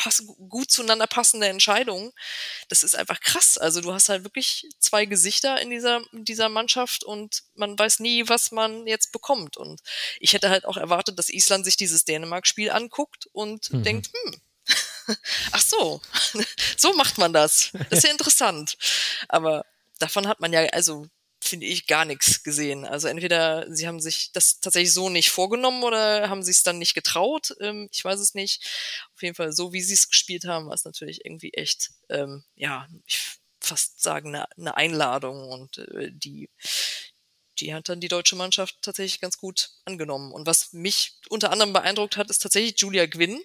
pass 0.02 0.24
gut 0.50 0.72
zueinander 0.72 1.06
passende 1.06 1.48
Entscheidungen. 1.48 2.12
Das 2.70 2.82
ist 2.82 2.96
einfach 2.96 3.20
krass. 3.20 3.58
Also 3.58 3.82
du 3.82 3.94
hast 3.94 4.10
halt 4.10 4.24
wirklich 4.24 4.68
zwei 4.80 5.06
Gesichter 5.06 5.62
in 5.62 5.70
dieser, 5.70 6.02
in 6.12 6.26
dieser 6.26 6.50
Mannschaft 6.50 7.04
und 7.04 7.44
man 7.54 7.78
weiß 7.78 8.00
nie, 8.00 8.28
was 8.28 8.52
man 8.52 8.88
jetzt 8.88 9.12
bekommt. 9.12 9.58
Und 9.58 9.82
ich 10.20 10.34
hätte 10.34 10.50
halt 10.50 10.66
auch 10.66 10.78
erwartet, 10.78 11.20
dass 11.20 11.30
Island 11.30 11.66
sich 11.66 11.78
dieses 11.78 12.06
Dänemark-Spiel 12.06 12.72
anguckt 12.72 13.28
und 13.32 13.72
mhm. 13.72 13.84
denkt, 13.84 14.10
hm, 14.12 14.42
Ach 15.52 15.62
so, 15.62 16.02
so 16.78 16.94
macht 16.94 17.18
man 17.18 17.34
das. 17.34 17.72
Das 17.90 18.00
ist 18.00 18.04
ja 18.04 18.12
interessant. 18.12 18.78
Aber 19.28 19.66
davon 20.00 20.28
hat 20.28 20.40
man 20.40 20.54
ja, 20.54 20.62
also 20.68 21.08
finde 21.44 21.66
ich, 21.66 21.88
gar 21.88 22.06
nichts 22.06 22.44
gesehen. 22.44 22.86
Also 22.86 23.08
entweder 23.08 23.66
sie 23.74 23.88
haben 23.88 24.00
sich 24.00 24.32
das 24.32 24.60
tatsächlich 24.60 24.94
so 24.94 25.10
nicht 25.10 25.32
vorgenommen 25.32 25.84
oder 25.84 26.30
haben 26.30 26.44
sie 26.44 26.52
es 26.52 26.64
dann 26.64 26.78
nicht 26.78 26.94
getraut. 26.94 27.56
Ähm, 27.60 27.90
ich 27.92 28.06
weiß 28.06 28.20
es 28.20 28.36
nicht. 28.36 28.64
Auf 29.16 29.22
jeden 29.22 29.36
Fall, 29.36 29.52
so 29.52 29.74
wie 29.74 29.82
sie 29.82 29.96
es 29.96 30.10
gespielt 30.10 30.46
haben, 30.46 30.68
war 30.68 30.76
es 30.76 30.86
natürlich 30.86 31.26
irgendwie 31.26 31.54
echt, 31.54 31.92
ähm, 32.10 32.44
ja, 32.56 32.88
ich 33.06 33.20
fast 33.60 34.02
sagen, 34.02 34.36
eine, 34.36 34.46
eine 34.58 34.76
Einladung 34.76 35.50
und 35.50 35.78
äh, 35.78 36.12
die, 36.12 36.50
die 37.60 37.74
hat 37.74 37.90
dann 37.90 38.00
die 38.00 38.08
deutsche 38.08 38.36
Mannschaft 38.36 38.78
tatsächlich 38.82 39.22
ganz 39.22 39.38
gut 39.38 39.72
angenommen. 39.86 40.32
Und 40.32 40.48
was 40.48 40.74
mich 40.74 41.20
unter 41.30 41.52
anderem 41.52 41.74
beeindruckt 41.74 42.18
hat, 42.18 42.30
ist 42.30 42.40
tatsächlich 42.40 42.80
Julia 42.80 43.06
Gwynn, 43.06 43.42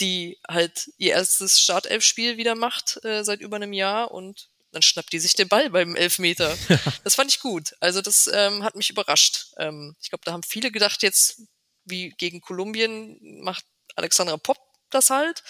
die 0.00 0.38
halt 0.48 0.90
ihr 0.98 1.12
erstes 1.12 1.60
Startelf-Spiel 1.60 2.36
wieder 2.36 2.54
macht 2.54 3.04
äh, 3.04 3.22
seit 3.24 3.40
über 3.40 3.56
einem 3.56 3.72
Jahr 3.72 4.10
und 4.10 4.48
dann 4.72 4.82
schnappt 4.82 5.12
die 5.12 5.18
sich 5.18 5.34
den 5.34 5.48
Ball 5.48 5.70
beim 5.70 5.96
Elfmeter. 5.96 6.56
Das 7.04 7.14
fand 7.14 7.30
ich 7.30 7.40
gut. 7.40 7.74
Also 7.80 8.02
das 8.02 8.30
ähm, 8.32 8.62
hat 8.62 8.76
mich 8.76 8.90
überrascht. 8.90 9.46
Ähm, 9.56 9.96
ich 10.00 10.10
glaube, 10.10 10.22
da 10.24 10.32
haben 10.32 10.42
viele 10.42 10.70
gedacht, 10.70 11.02
jetzt 11.02 11.42
wie 11.84 12.10
gegen 12.10 12.40
Kolumbien 12.40 13.18
macht 13.42 13.64
Alexandra 13.96 14.36
Popp 14.36 14.58
das 14.90 15.10
halt. 15.10 15.42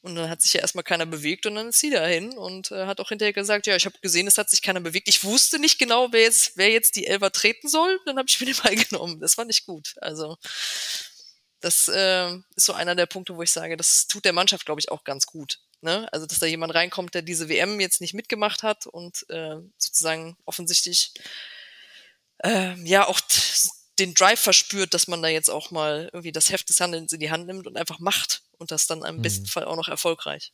Und 0.00 0.16
dann 0.16 0.28
hat 0.28 0.42
sich 0.42 0.52
ja 0.52 0.60
erstmal 0.60 0.84
keiner 0.84 1.06
bewegt 1.06 1.46
und 1.46 1.54
dann 1.54 1.70
ist 1.70 1.80
sie 1.80 1.88
dahin 1.88 2.36
und 2.36 2.70
äh, 2.70 2.84
hat 2.84 3.00
auch 3.00 3.08
hinterher 3.08 3.32
gesagt, 3.32 3.66
ja, 3.66 3.74
ich 3.74 3.86
habe 3.86 3.98
gesehen, 4.02 4.26
es 4.26 4.36
hat 4.36 4.50
sich 4.50 4.60
keiner 4.60 4.80
bewegt. 4.80 5.08
Ich 5.08 5.24
wusste 5.24 5.58
nicht 5.58 5.78
genau, 5.78 6.12
wer 6.12 6.20
jetzt, 6.20 6.56
wer 6.56 6.70
jetzt 6.70 6.96
die 6.96 7.06
Elfer 7.06 7.32
treten 7.32 7.68
soll. 7.68 7.98
Dann 8.04 8.18
habe 8.18 8.26
ich 8.28 8.38
mir 8.38 8.46
den 8.46 8.56
Ball 8.62 8.74
genommen. 8.90 9.20
Das 9.20 9.34
fand 9.34 9.50
ich 9.50 9.64
gut. 9.64 9.94
Also 10.02 10.36
das 11.64 11.88
äh, 11.88 12.34
ist 12.56 12.66
so 12.66 12.74
einer 12.74 12.94
der 12.94 13.06
Punkte, 13.06 13.36
wo 13.36 13.42
ich 13.42 13.50
sage, 13.50 13.76
das 13.76 14.06
tut 14.06 14.24
der 14.24 14.32
Mannschaft, 14.32 14.66
glaube 14.66 14.80
ich, 14.80 14.90
auch 14.90 15.04
ganz 15.04 15.26
gut. 15.26 15.60
Ne? 15.80 16.08
Also, 16.12 16.26
dass 16.26 16.38
da 16.38 16.46
jemand 16.46 16.74
reinkommt, 16.74 17.14
der 17.14 17.22
diese 17.22 17.48
WM 17.48 17.80
jetzt 17.80 18.00
nicht 18.00 18.14
mitgemacht 18.14 18.62
hat 18.62 18.86
und 18.86 19.24
äh, 19.30 19.56
sozusagen 19.78 20.36
offensichtlich 20.44 21.12
äh, 22.42 22.74
ja 22.84 23.06
auch 23.06 23.20
den 23.98 24.14
Drive 24.14 24.40
verspürt, 24.40 24.92
dass 24.92 25.08
man 25.08 25.22
da 25.22 25.28
jetzt 25.28 25.50
auch 25.50 25.70
mal 25.70 26.10
irgendwie 26.12 26.32
das 26.32 26.50
Heft 26.50 26.68
des 26.68 26.80
Handelns 26.80 27.12
in 27.12 27.20
die 27.20 27.30
Hand 27.30 27.46
nimmt 27.46 27.66
und 27.66 27.76
einfach 27.76 27.98
macht 27.98 28.42
und 28.58 28.70
das 28.70 28.86
dann 28.86 29.04
im 29.04 29.16
mhm. 29.16 29.22
besten 29.22 29.46
Fall 29.46 29.64
auch 29.64 29.76
noch 29.76 29.88
erfolgreich. 29.88 30.52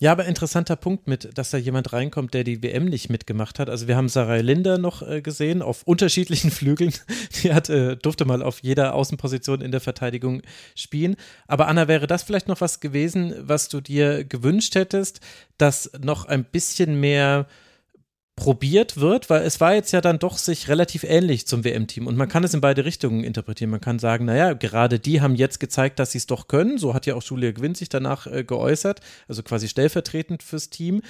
Ja, 0.00 0.12
aber 0.12 0.26
interessanter 0.26 0.76
Punkt 0.76 1.08
mit, 1.08 1.36
dass 1.36 1.50
da 1.50 1.58
jemand 1.58 1.92
reinkommt, 1.92 2.32
der 2.32 2.44
die 2.44 2.62
WM 2.62 2.84
nicht 2.84 3.10
mitgemacht 3.10 3.58
hat. 3.58 3.68
Also 3.68 3.88
wir 3.88 3.96
haben 3.96 4.08
Sarah 4.08 4.36
Linder 4.36 4.78
noch 4.78 5.02
äh, 5.02 5.20
gesehen 5.20 5.60
auf 5.60 5.82
unterschiedlichen 5.82 6.50
Flügeln. 6.52 6.94
Die 7.42 7.52
hat, 7.52 7.68
äh, 7.68 7.96
durfte 7.96 8.24
mal 8.24 8.40
auf 8.42 8.60
jeder 8.62 8.94
Außenposition 8.94 9.60
in 9.60 9.72
der 9.72 9.80
Verteidigung 9.80 10.42
spielen. 10.76 11.16
Aber 11.48 11.66
Anna, 11.66 11.88
wäre 11.88 12.06
das 12.06 12.22
vielleicht 12.22 12.46
noch 12.46 12.60
was 12.60 12.78
gewesen, 12.78 13.34
was 13.40 13.68
du 13.68 13.80
dir 13.80 14.24
gewünscht 14.24 14.76
hättest, 14.76 15.20
dass 15.56 15.90
noch 16.00 16.26
ein 16.26 16.44
bisschen 16.44 17.00
mehr 17.00 17.46
probiert 18.38 19.00
wird, 19.00 19.30
weil 19.30 19.42
es 19.42 19.60
war 19.60 19.74
jetzt 19.74 19.90
ja 19.90 20.00
dann 20.00 20.20
doch 20.20 20.38
sich 20.38 20.68
relativ 20.68 21.02
ähnlich 21.02 21.48
zum 21.48 21.64
WM-Team 21.64 22.06
und 22.06 22.16
man 22.16 22.28
kann 22.28 22.44
es 22.44 22.54
in 22.54 22.60
beide 22.60 22.84
Richtungen 22.84 23.24
interpretieren. 23.24 23.70
Man 23.70 23.80
kann 23.80 23.98
sagen, 23.98 24.26
naja, 24.26 24.52
gerade 24.52 25.00
die 25.00 25.20
haben 25.20 25.34
jetzt 25.34 25.58
gezeigt, 25.58 25.98
dass 25.98 26.12
sie 26.12 26.18
es 26.18 26.26
doch 26.26 26.46
können. 26.46 26.78
So 26.78 26.94
hat 26.94 27.04
ja 27.06 27.16
auch 27.16 27.22
Julia 27.24 27.50
Gwynn 27.50 27.74
sich 27.74 27.88
danach 27.88 28.28
äh, 28.28 28.44
geäußert, 28.44 29.00
also 29.26 29.42
quasi 29.42 29.66
stellvertretend 29.66 30.44
fürs 30.44 30.70
Team. 30.70 31.02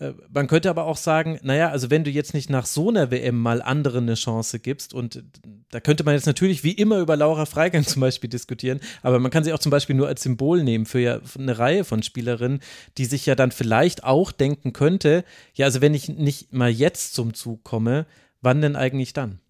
Äh, 0.00 0.12
man 0.28 0.46
könnte 0.46 0.70
aber 0.70 0.84
auch 0.84 0.96
sagen, 0.96 1.38
naja, 1.42 1.70
also 1.70 1.90
wenn 1.90 2.04
du 2.04 2.10
jetzt 2.10 2.34
nicht 2.34 2.50
nach 2.50 2.66
so 2.66 2.88
einer 2.88 3.10
WM 3.10 3.40
mal 3.40 3.62
anderen 3.62 4.04
eine 4.04 4.14
Chance 4.14 4.58
gibst, 4.58 4.92
und 4.92 5.22
da 5.70 5.80
könnte 5.80 6.04
man 6.04 6.14
jetzt 6.14 6.26
natürlich 6.26 6.64
wie 6.64 6.72
immer 6.72 6.98
über 6.98 7.16
Laura 7.16 7.46
Freigang 7.46 7.84
zum 7.86 8.00
Beispiel 8.00 8.30
diskutieren, 8.30 8.80
aber 9.02 9.18
man 9.18 9.30
kann 9.30 9.44
sie 9.44 9.52
auch 9.52 9.58
zum 9.58 9.70
Beispiel 9.70 9.96
nur 9.96 10.08
als 10.08 10.22
Symbol 10.22 10.62
nehmen 10.62 10.86
für 10.86 11.00
ja 11.00 11.20
eine 11.38 11.58
Reihe 11.58 11.84
von 11.84 12.02
Spielerinnen, 12.02 12.60
die 12.98 13.04
sich 13.04 13.26
ja 13.26 13.34
dann 13.34 13.52
vielleicht 13.52 14.04
auch 14.04 14.32
denken 14.32 14.72
könnte, 14.72 15.24
ja, 15.54 15.66
also 15.66 15.80
wenn 15.80 15.94
ich 15.94 16.08
nicht 16.08 16.52
mal 16.52 16.70
jetzt 16.70 17.14
zum 17.14 17.34
Zug 17.34 17.64
komme, 17.64 18.06
wann 18.40 18.60
denn 18.60 18.76
eigentlich 18.76 19.12
dann? 19.12 19.40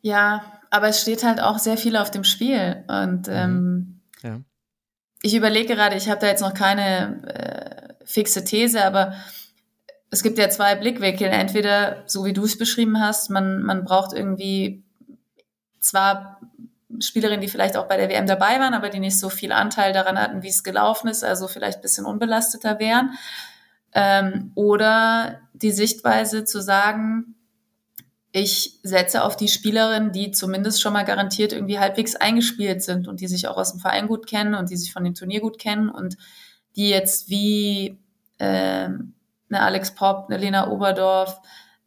Ja, 0.00 0.60
aber 0.70 0.88
es 0.88 1.00
steht 1.00 1.24
halt 1.24 1.40
auch 1.40 1.58
sehr 1.58 1.78
viel 1.78 1.96
auf 1.96 2.10
dem 2.10 2.24
Spiel 2.24 2.84
und 2.88 3.26
mhm. 3.26 3.32
ähm, 3.32 4.00
ja. 4.22 4.40
ich 5.22 5.34
überlege 5.34 5.74
gerade, 5.74 5.96
ich 5.96 6.10
habe 6.10 6.20
da 6.20 6.26
jetzt 6.26 6.42
noch 6.42 6.52
keine 6.52 7.22
äh, 7.26 7.93
fixe 8.04 8.44
These, 8.44 8.84
aber 8.84 9.14
es 10.10 10.22
gibt 10.22 10.38
ja 10.38 10.48
zwei 10.48 10.74
Blickwinkel. 10.74 11.28
Entweder, 11.28 12.04
so 12.06 12.24
wie 12.24 12.32
du 12.32 12.44
es 12.44 12.56
beschrieben 12.56 13.00
hast, 13.00 13.30
man, 13.30 13.62
man 13.62 13.84
braucht 13.84 14.12
irgendwie 14.12 14.84
zwar 15.80 16.40
Spielerinnen, 17.00 17.40
die 17.40 17.48
vielleicht 17.48 17.76
auch 17.76 17.88
bei 17.88 17.96
der 17.96 18.08
WM 18.08 18.26
dabei 18.26 18.60
waren, 18.60 18.74
aber 18.74 18.88
die 18.88 19.00
nicht 19.00 19.18
so 19.18 19.28
viel 19.28 19.52
Anteil 19.52 19.92
daran 19.92 20.18
hatten, 20.18 20.42
wie 20.42 20.48
es 20.48 20.62
gelaufen 20.62 21.08
ist, 21.08 21.24
also 21.24 21.48
vielleicht 21.48 21.78
ein 21.78 21.82
bisschen 21.82 22.06
unbelasteter 22.06 22.78
wären. 22.78 23.14
Ähm, 23.92 24.52
oder 24.54 25.40
die 25.52 25.72
Sichtweise 25.72 26.44
zu 26.44 26.60
sagen, 26.60 27.34
ich 28.32 28.80
setze 28.82 29.22
auf 29.22 29.36
die 29.36 29.48
Spielerinnen, 29.48 30.10
die 30.10 30.32
zumindest 30.32 30.82
schon 30.82 30.92
mal 30.92 31.04
garantiert 31.04 31.52
irgendwie 31.52 31.78
halbwegs 31.78 32.16
eingespielt 32.16 32.82
sind 32.82 33.06
und 33.06 33.20
die 33.20 33.28
sich 33.28 33.46
auch 33.46 33.56
aus 33.56 33.70
dem 33.70 33.80
Verein 33.80 34.08
gut 34.08 34.26
kennen 34.26 34.54
und 34.54 34.70
die 34.70 34.76
sich 34.76 34.92
von 34.92 35.04
dem 35.04 35.14
Turnier 35.14 35.40
gut 35.40 35.58
kennen 35.58 35.88
und 35.88 36.16
die 36.76 36.88
jetzt 36.88 37.28
wie 37.28 37.98
ähm, 38.38 39.14
eine 39.48 39.62
Alex 39.62 39.94
Popp, 39.94 40.26
eine 40.28 40.38
Lena 40.38 40.70
Oberdorf 40.70 41.40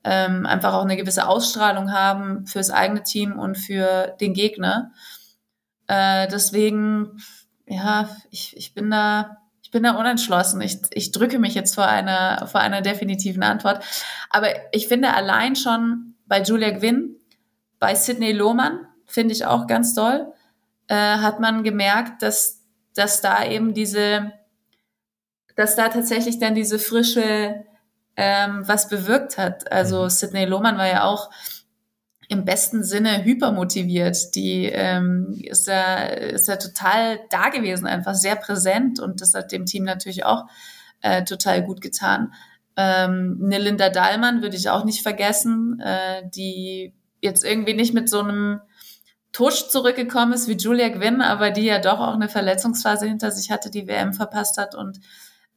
ähm, 0.08 0.46
einfach 0.46 0.74
auch 0.74 0.84
eine 0.84 0.96
gewisse 0.96 1.28
Ausstrahlung 1.28 1.92
haben 1.92 2.46
fürs 2.48 2.70
eigene 2.70 3.04
Team 3.04 3.38
und 3.38 3.58
für 3.58 4.16
den 4.22 4.34
Gegner. 4.34 4.92
Äh, 5.88 6.30
deswegen, 6.30 7.22
ja, 7.66 8.10
ich, 8.32 8.56
ich 8.56 8.74
bin 8.74 8.90
da, 8.90 9.38
ich 9.62 9.72
bin 9.72 9.84
da 9.84 9.92
unentschlossen. 9.92 10.62
Ich, 10.62 10.80
ich 10.92 11.12
drücke 11.12 11.40
mich 11.40 11.56
jetzt 11.56 11.76
vor 11.76 11.88
einer, 11.88 12.48
vor 12.48 12.62
einer 12.62 12.82
definitiven 12.82 13.44
Antwort. 13.44 13.84
Aber 14.30 14.48
ich 14.72 14.88
finde 14.88 15.14
allein 15.14 15.58
schon 15.58 16.16
bei 16.26 16.42
Julia 16.42 16.72
Gwynn, 16.72 17.18
bei 17.80 17.94
Sidney 17.94 18.32
Lohmann, 18.32 18.88
finde 19.06 19.34
ich 19.34 19.46
auch 19.46 19.68
ganz 19.68 19.94
toll, 19.94 20.32
äh, 20.88 20.96
hat 20.96 21.42
man 21.42 21.64
gemerkt, 21.64 22.22
dass, 22.22 22.64
dass 22.96 23.20
da 23.20 23.44
eben 23.44 23.74
diese, 23.74 24.32
dass 25.58 25.76
da 25.76 25.90
tatsächlich 25.90 26.40
dann 26.40 26.56
diese 26.56 26.80
frische 26.80 27.66
ähm, 28.16 28.68
was 28.68 28.88
bewirkt 28.88 29.38
hat. 29.38 29.70
Also 29.72 30.06
mhm. 30.06 30.10
Sidney 30.10 30.46
Lohmann 30.46 30.78
war 30.78 30.88
ja 30.88 31.04
auch 31.04 31.30
im 32.30 32.46
besten 32.46 32.84
Sinne 32.84 33.24
hypermotiviert. 33.24 34.36
Die 34.36 34.66
ähm, 34.66 35.34
ist 35.44 35.68
ja 35.68 36.04
ist 36.06 36.48
ja 36.48 36.58
total 36.58 37.20
da 37.30 37.50
gewesen, 37.50 37.88
einfach 37.88 38.16
sehr 38.16 38.36
präsent 38.36 39.00
und 39.00 39.22
das 39.22 39.34
hat 39.34 39.52
dem 39.52 39.66
Team 39.66 39.84
natürlich 39.84 40.26
auch 40.26 40.46
äh, 41.02 41.24
total 41.24 41.64
gut 41.64 41.82
getan. 41.82 42.34
Ähm, 42.76 43.42
eine 43.44 43.58
Linda 43.58 43.90
Dahlmann 43.90 44.42
würde 44.42 44.58
ich 44.58 44.70
auch 44.70 44.86
nicht 44.86 45.02
vergessen, 45.02 45.80
äh, 45.80 46.24
die 46.30 46.94
jetzt 47.22 47.44
irgendwie 47.44 47.74
nicht 47.74 47.94
mit 47.94 48.10
so 48.10 48.20
einem 48.20 48.62
Tusch 49.32 49.70
zurückgekommen 49.70 50.34
ist 50.34 50.48
wie 50.48 50.58
Julia 50.58 50.90
Gwynn, 50.90 51.22
aber 51.22 51.50
die 51.50 51.66
ja 51.66 51.80
doch 51.80 52.00
auch 52.00 52.14
eine 52.14 52.30
Verletzungsphase 52.30 53.08
hinter 53.08 53.32
sich 53.32 53.50
hatte, 53.52 53.72
die 53.72 53.88
WM 53.88 54.14
verpasst 54.14 54.58
hat 54.58 54.76
und 54.76 55.00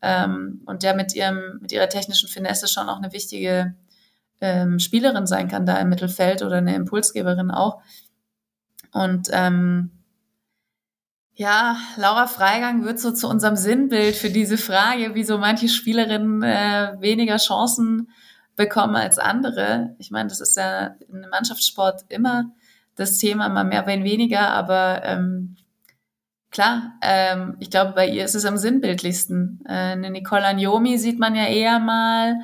ähm, 0.03 0.63
und 0.67 0.83
der 0.83 0.95
mit 0.95 1.15
ihrem, 1.15 1.59
mit 1.61 1.73
ihrer 1.73 1.89
technischen 1.89 2.29
Finesse 2.29 2.69
schon 2.69 2.89
auch 2.89 2.99
eine 2.99 3.13
wichtige 3.13 3.75
ähm, 4.41 4.79
Spielerin 4.79 5.27
sein 5.27 5.49
kann 5.49 5.67
da 5.67 5.77
im 5.79 5.89
Mittelfeld 5.89 6.43
oder 6.43 6.57
eine 6.57 6.75
Impulsgeberin 6.75 7.51
auch. 7.51 7.83
Und 8.93 9.29
ähm, 9.33 9.91
ja, 11.35 11.77
Laura 11.97 12.27
Freigang 12.27 12.85
wird 12.85 12.99
so 12.99 13.13
zu 13.13 13.29
unserem 13.29 13.57
Sinnbild 13.57 14.17
für 14.17 14.31
diese 14.31 14.59
Frage, 14.59 15.15
wieso 15.15 15.39
manche 15.39 15.69
Spielerinnen 15.69 16.43
äh, 16.43 16.97
weniger 16.99 17.37
Chancen 17.37 18.11
bekommen 18.57 18.97
als 18.97 19.19
andere. 19.19 19.95
Ich 19.99 20.11
meine, 20.11 20.29
das 20.29 20.41
ist 20.41 20.57
ja 20.57 20.97
im 21.09 21.25
Mannschaftssport 21.31 22.05
immer 22.09 22.51
das 22.95 23.17
Thema, 23.17 23.49
mal 23.49 23.65
mehr, 23.65 23.87
wenn 23.87 24.05
weniger, 24.05 24.51
aber 24.51 25.03
ähm, 25.05 25.57
Klar, 26.51 26.95
ähm, 27.03 27.57
ich 27.61 27.71
glaube, 27.71 27.93
bei 27.93 28.09
ihr 28.09 28.25
ist 28.25 28.35
es 28.35 28.45
am 28.45 28.59
sinnbildlichsten. 28.59 29.61
Äh, 29.67 29.73
eine 29.73 30.11
Nicole 30.11 30.45
Agnomi 30.45 30.99
sieht 30.99 31.19
man 31.19 31.35
ja 31.35 31.47
eher 31.47 31.79
mal. 31.79 32.41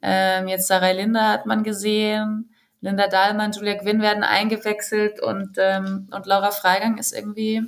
Ähm, 0.00 0.46
jetzt 0.46 0.68
Sarah 0.68 0.92
Linda 0.92 1.32
hat 1.32 1.46
man 1.46 1.64
gesehen. 1.64 2.54
Linda 2.80 3.08
Dahlmann, 3.08 3.52
Julia 3.52 3.74
Gwynn 3.74 4.00
werden 4.00 4.22
eingewechselt 4.22 5.20
und, 5.20 5.56
ähm, 5.58 6.08
und 6.12 6.26
Laura 6.26 6.52
Freigang 6.52 6.98
ist 6.98 7.12
irgendwie. 7.12 7.62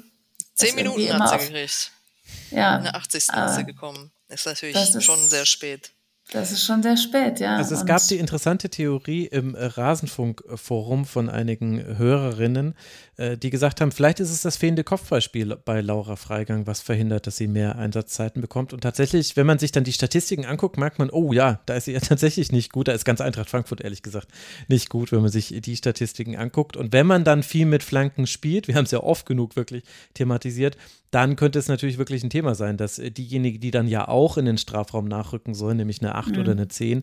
Zehn 0.55 0.69
ist 0.69 0.77
Minuten 0.77 1.01
irgendwie 1.01 1.23
hat 1.25 1.41
sie 1.41 1.49
gekriegt. 1.49 1.91
Ja. 2.53 2.77
In 2.77 2.85
der 2.85 2.95
80. 2.95 3.15
ist 3.15 3.55
sie 3.57 3.65
gekommen. 3.65 4.13
Ist 4.29 4.47
natürlich 4.47 4.77
ist, 4.77 5.03
schon 5.03 5.19
sehr 5.29 5.47
spät. 5.47 5.91
Das 6.33 6.53
ist 6.53 6.65
schon 6.65 6.83
sehr 6.83 6.97
spät, 6.97 7.41
ja. 7.41 7.57
Also 7.57 7.75
es 7.75 7.85
gab 7.85 8.07
die 8.07 8.19
interessante 8.19 8.71
Theorie 8.71 9.27
im 9.27 9.57
äh, 9.57 9.65
Rasenfunk-Forum 9.65 11.05
von 11.05 11.29
einigen 11.29 11.99
Hörerinnen, 11.99 12.75
äh, 12.75 12.77
die 13.37 13.51
gesagt 13.51 13.81
haben, 13.81 13.93
vielleicht 13.93 14.21
ist 14.21 14.31
es 14.31 14.43
das 14.43 14.57
fehlende 14.57 14.85
Kopfballspiel 14.85 15.57
bei 15.65 15.81
Laura 15.81 16.17
Freigang, 16.17 16.67
was 16.67 16.81
verhindert, 16.81 17.27
dass 17.27 17.37
sie 17.37 17.49
mehr 17.49 17.77
Einsatzzeiten 17.77 18.41
bekommt. 18.41 18.73
Und 18.73 18.81
tatsächlich, 18.81 19.37
wenn 19.37 19.47
man 19.47 19.59
sich 19.59 19.73
dann 19.73 19.85
die 19.85 19.93
Statistiken 19.93 20.47
anguckt, 20.47 20.79
merkt 20.79 20.99
man, 20.99 21.11
oh 21.11 21.33
ja, 21.33 21.61
da 21.67 21.75
ist 21.75 21.85
sie 21.85 21.93
ja 21.95 22.01
tatsächlich 22.01 22.53
nicht 22.53 22.73
gut. 22.73 22.89
Da 22.89 22.93
ist 22.93 23.05
ganz 23.05 23.21
Eintracht 23.21 23.51
Frankfurt 23.51 23.81
ehrlich 23.81 24.03
gesagt 24.03 24.29
nicht 24.69 24.89
gut, 24.89 25.13
wenn 25.13 25.21
man 25.21 25.31
sich 25.31 25.61
die 25.61 25.77
Statistiken 25.77 26.37
anguckt. 26.37 26.77
Und 26.77 26.93
wenn 26.93 27.07
man 27.07 27.25
dann 27.25 27.43
viel 27.43 27.67
mit 27.67 27.83
Flanken 27.83 28.27
spielt, 28.27 28.69
wir 28.69 28.75
haben 28.75 28.85
es 28.85 28.91
ja 28.91 29.01
oft 29.01 29.27
genug 29.27 29.57
wirklich 29.57 29.85
thematisiert, 30.15 30.77
dann 31.11 31.37
könnte 31.37 31.59
es 31.59 31.69
natürlich 31.69 31.99
wirklich 31.99 32.23
ein 32.23 32.31
Thema 32.31 32.55
sein, 32.55 32.77
dass 32.77 32.99
äh, 32.99 33.11
diejenige, 33.11 33.59
die 33.59 33.71
dann 33.71 33.89
ja 33.89 34.09
auch 34.09 34.39
in 34.39 34.45
den 34.45 34.59
Strafraum 34.59 35.07
nachrücken 35.07 35.55
soll, 35.55 35.75
nämlich 35.75 36.01
eine 36.01 36.15
8 36.15 36.31
mhm. 36.31 36.41
oder 36.41 36.53
eine 36.53 36.69
10, 36.69 37.01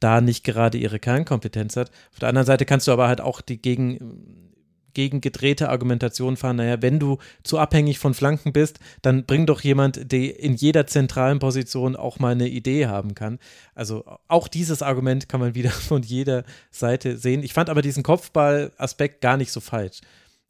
da 0.00 0.20
nicht 0.20 0.44
gerade 0.44 0.78
ihre 0.78 0.98
Kernkompetenz 0.98 1.76
hat. 1.76 1.90
Auf 2.12 2.18
der 2.18 2.28
anderen 2.28 2.46
Seite 2.46 2.64
kannst 2.64 2.88
du 2.88 2.92
aber 2.92 3.08
halt 3.08 3.20
auch 3.20 3.40
die 3.40 3.60
gegen, 3.60 4.51
gegen 4.94 5.20
gedrehte 5.20 5.68
Argumentation 5.68 6.36
fahren, 6.36 6.56
naja, 6.56 6.82
wenn 6.82 6.98
du 6.98 7.18
zu 7.42 7.58
abhängig 7.58 7.98
von 7.98 8.14
Flanken 8.14 8.52
bist, 8.52 8.78
dann 9.02 9.24
bring 9.24 9.46
doch 9.46 9.60
jemand, 9.62 10.12
der 10.12 10.38
in 10.38 10.54
jeder 10.54 10.86
zentralen 10.86 11.38
Position 11.38 11.96
auch 11.96 12.18
mal 12.18 12.32
eine 12.32 12.48
Idee 12.48 12.86
haben 12.86 13.14
kann. 13.14 13.38
Also 13.74 14.04
auch 14.28 14.48
dieses 14.48 14.82
Argument 14.82 15.28
kann 15.28 15.40
man 15.40 15.54
wieder 15.54 15.70
von 15.70 16.02
jeder 16.02 16.44
Seite 16.70 17.16
sehen. 17.16 17.42
Ich 17.42 17.52
fand 17.52 17.70
aber 17.70 17.82
diesen 17.82 18.02
Kopfball-Aspekt 18.02 19.20
gar 19.20 19.36
nicht 19.36 19.52
so 19.52 19.60
falsch, 19.60 20.00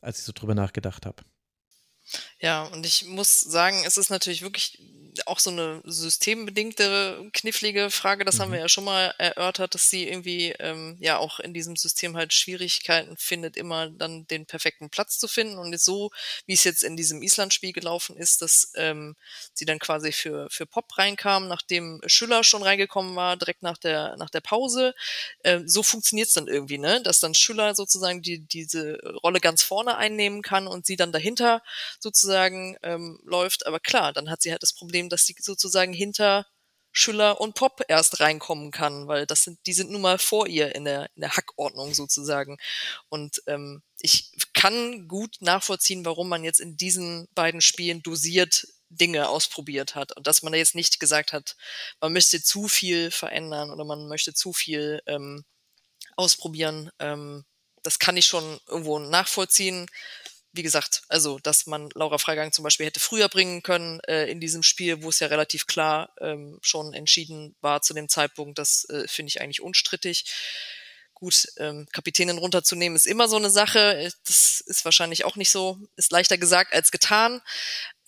als 0.01 0.19
ich 0.19 0.25
so 0.25 0.33
drüber 0.33 0.55
nachgedacht 0.55 1.07
habe. 1.07 1.23
Ja, 2.41 2.65
und 2.65 2.85
ich 2.85 3.07
muss 3.07 3.41
sagen, 3.41 3.83
es 3.87 3.97
ist 3.97 4.11
natürlich 4.11 4.43
wirklich 4.43 4.79
auch 5.27 5.39
so 5.39 5.51
eine 5.51 5.83
systembedingte, 5.85 7.29
knifflige 7.33 7.91
Frage. 7.91 8.25
Das 8.25 8.37
mhm. 8.37 8.41
haben 8.41 8.53
wir 8.53 8.61
ja 8.61 8.69
schon 8.69 8.85
mal 8.85 9.15
erörtert, 9.19 9.75
dass 9.75 9.91
sie 9.91 10.09
irgendwie 10.09 10.55
ähm, 10.59 10.97
ja 11.01 11.19
auch 11.19 11.41
in 11.41 11.53
diesem 11.53 11.77
System 11.77 12.17
halt 12.17 12.33
Schwierigkeiten 12.33 13.17
findet, 13.17 13.57
immer 13.57 13.91
dann 13.91 14.27
den 14.27 14.47
perfekten 14.47 14.91
Platz 14.91 15.19
zu 15.19 15.29
finden. 15.29 15.59
Und 15.59 15.79
so, 15.79 16.11
wie 16.47 16.55
es 16.55 16.65
jetzt 16.65 16.83
in 16.83 16.97
diesem 16.97 17.23
Island-Spiel 17.23 17.73
gelaufen 17.73 18.17
ist, 18.17 18.43
dass 18.43 18.73
ähm, 18.77 19.17
sie 19.55 19.65
dann 19.65 19.79
quasi 19.79 20.13
für, 20.13 20.49
für 20.51 20.67
Pop 20.67 20.97
reinkam, 20.97 21.49
nachdem 21.49 22.01
Schüller 22.07 22.45
schon 22.45 22.63
reingekommen 22.63 23.15
war, 23.17 23.37
direkt 23.37 23.63
nach 23.63 23.79
der, 23.79 24.17
nach 24.17 24.31
der 24.31 24.41
Pause. 24.41 24.95
Ähm, 25.45 25.69
so 25.69 25.83
funktioniert 25.83 26.29
es 26.29 26.35
dann 26.35 26.49
irgendwie, 26.49 26.79
ne? 26.79 27.03
Dass 27.03 27.21
dann 27.21 27.35
Schüller 27.35 27.75
sozusagen 27.75 28.23
die, 28.23 28.41
diese 28.41 28.99
Rolle 29.23 29.41
ganz 29.41 29.63
vorne 29.63 29.97
einnehmen 29.97 30.43
kann 30.43 30.67
und 30.67 30.87
sie 30.87 30.97
dann 30.97 31.13
dahinter 31.13 31.63
sozusagen 32.01 32.77
ähm, 32.83 33.21
läuft. 33.25 33.67
Aber 33.67 33.81
klar, 33.81 34.13
dann 34.13 34.31
hat 34.31 34.43
sie 34.43 34.51
halt 34.51 34.63
das 34.63 34.73
Problem, 34.73 35.02
dass 35.09 35.27
sie 35.27 35.35
sozusagen 35.39 35.93
hinter 35.93 36.47
Schüller 36.93 37.41
und 37.41 37.55
Pop 37.55 37.81
erst 37.89 38.21
reinkommen 38.21 38.71
kann, 38.71 39.09
weil 39.09 39.27
das 39.27 39.45
sind, 39.45 39.59
die 39.67 39.73
sind 39.73 39.91
nun 39.91 40.03
mal 40.03 40.19
vor 40.19 40.47
ihr 40.47 40.75
in 40.75 40.85
der, 40.85 41.09
in 41.15 41.23
der 41.23 41.35
Hackordnung 41.37 41.95
sozusagen. 41.95 42.59
Und 43.09 43.43
ähm, 43.47 43.83
ich 44.01 44.31
kann 44.53 45.09
gut 45.09 45.37
nachvollziehen, 45.41 46.05
warum 46.05 46.29
man 46.29 46.45
jetzt 46.45 46.61
in 46.61 46.77
diesen 46.77 47.29
beiden 47.35 47.63
Spielen 47.63 48.03
dosiert 48.03 48.67
Dinge 48.91 49.31
ausprobiert 49.31 49.95
hat 49.95 50.15
und 50.15 50.27
dass 50.27 50.43
man 50.43 50.53
jetzt 50.53 50.75
nicht 50.75 51.01
gesagt 51.01 51.33
hat, 51.33 51.57
man 52.01 52.13
möchte 52.13 52.43
zu 52.43 52.69
viel 52.69 53.11
verändern 53.11 53.71
oder 53.71 53.85
man 53.87 54.07
möchte 54.07 54.35
zu 54.35 54.53
viel 54.53 55.01
ähm, 55.07 55.45
ausprobieren. 56.17 56.91
Ähm, 56.99 57.45
das 57.83 57.99
kann 57.99 58.17
ich 58.17 58.27
schon 58.27 58.61
irgendwo 58.69 58.99
nachvollziehen. 58.99 59.87
Wie 60.53 60.63
gesagt, 60.63 61.03
also 61.09 61.39
dass 61.39 61.67
man 61.67 61.89
Laura 61.95 62.19
Freigang 62.19 62.53
zum 62.53 62.63
Beispiel 62.63 62.87
hätte 62.87 63.01
früher 63.01 63.29
bringen 63.29 63.63
können 63.63 64.01
äh, 64.01 64.27
in 64.27 64.41
diesem 64.41 64.63
Spiel, 64.63 65.03
wo 65.03 65.09
es 65.09 65.21
ja 65.21 65.29
relativ 65.29 65.67
klar 65.67 66.11
ähm, 66.21 66.59
schon 66.61 66.93
entschieden 66.93 67.55
war 67.61 67.83
zu 67.83 67.95
dem 67.95 68.09
Zeitpunkt, 68.09 68.59
das 68.59 68.85
äh, 68.91 69.09
finde 69.09 69.29
ich 69.31 69.41
eigentlich 69.41 69.63
unstrittig. 69.63 70.27
Gut, 71.15 71.47
ähm, 71.57 71.87
Kapitänin 71.93 72.39
runterzunehmen 72.39 72.97
ist 72.97 73.07
immer 73.07 73.29
so 73.29 73.37
eine 73.37 73.51
Sache. 73.51 74.11
Das 74.27 74.61
ist 74.61 74.85
wahrscheinlich 74.85 75.25
auch 75.25 75.37
nicht 75.37 75.51
so, 75.51 75.79
ist 75.97 76.11
leichter 76.11 76.37
gesagt 76.37 76.75
als 76.75 76.91
getan. 76.91 77.41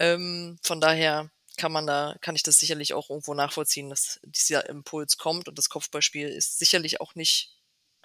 Ähm, 0.01 0.59
von 0.63 0.81
daher 0.81 1.31
kann 1.57 1.73
man 1.73 1.87
da, 1.87 2.17
kann 2.21 2.35
ich 2.35 2.43
das 2.43 2.59
sicherlich 2.59 2.95
auch 2.95 3.11
irgendwo 3.11 3.35
nachvollziehen, 3.35 3.89
dass 3.89 4.21
dieser 4.25 4.69
Impuls 4.69 5.17
kommt 5.17 5.49
und 5.49 5.57
das 5.57 5.69
Kopfballspiel 5.69 6.29
ist 6.29 6.59
sicherlich 6.59 7.01
auch 7.01 7.15
nicht 7.15 7.54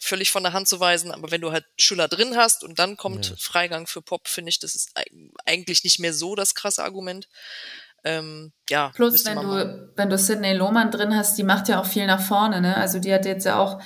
völlig 0.01 0.31
von 0.31 0.43
der 0.43 0.53
Hand 0.53 0.67
zu 0.67 0.79
weisen, 0.79 1.11
aber 1.11 1.31
wenn 1.31 1.41
du 1.41 1.51
halt 1.51 1.65
Schüler 1.77 2.07
drin 2.07 2.35
hast 2.35 2.63
und 2.63 2.79
dann 2.79 2.97
kommt 2.97 3.29
ja. 3.29 3.35
Freigang 3.37 3.87
für 3.87 4.01
Pop, 4.01 4.27
finde 4.27 4.49
ich, 4.49 4.59
das 4.59 4.75
ist 4.75 4.91
eigentlich 5.45 5.83
nicht 5.83 5.99
mehr 5.99 6.13
so 6.13 6.35
das 6.35 6.55
krasse 6.55 6.83
Argument. 6.83 7.27
Ähm, 8.03 8.53
ja, 8.69 8.91
Plus, 8.95 9.25
wenn 9.25 9.35
du, 9.35 9.91
wenn 9.95 10.09
du 10.09 10.17
Sidney 10.17 10.53
Lohmann 10.53 10.91
drin 10.91 11.15
hast, 11.15 11.37
die 11.37 11.43
macht 11.43 11.67
ja 11.67 11.81
auch 11.81 11.85
viel 11.85 12.05
nach 12.05 12.21
vorne, 12.21 12.61
ne? 12.61 12.77
Also 12.77 12.99
die 12.99 13.13
hat 13.13 13.25
jetzt 13.25 13.45
ja 13.45 13.59
auch 13.59 13.81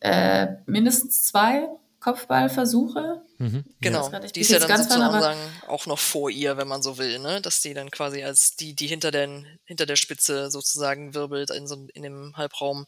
äh, 0.00 0.46
mindestens 0.66 1.24
zwei 1.24 1.68
Kopfballversuche. 2.00 3.22
Mhm. 3.38 3.64
Genau, 3.80 4.08
die 4.08 4.40
ist 4.40 4.50
ja 4.50 4.58
dann 4.58 4.82
sozusagen 4.82 5.38
auch 5.68 5.86
noch 5.86 5.98
vor 5.98 6.30
ihr, 6.30 6.56
wenn 6.56 6.66
man 6.66 6.82
so 6.82 6.98
will, 6.98 7.18
ne? 7.18 7.40
dass 7.42 7.60
die 7.60 7.74
dann 7.74 7.90
quasi 7.90 8.24
als 8.24 8.56
die, 8.56 8.74
die 8.74 8.86
hinter, 8.86 9.10
den, 9.10 9.46
hinter 9.64 9.86
der 9.86 9.96
Spitze 9.96 10.50
sozusagen 10.50 11.14
wirbelt 11.14 11.50
in, 11.50 11.66
so, 11.66 11.86
in 11.92 12.02
dem 12.02 12.36
Halbraum. 12.36 12.86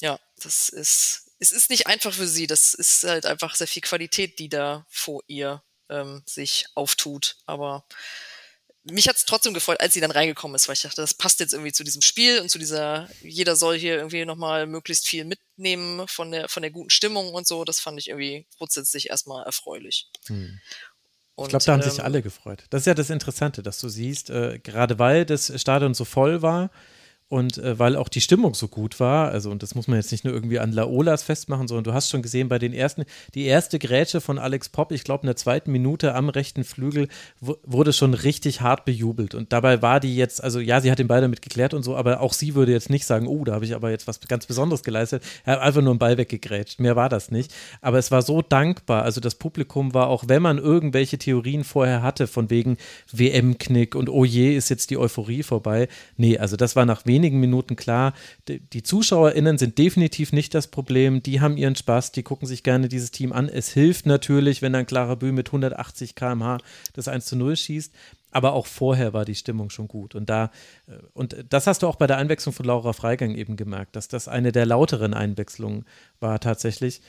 Ja, 0.00 0.18
das 0.42 0.68
ist, 0.68 1.31
es 1.42 1.50
ist 1.50 1.70
nicht 1.70 1.88
einfach 1.88 2.14
für 2.14 2.28
sie, 2.28 2.46
das 2.46 2.72
ist 2.72 3.02
halt 3.02 3.26
einfach 3.26 3.56
sehr 3.56 3.66
viel 3.66 3.82
Qualität, 3.82 4.38
die 4.38 4.48
da 4.48 4.86
vor 4.88 5.22
ihr 5.26 5.62
ähm, 5.88 6.22
sich 6.24 6.66
auftut, 6.76 7.36
aber 7.46 7.84
mich 8.84 9.08
hat 9.08 9.16
es 9.16 9.24
trotzdem 9.24 9.54
gefreut, 9.54 9.80
als 9.80 9.94
sie 9.94 10.00
dann 10.00 10.10
reingekommen 10.10 10.54
ist, 10.54 10.68
weil 10.68 10.74
ich 10.74 10.82
dachte, 10.82 11.00
das 11.00 11.14
passt 11.14 11.40
jetzt 11.40 11.52
irgendwie 11.52 11.72
zu 11.72 11.84
diesem 11.84 12.02
Spiel 12.02 12.40
und 12.40 12.48
zu 12.48 12.58
dieser, 12.58 13.08
jeder 13.22 13.54
soll 13.56 13.76
hier 13.76 13.96
irgendwie 13.96 14.24
nochmal 14.24 14.66
möglichst 14.66 15.06
viel 15.06 15.24
mitnehmen 15.24 16.06
von 16.08 16.30
der, 16.32 16.48
von 16.48 16.62
der 16.62 16.70
guten 16.72 16.90
Stimmung 16.90 17.32
und 17.32 17.46
so. 17.46 17.64
Das 17.64 17.78
fand 17.78 18.00
ich 18.00 18.08
irgendwie 18.08 18.44
grundsätzlich 18.58 19.10
erstmal 19.10 19.44
erfreulich. 19.44 20.08
Hm. 20.26 20.58
Und, 21.36 21.46
ich 21.46 21.50
glaube, 21.50 21.64
da 21.64 21.72
haben 21.74 21.82
ähm, 21.82 21.90
sich 21.90 22.02
alle 22.02 22.22
gefreut. 22.22 22.64
Das 22.70 22.82
ist 22.82 22.86
ja 22.86 22.94
das 22.94 23.10
Interessante, 23.10 23.62
dass 23.62 23.78
du 23.78 23.88
siehst, 23.88 24.30
äh, 24.30 24.58
gerade 24.58 24.98
weil 24.98 25.26
das 25.26 25.52
Stadion 25.60 25.94
so 25.94 26.04
voll 26.04 26.42
war, 26.42 26.70
und 27.32 27.56
äh, 27.56 27.78
weil 27.78 27.96
auch 27.96 28.10
die 28.10 28.20
Stimmung 28.20 28.52
so 28.52 28.68
gut 28.68 29.00
war, 29.00 29.30
also 29.30 29.50
und 29.50 29.62
das 29.62 29.74
muss 29.74 29.88
man 29.88 29.96
jetzt 29.96 30.12
nicht 30.12 30.22
nur 30.22 30.34
irgendwie 30.34 30.58
an 30.58 30.70
Laolas 30.70 31.22
festmachen, 31.22 31.66
sondern 31.66 31.84
du 31.84 31.94
hast 31.94 32.10
schon 32.10 32.20
gesehen, 32.20 32.50
bei 32.50 32.58
den 32.58 32.74
ersten, 32.74 33.04
die 33.34 33.46
erste 33.46 33.78
Grätsche 33.78 34.20
von 34.20 34.38
Alex 34.38 34.68
Popp, 34.68 34.92
ich 34.92 35.02
glaube 35.02 35.22
in 35.22 35.28
der 35.28 35.36
zweiten 35.36 35.72
Minute 35.72 36.14
am 36.14 36.28
rechten 36.28 36.62
Flügel, 36.62 37.08
wurde 37.40 37.94
schon 37.94 38.12
richtig 38.12 38.60
hart 38.60 38.84
bejubelt. 38.84 39.34
Und 39.34 39.50
dabei 39.50 39.80
war 39.80 39.98
die 39.98 40.14
jetzt, 40.14 40.44
also 40.44 40.60
ja, 40.60 40.82
sie 40.82 40.90
hat 40.90 40.98
den 40.98 41.08
Ball 41.08 41.22
damit 41.22 41.40
geklärt 41.40 41.72
und 41.72 41.82
so, 41.82 41.96
aber 41.96 42.20
auch 42.20 42.34
sie 42.34 42.54
würde 42.54 42.72
jetzt 42.72 42.90
nicht 42.90 43.06
sagen, 43.06 43.26
oh, 43.26 43.44
da 43.44 43.54
habe 43.54 43.64
ich 43.64 43.74
aber 43.74 43.90
jetzt 43.90 44.06
was 44.06 44.20
ganz 44.20 44.44
Besonderes 44.44 44.82
geleistet. 44.82 45.22
Er 45.46 45.54
hat 45.54 45.62
einfach 45.62 45.80
nur 45.80 45.92
einen 45.92 45.98
Ball 45.98 46.18
weggegrätscht. 46.18 46.80
Mehr 46.80 46.96
war 46.96 47.08
das 47.08 47.30
nicht. 47.30 47.50
Aber 47.80 47.96
es 47.96 48.10
war 48.10 48.20
so 48.20 48.42
dankbar. 48.42 49.04
Also 49.04 49.22
das 49.22 49.36
Publikum 49.36 49.94
war 49.94 50.08
auch, 50.08 50.24
wenn 50.26 50.42
man 50.42 50.58
irgendwelche 50.58 51.16
Theorien 51.16 51.64
vorher 51.64 52.02
hatte, 52.02 52.26
von 52.26 52.50
wegen 52.50 52.76
WM-Knick 53.10 53.94
und 53.94 54.10
oh 54.10 54.26
je, 54.26 54.54
ist 54.54 54.68
jetzt 54.68 54.90
die 54.90 54.98
Euphorie 54.98 55.42
vorbei. 55.42 55.88
Nee, 56.18 56.36
also 56.36 56.56
das 56.56 56.76
war 56.76 56.84
nach 56.84 57.06
wenigen 57.06 57.21
wenigen 57.22 57.38
Minuten 57.38 57.76
klar, 57.76 58.14
die 58.48 58.82
ZuschauerInnen 58.82 59.56
sind 59.56 59.78
definitiv 59.78 60.32
nicht 60.32 60.54
das 60.54 60.66
Problem. 60.66 61.22
Die 61.22 61.40
haben 61.40 61.56
ihren 61.56 61.76
Spaß, 61.76 62.10
die 62.10 62.24
gucken 62.24 62.48
sich 62.48 62.64
gerne 62.64 62.88
dieses 62.88 63.12
Team 63.12 63.32
an. 63.32 63.48
Es 63.48 63.68
hilft 63.68 64.06
natürlich, 64.06 64.60
wenn 64.60 64.72
dann 64.72 64.86
Clara 64.86 65.14
Bü 65.14 65.30
mit 65.30 65.48
180 65.48 66.16
km/h 66.16 66.58
das 66.94 67.06
1 67.06 67.26
zu 67.26 67.36
0 67.36 67.54
schießt. 67.54 67.94
Aber 68.32 68.54
auch 68.54 68.66
vorher 68.66 69.12
war 69.12 69.24
die 69.24 69.36
Stimmung 69.36 69.70
schon 69.70 69.86
gut. 69.86 70.16
Und 70.16 70.30
da, 70.30 70.50
äh, 70.88 70.94
und 71.12 71.36
das 71.50 71.68
hast 71.68 71.82
du 71.82 71.86
auch 71.86 71.96
bei 71.96 72.08
der 72.08 72.16
Einwechslung 72.16 72.52
von 72.52 72.66
Laura 72.66 72.92
Freigang 72.92 73.36
eben 73.36 73.56
gemerkt, 73.56 73.94
dass 73.94 74.08
das 74.08 74.26
eine 74.26 74.50
der 74.50 74.66
lauteren 74.66 75.14
Einwechslungen 75.14 75.84
war 76.18 76.40
tatsächlich. 76.40 77.02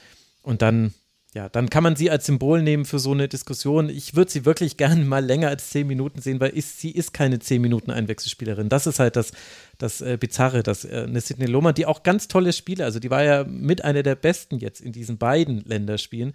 Und 0.43 0.61
dann, 0.61 0.93
ja, 1.33 1.49
dann 1.49 1.69
kann 1.69 1.83
man 1.83 1.95
sie 1.95 2.11
als 2.11 2.27
Symbol 2.27 2.61
nehmen 2.61 2.85
für 2.85 2.99
so 2.99 3.11
eine 3.11 3.27
Diskussion. 3.27 3.89
Ich 3.89 4.15
würde 4.15 4.31
sie 4.31 4.45
wirklich 4.45 4.77
gerne 4.77 5.03
mal 5.03 5.25
länger 5.25 5.49
als 5.49 5.69
zehn 5.71 5.87
Minuten 5.87 6.21
sehen, 6.21 6.39
weil 6.39 6.51
ist, 6.51 6.79
sie 6.79 6.91
ist 6.91 7.13
keine 7.13 7.39
zehn 7.39 7.61
Minuten 7.61 7.91
Einwechselspielerin. 7.91 8.69
Das 8.69 8.85
ist 8.85 8.99
halt 8.99 9.15
das, 9.15 9.31
das 9.77 10.01
äh, 10.01 10.17
Bizarre, 10.19 10.61
dass 10.61 10.85
äh, 10.85 11.05
eine 11.07 11.21
Sidney 11.21 11.47
Lohmann, 11.47 11.75
die 11.75 11.85
auch 11.85 12.03
ganz 12.03 12.27
tolle 12.27 12.53
Spiele, 12.53 12.85
also 12.85 12.99
die 12.99 13.09
war 13.09 13.23
ja 13.23 13.43
mit 13.45 13.83
einer 13.83 14.03
der 14.03 14.15
besten 14.15 14.59
jetzt 14.59 14.79
in 14.79 14.91
diesen 14.91 15.17
beiden 15.17 15.61
Länderspielen, 15.61 16.33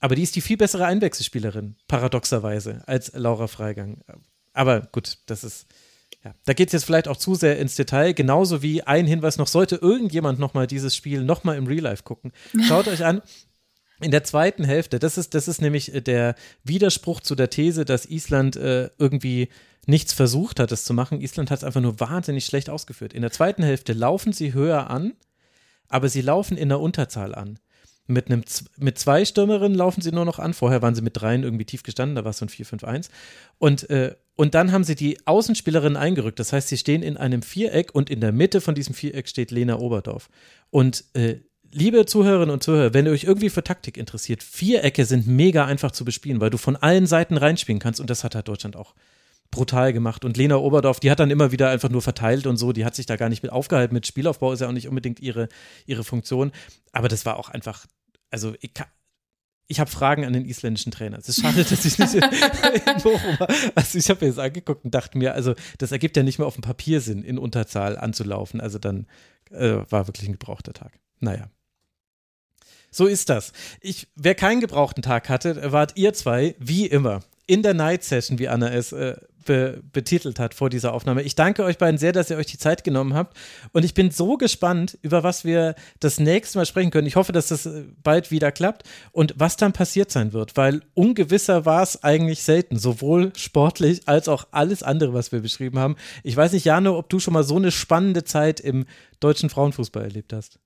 aber 0.00 0.16
die 0.16 0.22
ist 0.22 0.36
die 0.36 0.40
viel 0.40 0.56
bessere 0.56 0.84
Einwechselspielerin, 0.84 1.76
paradoxerweise, 1.88 2.82
als 2.86 3.12
Laura 3.14 3.46
Freigang. 3.46 4.02
Aber 4.52 4.82
gut, 4.92 5.18
das 5.26 5.44
ist. 5.44 5.66
Ja, 6.22 6.34
da 6.44 6.54
geht 6.54 6.68
es 6.68 6.72
jetzt 6.72 6.84
vielleicht 6.84 7.08
auch 7.08 7.16
zu 7.16 7.34
sehr 7.34 7.58
ins 7.58 7.74
Detail, 7.74 8.14
genauso 8.14 8.62
wie 8.62 8.82
ein 8.82 9.06
Hinweis 9.06 9.36
noch, 9.36 9.46
sollte 9.46 9.76
irgendjemand 9.76 10.38
nochmal 10.38 10.66
dieses 10.66 10.96
Spiel 10.96 11.22
nochmal 11.22 11.56
im 11.56 11.66
Real 11.66 11.82
Life 11.82 12.02
gucken. 12.02 12.32
Schaut 12.66 12.88
euch 12.88 13.04
an, 13.04 13.20
in 14.00 14.10
der 14.10 14.24
zweiten 14.24 14.64
Hälfte, 14.64 14.98
das 14.98 15.18
ist, 15.18 15.34
das 15.34 15.48
ist 15.48 15.62
nämlich 15.62 15.94
äh, 15.94 16.00
der 16.00 16.34
Widerspruch 16.64 17.20
zu 17.20 17.34
der 17.34 17.50
These, 17.50 17.84
dass 17.84 18.06
Island 18.06 18.56
äh, 18.56 18.90
irgendwie 18.98 19.48
nichts 19.86 20.12
versucht 20.12 20.60
hat, 20.60 20.72
es 20.72 20.84
zu 20.84 20.94
machen. 20.94 21.20
Island 21.20 21.50
hat 21.50 21.58
es 21.58 21.64
einfach 21.64 21.80
nur 21.80 22.00
wahnsinnig 22.00 22.46
schlecht 22.46 22.70
ausgeführt. 22.70 23.12
In 23.12 23.22
der 23.22 23.30
zweiten 23.30 23.62
Hälfte 23.62 23.92
laufen 23.92 24.32
sie 24.32 24.54
höher 24.54 24.90
an, 24.90 25.12
aber 25.88 26.08
sie 26.08 26.22
laufen 26.22 26.56
in 26.56 26.70
der 26.70 26.80
Unterzahl 26.80 27.34
an. 27.34 27.58
Mit, 28.06 28.26
einem, 28.26 28.42
mit 28.76 28.98
zwei 28.98 29.24
Stürmerinnen 29.24 29.76
laufen 29.76 30.02
sie 30.02 30.12
nur 30.12 30.26
noch 30.26 30.38
an. 30.38 30.52
Vorher 30.52 30.82
waren 30.82 30.94
sie 30.94 31.00
mit 31.00 31.16
dreien 31.16 31.42
irgendwie 31.42 31.64
tief 31.64 31.82
gestanden, 31.82 32.16
da 32.16 32.24
war 32.24 32.30
es 32.30 32.38
so 32.38 32.44
ein 32.44 32.50
4-5-1. 32.50 33.08
Und, 33.58 33.88
äh, 33.88 34.14
und 34.36 34.54
dann 34.54 34.72
haben 34.72 34.84
sie 34.84 34.94
die 34.94 35.26
Außenspielerinnen 35.26 35.96
eingerückt. 35.96 36.38
Das 36.38 36.52
heißt, 36.52 36.68
sie 36.68 36.76
stehen 36.76 37.02
in 37.02 37.16
einem 37.16 37.42
Viereck 37.42 37.94
und 37.94 38.10
in 38.10 38.20
der 38.20 38.32
Mitte 38.32 38.60
von 38.60 38.74
diesem 38.74 38.94
Viereck 38.94 39.28
steht 39.28 39.50
Lena 39.50 39.78
Oberdorf. 39.78 40.28
Und 40.70 41.04
äh, 41.14 41.40
liebe 41.74 42.06
Zuhörerinnen 42.06 42.52
und 42.52 42.62
Zuhörer, 42.62 42.94
wenn 42.94 43.06
ihr 43.06 43.12
euch 43.12 43.24
irgendwie 43.24 43.50
für 43.50 43.64
Taktik 43.64 43.96
interessiert, 43.96 44.42
Vierecke 44.42 45.04
sind 45.04 45.26
mega 45.26 45.66
einfach 45.66 45.90
zu 45.90 46.04
bespielen, 46.04 46.40
weil 46.40 46.50
du 46.50 46.56
von 46.58 46.76
allen 46.76 47.06
Seiten 47.06 47.36
reinspielen 47.36 47.80
kannst 47.80 48.00
und 48.00 48.08
das 48.10 48.24
hat 48.24 48.34
halt 48.34 48.48
Deutschland 48.48 48.76
auch 48.76 48.94
brutal 49.50 49.92
gemacht. 49.92 50.24
Und 50.24 50.36
Lena 50.36 50.56
Oberdorf, 50.56 51.00
die 51.00 51.10
hat 51.10 51.20
dann 51.20 51.30
immer 51.30 51.52
wieder 51.52 51.70
einfach 51.70 51.90
nur 51.90 52.02
verteilt 52.02 52.46
und 52.46 52.56
so, 52.56 52.72
die 52.72 52.84
hat 52.84 52.94
sich 52.94 53.06
da 53.06 53.16
gar 53.16 53.28
nicht 53.28 53.42
mit 53.42 53.52
aufgehalten. 53.52 53.94
Mit 53.94 54.06
Spielaufbau 54.06 54.52
ist 54.52 54.60
ja 54.60 54.68
auch 54.68 54.72
nicht 54.72 54.88
unbedingt 54.88 55.20
ihre, 55.20 55.48
ihre 55.86 56.04
Funktion. 56.04 56.52
Aber 56.92 57.08
das 57.08 57.26
war 57.26 57.36
auch 57.36 57.50
einfach, 57.50 57.86
also 58.30 58.54
ich 58.60 58.74
kann, 58.74 58.86
ich 59.66 59.80
habe 59.80 59.90
Fragen 59.90 60.24
an 60.24 60.32
den 60.32 60.44
isländischen 60.44 60.92
Trainer. 60.92 61.18
Es 61.18 61.28
ist 61.28 61.40
schade, 61.40 61.64
dass 61.64 61.84
ich 61.84 61.98
nicht 61.98 62.14
in, 62.14 62.22
in 62.22 63.02
Bochum 63.02 63.38
war. 63.38 63.48
Also 63.74 63.98
ich 63.98 64.10
habe 64.10 64.24
mir 64.24 64.32
das 64.32 64.38
angeguckt 64.38 64.84
und 64.84 64.94
dachte 64.94 65.16
mir, 65.18 65.34
also 65.34 65.54
das 65.78 65.92
ergibt 65.92 66.16
ja 66.16 66.22
nicht 66.22 66.38
mehr 66.38 66.46
auf 66.46 66.54
dem 66.54 66.62
Papier 66.62 67.00
Sinn, 67.00 67.22
in 67.22 67.38
Unterzahl 67.38 67.96
anzulaufen. 67.96 68.60
Also 68.60 68.78
dann 68.78 69.06
äh, 69.50 69.78
war 69.88 70.06
wirklich 70.06 70.28
ein 70.28 70.32
gebrauchter 70.32 70.72
Tag. 70.72 70.98
Naja. 71.20 71.48
So 72.94 73.06
ist 73.06 73.28
das. 73.28 73.52
Ich, 73.80 74.06
wer 74.14 74.36
keinen 74.36 74.60
gebrauchten 74.60 75.02
Tag 75.02 75.28
hatte, 75.28 75.72
wart 75.72 75.96
ihr 75.96 76.12
zwei, 76.14 76.54
wie 76.60 76.86
immer, 76.86 77.22
in 77.44 77.62
der 77.62 77.74
Night 77.74 78.04
Session, 78.04 78.38
wie 78.38 78.46
Anna 78.46 78.72
es 78.72 78.92
äh, 78.92 79.16
be 79.44 79.82
betitelt 79.92 80.38
hat 80.38 80.54
vor 80.54 80.70
dieser 80.70 80.94
Aufnahme. 80.94 81.22
Ich 81.22 81.34
danke 81.34 81.64
euch 81.64 81.76
beiden 81.76 81.98
sehr, 81.98 82.12
dass 82.12 82.30
ihr 82.30 82.36
euch 82.36 82.46
die 82.46 82.56
Zeit 82.56 82.84
genommen 82.84 83.14
habt. 83.14 83.36
Und 83.72 83.84
ich 83.84 83.94
bin 83.94 84.12
so 84.12 84.36
gespannt, 84.36 84.96
über 85.02 85.24
was 85.24 85.44
wir 85.44 85.74
das 85.98 86.20
nächste 86.20 86.56
Mal 86.56 86.66
sprechen 86.66 86.92
können. 86.92 87.08
Ich 87.08 87.16
hoffe, 87.16 87.32
dass 87.32 87.48
das 87.48 87.66
äh, 87.66 87.82
bald 88.04 88.30
wieder 88.30 88.52
klappt 88.52 88.84
und 89.10 89.34
was 89.36 89.56
dann 89.56 89.72
passiert 89.72 90.12
sein 90.12 90.32
wird, 90.32 90.56
weil 90.56 90.80
ungewisser 90.94 91.66
war 91.66 91.82
es 91.82 92.04
eigentlich 92.04 92.44
selten, 92.44 92.78
sowohl 92.78 93.32
sportlich 93.36 94.02
als 94.06 94.28
auch 94.28 94.46
alles 94.52 94.84
andere, 94.84 95.14
was 95.14 95.32
wir 95.32 95.40
beschrieben 95.40 95.80
haben. 95.80 95.96
Ich 96.22 96.36
weiß 96.36 96.52
nicht, 96.52 96.64
Jano, 96.64 96.96
ob 96.96 97.08
du 97.08 97.18
schon 97.18 97.34
mal 97.34 97.42
so 97.42 97.56
eine 97.56 97.72
spannende 97.72 98.22
Zeit 98.22 98.60
im 98.60 98.86
deutschen 99.18 99.50
Frauenfußball 99.50 100.04
erlebt 100.04 100.32
hast. 100.32 100.60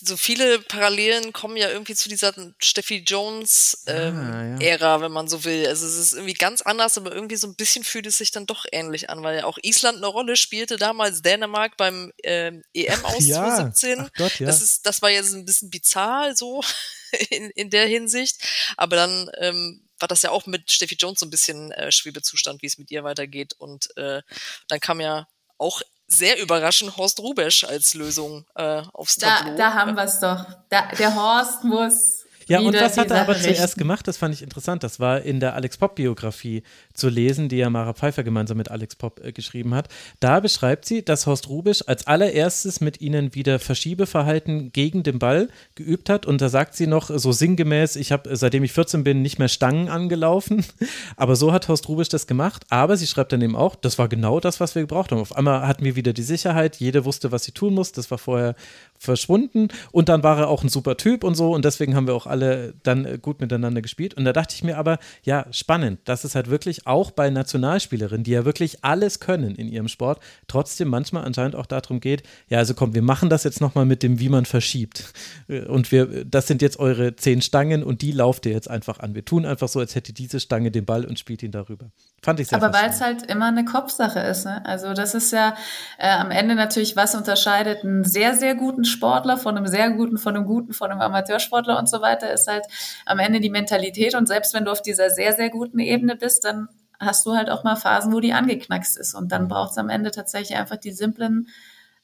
So 0.00 0.16
viele 0.16 0.60
Parallelen 0.60 1.32
kommen 1.32 1.56
ja 1.56 1.68
irgendwie 1.70 1.94
zu 1.94 2.08
dieser 2.08 2.32
Steffi 2.58 2.98
Jones 3.06 3.82
ähm, 3.86 4.16
ah, 4.16 4.44
ja. 4.44 4.68
Ära, 4.68 5.00
wenn 5.00 5.12
man 5.12 5.28
so 5.28 5.44
will. 5.44 5.66
Also 5.66 5.86
es 5.86 5.96
ist 5.96 6.12
irgendwie 6.12 6.34
ganz 6.34 6.62
anders, 6.62 6.96
aber 6.96 7.12
irgendwie 7.12 7.36
so 7.36 7.48
ein 7.48 7.56
bisschen 7.56 7.82
fühlt 7.82 8.06
es 8.06 8.18
sich 8.18 8.30
dann 8.30 8.46
doch 8.46 8.64
ähnlich 8.70 9.10
an, 9.10 9.22
weil 9.22 9.38
ja 9.38 9.44
auch 9.44 9.58
Island 9.62 9.98
eine 9.98 10.06
Rolle 10.06 10.36
spielte 10.36 10.76
damals 10.76 11.22
Dänemark 11.22 11.76
beim 11.76 12.12
ähm, 12.22 12.62
EM 12.74 13.04
aus 13.04 13.26
ja. 13.26 13.44
2017. 13.44 14.10
Gott, 14.16 14.38
ja. 14.38 14.46
Das 14.46 14.62
ist, 14.62 14.86
das 14.86 15.02
war 15.02 15.10
jetzt 15.10 15.34
ein 15.34 15.44
bisschen 15.44 15.70
bizarr 15.70 16.36
so 16.36 16.62
in, 17.30 17.50
in 17.50 17.70
der 17.70 17.86
Hinsicht, 17.86 18.36
aber 18.76 18.96
dann 18.96 19.30
ähm, 19.38 19.82
war 19.98 20.08
das 20.08 20.22
ja 20.22 20.30
auch 20.30 20.46
mit 20.46 20.70
Steffi 20.70 20.96
Jones 20.96 21.20
so 21.20 21.26
ein 21.26 21.30
bisschen 21.30 21.72
äh, 21.72 21.90
Schwebezustand, 21.90 22.62
wie 22.62 22.66
es 22.66 22.78
mit 22.78 22.90
ihr 22.90 23.02
weitergeht 23.02 23.54
und 23.58 23.96
äh, 23.96 24.22
dann 24.68 24.80
kam 24.80 25.00
ja 25.00 25.26
auch 25.58 25.82
sehr 26.08 26.40
überraschend 26.40 26.96
Horst 26.96 27.18
Rubesch 27.18 27.64
als 27.64 27.94
Lösung 27.94 28.44
äh, 28.54 28.82
aufs 28.92 29.16
da, 29.16 29.50
Da 29.56 29.74
haben 29.74 29.96
wir 29.96 30.04
es 30.04 30.20
doch. 30.20 30.44
Da, 30.68 30.86
der 30.98 31.14
Horst 31.14 31.64
muss 31.64 32.25
Ja, 32.48 32.60
und 32.60 32.74
was 32.74 32.96
hat 32.96 33.10
er 33.10 33.22
aber 33.22 33.34
richten. 33.34 33.54
zuerst 33.54 33.76
gemacht? 33.76 34.06
Das 34.06 34.16
fand 34.16 34.32
ich 34.34 34.42
interessant. 34.42 34.84
Das 34.84 35.00
war 35.00 35.22
in 35.22 35.40
der 35.40 35.54
Alex 35.54 35.78
Pop-Biografie 35.78 36.62
zu 36.94 37.08
lesen, 37.08 37.48
die 37.48 37.56
ja 37.56 37.70
Mara 37.70 37.92
Pfeiffer 37.92 38.22
gemeinsam 38.22 38.56
mit 38.56 38.70
Alex 38.70 38.94
Pop 38.94 39.20
äh, 39.24 39.32
geschrieben 39.32 39.74
hat. 39.74 39.88
Da 40.20 40.38
beschreibt 40.38 40.84
sie, 40.84 41.04
dass 41.04 41.26
Horst 41.26 41.48
Rubisch 41.48 41.82
als 41.88 42.06
allererstes 42.06 42.80
mit 42.80 43.00
ihnen 43.00 43.34
wieder 43.34 43.58
Verschiebeverhalten 43.58 44.70
gegen 44.70 45.02
den 45.02 45.18
Ball 45.18 45.48
geübt 45.74 46.08
hat. 46.08 46.24
Und 46.24 46.40
da 46.40 46.48
sagt 46.48 46.76
sie 46.76 46.86
noch 46.86 47.10
so 47.12 47.32
sinngemäß, 47.32 47.96
ich 47.96 48.12
habe 48.12 48.36
seitdem 48.36 48.62
ich 48.62 48.72
14 48.72 49.02
bin 49.02 49.22
nicht 49.22 49.38
mehr 49.38 49.48
Stangen 49.48 49.88
angelaufen. 49.88 50.64
Aber 51.16 51.34
so 51.34 51.52
hat 51.52 51.66
Horst 51.66 51.88
Rubisch 51.88 52.08
das 52.08 52.28
gemacht. 52.28 52.64
Aber 52.70 52.96
sie 52.96 53.08
schreibt 53.08 53.32
dann 53.32 53.42
eben 53.42 53.56
auch, 53.56 53.74
das 53.74 53.98
war 53.98 54.08
genau 54.08 54.38
das, 54.38 54.60
was 54.60 54.76
wir 54.76 54.82
gebraucht 54.82 55.10
haben. 55.10 55.20
Auf 55.20 55.36
einmal 55.36 55.66
hatten 55.66 55.84
wir 55.84 55.96
wieder 55.96 56.12
die 56.12 56.22
Sicherheit, 56.22 56.76
jede 56.76 57.04
wusste, 57.04 57.32
was 57.32 57.42
sie 57.42 57.52
tun 57.52 57.74
muss. 57.74 57.90
Das 57.90 58.10
war 58.12 58.18
vorher 58.18 58.54
verschwunden. 58.98 59.68
Und 59.92 60.08
dann 60.08 60.22
war 60.22 60.38
er 60.38 60.48
auch 60.48 60.62
ein 60.62 60.68
super 60.68 60.96
Typ 60.96 61.24
und 61.24 61.34
so. 61.34 61.54
Und 61.54 61.64
deswegen 61.64 61.94
haben 61.94 62.06
wir 62.06 62.14
auch 62.14 62.26
alle 62.26 62.74
dann 62.82 63.04
äh, 63.04 63.18
gut 63.20 63.40
miteinander 63.40 63.82
gespielt. 63.82 64.14
Und 64.14 64.24
da 64.24 64.32
dachte 64.32 64.54
ich 64.54 64.62
mir 64.62 64.78
aber, 64.78 64.98
ja, 65.22 65.46
spannend, 65.50 66.00
dass 66.04 66.24
es 66.24 66.34
halt 66.34 66.50
wirklich 66.50 66.86
auch 66.86 67.10
bei 67.10 67.30
Nationalspielerinnen, 67.30 68.24
die 68.24 68.32
ja 68.32 68.44
wirklich 68.44 68.84
alles 68.84 69.20
können 69.20 69.54
in 69.54 69.68
ihrem 69.68 69.88
Sport, 69.88 70.20
trotzdem 70.48 70.88
manchmal 70.88 71.24
anscheinend 71.24 71.56
auch 71.56 71.66
darum 71.66 72.00
geht, 72.00 72.22
ja, 72.48 72.58
also 72.58 72.74
komm, 72.74 72.94
wir 72.94 73.02
machen 73.02 73.30
das 73.30 73.44
jetzt 73.44 73.60
nochmal 73.60 73.84
mit 73.84 74.02
dem, 74.02 74.20
wie 74.20 74.28
man 74.28 74.44
verschiebt. 74.44 75.12
Äh, 75.48 75.60
und 75.62 75.92
wir, 75.92 76.24
das 76.24 76.46
sind 76.46 76.62
jetzt 76.62 76.78
eure 76.78 77.16
zehn 77.16 77.42
Stangen 77.42 77.82
und 77.82 78.02
die 78.02 78.12
lauft 78.12 78.46
ihr 78.46 78.52
jetzt 78.52 78.70
einfach 78.70 79.00
an. 79.00 79.14
Wir 79.14 79.24
tun 79.24 79.44
einfach 79.46 79.68
so, 79.68 79.80
als 79.80 79.94
hätte 79.94 80.12
diese 80.12 80.40
Stange 80.40 80.70
den 80.70 80.84
Ball 80.84 81.04
und 81.04 81.18
spielt 81.18 81.42
ihn 81.42 81.52
darüber. 81.52 81.90
Fand 82.22 82.40
ich 82.40 82.48
sehr 82.48 82.60
Aber 82.60 82.72
weil 82.72 82.90
es 82.90 83.00
halt 83.00 83.22
immer 83.30 83.46
eine 83.46 83.64
Kopfsache 83.64 84.18
ist. 84.20 84.46
Ne? 84.46 84.64
Also 84.64 84.94
das 84.94 85.14
ist 85.14 85.32
ja 85.32 85.54
äh, 85.98 86.10
am 86.10 86.30
Ende 86.30 86.54
natürlich, 86.54 86.96
was 86.96 87.14
unterscheidet 87.14 87.84
einen 87.84 88.04
sehr, 88.04 88.34
sehr 88.34 88.54
guten 88.54 88.84
Sportler 88.84 89.36
von 89.36 89.56
einem 89.56 89.66
sehr 89.66 89.90
guten, 89.90 90.18
von 90.18 90.34
einem 90.34 90.46
guten, 90.46 90.72
von 90.72 90.90
einem 90.90 91.00
Amateursportler 91.00 91.78
und 91.78 91.88
so 91.88 92.00
weiter, 92.00 92.32
ist 92.32 92.48
halt 92.48 92.64
am 93.04 93.18
Ende 93.18 93.40
die 93.40 93.50
Mentalität. 93.50 94.14
Und 94.14 94.26
selbst 94.26 94.54
wenn 94.54 94.64
du 94.64 94.72
auf 94.72 94.82
dieser 94.82 95.10
sehr, 95.10 95.34
sehr 95.34 95.50
guten 95.50 95.78
Ebene 95.78 96.16
bist, 96.16 96.44
dann 96.44 96.68
hast 96.98 97.26
du 97.26 97.36
halt 97.36 97.50
auch 97.50 97.64
mal 97.64 97.76
Phasen, 97.76 98.12
wo 98.12 98.20
die 98.20 98.32
angeknackst 98.32 98.96
ist. 98.96 99.14
Und 99.14 99.30
dann 99.30 99.48
braucht 99.48 99.72
es 99.72 99.78
am 99.78 99.88
Ende 99.88 100.10
tatsächlich 100.10 100.58
einfach 100.58 100.76
die 100.76 100.92
simplen 100.92 101.48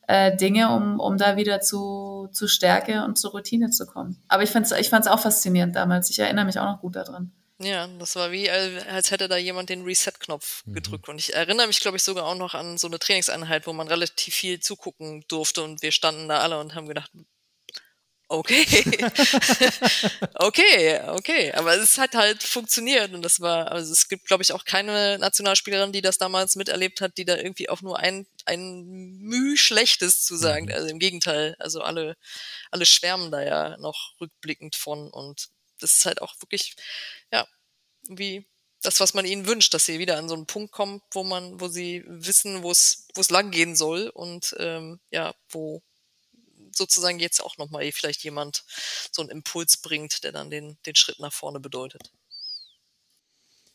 äh, 0.06 0.36
Dinge, 0.36 0.70
um, 0.70 1.00
um 1.00 1.16
da 1.16 1.36
wieder 1.36 1.60
zu, 1.60 2.28
zu 2.32 2.48
Stärke 2.48 3.04
und 3.04 3.18
zur 3.18 3.32
Routine 3.32 3.70
zu 3.70 3.86
kommen. 3.86 4.18
Aber 4.28 4.42
ich 4.42 4.50
fand 4.50 4.66
es 4.66 4.72
ich 4.72 4.90
fand's 4.90 5.08
auch 5.08 5.20
faszinierend 5.20 5.74
damals. 5.74 6.10
Ich 6.10 6.18
erinnere 6.18 6.44
mich 6.44 6.58
auch 6.58 6.66
noch 6.66 6.80
gut 6.80 6.96
daran. 6.96 7.32
Ja, 7.62 7.86
das 7.98 8.16
war 8.16 8.32
wie, 8.32 8.50
als 8.50 9.10
hätte 9.10 9.28
da 9.28 9.36
jemand 9.36 9.68
den 9.68 9.84
Reset-Knopf 9.84 10.66
mhm. 10.66 10.74
gedrückt. 10.74 11.08
Und 11.08 11.18
ich 11.18 11.34
erinnere 11.34 11.66
mich, 11.68 11.80
glaube 11.80 11.96
ich, 11.96 12.02
sogar 12.02 12.26
auch 12.26 12.34
noch 12.34 12.54
an 12.54 12.78
so 12.78 12.88
eine 12.88 12.98
Trainingseinheit, 12.98 13.66
wo 13.66 13.72
man 13.72 13.88
relativ 13.88 14.34
viel 14.34 14.60
zugucken 14.60 15.24
durfte 15.28 15.62
und 15.62 15.82
wir 15.82 15.92
standen 15.92 16.28
da 16.28 16.40
alle 16.40 16.58
und 16.58 16.74
haben 16.74 16.88
gedacht, 16.88 17.10
okay, 18.32 18.64
okay, 20.34 21.00
okay. 21.08 21.52
Aber 21.52 21.74
es 21.74 21.98
hat 21.98 22.14
halt 22.14 22.42
funktioniert 22.42 23.12
und 23.12 23.22
das 23.22 23.40
war, 23.40 23.70
also 23.70 23.92
es 23.92 24.08
gibt, 24.08 24.26
glaube 24.26 24.42
ich, 24.42 24.52
auch 24.52 24.64
keine 24.64 25.18
Nationalspielerin, 25.18 25.92
die 25.92 26.00
das 26.00 26.18
damals 26.18 26.56
miterlebt 26.56 27.00
hat, 27.00 27.18
die 27.18 27.24
da 27.24 27.36
irgendwie 27.36 27.68
auch 27.68 27.82
nur 27.82 27.98
ein, 27.98 28.26
ein 28.46 29.18
Müh 29.20 29.56
Schlechtes 29.56 30.24
zu 30.24 30.36
sagen. 30.36 30.66
Mhm. 30.66 30.72
Also 30.72 30.88
im 30.88 30.98
Gegenteil, 30.98 31.54
also 31.58 31.82
alle, 31.82 32.16
alle 32.70 32.86
schwärmen 32.86 33.30
da 33.30 33.42
ja 33.42 33.76
noch 33.76 34.14
rückblickend 34.20 34.76
von 34.76 35.10
und 35.10 35.50
das 35.82 35.98
ist 35.98 36.04
halt 36.04 36.22
auch 36.22 36.34
wirklich, 36.40 36.76
ja, 37.32 37.46
wie 38.08 38.46
das, 38.82 39.00
was 39.00 39.14
man 39.14 39.24
ihnen 39.24 39.46
wünscht, 39.46 39.74
dass 39.74 39.86
sie 39.86 39.98
wieder 39.98 40.18
an 40.18 40.28
so 40.28 40.34
einen 40.34 40.46
Punkt 40.46 40.72
kommen, 40.72 41.02
wo 41.12 41.24
man, 41.24 41.60
wo 41.60 41.68
sie 41.68 42.04
wissen, 42.06 42.62
wo 42.62 42.70
es, 42.70 43.06
wo 43.14 43.22
lang 43.28 43.50
gehen 43.50 43.76
soll 43.76 44.08
und 44.08 44.56
ähm, 44.58 45.00
ja, 45.10 45.34
wo 45.50 45.82
sozusagen 46.74 47.20
jetzt 47.20 47.40
auch 47.40 47.58
nochmal 47.58 47.90
vielleicht 47.92 48.24
jemand 48.24 48.64
so 49.12 49.22
einen 49.22 49.30
Impuls 49.30 49.76
bringt, 49.78 50.24
der 50.24 50.32
dann 50.32 50.50
den, 50.50 50.78
den 50.86 50.94
Schritt 50.94 51.20
nach 51.20 51.32
vorne 51.32 51.60
bedeutet 51.60 52.10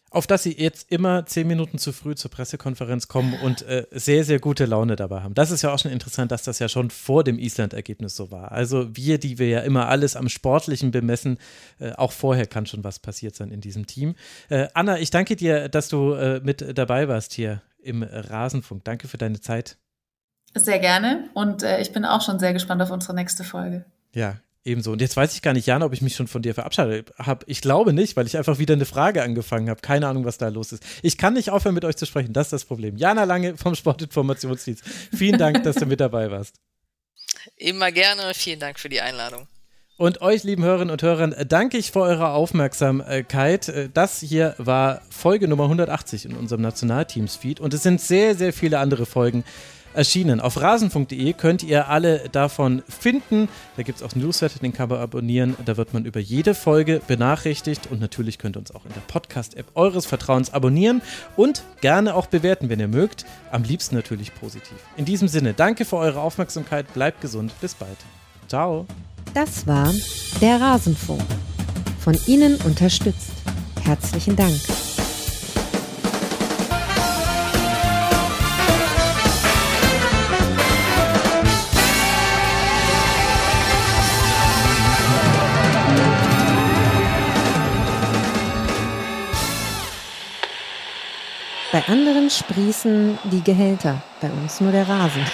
auf 0.09 0.27
dass 0.27 0.43
sie 0.43 0.57
jetzt 0.57 0.91
immer 0.91 1.25
zehn 1.25 1.47
Minuten 1.47 1.77
zu 1.77 1.91
früh 1.91 2.15
zur 2.15 2.31
Pressekonferenz 2.31 3.07
kommen 3.07 3.33
und 3.43 3.61
äh, 3.63 3.85
sehr, 3.91 4.23
sehr 4.23 4.39
gute 4.39 4.65
Laune 4.65 4.95
dabei 4.95 5.21
haben. 5.21 5.33
Das 5.33 5.51
ist 5.51 5.61
ja 5.61 5.73
auch 5.73 5.79
schon 5.79 5.91
interessant, 5.91 6.31
dass 6.31 6.43
das 6.43 6.59
ja 6.59 6.69
schon 6.69 6.89
vor 6.89 7.23
dem 7.23 7.39
Island-Ergebnis 7.39 8.15
so 8.15 8.31
war. 8.31 8.51
Also 8.51 8.95
wir, 8.95 9.17
die 9.17 9.37
wir 9.37 9.49
ja 9.49 9.59
immer 9.61 9.87
alles 9.87 10.15
am 10.15 10.29
Sportlichen 10.29 10.91
bemessen, 10.91 11.37
äh, 11.79 11.91
auch 11.93 12.11
vorher 12.11 12.47
kann 12.47 12.65
schon 12.65 12.83
was 12.83 12.99
passiert 12.99 13.35
sein 13.35 13.51
in 13.51 13.61
diesem 13.61 13.85
Team. 13.85 14.15
Äh, 14.49 14.67
Anna, 14.73 14.99
ich 14.99 15.09
danke 15.09 15.35
dir, 15.35 15.69
dass 15.69 15.89
du 15.89 16.13
äh, 16.13 16.39
mit 16.41 16.77
dabei 16.77 17.07
warst 17.07 17.33
hier 17.33 17.61
im 17.81 18.03
Rasenfunk. 18.03 18.83
Danke 18.85 19.07
für 19.07 19.17
deine 19.17 19.41
Zeit. 19.41 19.77
Sehr 20.55 20.79
gerne 20.79 21.29
und 21.33 21.63
äh, 21.63 21.81
ich 21.81 21.91
bin 21.91 22.05
auch 22.05 22.21
schon 22.21 22.39
sehr 22.39 22.53
gespannt 22.53 22.81
auf 22.81 22.91
unsere 22.91 23.13
nächste 23.13 23.43
Folge. 23.43 23.85
Ja, 24.13 24.37
Ebenso. 24.67 24.91
Und 24.91 24.99
jetzt 24.99 25.15
weiß 25.15 25.33
ich 25.33 25.41
gar 25.41 25.53
nicht, 25.53 25.65
Jan, 25.65 25.81
ob 25.81 25.93
ich 25.93 26.01
mich 26.01 26.13
schon 26.13 26.27
von 26.27 26.41
dir 26.41 26.53
verabschiedet 26.53 27.13
habe. 27.17 27.45
Ich 27.47 27.61
glaube 27.61 27.93
nicht, 27.93 28.17
weil 28.17 28.27
ich 28.27 28.37
einfach 28.37 28.59
wieder 28.59 28.73
eine 28.73 28.83
Frage 28.83 29.23
angefangen 29.23 29.69
habe. 29.69 29.79
Keine 29.79 30.09
Ahnung, 30.09 30.25
was 30.25 30.37
da 30.37 30.49
los 30.49 30.73
ist. 30.73 30.83
Ich 31.01 31.17
kann 31.17 31.35
nicht 31.35 31.51
aufhören, 31.51 31.73
mit 31.73 31.85
euch 31.85 31.95
zu 31.95 32.05
sprechen. 32.05 32.33
Das 32.33 32.47
ist 32.47 32.53
das 32.53 32.65
Problem. 32.65 32.97
Jana 32.97 33.23
Lange 33.23 33.55
vom 33.55 33.75
Sportinformationsdienst. 33.75 34.83
Vielen 35.15 35.37
Dank, 35.39 35.63
dass 35.63 35.77
du 35.77 35.85
mit 35.85 36.01
dabei 36.01 36.29
warst. 36.31 36.55
Immer 37.55 37.93
gerne. 37.93 38.33
Vielen 38.33 38.59
Dank 38.59 38.77
für 38.77 38.89
die 38.89 38.99
Einladung. 38.99 39.47
Und 39.95 40.21
euch, 40.21 40.43
lieben 40.43 40.63
Hörerinnen 40.63 40.91
und 40.91 41.01
Hörern, 41.01 41.33
danke 41.47 41.77
ich 41.77 41.91
für 41.91 42.01
eure 42.01 42.31
Aufmerksamkeit. 42.31 43.89
Das 43.93 44.19
hier 44.19 44.53
war 44.57 45.01
Folge 45.09 45.47
Nummer 45.47 45.63
180 45.63 46.25
in 46.25 46.35
unserem 46.35 46.61
Nationalteams-Feed. 46.61 47.61
Und 47.61 47.73
es 47.73 47.83
sind 47.83 48.01
sehr, 48.01 48.35
sehr 48.35 48.51
viele 48.51 48.79
andere 48.79 49.05
Folgen 49.05 49.45
erschienen. 49.97 50.39
Auf 50.39 50.61
rasen.de 50.61 51.33
könnt 51.33 51.63
ihr 51.63 51.89
alle 51.89 52.29
davon 52.31 52.83
finden. 52.87 53.49
Da 53.75 53.83
gibt 53.83 53.97
es 53.97 54.03
auch 54.03 54.15
Newsletter, 54.15 54.59
den 54.59 54.71
kann 54.71 54.89
man 54.89 54.99
abonnieren. 54.99 55.57
Da 55.65 55.75
wird 55.75 55.93
man 55.93 56.05
über 56.05 56.19
jede 56.19 56.55
Folge 56.55 57.01
benachrichtigt. 57.05 57.87
Und 57.91 57.99
natürlich 57.99 58.37
könnt 58.37 58.55
ihr 58.55 58.59
uns 58.59 58.73
auch 58.73 58.85
in 58.85 58.93
der 58.93 59.01
Podcast-App 59.01 59.65
eures 59.75 60.05
Vertrauens 60.05 60.53
abonnieren 60.53 61.01
und 61.35 61.63
gerne 61.81 62.15
auch 62.15 62.27
bewerten, 62.27 62.69
wenn 62.69 62.79
ihr 62.79 62.87
mögt. 62.87 63.25
Am 63.51 63.63
liebsten 63.63 63.95
natürlich 63.95 64.33
positiv. 64.35 64.77
In 64.95 65.05
diesem 65.05 65.27
Sinne, 65.27 65.53
danke 65.53 65.83
für 65.83 65.97
eure 65.97 66.21
Aufmerksamkeit. 66.21 66.93
Bleibt 66.93 67.19
gesund. 67.19 67.51
Bis 67.59 67.73
bald. 67.73 67.97
Ciao. 68.47 68.85
Das 69.33 69.67
war 69.67 69.93
der 70.39 70.61
Rasenfunk. 70.61 71.21
Von 71.99 72.17
Ihnen 72.27 72.55
unterstützt. 72.61 73.31
Herzlichen 73.83 74.35
Dank. 74.35 74.86
Bei 91.69 91.83
anderen 91.87 92.29
sprießen 92.29 93.19
die 93.25 93.43
Gehälter, 93.43 94.01
bei 94.21 94.29
uns 94.29 94.61
nur 94.61 94.71
der 94.71 94.87
Rasen. 94.87 95.25